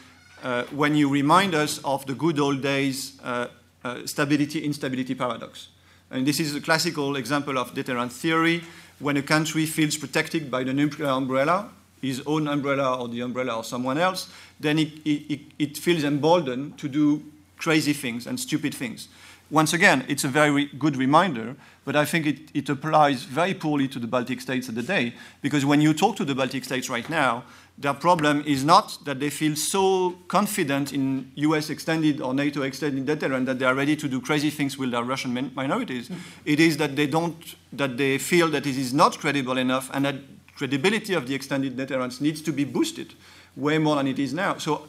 [0.44, 3.48] uh, when you remind us of the good old days uh,
[3.84, 5.70] uh, stability instability paradox.
[6.12, 8.64] And this is a classical example of deterrent theory
[9.00, 11.70] when a country feels protected by the nuclear umbrella,
[12.02, 16.78] his own umbrella or the umbrella of someone else, then it, it, it feels emboldened
[16.78, 17.24] to do
[17.58, 19.08] crazy things and stupid things
[19.54, 23.88] once again, it's a very good reminder, but I think it, it, applies very poorly
[23.90, 26.90] to the Baltic states of the day, because when you talk to the Baltic states
[26.90, 27.44] right now,
[27.78, 33.06] their problem is not that they feel so confident in US extended or NATO extended
[33.06, 36.10] deterrent that they are ready to do crazy things with their Russian min minorities.
[36.10, 36.22] Mm-hmm.
[36.46, 40.06] it is that they don't, that they feel that it is not credible enough and
[40.06, 40.16] that
[40.56, 43.14] credibility of the extended deterrence needs to be boosted
[43.56, 44.58] way more than it is now.
[44.58, 44.88] So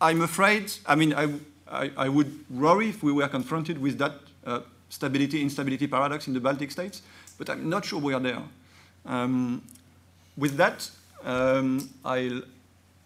[0.00, 1.28] I'm afraid, I mean, I,
[1.74, 4.12] I, I, would worry if we were confronted with that
[4.46, 7.02] uh, stability instability paradox in the Baltic states,
[7.38, 8.42] but I'm not sure we are there.
[9.06, 9.62] Um,
[10.36, 10.90] with that,
[11.24, 12.42] um, I'll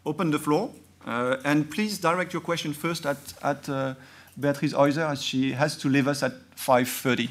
[0.04, 0.70] open the floor,
[1.06, 3.94] uh, and please direct your question first at, at uh,
[4.38, 7.28] Beatrice Heuser, as she has to leave us at 5.30.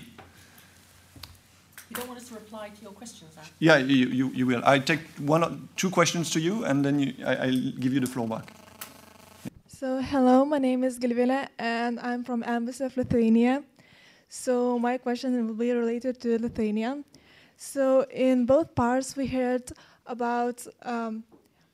[1.90, 3.46] You don't want us to reply to your questions, Anne?
[3.60, 4.62] Yeah, you, you, you will.
[4.66, 8.02] I take one or two questions to you, and then you, I, I'll give you
[8.02, 8.52] the floor back.
[9.80, 13.64] So, hello, my name is Galvila, and I'm from Embassy of Lithuania.
[14.28, 17.04] So, my question will be related to Lithuania.
[17.58, 19.72] So, in both parts, we heard
[20.08, 21.24] about um,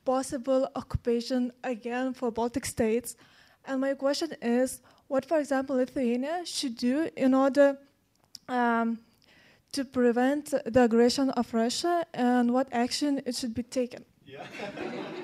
[0.03, 3.15] possible occupation again for Baltic states.
[3.63, 7.77] And my question is what, for example, Lithuania should do in order
[8.49, 8.99] um,
[9.71, 14.03] to prevent the aggression of Russia and what action it should be taken?
[14.25, 14.43] Yeah.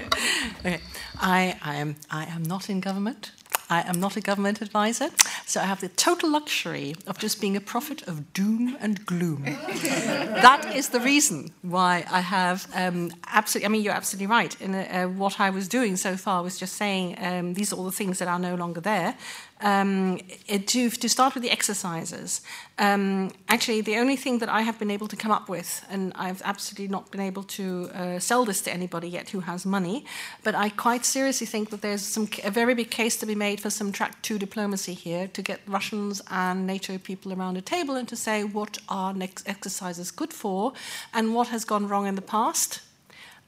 [0.60, 0.80] okay.
[1.20, 3.32] I, I, am, I am not in government.
[3.70, 5.08] I am not a government advisor,
[5.46, 9.42] so I have the total luxury of just being a prophet of doom and gloom.
[9.44, 14.60] that is the reason why I have um, absolutely, I mean, you're absolutely right.
[14.60, 17.86] In uh, what I was doing so far was just saying um, these are all
[17.86, 19.16] the things that are no longer there,
[19.60, 20.18] um,
[20.48, 22.40] to, to start with the exercises,
[22.78, 26.12] um, actually, the only thing that I have been able to come up with, and
[26.16, 30.04] I've absolutely not been able to uh, sell this to anybody yet who has money,
[30.42, 33.60] but I quite seriously think that there's some, a very big case to be made
[33.60, 37.94] for some track two diplomacy here to get Russians and NATO people around a table
[37.94, 40.72] and to say what are next exercises good for
[41.12, 42.80] and what has gone wrong in the past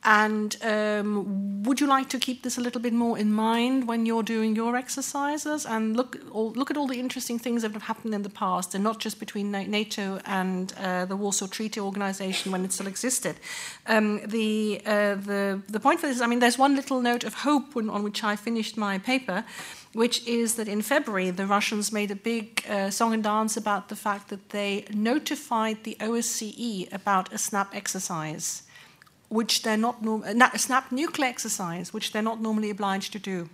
[0.04, 4.06] and um, would you like to keep this a little bit more in mind when
[4.06, 8.14] you're doing your exercises and look look at all the interesting things that have happened
[8.14, 12.64] in the past, and not just between NATO and uh, the Warsaw Treaty Organization when
[12.64, 13.36] it still existed.
[13.86, 17.34] Um, the uh, the the point for this, I mean, there's one little note of
[17.34, 19.44] hope when, on which I finished my paper
[19.92, 23.88] which is that in February the Russians made a big uh, song and dance about
[23.88, 28.62] the fact that they notified the OSCE about a SNAP exercise
[29.28, 30.24] which they're not norm-
[30.56, 33.48] snap nuclear exercise, which they're not normally obliged to do.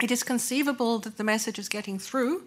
[0.00, 2.42] It is conceivable that the message is getting through,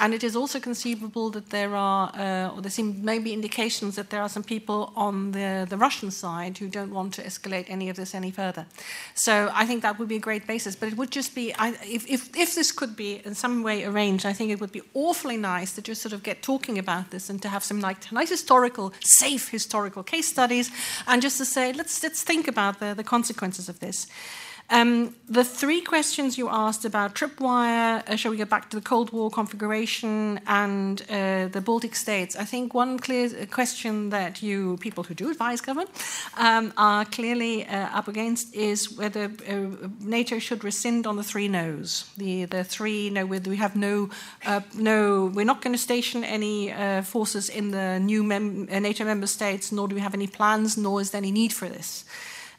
[0.00, 4.10] and it is also conceivable that there are, uh, or there seem maybe indications that
[4.10, 7.90] there are some people on the, the Russian side who don't want to escalate any
[7.90, 8.66] of this any further.
[9.14, 10.74] So I think that would be a great basis.
[10.74, 13.84] But it would just be, I, if, if, if this could be in some way
[13.84, 17.10] arranged, I think it would be awfully nice to just sort of get talking about
[17.10, 20.70] this and to have some like, nice historical, safe historical case studies,
[21.06, 24.08] and just to say, let's, let's think about the, the consequences of this.
[24.68, 28.82] Um, the three questions you asked about tripwire, uh, shall we go back to the
[28.82, 32.34] Cold War configuration and uh, the Baltic states?
[32.34, 35.90] I think one clear question that you, people who do advise government,
[36.36, 41.48] um, are clearly uh, up against is whether uh, NATO should rescind on the three
[41.48, 42.10] no's.
[42.16, 44.10] The, the three no, we have no,
[44.44, 49.04] uh, no, we're not going to station any uh, forces in the new mem NATO
[49.04, 52.04] member states, nor do we have any plans, nor is there any need for this.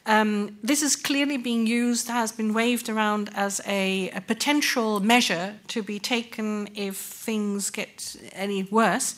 [0.07, 5.59] Um, this is clearly being used, has been waved around as a, a, potential measure
[5.67, 9.15] to be taken if things get any worse.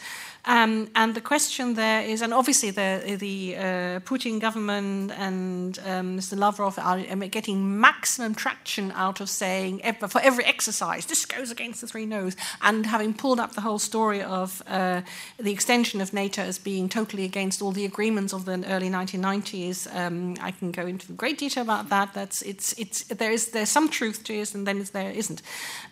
[0.50, 3.62] Um, and the question there is, and obviously the, the uh,
[4.00, 6.36] Putin government and um, Mr.
[6.36, 11.88] Lavrov are getting maximum traction out of saying for every exercise, this goes against the
[11.88, 15.02] three no's, and having pulled up the whole story of uh,
[15.38, 19.96] the extension of NATO as being totally against all the agreements of the early 1990s.
[19.96, 22.16] Um, I can go into great detail about that.
[22.16, 25.44] That's it's it's there is there's some truth to it, and then there isn't.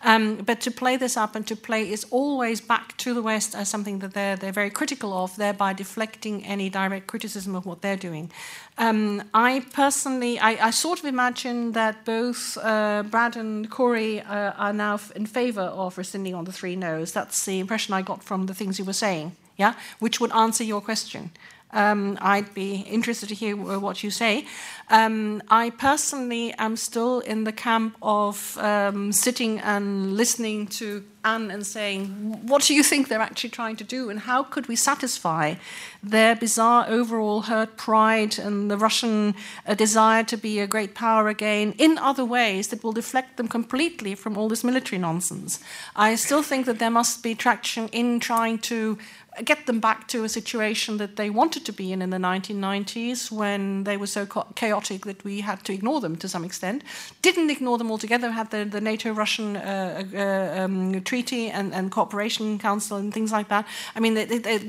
[0.02, 3.54] Um, but to play this up and to play is always back to the West
[3.54, 7.82] as something that they're they're very critical of, thereby deflecting any direct criticism of what
[7.82, 8.30] they're doing.
[8.78, 14.52] Um, I personally, I, I, sort of imagine that both uh, Brad and Kori uh,
[14.52, 17.12] are now in favour of rescinding on the three no's.
[17.12, 19.36] That's the impression I got from the things you were saying.
[19.56, 21.32] Yeah, which would answer your question.
[21.72, 24.46] Um, I'd be interested to hear what you say.
[24.90, 31.50] Um, I personally am still in the camp of um, sitting and listening to Anne
[31.50, 32.06] and saying,
[32.46, 35.56] what do you think they're actually trying to do, and how could we satisfy
[36.02, 39.34] their bizarre overall hurt pride and the Russian
[39.66, 43.48] uh, desire to be a great power again in other ways that will deflect them
[43.48, 45.60] completely from all this military nonsense?
[45.96, 48.96] I still think that there must be traction in trying to
[49.44, 53.30] get them back to a situation that they wanted to be in in the 1990s
[53.30, 56.82] when they were so chaotic that we had to ignore them to some extent.
[57.22, 61.90] Didn't ignore them altogether, had the, the NATO Russian uh, uh, um, treaty and, and,
[61.90, 63.66] cooperation council and things like that.
[63.94, 64.16] I mean,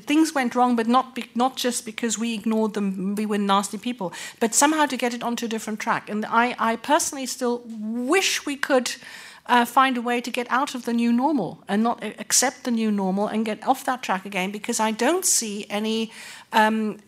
[0.01, 3.77] things went wrong, but not, be, not just because we ignored them, we were nasty
[3.77, 6.09] people, but somehow to get it onto a different track.
[6.09, 8.95] And I, I personally still wish we could
[9.50, 12.72] uh, find a way to get out of the new normal and not accept the
[12.72, 16.11] new normal and get off that track again because I don't see any
[16.53, 17.00] um,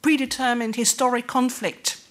[0.00, 2.01] predetermined historic conflict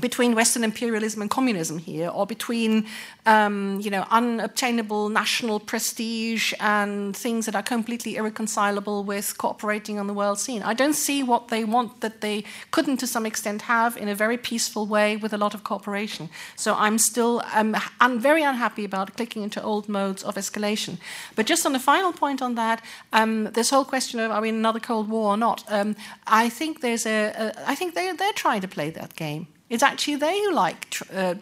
[0.00, 2.86] between Western imperialism and communism here, or between
[3.26, 10.06] um, you know unobtainable national prestige and things that are completely irreconcilable with cooperating on
[10.06, 10.62] the world scene.
[10.62, 14.14] I don't see what they want that they couldn't, to some extent, have in a
[14.14, 16.30] very peaceful way with a lot of cooperation.
[16.56, 20.96] So I'm still um, I'm very unhappy about clicking into old modes of escalation.
[21.36, 24.48] But just on the final point on that, um, this whole question of are we
[24.48, 25.64] in another Cold War or not?
[25.68, 25.96] Um,
[26.26, 29.48] I think there's a, a I think they they're trying to play that game.
[29.72, 31.34] It's actually they who like, uh,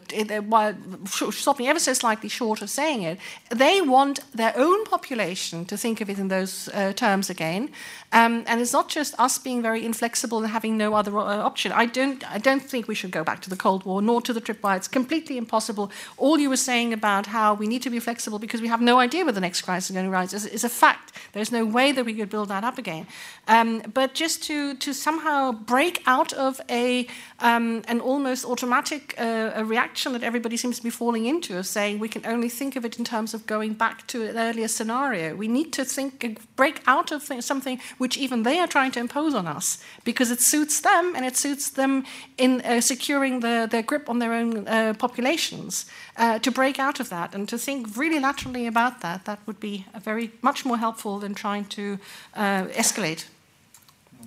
[1.31, 3.19] stopping ever so slightly short of saying it,
[3.49, 7.69] they want their own population to think of it in those uh, terms again.
[8.13, 11.73] Um, and it's not just us being very inflexible and having no other uh, option.
[11.73, 14.31] I don't, I don't think we should go back to the Cold War nor to
[14.31, 14.77] the tripwire.
[14.77, 15.91] It's completely impossible.
[16.17, 18.99] All you were saying about how we need to be flexible because we have no
[18.99, 21.11] idea where the next crisis is going to rise is, is a fact.
[21.33, 23.07] There's no way that we could build that up again.
[23.49, 27.07] Um, but just to, to somehow break out of a,
[27.39, 31.65] um, an almost almost automatic uh, reaction that everybody seems to be falling into of
[31.65, 34.67] saying we can only think of it in terms of going back to an earlier
[34.67, 35.35] scenario.
[35.35, 38.99] We need to think, uh, break out of something which even they are trying to
[38.99, 42.03] impose on us because it suits them and it suits them
[42.37, 45.85] in uh, securing the, their grip on their own uh, populations.
[46.17, 49.59] Uh, to break out of that and to think really laterally about that, that would
[49.59, 51.97] be very much more helpful than trying to
[52.35, 53.25] uh, escalate.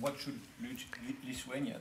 [0.01, 0.39] What should
[1.25, 1.79] Lithuania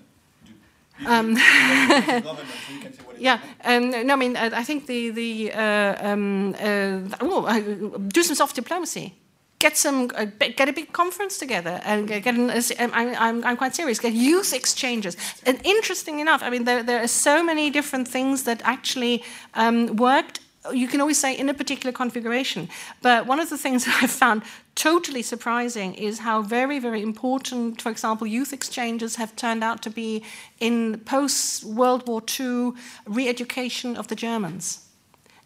[1.07, 1.37] um,
[3.19, 8.37] yeah, um, no, I mean, I think the the uh, um, uh, oh, do some
[8.37, 9.15] soft diplomacy.
[9.61, 12.27] Get some, uh, get a big conference together, and get.
[12.27, 13.99] An, I'm, I'm, I'm quite serious.
[13.99, 15.17] Get youth exchanges.
[15.47, 19.25] And interesting enough, I mean, there, there are so many different things that actually
[19.55, 20.41] um, worked
[20.73, 22.69] you can always say in a particular configuration.
[23.03, 24.43] But one of the things that I've found
[24.75, 29.91] totally surprising is how very, very important, for example, youth exchanges have turned out to
[29.91, 30.23] be
[30.61, 32.73] in post World War II
[33.07, 34.87] re education of the Germans.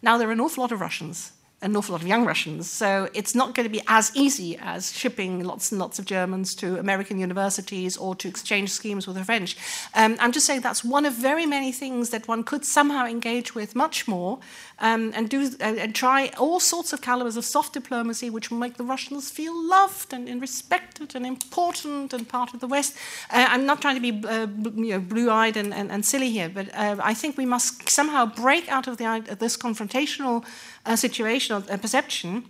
[0.01, 2.69] Now, there are an awful lot of Russians an awful lot of young Russians.
[2.69, 6.55] So it's not going to be as easy as shipping lots and lots of Germans
[6.55, 9.57] to American universities or to exchange schemes with the French.
[9.93, 13.55] Um, I'm just saying that's one of very many things that one could somehow engage
[13.55, 14.39] with much more
[14.79, 18.57] um, and do uh, and try all sorts of calibers of soft diplomacy, which will
[18.57, 22.95] make the Russians feel loved and, and respected and important and part of the West.
[23.29, 26.49] Uh, I'm not trying to be uh, you know, blue-eyed and, and, and, silly here,
[26.49, 30.45] but uh, I think we must somehow break out of the, this confrontational
[30.85, 32.45] uh, situation or perception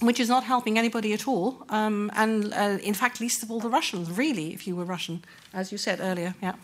[0.00, 3.60] which is not helping anybody at all, um, and uh, in fact, least of all
[3.60, 6.34] the Russians, really, if you were Russian, as you said earlier.
[6.42, 6.54] Yeah.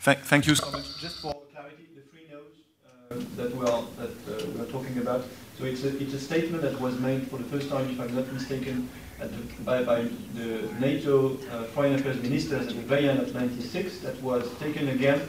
[0.00, 1.00] Thank, thank you so much.
[1.00, 2.42] Just for clarity, the three no's
[2.86, 5.24] uh, that, we are, that uh, we are talking about.
[5.58, 8.14] So it's a, it's a statement that was made for the first time, if I'm
[8.14, 9.28] not mistaken, the,
[9.64, 13.98] by, by, the NATO uh, foreign affairs ministers at the very end of 96.
[13.98, 15.20] That was taken again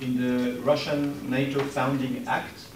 [0.00, 2.66] in the Russian NATO founding act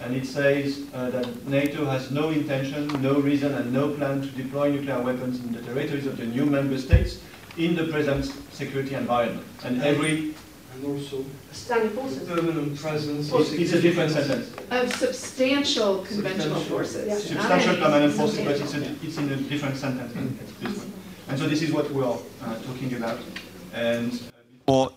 [0.00, 4.28] and it says uh, that NATO has no intention, no reason, and no plan to
[4.28, 7.20] deploy nuclear weapons in the territories of the new member states
[7.56, 9.46] in the present security environment.
[9.62, 10.34] And every
[10.84, 12.28] and also standing forces.
[12.28, 13.32] permanent presence.
[13.32, 14.52] It's, it's a different sentence.
[14.70, 16.76] Of substantial conventional Substantial.
[16.76, 17.06] forces.
[17.06, 17.16] Yeah.
[17.16, 20.12] Substantial Ah, permanent forces, but it's, a, it's in a different sentence.
[20.12, 20.92] than this one.
[21.28, 23.18] And so this is what we are uh, talking about.
[23.74, 24.10] And
[24.66, 24.92] before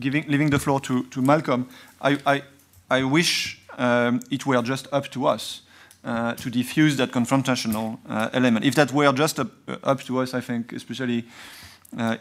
[0.00, 1.68] giving, leaving the floor to, to Malcolm,
[2.00, 2.42] I, I,
[2.90, 5.62] I wish um, it were just up to us
[6.04, 8.64] uh, to diffuse that confrontational uh, element.
[8.64, 9.48] If that were just up,
[9.84, 11.57] up to us, I think, especially uh,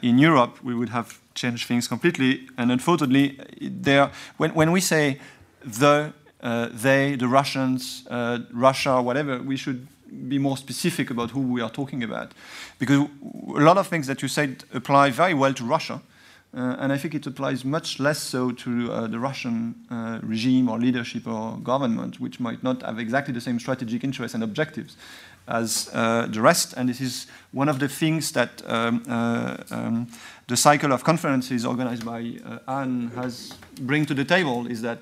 [0.02, 2.48] in Europe, we would have changed things completely.
[2.58, 5.20] And unfortunately, there, when, when we say
[5.64, 9.88] the, uh, they, the Russians, uh, Russia, whatever, we should
[10.28, 12.34] be more specific about who we are talking about.
[12.80, 13.08] Because
[13.56, 16.02] a lot of things that you said apply very well to Russia.
[16.54, 20.70] Uh, and I think it applies much less so to uh, the Russian uh, regime
[20.70, 24.96] or leadership or government, which might not have exactly the same strategic interests and objectives
[25.48, 26.74] as uh, the rest.
[26.78, 30.08] And this is one of the things that um, uh, um,
[30.48, 35.00] the cycle of conferences organized by uh, Anne has bring to the table is that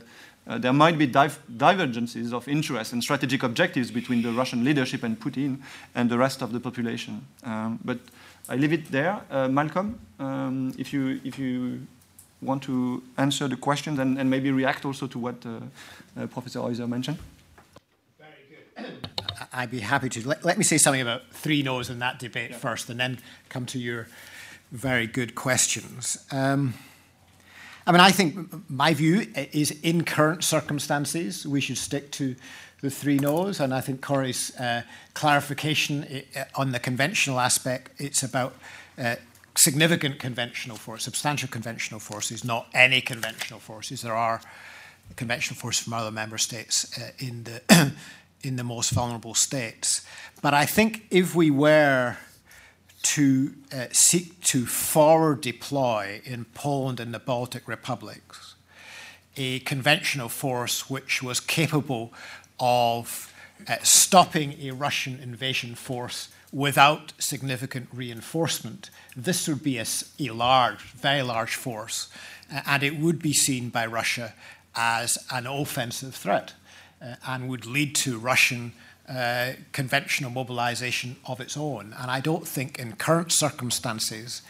[0.47, 5.03] uh, there might be div- divergences of interest and strategic objectives between the Russian leadership
[5.03, 5.57] and Putin
[5.95, 7.25] and the rest of the population.
[7.43, 7.97] Um, but
[8.47, 9.21] I leave it there.
[9.31, 11.87] Uh, Malcolm, um, if, you, if you
[12.41, 16.87] want to answer the questions and, and maybe react also to what uh, Professor Heuser
[16.87, 17.17] mentioned.
[19.53, 20.27] I'd be happy to.
[20.27, 22.57] Let, let me say something about three no's in that debate yeah.
[22.57, 24.07] first, and then come to your
[24.71, 26.17] very good questions.
[26.31, 26.73] Um,
[27.87, 32.35] I mean, I think my view is in current circumstances, we should stick to
[32.81, 33.59] the three no's.
[33.59, 34.81] And I think Kori's uh,
[35.13, 36.23] clarification
[36.55, 38.55] on the conventional aspect, it's about
[38.97, 39.15] uh,
[39.55, 44.01] significant conventional force, substantial conventional forces, not any conventional forces.
[44.01, 44.41] There are
[45.15, 47.93] conventional forces from other member states uh, in the
[48.45, 50.05] in the most vulnerable states.
[50.41, 52.17] But I think if we were
[53.03, 58.55] to uh, seek to forward deploy in Poland and the Baltic republics
[59.37, 62.13] a conventional force which was capable
[62.59, 63.33] of
[63.67, 68.89] uh, stopping a Russian invasion force without significant reinforcement.
[69.15, 69.85] This would be a,
[70.19, 72.07] a large, very large force,
[72.53, 74.33] uh, and it would be seen by Russia
[74.75, 76.53] as an offensive threat
[77.01, 78.73] and would lead to Russian
[79.07, 81.93] uh, conventional mobilization of its own.
[81.99, 84.41] And I don't think in current circumstances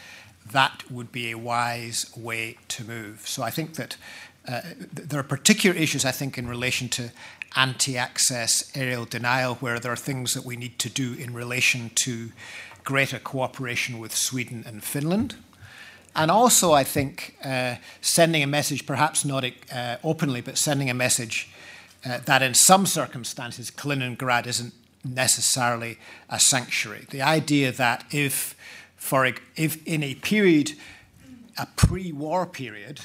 [0.52, 3.26] that would be a wise way to move.
[3.26, 3.96] So I think that
[4.48, 7.10] uh, th- there are particular issues, I think, in relation to
[7.56, 11.90] anti access area denial, where there are things that we need to do in relation
[11.96, 12.30] to
[12.84, 15.34] greater cooperation with Sweden and Finland.
[16.14, 20.94] And also, I think uh, sending a message, perhaps not uh, openly, but sending a
[20.94, 21.50] message
[22.06, 24.72] uh, that in some circumstances Kaliningrad isn't
[25.04, 27.06] necessarily a sanctuary.
[27.10, 28.54] The idea that if,
[28.96, 30.72] for if in a period,
[31.58, 33.00] a pre-war period,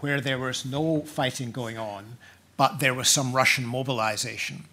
[0.00, 2.18] where there was no fighting going on,
[2.56, 4.64] but there was some Russian mobilization,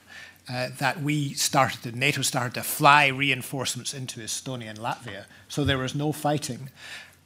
[0.50, 5.64] uh, that we started, to, NATO started to fly reinforcements into Estonia and Latvia, so
[5.64, 6.70] there was no fighting,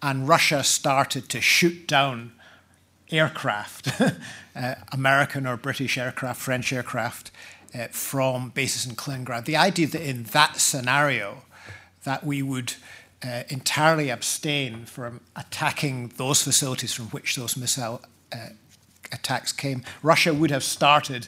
[0.02, 2.34] and Russia started to shoot down
[3.12, 4.02] aircraft,
[4.56, 7.32] uh, American or British aircraft, French aircraft,
[7.74, 9.46] uh, from bases in Kaliningrad.
[9.46, 11.44] The idea that in that scenario,
[12.04, 12.74] that we would
[13.24, 18.02] uh, entirely abstain from attacking those facilities from which those missile
[18.32, 18.50] uh,
[19.12, 21.28] attacks came, Russia would have started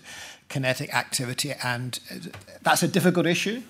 [0.50, 2.16] kinetic activity, and uh,
[2.62, 3.62] that's a difficult issue.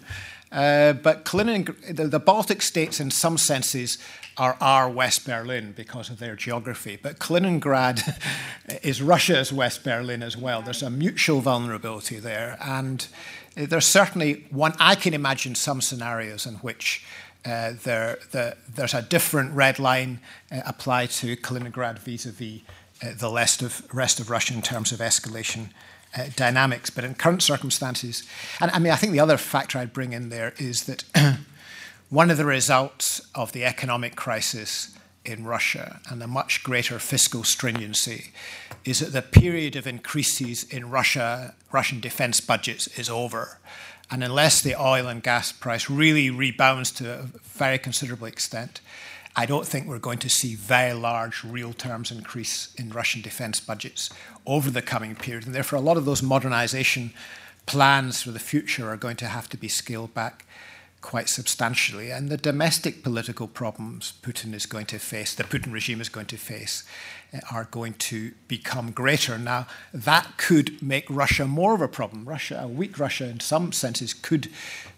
[0.51, 3.97] Uh, but Kaliningrad, the, the, Baltic states, in some senses,
[4.37, 6.97] are our West Berlin because of their geography.
[7.01, 8.21] But Kaliningrad
[8.83, 10.61] is Russia's West Berlin as well.
[10.61, 12.57] There's a mutual vulnerability there.
[12.61, 13.07] And
[13.55, 17.03] there's certainly one, I can imagine some scenarios in which
[17.45, 20.19] uh, there, the, there's a different red line
[20.51, 22.61] uh, applied to Kaliningrad vis a vis
[22.99, 25.69] the rest of, rest of Russia in terms of escalation
[26.17, 26.89] uh, dynamics.
[26.89, 28.23] But in current circumstances,
[28.59, 31.03] and I mean, I think the other factor I'd bring in there is that
[32.09, 37.43] one of the results of the economic crisis in Russia and the much greater fiscal
[37.43, 38.31] stringency
[38.85, 43.59] is that the period of increases in Russia, Russian defense budgets is over.
[44.09, 48.79] And unless the oil and gas price really rebounds to a very considerable extent,
[49.35, 53.59] I don't think we're going to see very large real terms increase in Russian defense
[53.59, 54.09] budgets
[54.45, 55.45] over the coming period.
[55.45, 57.11] And therefore, a lot of those modernization
[57.65, 60.45] plans for the future are going to have to be scaled back
[61.07, 62.11] quite substantially.
[62.11, 66.25] And the domestic political problems Putin is going to face, the Putin regime is going
[66.25, 66.83] to face,
[67.33, 69.37] uh, are going to become greater.
[69.37, 72.25] Now, that could make Russia more of a problem.
[72.25, 74.49] Russia, a weak Russia in some senses, could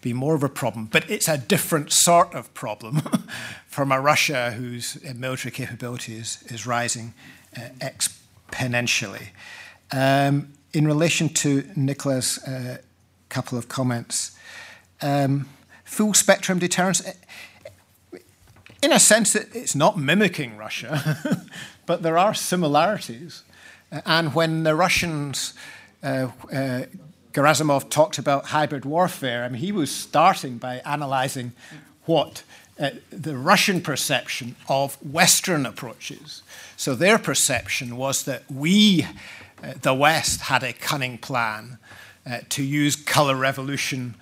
[0.01, 3.03] be more of a problem, but it's a different sort of problem
[3.67, 7.13] from a Russia whose uh, military capability is, is rising
[7.55, 9.27] uh, exponentially.
[9.91, 12.79] Um, in relation to Nicola's uh,
[13.29, 14.35] couple of comments,
[15.03, 15.47] um,
[15.89, 17.01] full spectrum deterrence,
[18.81, 21.45] in a sense, it's not mimicking Russia,
[21.85, 23.43] but there are similarities.
[24.05, 25.53] And when the Russians,
[26.03, 26.83] uh, uh,
[27.33, 31.53] Gerasimov talked about hybrid warfare, I mean, he was starting by analyzing
[32.05, 32.43] what
[32.79, 36.43] uh, the Russian perception of Western approaches.
[36.77, 39.05] So their perception was that we,
[39.61, 41.79] uh, the West, had a cunning plan
[42.29, 44.15] uh, to use color revolution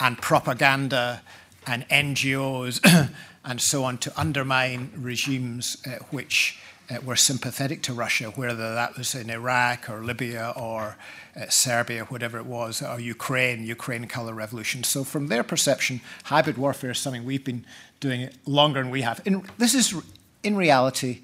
[0.00, 1.22] and propaganda
[1.66, 2.80] and NGOs
[3.44, 6.58] and so on to undermine regimes uh, which
[6.88, 10.96] uh, were sympathetic to Russia, whether that was in Iraq or Libya or
[11.36, 14.84] uh, Serbia, whatever it was, or Ukraine, Ukraine color revolution.
[14.84, 17.64] So, from their perception, hybrid warfare is something we've been
[17.98, 19.20] doing longer than we have.
[19.24, 19.94] In, this is,
[20.42, 21.22] in reality,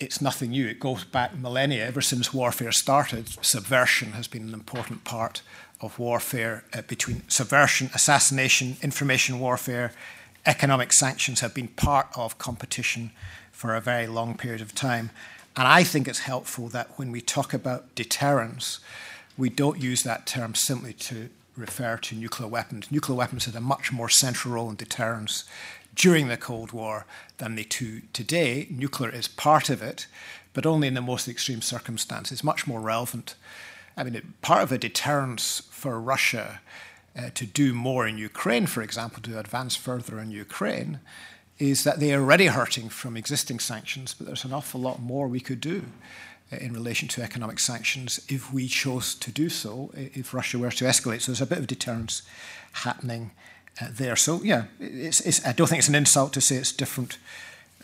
[0.00, 0.66] it's nothing new.
[0.66, 1.86] It goes back millennia.
[1.86, 5.42] Ever since warfare started, subversion has been an important part
[5.82, 9.92] of warfare uh, between subversion, assassination, information warfare,
[10.46, 13.10] economic sanctions have been part of competition
[13.50, 15.10] for a very long period of time.
[15.56, 18.80] And I think it's helpful that when we talk about deterrence,
[19.36, 22.90] we don't use that term simply to refer to nuclear weapons.
[22.90, 25.44] Nuclear weapons had a much more central role in deterrence
[25.94, 27.04] during the Cold War
[27.36, 28.66] than they do today.
[28.70, 30.06] Nuclear is part of it,
[30.54, 33.34] but only in the most extreme circumstances, much more relevant.
[33.96, 36.60] I mean, part of a deterrence for Russia
[37.18, 41.00] uh, to do more in Ukraine, for example, to advance further in Ukraine,
[41.58, 45.26] is that they are already hurting from existing sanctions, but there's an awful lot more
[45.26, 45.82] we could do
[46.52, 50.70] uh, in relation to economic sanctions if we chose to do so, if Russia were
[50.70, 51.20] to escalate.
[51.22, 52.22] So there's a bit of deterrence
[52.86, 53.32] happening
[53.80, 54.16] uh, there.
[54.16, 57.18] So yeah, it's, it's, I don't think it's an insult to say it's different.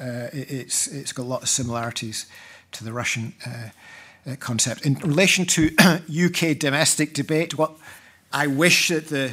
[0.01, 2.27] Uh, it's, it's got a lot of similarities
[2.71, 3.71] to the Russian uh,
[4.29, 4.85] uh, concept.
[4.85, 7.73] In relation to UK domestic debate, what
[8.33, 9.33] I wish that the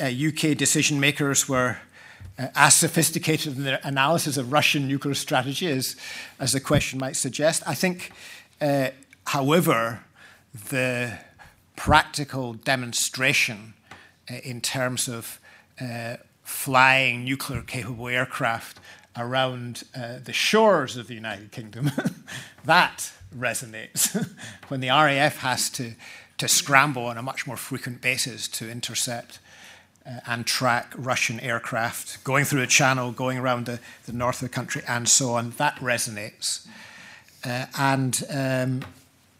[0.00, 1.78] UK uh, decision makers were
[2.38, 5.96] uh, as sophisticated in their analysis of Russian nuclear strategy as,
[6.38, 7.62] as the question might suggest.
[7.66, 8.10] I think,
[8.60, 8.88] uh,
[9.26, 10.04] however,
[10.70, 11.18] the
[11.76, 13.74] practical demonstration
[14.30, 15.40] uh, in terms of
[15.80, 18.78] uh, flying nuclear capable aircraft
[19.16, 21.90] around uh, the shores of the United Kingdom,
[22.64, 24.14] that resonates
[24.68, 25.94] when the RAF has to,
[26.38, 29.38] to scramble on a much more frequent basis to intercept
[30.06, 34.48] uh, and track Russian aircraft going through the channel, going around the, the north of
[34.48, 35.50] the country, and so on.
[35.58, 36.66] That resonates.
[37.44, 38.82] Uh, and um,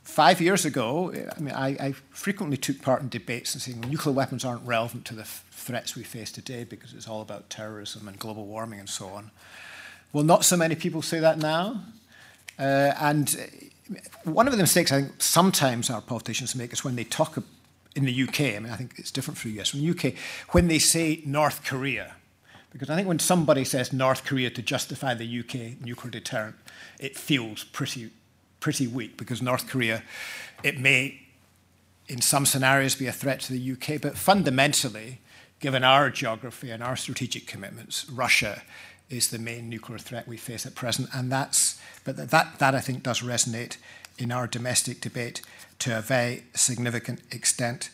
[0.03, 4.15] five years ago, I mean, I, I, frequently took part in debates and saying nuclear
[4.15, 8.19] weapons aren't relevant to the threats we face today because it's all about terrorism and
[8.19, 9.31] global warming and so on.
[10.13, 11.81] Well, not so many people say that now.
[12.59, 13.35] Uh, and
[14.25, 17.43] one of the mistakes I think sometimes our politicians make is when they talk
[17.95, 20.15] in the UK, I mean, I think it's different for the US, in the UK,
[20.51, 22.15] when they say North Korea,
[22.73, 26.57] because I think when somebody says North Korea to justify the UK nuclear deterrent,
[26.99, 28.11] it feels pretty,
[28.61, 30.03] pretty weak because North Korea,
[30.63, 31.21] it may,
[32.09, 35.21] in some scenarios, be a threat to the UK, but fundamentally,
[35.61, 38.63] given our geography and our strategic commitments, Russia
[39.13, 41.09] is the main nuclear threat we face at present.
[41.15, 43.77] And that's, but that, that, that I think does resonate
[44.19, 45.43] in our domestic debate
[45.81, 47.91] to a very significant extent.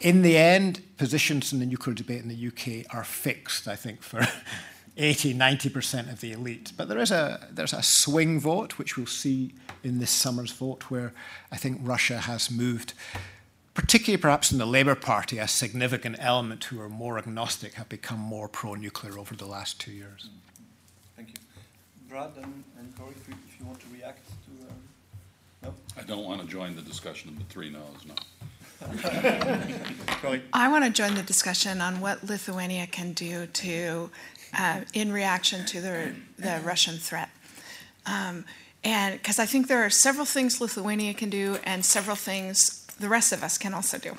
[0.00, 4.02] In the end, positions in the nuclear debate in the UK are fixed, I think,
[4.02, 4.26] for
[4.96, 6.72] 80, 90% of the elite.
[6.76, 10.90] But there is a, there's a swing vote, which we'll see in this summer's vote,
[10.90, 11.12] where
[11.52, 12.92] I think Russia has moved
[13.76, 18.18] particularly perhaps in the Labour Party, a significant element who are more agnostic have become
[18.18, 20.30] more pro nuclear over the last two years.
[21.14, 21.34] Thank you.
[22.08, 24.20] Brad and, and Kori, if you, if you want to react.
[25.62, 25.70] To.
[25.98, 28.14] I don't want to join the discussion of the three no's, no.
[30.52, 34.10] I want to join the discussion on what Lithuania can do to,
[34.58, 37.28] uh, in reaction to the, the Russian threat.
[38.06, 38.46] Um,
[38.84, 43.08] and because I think there are several things Lithuania can do and several things the
[43.08, 44.16] rest of us can also do.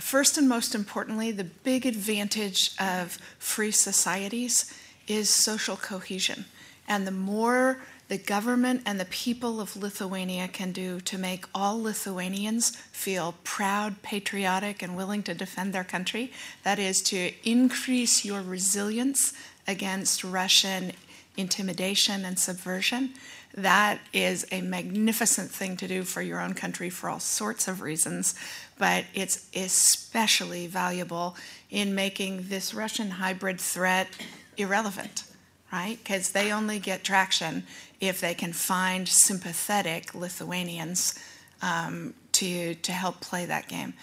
[0.00, 4.72] First and most importantly, the big advantage of free societies
[5.06, 6.46] is social cohesion.
[6.88, 11.80] And the more the government and the people of Lithuania can do to make all
[11.80, 16.32] Lithuanians feel proud, patriotic, and willing to defend their country.
[16.64, 19.32] That is to increase your resilience
[19.68, 20.92] against Russian
[21.36, 23.14] intimidation and subversion.
[23.54, 27.80] That is a magnificent thing to do for your own country for all sorts of
[27.80, 28.34] reasons,
[28.78, 31.36] but it's especially valuable
[31.68, 34.08] in making this Russian hybrid threat
[34.56, 35.24] irrelevant,
[35.72, 35.98] right?
[36.02, 37.64] Because they only get traction
[38.00, 41.18] if they can find sympathetic Lithuanians
[41.60, 43.94] um, to, to help play that game.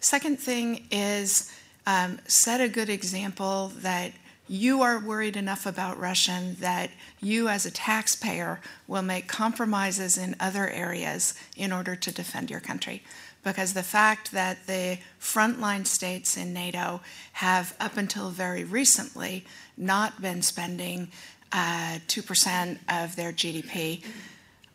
[0.00, 1.52] Second thing is
[1.86, 4.12] um, set a good example that
[4.48, 6.90] you are worried enough about Russian that
[7.20, 12.60] you, as a taxpayer, will make compromises in other areas in order to defend your
[12.60, 13.02] country.
[13.44, 17.00] Because the fact that the frontline states in NATO
[17.34, 19.44] have, up until very recently,
[19.76, 21.08] not been spending
[21.52, 24.02] uh, 2% of their GDP.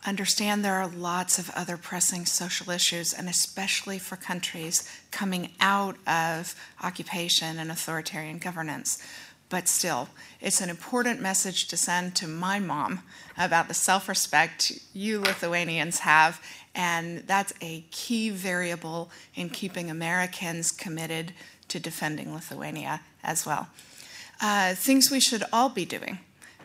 [0.06, 5.96] Understand there are lots of other pressing social issues, and especially for countries coming out
[6.06, 9.02] of occupation and authoritarian governance.
[9.50, 10.08] But still,
[10.40, 13.00] it's an important message to send to my mom
[13.36, 16.42] about the self respect you Lithuanians have,
[16.74, 21.32] and that's a key variable in keeping Americans committed
[21.68, 23.68] to defending Lithuania as well.
[24.40, 26.18] Uh, things we should all be doing.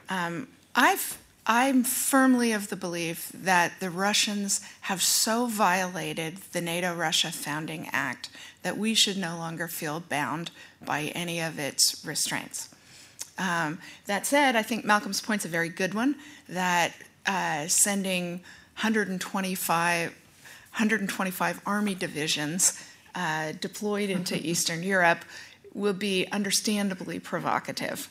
[0.09, 6.93] Um, I've, I'm firmly of the belief that the Russians have so violated the NATO
[6.93, 8.29] Russia Founding Act
[8.61, 10.51] that we should no longer feel bound
[10.83, 12.72] by any of its restraints.
[13.37, 16.15] Um, that said, I think Malcolm's point's a very good one
[16.47, 16.93] that
[17.25, 18.41] uh, sending
[18.75, 22.79] 125, 125 army divisions
[23.15, 25.25] uh, deployed into Eastern Europe
[25.73, 28.09] will be understandably provocative.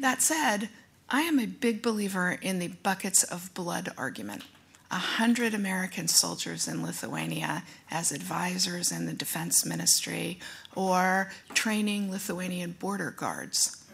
[0.00, 0.70] That said,
[1.10, 4.42] I am a big believer in the buckets of blood argument.
[4.90, 10.38] A hundred American soldiers in Lithuania as advisors in the defense ministry
[10.74, 13.85] or training Lithuanian border guards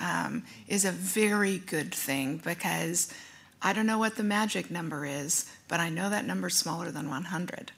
[0.00, 3.12] um, is a very good thing because
[3.60, 7.08] I don't know what the magic number is, but I know that number's smaller than
[7.08, 7.72] 100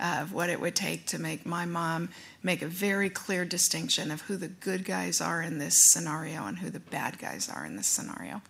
[0.00, 2.08] of what it would take to make my mom
[2.42, 6.58] make a very clear distinction of who the good guys are in this scenario and
[6.58, 8.40] who the bad guys are in this scenario.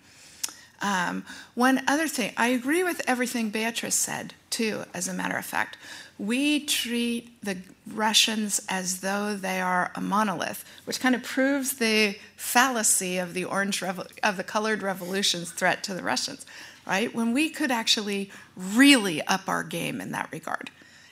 [0.81, 1.25] Um,
[1.55, 5.77] one other thing, I agree with everything Beatrice said, too, as a matter of fact.
[6.19, 12.17] We treat the Russians as though they are a monolith, which kind of proves the
[12.37, 16.45] fallacy of the orange revo- of the colored revolution's threat to the Russians,
[16.87, 17.15] right?
[17.15, 20.71] When we could actually really up our game in that regard.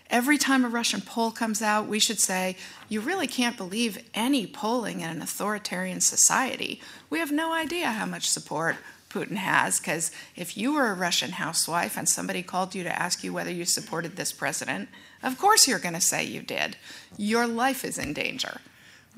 [0.09, 2.57] Every time a Russian poll comes out, we should say,
[2.89, 6.81] You really can't believe any polling in an authoritarian society.
[7.11, 8.77] We have no idea how much support
[9.17, 13.25] Putin has, because if you were a Russian housewife and somebody called you to ask
[13.25, 14.91] you whether you supported this president,
[15.23, 16.77] of course you're going to say you did.
[17.17, 18.61] Your life is in danger,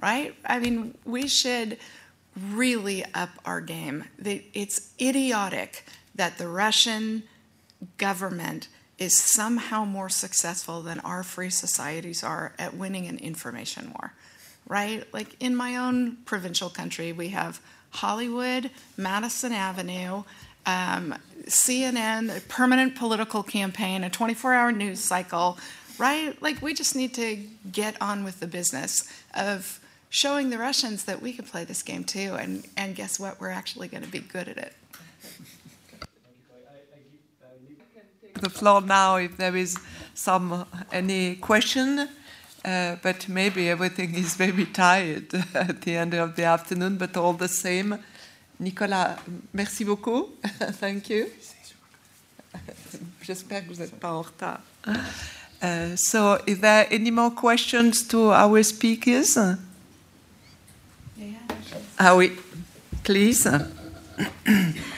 [0.01, 0.36] right?
[0.47, 1.78] I mean, we should
[2.36, 4.05] really up our game.
[4.23, 7.25] It's idiotic that the Russian
[7.97, 8.68] government
[8.99, 14.12] is somehow more successful than our free societies are at winning an information war,
[14.68, 15.12] right?
[15.12, 17.60] Like in my own provincial country, we have
[17.91, 20.25] Hollywood, Madison Avenue,
[20.67, 21.15] um,
[21.47, 25.58] CNN, a permanent political campaign, a 24 hour news cycle,
[25.99, 26.41] right?
[26.42, 27.39] Like we just need to
[27.73, 32.05] get on with the business of showing the Russians that we can play this game
[32.05, 32.36] too.
[32.39, 33.41] And, and guess what?
[33.41, 34.75] We're actually going to be good at it.
[38.41, 39.76] the floor now if there is
[40.15, 42.08] some any question.
[42.64, 47.32] Uh, but maybe everything is very tired at the end of the afternoon, but all
[47.32, 47.98] the same.
[48.58, 49.16] Nicolas,
[49.52, 50.30] merci beaucoup.
[50.80, 51.26] Thank you.
[53.22, 54.60] J'espère que vous n'êtes pas en retard.
[55.62, 59.36] Uh, so, is there any more questions to our speakers?
[61.16, 61.34] Yeah.
[61.98, 62.32] Ah oui,
[63.04, 63.46] please.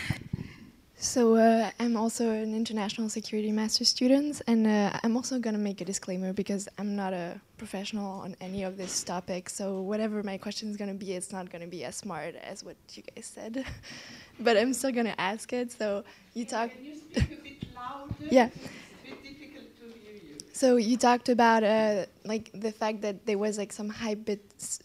[1.03, 5.81] So uh, I'm also an international security master student, and uh, I'm also gonna make
[5.81, 9.49] a disclaimer because I'm not a professional on any of this topic.
[9.49, 12.77] So whatever my question is gonna be, it's not gonna be as smart as what
[12.93, 13.65] you guys said,
[14.41, 15.73] but I'm still gonna ask it.
[15.73, 16.05] So
[16.35, 16.70] you talk.
[18.31, 18.51] yeah.
[20.53, 24.41] So you talked about uh, like the fact that there was like some hybrid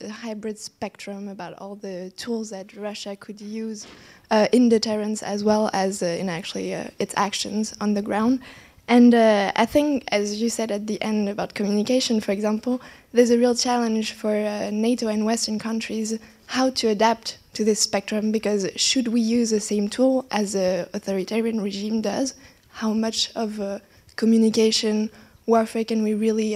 [0.09, 3.85] hybrid spectrum about all the tools that Russia could use
[4.31, 8.39] uh, in deterrence as well as uh, in actually uh, its actions on the ground.
[8.87, 12.81] And uh, I think, as you said at the end about communication, for example,
[13.13, 17.79] there's a real challenge for uh, NATO and Western countries how to adapt to this
[17.79, 22.35] spectrum because should we use the same tool as an authoritarian regime does?
[22.69, 23.81] How much of
[24.15, 25.09] communication
[25.47, 26.55] warfare can we really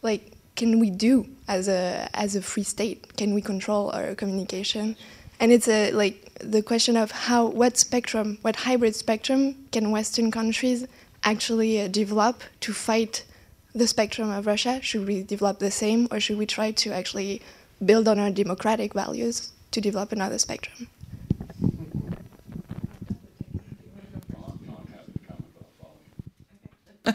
[0.00, 0.32] like?
[0.56, 3.16] Can we do as a as a free state?
[3.16, 4.96] Can we control our communication?
[5.40, 10.30] And it's a like the question of how what spectrum, what hybrid spectrum can Western
[10.30, 10.86] countries
[11.24, 13.24] actually uh, develop to fight
[13.74, 14.80] the spectrum of Russia?
[14.82, 17.42] Should we develop the same, or should we try to actually
[17.84, 20.88] build on our democratic values to develop another spectrum?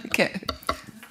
[0.05, 0.39] Okay.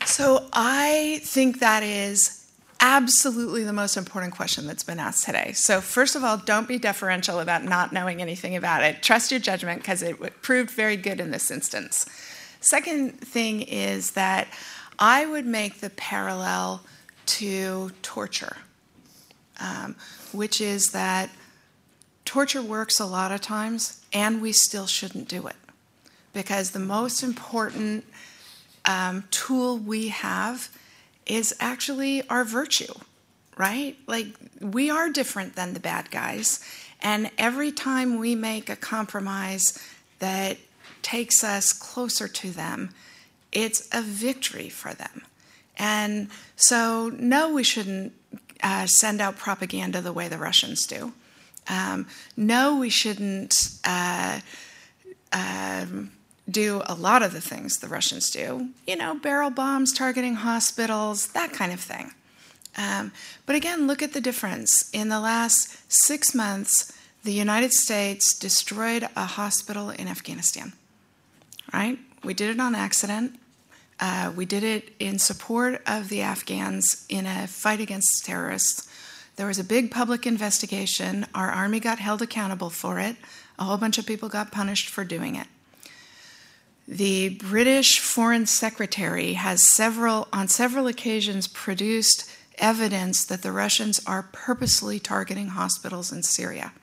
[0.04, 2.41] So I think that is
[2.82, 5.52] absolutely the most important question that's been asked today.
[5.54, 9.02] So, first of all, don't be deferential about not knowing anything about it.
[9.02, 12.04] Trust your judgment because it proved very good in this instance.
[12.60, 14.48] Second thing is that
[14.98, 16.82] I would make the parallel
[17.24, 18.56] to torture,
[19.60, 19.96] um,
[20.32, 21.30] which is that
[22.24, 25.56] torture works a lot of times and we still shouldn't do it
[26.32, 28.04] because the most important
[28.84, 30.68] um, tool we have
[31.26, 32.92] is actually our virtue,
[33.56, 33.96] right?
[34.06, 34.28] Like,
[34.60, 36.60] we are different than the bad guys.
[37.00, 39.78] And every time we make a compromise
[40.18, 40.58] that
[41.02, 42.90] takes us closer to them,
[43.50, 45.22] it's a victory for them.
[45.76, 48.12] And so, no, we shouldn't
[48.62, 51.12] uh, send out propaganda the way the Russians do.
[51.68, 53.54] Um, no, we shouldn't.
[53.84, 54.40] Uh,
[55.32, 56.10] um,
[56.52, 61.28] do a lot of the things the Russians do, you know, barrel bombs targeting hospitals,
[61.28, 62.12] that kind of thing.
[62.76, 63.12] Um,
[63.44, 64.88] but again, look at the difference.
[64.92, 66.92] In the last six months,
[67.24, 70.72] the United States destroyed a hospital in Afghanistan,
[71.72, 71.98] right?
[72.24, 73.38] We did it on accident.
[74.00, 78.88] Uh, we did it in support of the Afghans in a fight against terrorists.
[79.36, 81.26] There was a big public investigation.
[81.34, 83.16] Our army got held accountable for it.
[83.58, 85.46] A whole bunch of people got punished for doing it.
[86.92, 94.28] The British Foreign Secretary has several, on several occasions, produced evidence that the Russians are
[94.30, 96.74] purposely targeting hospitals in Syria.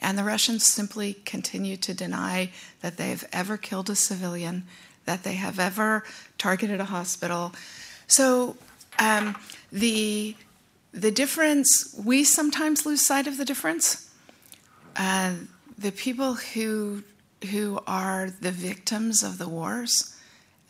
[0.00, 4.62] And the Russians simply continue to deny that they've ever killed a civilian,
[5.06, 6.04] that they have ever
[6.38, 7.52] targeted a hospital.
[8.06, 8.56] So
[9.00, 9.36] um,
[9.72, 10.36] the,
[10.92, 14.08] the difference, we sometimes lose sight of the difference.
[14.94, 15.32] Uh,
[15.76, 17.02] the people who
[17.44, 20.12] who are the victims of the wars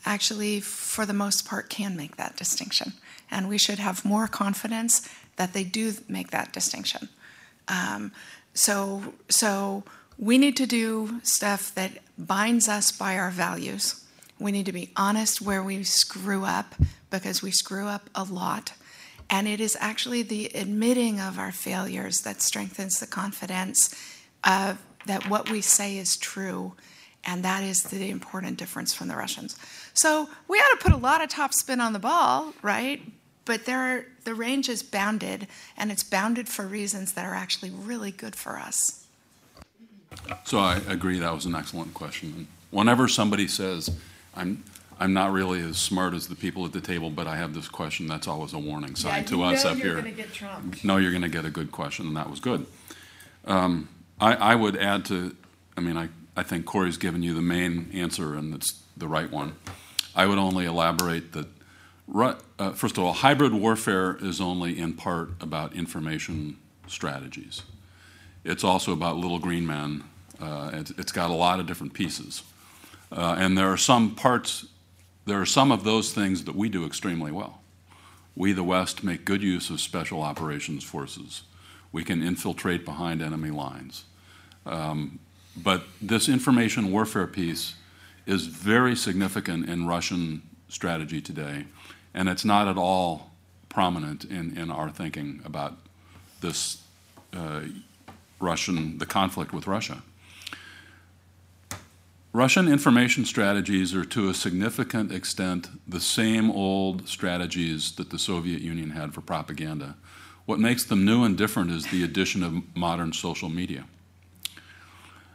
[0.04, 2.94] actually, for the most part, can make that distinction.
[3.30, 7.08] And we should have more confidence that they do make that distinction.
[7.68, 8.12] Um,
[8.54, 9.84] so, so
[10.18, 14.04] we need to do stuff that binds us by our values.
[14.38, 16.74] We need to be honest where we screw up
[17.10, 18.72] because we screw up a lot.
[19.30, 23.94] And it is actually the admitting of our failures that strengthens the confidence
[24.44, 26.74] of that what we say is true,
[27.24, 29.56] and that is the important difference from the Russians.
[29.94, 33.02] So we ought to put a lot of top spin on the ball, right?
[33.44, 37.70] But there are, the range is bounded, and it's bounded for reasons that are actually
[37.70, 39.06] really good for us.
[40.44, 42.46] So I agree that was an excellent question.
[42.70, 43.90] Whenever somebody says,
[44.36, 44.62] I'm,
[45.00, 47.68] I'm not really as smart as the people at the table, but I have this
[47.68, 50.04] question, that's always a warning sign yeah, to us up here.
[50.84, 52.66] No, you're going to get a good question, and that was good.
[53.44, 53.88] Um,
[54.22, 55.34] I, I would add to,
[55.76, 59.28] I mean, I, I think Kori's given you the main answer, and it's the right
[59.28, 59.56] one.
[60.14, 61.48] I would only elaborate that,
[62.58, 67.62] uh, first of all, hybrid warfare is only in part about information strategies.
[68.44, 70.04] It's also about little green men.
[70.40, 72.44] Uh, it's, it's got a lot of different pieces.
[73.10, 74.66] Uh, and there are some parts,
[75.24, 77.60] there are some of those things that we do extremely well.
[78.36, 81.42] We, the West, make good use of special operations forces.
[81.90, 84.04] We can infiltrate behind enemy lines.
[84.66, 85.18] Um,
[85.56, 87.74] but this information warfare piece
[88.26, 91.66] is very significant in Russian strategy today,
[92.14, 93.30] and it's not at all
[93.68, 95.76] prominent in, in our thinking about
[96.40, 96.82] this
[97.34, 97.62] uh,
[98.40, 100.02] Russian, the conflict with Russia.
[102.34, 108.62] Russian information strategies are to a significant extent the same old strategies that the Soviet
[108.62, 109.96] Union had for propaganda.
[110.46, 113.84] What makes them new and different is the addition of modern social media.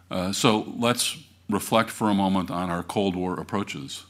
[0.09, 1.17] Uh, so let's
[1.49, 4.05] reflect for a moment on our Cold War approaches.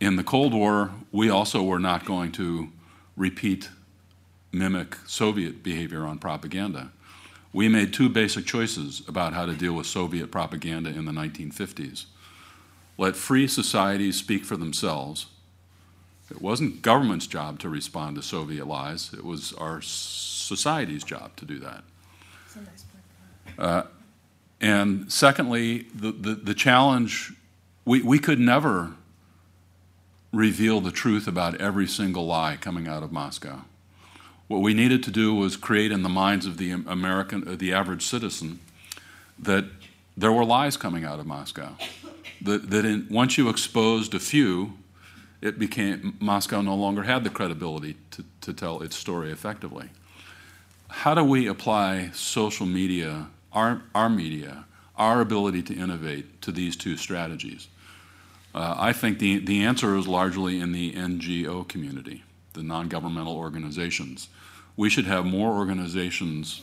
[0.00, 2.70] In the Cold War, we also were not going to
[3.16, 3.68] repeat,
[4.50, 6.90] mimic Soviet behavior on propaganda.
[7.52, 12.06] We made two basic choices about how to deal with Soviet propaganda in the 1950s.
[12.98, 15.26] let free societies speak for themselves.
[16.30, 21.44] It wasn't government's job to respond to Soviet lies, it was our society's job to
[21.44, 21.84] do that.
[23.58, 23.82] Uh,
[24.62, 27.34] and secondly, the, the, the challenge
[27.84, 28.92] we, we could never
[30.32, 33.62] reveal the truth about every single lie coming out of Moscow.
[34.48, 37.72] What we needed to do was create in the minds of the American, uh, the
[37.72, 38.60] average citizen,
[39.38, 39.64] that
[40.16, 41.76] there were lies coming out of Moscow.
[42.40, 44.74] That, that in, once you exposed a few,
[45.40, 49.88] it became Moscow no longer had the credibility to, to tell its story effectively.
[50.88, 54.64] How do we apply social media, our, our media,
[54.96, 57.68] our ability to innovate to these two strategies?
[58.54, 62.22] Uh, I think the, the answer is largely in the NGO community,
[62.52, 64.28] the non governmental organizations.
[64.76, 66.62] We should have more organizations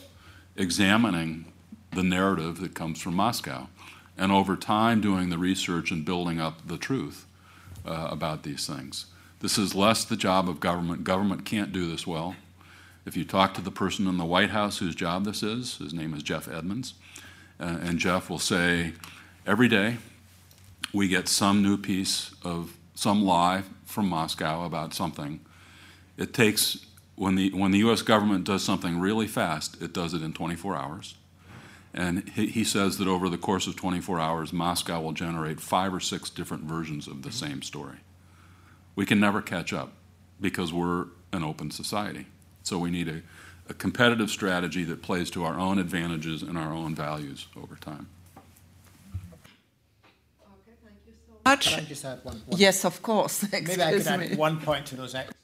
[0.56, 1.52] examining
[1.92, 3.68] the narrative that comes from Moscow
[4.16, 7.26] and over time doing the research and building up the truth
[7.84, 9.06] uh, about these things.
[9.40, 11.02] This is less the job of government.
[11.02, 12.36] Government can't do this well.
[13.06, 15.94] If you talk to the person in the White House whose job this is, his
[15.94, 16.94] name is Jeff Edmonds,
[17.58, 18.92] uh, and Jeff will say,
[19.46, 19.96] every day
[20.92, 25.40] we get some new piece of some lie from Moscow about something.
[26.18, 26.84] It takes,
[27.16, 30.76] when the, when the US government does something really fast, it does it in 24
[30.76, 31.14] hours.
[31.94, 35.92] And he, he says that over the course of 24 hours, Moscow will generate five
[35.94, 37.98] or six different versions of the same story.
[38.94, 39.92] We can never catch up
[40.40, 42.26] because we're an open society.
[42.62, 43.22] So we need a,
[43.68, 48.08] a competitive strategy that plays to our own advantages and our own values over time.
[50.46, 51.68] Okay, thank you so much.
[51.68, 52.60] Can I just add one point?
[52.60, 53.44] Yes, of course.
[53.52, 54.36] Maybe I could add me.
[54.36, 55.38] one point to those excellent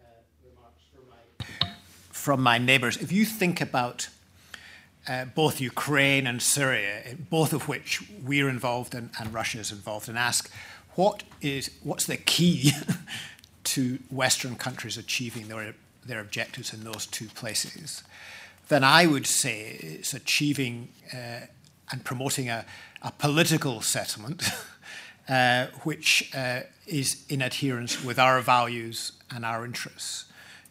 [0.00, 0.08] uh,
[0.44, 1.72] remarks from my,
[2.10, 2.96] from my neighbours.
[2.96, 4.08] If you think about
[5.08, 10.08] uh, both Ukraine and Syria, both of which we're involved in and Russia is involved,
[10.08, 10.50] and ask
[10.96, 12.72] what is what's the key
[13.64, 15.74] to Western countries achieving their
[16.06, 18.02] their objectives in those two places,
[18.68, 21.46] then I would say it's achieving uh,
[21.90, 22.64] and promoting a,
[23.02, 24.42] a political settlement.
[25.28, 30.26] uh, which uh, is in adherence with our values and our interests.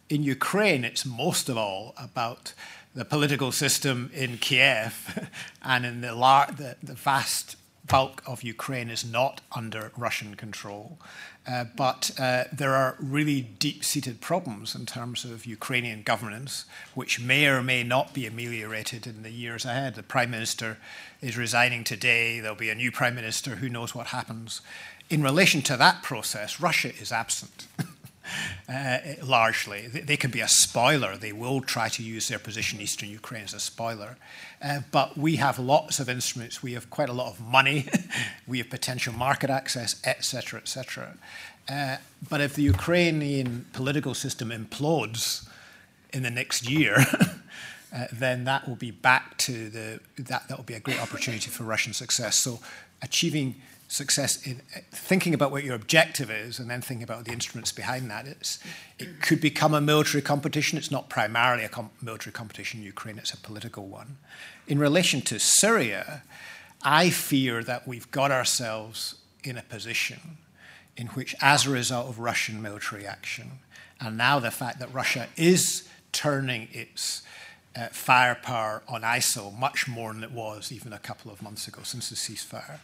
[0.08, 2.54] In Ukraine, it's most of all about
[2.94, 5.28] the political system in Kiev,
[5.62, 6.14] and in the,
[6.56, 7.56] the, the vast
[7.86, 10.98] bulk of Ukraine is not under Russian control.
[11.46, 17.20] Uh, but uh, there are really deep seated problems in terms of Ukrainian governance, which
[17.20, 19.94] may or may not be ameliorated in the years ahead.
[19.94, 20.78] The Prime Minister
[21.20, 24.60] is resigning today, there'll be a new Prime Minister, who knows what happens.
[25.08, 27.68] In relation to that process, Russia is absent.
[28.68, 29.86] Uh, largely.
[29.86, 31.16] They, can be a spoiler.
[31.16, 34.16] They will try to use their position in eastern Ukraine as a spoiler.
[34.60, 36.62] Uh, but we have lots of instruments.
[36.62, 37.88] We have quite a lot of money.
[38.46, 41.16] we have potential market access, etc., etc.
[41.68, 41.96] Uh,
[42.28, 45.48] but if the Ukrainian political system implodes
[46.12, 46.96] in the next year,
[47.94, 51.50] uh, then that will be back to the that that will be a great opportunity
[51.50, 52.36] for Russian success.
[52.36, 52.60] So
[53.02, 53.56] achieving
[53.88, 57.72] success in uh, thinking about what your objective is and then thinking about the instruments
[57.72, 58.26] behind that.
[58.26, 58.58] It's,
[58.98, 60.76] it could become a military competition.
[60.78, 64.18] It's not primarily a com- military competition in Ukraine, it's a political one.
[64.66, 66.22] In relation to Syria,
[66.82, 70.38] I fear that we've got ourselves in a position
[70.96, 73.60] in which, as a result of Russian military action,
[74.00, 77.22] and now the fact that Russia is turning its
[77.76, 81.80] uh, firepower on ISIL much more than it was even a couple of months ago
[81.82, 82.78] since the ceasefire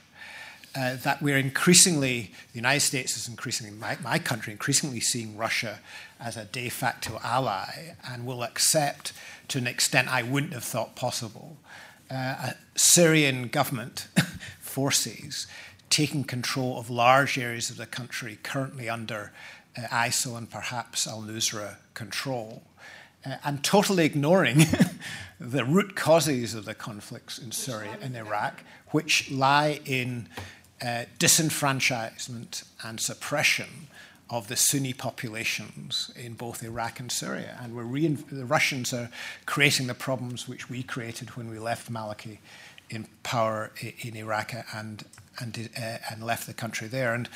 [0.75, 5.81] uh, that we're increasingly, the United States is increasingly, my, my, country, increasingly seeing Russia
[6.19, 9.13] as a de facto ally and will accept
[9.49, 11.59] to an extent I wouldn't have thought possible
[12.13, 14.09] uh, Syrian government
[14.61, 15.47] forces
[15.91, 19.33] taking control of large areas of the country currently under
[19.77, 22.63] uh, ISIL and perhaps al Nusra control.
[23.25, 24.65] Uh, and totally ignoring
[25.41, 30.29] the root causes of the conflicts in Syria and Iraq, which lie in
[30.83, 33.89] uh, disenfranchisement and suppression
[34.29, 37.59] of the Sunni populations in both Iraq and Syria.
[37.61, 37.77] And
[38.31, 39.11] the Russians are
[39.47, 42.39] creating the problems which we created when we left Maliki
[42.89, 45.05] in power in Iraq and,
[45.39, 47.15] and, uh, and left the country there.
[47.15, 47.29] And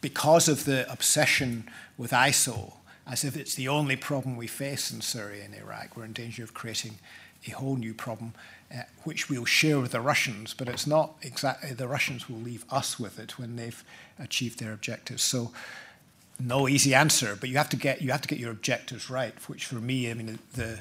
[0.00, 2.74] because of the obsession with ISIL,
[3.06, 6.42] as if it's the only problem we face in Syria and Iraq, we're in danger
[6.42, 6.98] of creating
[7.46, 8.34] a whole new problem
[8.74, 12.64] uh, which we'll share with the Russians, but it's not exactly the Russians will leave
[12.70, 13.82] us with it when they've
[14.18, 15.24] achieved their objectives.
[15.24, 15.52] So,
[16.40, 19.34] no easy answer, but you have to get you have to get your objectives right.
[19.48, 20.80] Which for me, I mean, the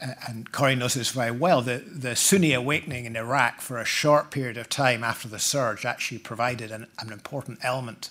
[0.00, 4.30] and Kori knows this very well, the, the Sunni awakening in Iraq for a short
[4.30, 8.10] period of time after the surge actually provided an, an important element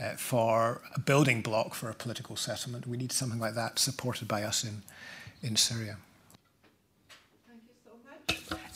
[0.00, 2.86] uh, for a building block for a political settlement.
[2.86, 4.82] We need something like that supported by us in,
[5.42, 5.96] in Syria.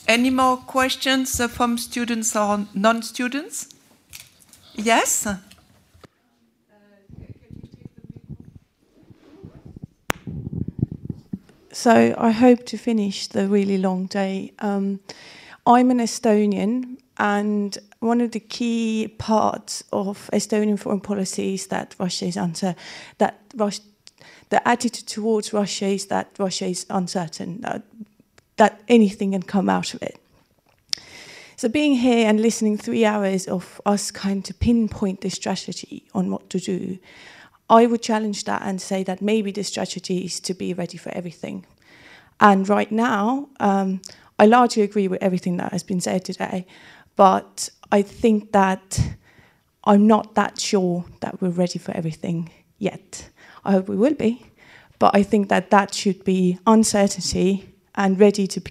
[0.07, 3.73] Any more questions uh, from students or non students?
[4.75, 5.27] Yes?
[11.71, 14.53] So I hope to finish the really long day.
[14.59, 14.99] Um,
[15.65, 21.95] I'm an Estonian, and one of the key parts of Estonian foreign policy is that
[21.99, 22.75] Russia is uncertain.
[23.17, 23.39] That
[24.49, 27.61] the attitude towards Russia is that Russia is uncertain.
[27.61, 27.83] That,
[28.57, 30.19] that anything can come out of it.
[31.57, 36.29] So being here and listening three hours of us kind to pinpoint the strategy on
[36.29, 36.99] what to do,
[37.69, 41.09] I would challenge that and say that maybe the strategy is to be ready for
[41.11, 41.65] everything.
[42.39, 44.01] And right now, um,
[44.37, 46.67] I largely agree with everything that has been said today,
[47.15, 48.99] but I think that
[49.85, 53.29] I'm not that sure that we're ready for everything yet.
[53.63, 54.45] I hope we will be,
[54.99, 58.61] but I think that that should be uncertainty and ready to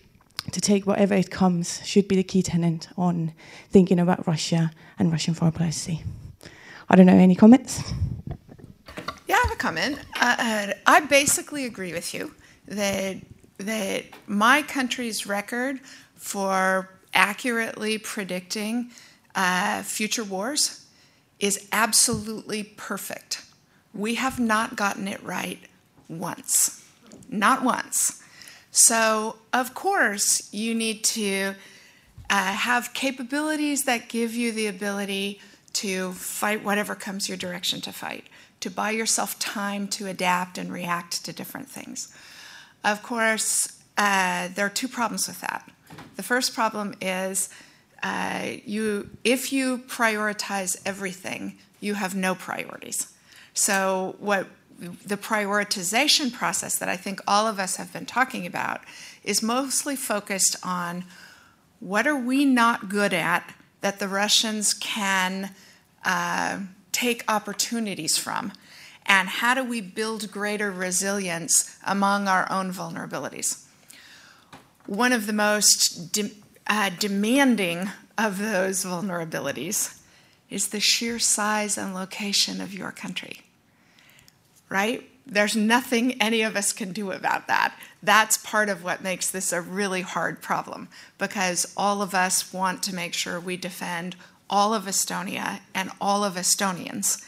[0.53, 3.33] to take whatever it comes should be the key tenant on
[3.71, 6.05] thinking about Russia and Russian foreign policy.
[6.89, 7.83] I don't know, any comments?
[9.27, 9.99] Yeah, I have a comment.
[10.21, 12.35] Uh, uh, I basically agree with you
[12.69, 13.17] that
[13.59, 15.81] that my country's record
[16.17, 18.91] for accurately predicting
[19.35, 20.87] uh, future wars
[21.39, 23.45] is absolutely perfect.
[23.93, 25.61] We have not gotten it right
[26.09, 26.85] once,
[27.29, 28.24] not once.
[28.77, 31.55] So, of course, you need to
[32.29, 35.41] uh, have capabilities that give you the ability
[35.75, 38.27] to fight whatever comes your direction to fight,
[38.59, 42.13] to buy yourself time to adapt and react to different things.
[42.83, 45.71] Of course, uh, there are two problems with that.
[46.17, 47.51] The first problem is
[48.03, 53.15] uh, you, if you prioritize everything, you have no priorities.
[53.55, 58.81] So, what the prioritization process that I think all of us have been talking about
[59.23, 61.05] is mostly focused on
[61.81, 65.51] what are we not good at that the Russians can
[66.05, 66.61] uh,
[66.93, 68.53] take opportunities from
[69.07, 73.65] and how do we build greater resilience among our own vulnerabilities?
[74.87, 76.33] One of the most de-
[76.67, 80.01] uh, demanding of those vulnerabilities
[80.49, 83.43] is the sheer size and location of your country.
[84.69, 85.09] Right?
[85.27, 87.75] There's nothing any of us can do about that.
[88.03, 92.83] That's part of what makes this a really hard problem because all of us want
[92.83, 94.17] to make sure we defend
[94.51, 97.25] all of Estonia and all of Estonians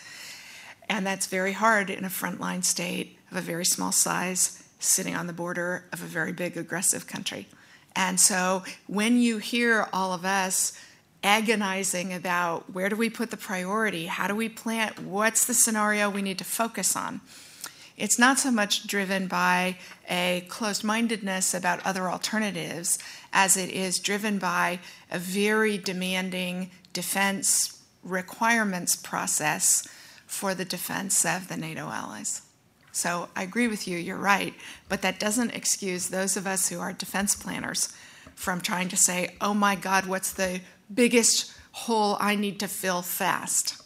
[0.88, 5.26] and that's very hard in a frontline state of a very small size, sitting on
[5.26, 7.48] the border of a very big, aggressive country.
[7.94, 10.72] And so when you hear all of us
[11.22, 16.08] agonizing about where do we put the priority, how do we plan, what's the scenario
[16.08, 17.20] we need to focus on,
[17.96, 19.76] it's not so much driven by
[20.08, 22.98] a closed mindedness about other alternatives
[23.32, 24.78] as it is driven by
[25.10, 29.86] a very demanding defense requirements process
[30.26, 32.42] for the defense of the NATO allies.
[32.92, 34.54] So I agree with you, you're right,
[34.88, 37.92] but that doesn't excuse those of us who are defense planners
[38.34, 40.60] from trying to say, oh my God, what's the
[40.92, 43.82] biggest hole I need to fill fast?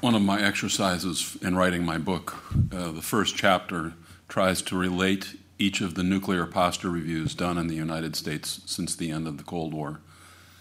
[0.00, 3.92] One of my exercises in writing my book, uh, the first chapter
[4.28, 8.96] tries to relate each of the nuclear posture reviews done in the United States since
[8.96, 10.00] the end of the Cold War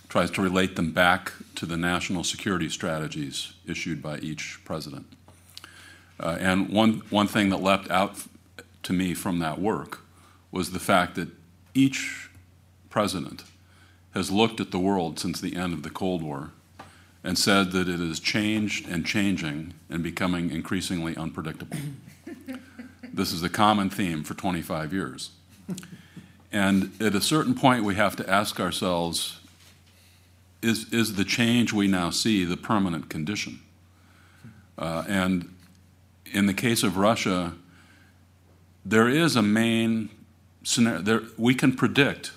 [0.10, 5.06] tries to relate them back to the national security strategies issued by each president.
[6.19, 8.18] Uh, and one, one thing that leapt out
[8.84, 10.01] to me from that work
[10.51, 11.30] was the fact that
[11.74, 12.30] each
[12.92, 13.44] president
[14.14, 16.52] has looked at the world since the end of the Cold War
[17.24, 21.78] and said that it has changed and changing and becoming increasingly unpredictable.
[23.14, 25.32] this is a common theme for 25 years.
[26.52, 29.40] And at a certain point, we have to ask ourselves
[30.61, 33.61] is, is the change we now see the permanent condition?
[34.78, 35.52] Uh, and
[36.32, 37.53] in the case of Russia,
[38.86, 40.10] there is a main
[40.64, 41.02] scenario.
[41.02, 42.32] There, we can predict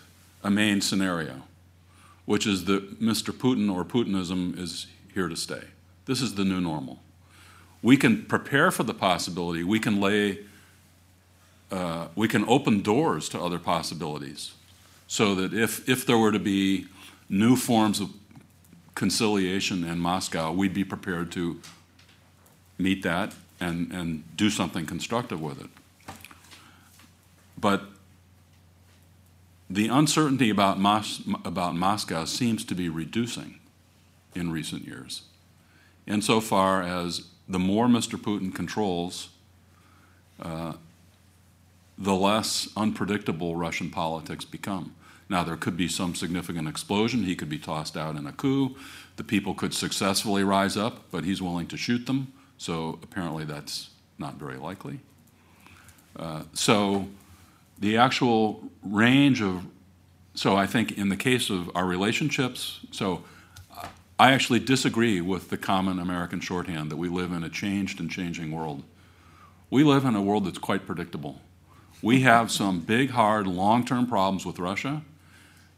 [0.44, 1.42] a main scenario,
[2.26, 3.32] which is that Mr.
[3.32, 5.64] Putin or Putinism is here to stay.
[6.04, 7.00] This is the new normal.
[7.82, 9.64] We can prepare for the possibility.
[9.64, 10.40] We can lay.
[11.70, 14.52] Uh, we can open doors to other possibilities,
[15.08, 16.86] so that if if there were to be
[17.28, 18.10] new forms of
[18.94, 21.60] conciliation in Moscow, we'd be prepared to
[22.78, 25.70] meet that and, and do something constructive with it.
[27.58, 27.82] but
[29.68, 33.60] the uncertainty about, Mos- about Moscow seems to be reducing
[34.34, 35.22] in recent years,
[36.06, 38.18] insofar as the more Mr.
[38.18, 39.28] Putin controls,
[40.40, 40.74] uh,
[41.96, 44.94] the less unpredictable Russian politics become.
[45.28, 47.24] Now, there could be some significant explosion.
[47.24, 48.76] He could be tossed out in a coup.
[49.16, 52.32] The people could successfully rise up, but he's willing to shoot them.
[52.58, 55.00] So apparently, that's not very likely.
[56.16, 57.08] Uh, so
[57.84, 59.66] the actual range of
[60.34, 63.22] so I think in the case of our relationships, so
[64.18, 68.10] I actually disagree with the common American shorthand that we live in a changed and
[68.10, 68.82] changing world.
[69.68, 71.42] We live in a world that's quite predictable.
[72.00, 75.02] We have some big, hard, long term problems with Russia.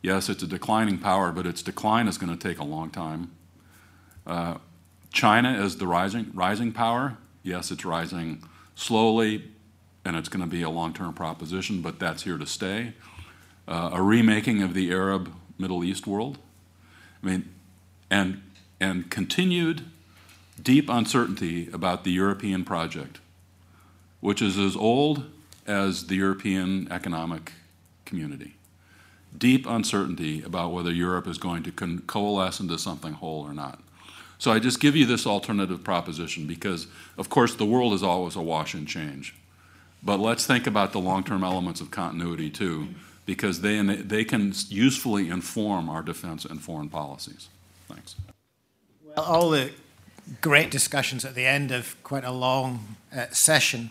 [0.01, 3.33] Yes, it's a declining power, but its decline is going to take a long time.
[4.25, 4.59] Uh,
[5.13, 7.17] China is the rising, rising power.
[7.43, 8.45] Yes, it's rising
[8.77, 9.51] slowly,
[10.07, 12.93] and it's going to be a long term proposition, but that's here to stay.
[13.67, 16.39] Uh, a remaking of the Arab Middle East world.
[17.23, 17.53] I mean,
[18.09, 18.41] and,
[18.81, 19.85] and continued
[20.63, 23.19] deep uncertainty about the European project,
[24.21, 25.25] which is as old
[25.67, 27.53] as the European economic
[28.05, 28.55] community.
[29.37, 33.81] Deep uncertainty about whether Europe is going to con- coalesce into something whole or not.
[34.39, 36.87] So I just give you this alternative proposition because,
[37.19, 39.35] of course, the world is always awash in change.
[40.03, 42.89] But let's think about the long term elements of continuity too,
[43.25, 47.49] because they, they can usefully inform our defense and foreign policies.
[47.89, 48.15] Thanks.
[49.05, 49.73] Well, all the
[50.41, 53.91] great discussions at the end of quite a long uh, session.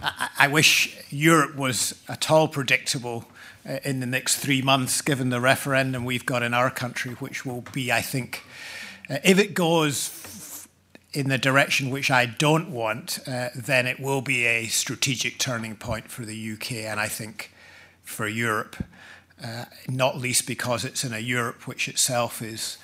[0.00, 3.24] I, I, wish Europe was at all predictable
[3.68, 7.44] uh, in the next three months, given the referendum we've got in our country, which
[7.44, 8.44] will be, I think,
[9.10, 10.08] uh, if it goes
[11.12, 15.76] in the direction which I don't want, uh, then it will be a strategic turning
[15.76, 17.52] point for the UK and I think
[18.02, 18.76] for Europe,
[19.42, 22.78] uh, not least because it's in a Europe which itself is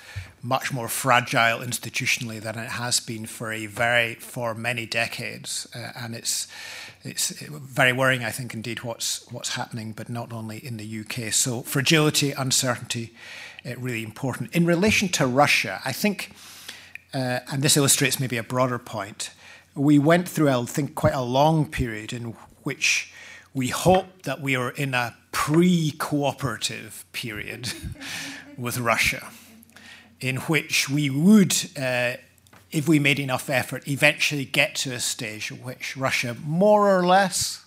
[0.45, 5.91] much more fragile institutionally than it has been for a very for many decades, uh,
[5.95, 6.47] and it's
[7.03, 11.33] it's very worrying, I think, indeed, what's what's happening, but not only in the UK.
[11.33, 13.13] So fragility, uncertainty,
[13.65, 14.55] uh, really important.
[14.55, 16.31] In relation to Russia, I think,
[17.15, 19.29] uh, and this illustrates maybe a broader point,
[19.73, 23.13] we went through, I think, quite a long period in which
[23.53, 27.71] we hoped that we were in a pre cooperative period
[28.57, 29.29] with Russia,
[30.19, 32.15] in which we would, uh,
[32.73, 37.05] if we made enough effort, eventually get to a stage in which Russia more or
[37.05, 37.65] less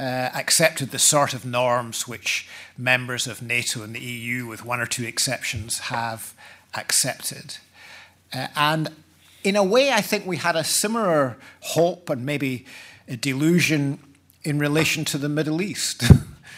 [0.00, 0.02] uh,
[0.34, 4.86] accepted the sort of norms which members of NATO and the EU, with one or
[4.86, 6.34] two exceptions, have
[6.74, 7.58] accepted.
[8.32, 8.90] Uh, and
[9.44, 12.66] in a way, I think we had a similar hope and maybe
[13.08, 14.00] a delusion
[14.42, 16.04] in relation to the Middle East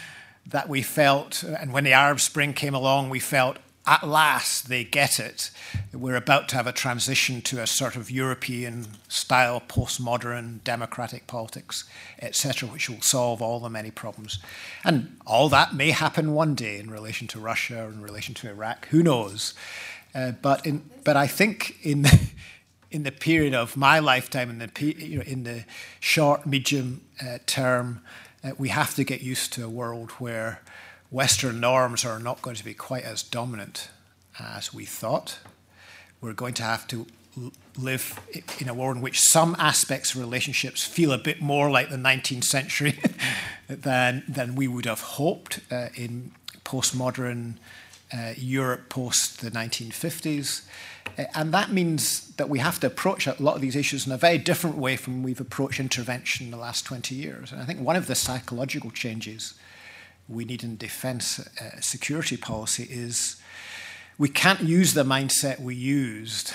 [0.45, 3.57] that we felt, and when the Arab Spring came along, we felt
[3.89, 5.49] at last they get it.
[5.91, 11.85] We're about to have a transition to a sort of European style, postmodern democratic politics,
[12.21, 14.37] etc., which will solve all the many problems.
[14.83, 18.87] And all that may happen one day in relation to Russia, in relation to Iraq,
[18.89, 19.55] who knows?
[20.13, 22.19] Uh, but, in, but I think in the,
[22.91, 25.65] in the period of my lifetime, in the, you know, in the
[25.99, 28.01] short, medium uh, term,
[28.43, 30.61] uh, we have to get used to a world where
[31.11, 33.89] Western norms are not going to be quite as dominant
[34.39, 35.39] as we thought.
[36.21, 37.07] We're going to have to
[37.77, 38.19] live
[38.59, 41.97] in a world in which some aspects of relationships feel a bit more like the
[41.97, 42.99] 19th century
[43.67, 46.31] than, than we would have hoped uh, in
[46.65, 47.55] postmodern
[48.13, 50.63] uh, Europe post the 1950s.
[51.17, 54.11] Uh, and that means that we have to approach a lot of these issues in
[54.11, 57.51] a very different way from we've approached intervention in the last 20 years.
[57.51, 59.53] And I think one of the psychological changes
[60.27, 63.41] we need in defense uh, security policy is
[64.17, 66.53] we can't use the mindset we used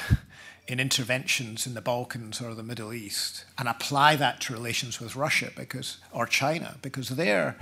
[0.66, 5.16] in interventions in the Balkans or the Middle East and apply that to relations with
[5.16, 7.57] Russia because or China because there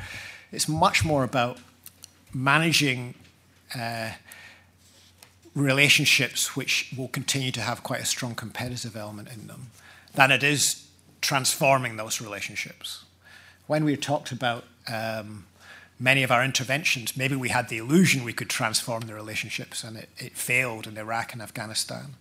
[0.52, 1.58] it's much more about
[2.32, 3.14] managing
[3.78, 4.10] uh,
[5.55, 9.70] relationships which will continue to have quite a strong competitive element in them
[10.15, 10.89] than it is
[11.20, 13.05] transforming those relationships.
[13.67, 15.47] When we talked about um,
[15.99, 19.97] many of our interventions, maybe we had the illusion we could transform the relationships, and
[19.97, 22.17] it, it failed in Iraq and Afghanistan.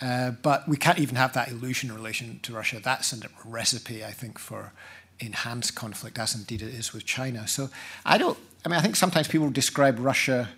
[0.00, 2.80] Uh, but we can't even have that illusion in relation to Russia.
[2.82, 4.72] That's a recipe, I think, for
[5.20, 7.46] enhanced conflict, as indeed it is with China.
[7.46, 7.70] So
[8.04, 10.48] I don't, I mean, I think sometimes people describe Russia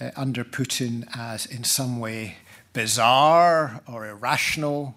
[0.00, 2.36] uh, under Putin as in some way
[2.72, 4.96] bizarre or irrational.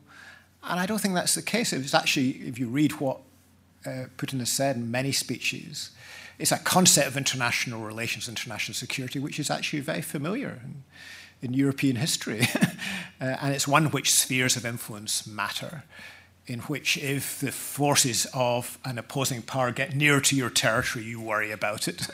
[0.63, 1.73] And I don't think that's the case.
[1.73, 3.19] It's actually, if you read what
[3.85, 5.91] uh, Putin has said in many speeches,
[6.37, 10.83] it's a concept of international relations, international security, which is actually very familiar in,
[11.41, 12.41] in European history.
[13.21, 15.83] uh, and it's one which spheres of influence matter,
[16.47, 21.21] in which if the forces of an opposing power get near to your territory, you
[21.21, 22.07] worry about it.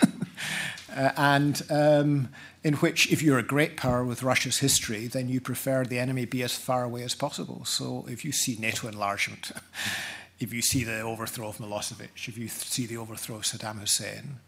[0.95, 2.29] uh, and um,
[2.67, 6.25] in which, if you're a great power with Russia's history, then you prefer the enemy
[6.25, 7.63] be as far away as possible.
[7.63, 9.53] So if you see NATO enlargement,
[10.41, 14.39] if you see the overthrow of Milosevic, if you see the overthrow of Saddam Hussein,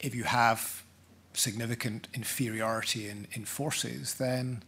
[0.00, 0.82] if you have
[1.34, 4.62] significant inferiority in, in forces, then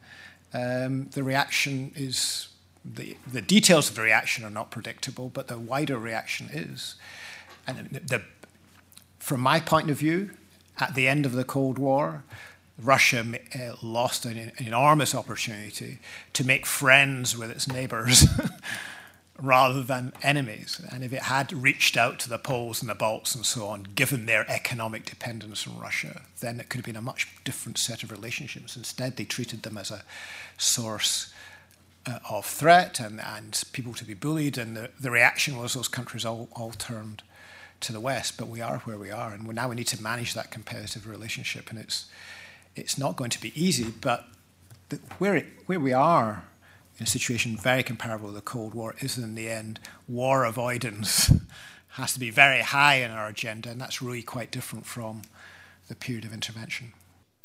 [0.52, 2.48] um, the reaction is
[2.84, 6.96] the, the details of the reaction are not predictable, but the wider reaction is.
[7.66, 8.22] And the, the,
[9.20, 10.32] from my point of view,
[10.76, 12.24] at the end of the Cold War,
[12.80, 15.98] Russia uh, lost an, an, enormous opportunity
[16.32, 18.26] to make friends with its neighbors
[19.40, 20.80] rather than enemies.
[20.90, 23.84] And if it had reached out to the Poles and the Balts and so on,
[23.94, 28.02] given their economic dependence on Russia, then it could have been a much different set
[28.02, 28.76] of relationships.
[28.76, 30.02] Instead, they treated them as a
[30.58, 31.32] source
[32.06, 35.88] uh, of threat and, and people to be bullied, and the, the reaction was those
[35.88, 37.22] countries all, all turned
[37.80, 38.36] to the West.
[38.36, 41.70] But we are where we are, and now we need to manage that competitive relationship,
[41.70, 42.06] and it's
[42.76, 43.92] it's not going to be easy.
[44.00, 44.26] But
[44.88, 46.44] the, where it, where we are
[46.98, 51.32] in a situation very comparable to the Cold War is in the end war avoidance
[51.88, 55.22] has to be very high in our agenda, and that's really quite different from
[55.88, 56.92] the period of intervention.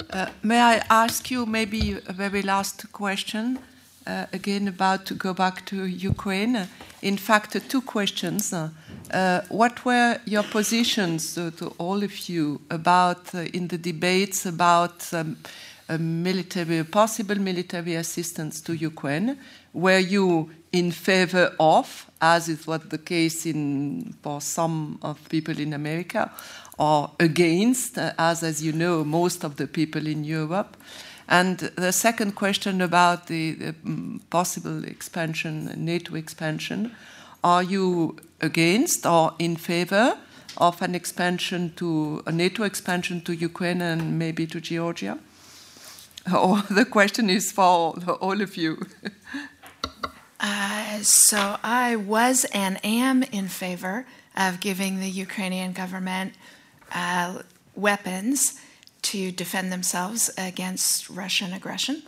[0.10, 3.60] Uh, may I ask you maybe a very last question?
[4.08, 6.68] Uh, again, about to go back to Ukraine.
[7.02, 8.54] In fact, uh, two questions.
[8.54, 14.46] Uh, what were your positions uh, to all of you about uh, in the debates
[14.46, 15.38] about um,
[16.00, 19.38] military, possible military assistance to Ukraine?
[19.74, 25.60] Were you in favor of, as it was the case in, for some of people
[25.60, 26.32] in America,
[26.78, 30.78] or against, as, as you know, most of the people in Europe?
[31.30, 36.96] And the second question about the, the mm, possible expansion, NATO expansion,
[37.44, 40.18] are you against or in favor
[40.58, 45.20] of an expansion to a NATO expansion to Ukraine and maybe to Georgia?
[46.34, 48.86] Or the question is for all of you.
[50.40, 56.34] uh, so I was and am in favor of giving the Ukrainian government
[56.92, 57.44] uh,
[57.76, 58.60] weapons
[59.04, 62.04] to defend themselves against Russian aggression.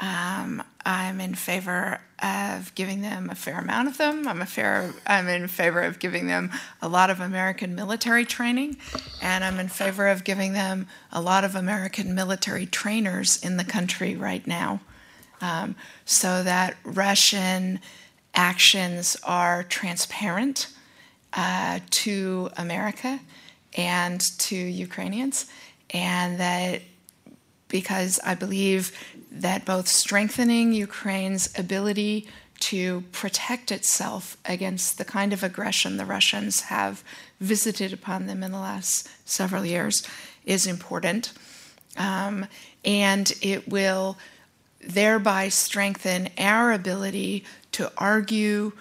[0.00, 4.28] Um, I'm in favor of giving them a fair amount of them.
[4.28, 8.76] I'm, a fair, I'm in favor of giving them a lot of American military training,
[9.20, 13.64] and I'm in favor of giving them a lot of American military trainers in the
[13.64, 14.80] country right now
[15.40, 15.74] um,
[16.04, 17.80] so that Russian
[18.34, 20.68] actions are transparent
[21.32, 23.20] uh, to America
[23.76, 25.46] and to Ukrainians
[25.90, 26.82] and that
[27.68, 28.92] because I believe
[29.30, 32.28] that both strengthening Ukraine's ability
[32.60, 37.04] to protect itself against the kind of aggression the Russians have
[37.40, 40.02] visited upon them in the last several years
[40.44, 41.32] is important.
[41.96, 42.46] Um,
[42.84, 44.18] and it will
[44.80, 48.72] thereby strengthen our ability to argue,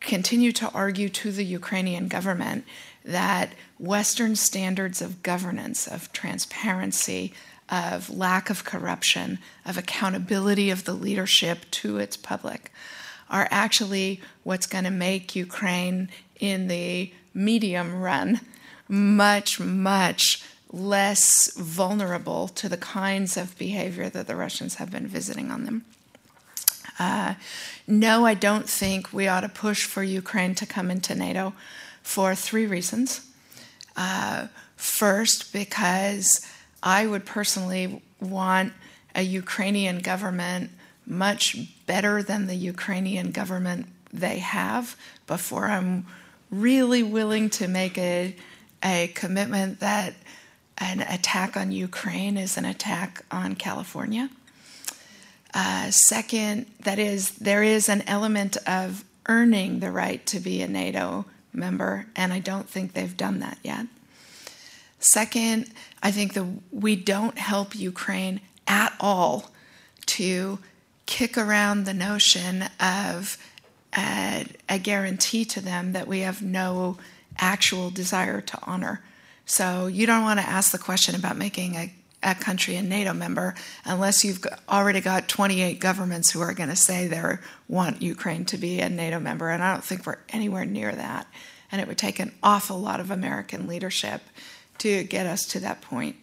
[0.00, 2.64] continue to argue to the Ukrainian government
[3.04, 7.32] that Western standards of governance, of transparency,
[7.68, 12.70] of lack of corruption, of accountability of the leadership to its public
[13.30, 18.40] are actually what's going to make Ukraine in the medium run
[18.88, 25.50] much, much less vulnerable to the kinds of behavior that the Russians have been visiting
[25.50, 25.84] on them.
[26.98, 27.34] Uh,
[27.86, 31.54] no, I don't think we ought to push for Ukraine to come into NATO
[32.02, 33.26] for three reasons.
[33.96, 36.46] Uh, first, because
[36.82, 38.72] I would personally want
[39.14, 40.70] a Ukrainian government
[41.06, 41.56] much
[41.86, 46.06] better than the Ukrainian government they have before I'm
[46.50, 48.36] really willing to make a,
[48.84, 50.14] a commitment that
[50.78, 54.28] an attack on Ukraine is an attack on California.
[55.54, 60.68] Uh, second, that is, there is an element of earning the right to be a
[60.68, 63.86] NATO member, and I don't think they've done that yet.
[64.98, 65.70] Second,
[66.02, 69.50] I think that we don't help Ukraine at all
[70.06, 70.58] to
[71.06, 73.36] kick around the notion of
[73.96, 76.96] a, a, guarantee to them that we have no
[77.38, 79.02] actual desire to honor.
[79.44, 81.92] So you don't want to ask the question about making a, a
[82.22, 87.06] country a NATO member unless you've already got 28 governments who are going to say
[87.06, 87.20] they
[87.68, 89.50] want Ukraine to be a NATO member.
[89.50, 91.26] And I don't think we're anywhere near that.
[91.70, 94.20] and it would take an awful lot of American leadership
[94.78, 96.16] to get us to that point.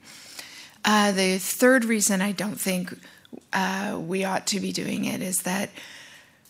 [0.86, 2.94] Uh, the third reason I don't think
[3.52, 5.70] uh, we ought to be doing it is that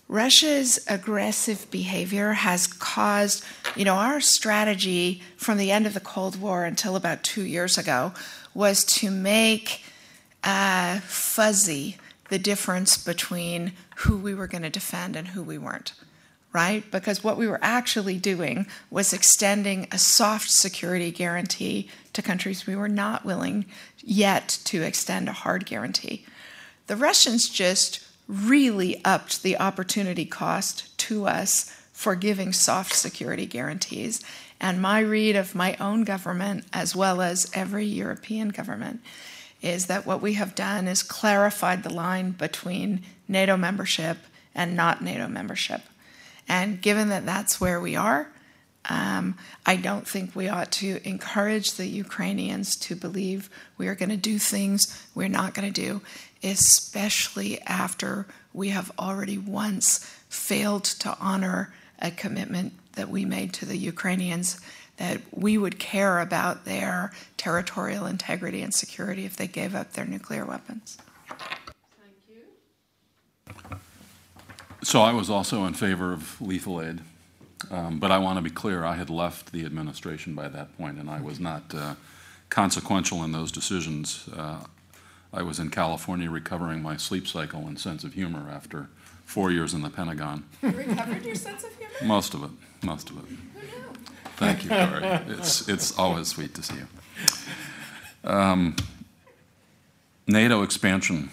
[0.08, 3.44] Russia's aggressive behavior has caused,
[3.76, 7.78] you know, our strategy from the end of the Cold War until about two years
[7.78, 8.12] ago
[8.54, 9.84] was to make
[10.44, 11.98] uh, fuzzy
[12.30, 15.94] the difference between who we were going to defend and who we weren't,
[16.54, 16.90] right?
[16.92, 22.76] Because what we were actually doing was extending a soft security guarantee to countries we
[22.76, 23.66] were not willing
[24.04, 26.26] yet to extend a hard guarantee.
[26.88, 34.24] The Russians just really upped the opportunity cost to us for giving soft security guarantees.
[34.62, 39.02] And my read of my own government, as well as every European government,
[39.62, 44.18] is that what we have done is clarified the line between NATO membership
[44.56, 45.82] and not NATO membership.
[46.48, 48.30] And given that that's where we are,
[48.90, 54.10] um, I don't think we ought to encourage the Ukrainians to believe we are going
[54.10, 56.02] to do things we're not going to do,
[56.44, 63.66] especially after we have already once failed to honor a commitment that we made to
[63.66, 64.60] the Ukrainians
[64.98, 70.06] that we would care about their territorial integrity and security if they gave up their
[70.06, 70.98] nuclear weapons.
[71.30, 72.18] Thank
[73.72, 73.78] you.
[74.84, 77.00] So I was also in favor of lethal aid.
[77.72, 80.98] Um, but I want to be clear, I had left the administration by that point,
[80.98, 81.96] and I was not uh,
[82.50, 84.28] consequential in those decisions.
[84.36, 84.60] Uh,
[85.32, 88.90] I was in California recovering my sleep cycle and sense of humor after
[89.26, 90.46] four years in the Pentagon.
[90.62, 91.94] You recovered your sense of humor?
[92.04, 92.50] Most of it,
[92.84, 93.38] most of it.
[94.38, 95.04] Thank you, Kori.
[95.38, 98.30] It's, it's always sweet to see you.
[98.30, 98.76] Um,
[100.28, 101.30] NATO expansion.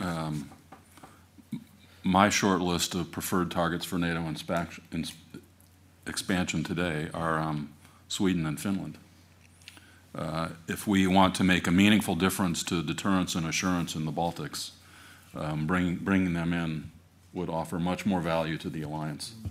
[0.00, 0.50] Um,
[2.04, 4.84] my short list of preferred targets for NATO inspection,
[6.06, 7.72] expansion today are um,
[8.08, 8.96] Sweden and Finland.
[10.14, 14.12] Uh, if we want to make a meaningful difference to deterrence and assurance in the
[14.12, 14.70] Baltics,
[15.34, 16.90] um, bring, bringing them in
[17.34, 19.34] would offer much more value to the alliance.
[19.44, 19.48] Uh,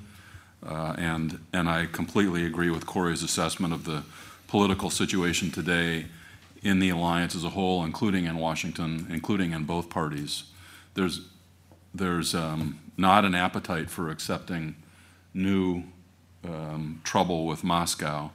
[0.67, 4.03] and, and I completely agree with Kori's assessment of the
[4.47, 6.05] political situation today
[6.61, 10.45] in the alliance as a whole, including in Washington, including in both parties.
[10.95, 11.21] There's,
[11.93, 14.75] there's um, not an appetite for accepting
[15.33, 15.83] new
[16.43, 18.31] um, trouble with Moscow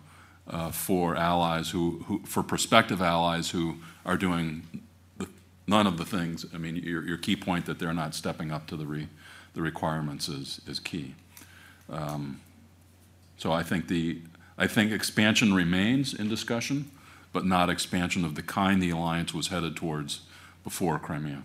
[0.48, 4.82] uh, for allies who, who, for prospective allies who are doing
[5.66, 6.44] none of the things.
[6.52, 9.08] I mean, your, your key point that they're not stepping up to the, re,
[9.54, 11.14] the requirements is, is key.
[11.90, 12.40] Um,
[13.36, 14.18] so I think the,
[14.58, 16.90] I think expansion remains in discussion,
[17.32, 20.20] but not expansion of the kind the alliance was headed towards
[20.62, 21.42] before Crimea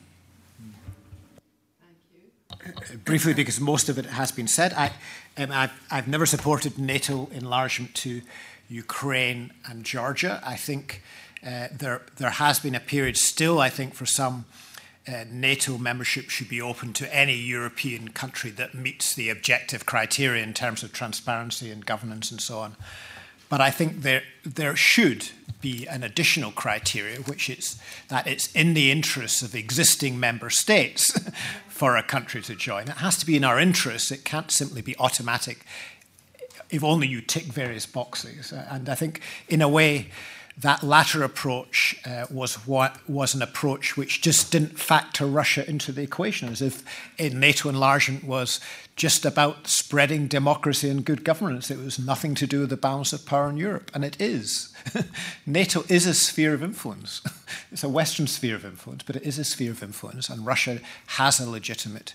[2.60, 2.98] Thank you.
[2.98, 4.92] briefly, because most of it has been said, I,
[5.38, 8.22] um, I've, I've never supported NATO enlargement to
[8.70, 10.42] Ukraine and Georgia.
[10.46, 11.02] I think
[11.46, 14.46] uh, there, there has been a period still, I think, for some
[15.08, 20.44] uh, NATO membership should be open to any European country that meets the objective criteria
[20.44, 22.76] in terms of transparency and governance and so on.
[23.50, 25.30] But I think there, there should
[25.62, 31.12] be an additional criteria, which is that it's in the interests of existing member states
[31.70, 32.84] for a country to join.
[32.84, 34.12] It has to be in our interests.
[34.12, 35.66] It can't simply be automatic
[36.70, 38.52] if only you tick various boxes.
[38.52, 40.10] And I think, in a way,
[40.58, 45.92] that latter approach uh, was what was an approach which just didn't factor Russia into
[45.92, 46.84] the equation, as if
[47.20, 48.62] NATO enlargement was
[48.96, 51.70] just about spreading democracy and good governance.
[51.70, 54.74] It was nothing to do with the balance of power in Europe, and it is.
[55.46, 57.22] NATO is a sphere of influence.
[57.72, 60.80] it's a Western sphere of influence, but it is a sphere of influence, and Russia
[61.08, 62.14] has a legitimate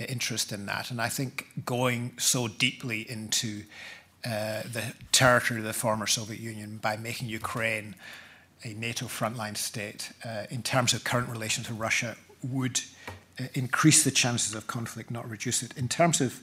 [0.00, 0.92] uh, interest in that.
[0.92, 3.64] And I think going so deeply into
[4.24, 7.94] uh, the territory of the former Soviet Union by making Ukraine
[8.62, 12.80] a NATO frontline state uh, in terms of current relations with Russia would
[13.38, 15.76] uh, increase the chances of conflict, not reduce it.
[15.76, 16.40] In terms of,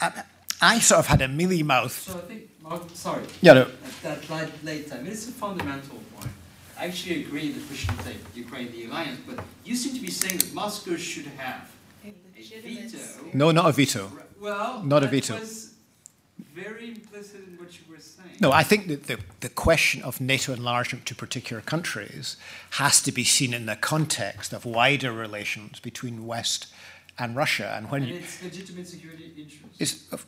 [0.00, 0.24] I,
[0.60, 1.92] I sort of had a mealy mouth.
[1.92, 3.24] So I think, oh, sorry.
[3.40, 3.62] Yeah, no.
[3.62, 6.32] At that late time, it's a fundamental point.
[6.76, 10.10] I actually agree that we should take Ukraine the alliance, but you seem to be
[10.10, 11.70] saying that Moscow should have
[12.04, 12.98] a veto.
[13.34, 14.12] No, not a veto.
[14.40, 15.34] Well, not a veto.
[15.38, 15.67] Was
[16.64, 18.36] very implicit in what you were saying.
[18.40, 22.36] No, I think that the, the question of NATO enlargement to particular countries
[22.70, 26.66] has to be seen in the context of wider relations between West
[27.18, 27.74] and Russia.
[27.76, 29.32] And when and you, it's legitimate security
[29.80, 30.12] interests.
[30.12, 30.18] Uh,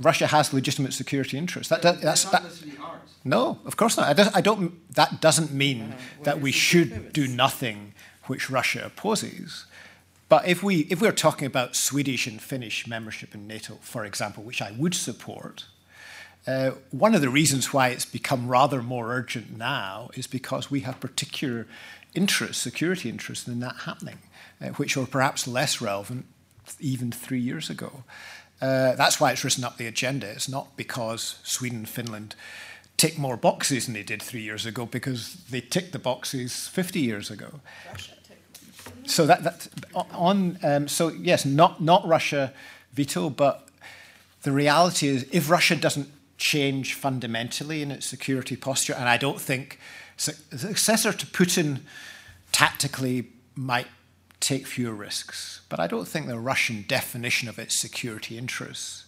[0.00, 1.68] Russia has legitimate security interests.
[1.68, 3.10] That, that, that's, that's that, not necessarily ours.
[3.24, 4.06] No, of course not.
[4.08, 9.66] I don't, I don't, that doesn't mean that we should do nothing which Russia opposes.
[10.28, 14.42] But if, we, if we're talking about Swedish and Finnish membership in NATO, for example,
[14.42, 15.73] which I would support, Uh,
[16.90, 21.00] one of the reasons why it's become rather more urgent now is because we have
[21.00, 21.66] particular
[22.14, 24.18] interests, security interests, in that happening,
[24.60, 26.26] uh, which were perhaps less relevant
[26.80, 28.04] even three years ago.
[28.60, 30.26] Uh, that's why it's risen up the agenda.
[30.26, 32.34] It's not because Sweden and Finland
[32.96, 37.00] tick more boxes than they did three years ago, because they ticked the boxes 50
[37.00, 37.60] years ago.
[37.90, 38.12] Russia
[39.06, 39.68] So that, that
[40.12, 42.52] on um, so yes, not not Russia
[42.92, 43.68] veto, but
[44.42, 49.40] the reality is if Russia doesn't change fundamentally in its security posture, and I don't
[49.40, 49.78] think
[50.16, 51.80] the successor to Putin
[52.52, 53.88] tactically might
[54.40, 59.06] take fewer risks, but I don't think the Russian definition of its security interests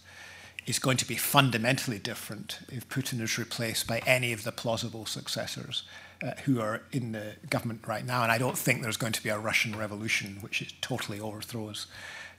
[0.65, 5.05] is going to be fundamentally different if Putin is replaced by any of the plausible
[5.05, 5.83] successors
[6.21, 8.23] uh, who are in the government right now.
[8.23, 11.87] And I don't think there's going to be a Russian revolution which is totally overthrows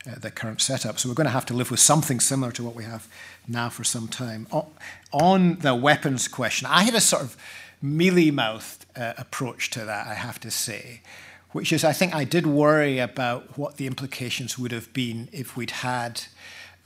[0.06, 0.98] uh, the current setup.
[0.98, 3.08] So we're going to have to live with something similar to what we have
[3.46, 4.46] now for some time.
[4.52, 4.66] O
[5.12, 7.36] on the weapons question, I had a sort of
[7.80, 11.00] mealy-mouthed uh, approach to that, I have to say,
[11.52, 15.56] which is I think I did worry about what the implications would have been if
[15.56, 16.22] we'd had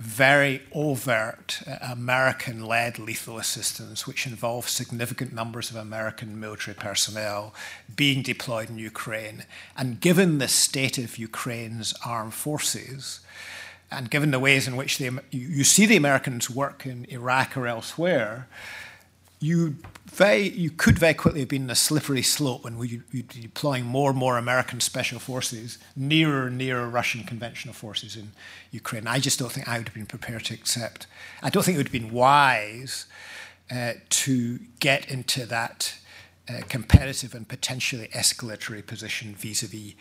[0.03, 7.55] very overt uh, American led lethal assistance, which involves significant numbers of American military personnel
[7.95, 9.45] being deployed in Ukraine.
[9.77, 13.21] And given the state of Ukraine's armed forces,
[13.93, 15.01] and given the ways in which
[15.31, 18.49] you see the Americans work in Iraq or elsewhere,
[19.39, 23.23] you very you could very quickly have been in a slippery slope when we were
[23.23, 28.33] deploying more and more American special forces nearer and nearer Russian conventional forces in
[28.71, 29.07] Ukraine.
[29.07, 31.07] I just don't think I would have been prepared to accept.
[31.43, 33.07] I don't think it would have been wise
[33.71, 35.95] uh, to get into that
[36.49, 39.95] uh, competitive and potentially escalatory position vis-a-vis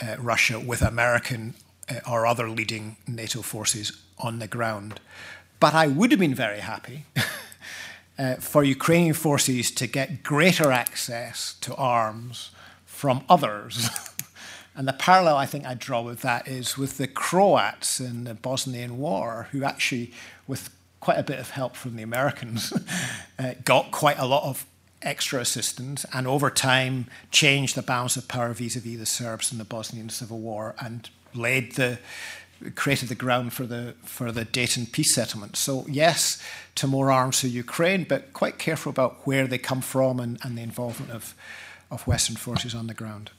[0.00, 1.54] uh, Russia with American
[1.88, 5.00] uh, or other leading NATO forces on the ground.
[5.60, 7.04] But I would have been very happy.
[8.18, 12.50] uh, for Ukrainian forces to get greater access to arms
[12.84, 13.88] from others.
[14.76, 18.34] and the parallel I think I draw with that is with the Croats in the
[18.34, 20.12] Bosnian War, who actually,
[20.46, 22.72] with quite a bit of help from the Americans,
[23.38, 24.66] uh, got quite a lot of
[25.02, 29.64] extra assistance and over time changed the balance of power vis-a-vis the Serbs in the
[29.64, 31.98] Bosnian Civil War and laid the
[32.70, 35.56] created the ground for the for the Dayton peace settlement.
[35.56, 36.42] So yes,
[36.76, 40.56] to more arms to Ukraine, but quite careful about where they come from and, and
[40.56, 41.34] the involvement of
[41.90, 43.30] of Western forces on the ground.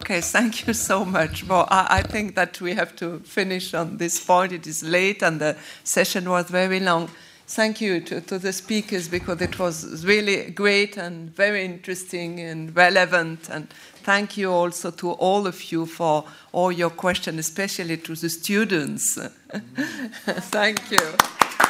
[0.00, 1.44] Okay, thank you so much.
[1.44, 4.52] Well, I, I, think that we have to finish on this point.
[4.52, 7.10] It is late and the session was very long.
[7.48, 12.74] Thank you to, to the speakers because it was really great and very interesting and
[12.76, 13.68] relevant and
[14.08, 19.18] thank you also to all of you for all your questions, especially to the students.
[20.50, 21.67] thank you.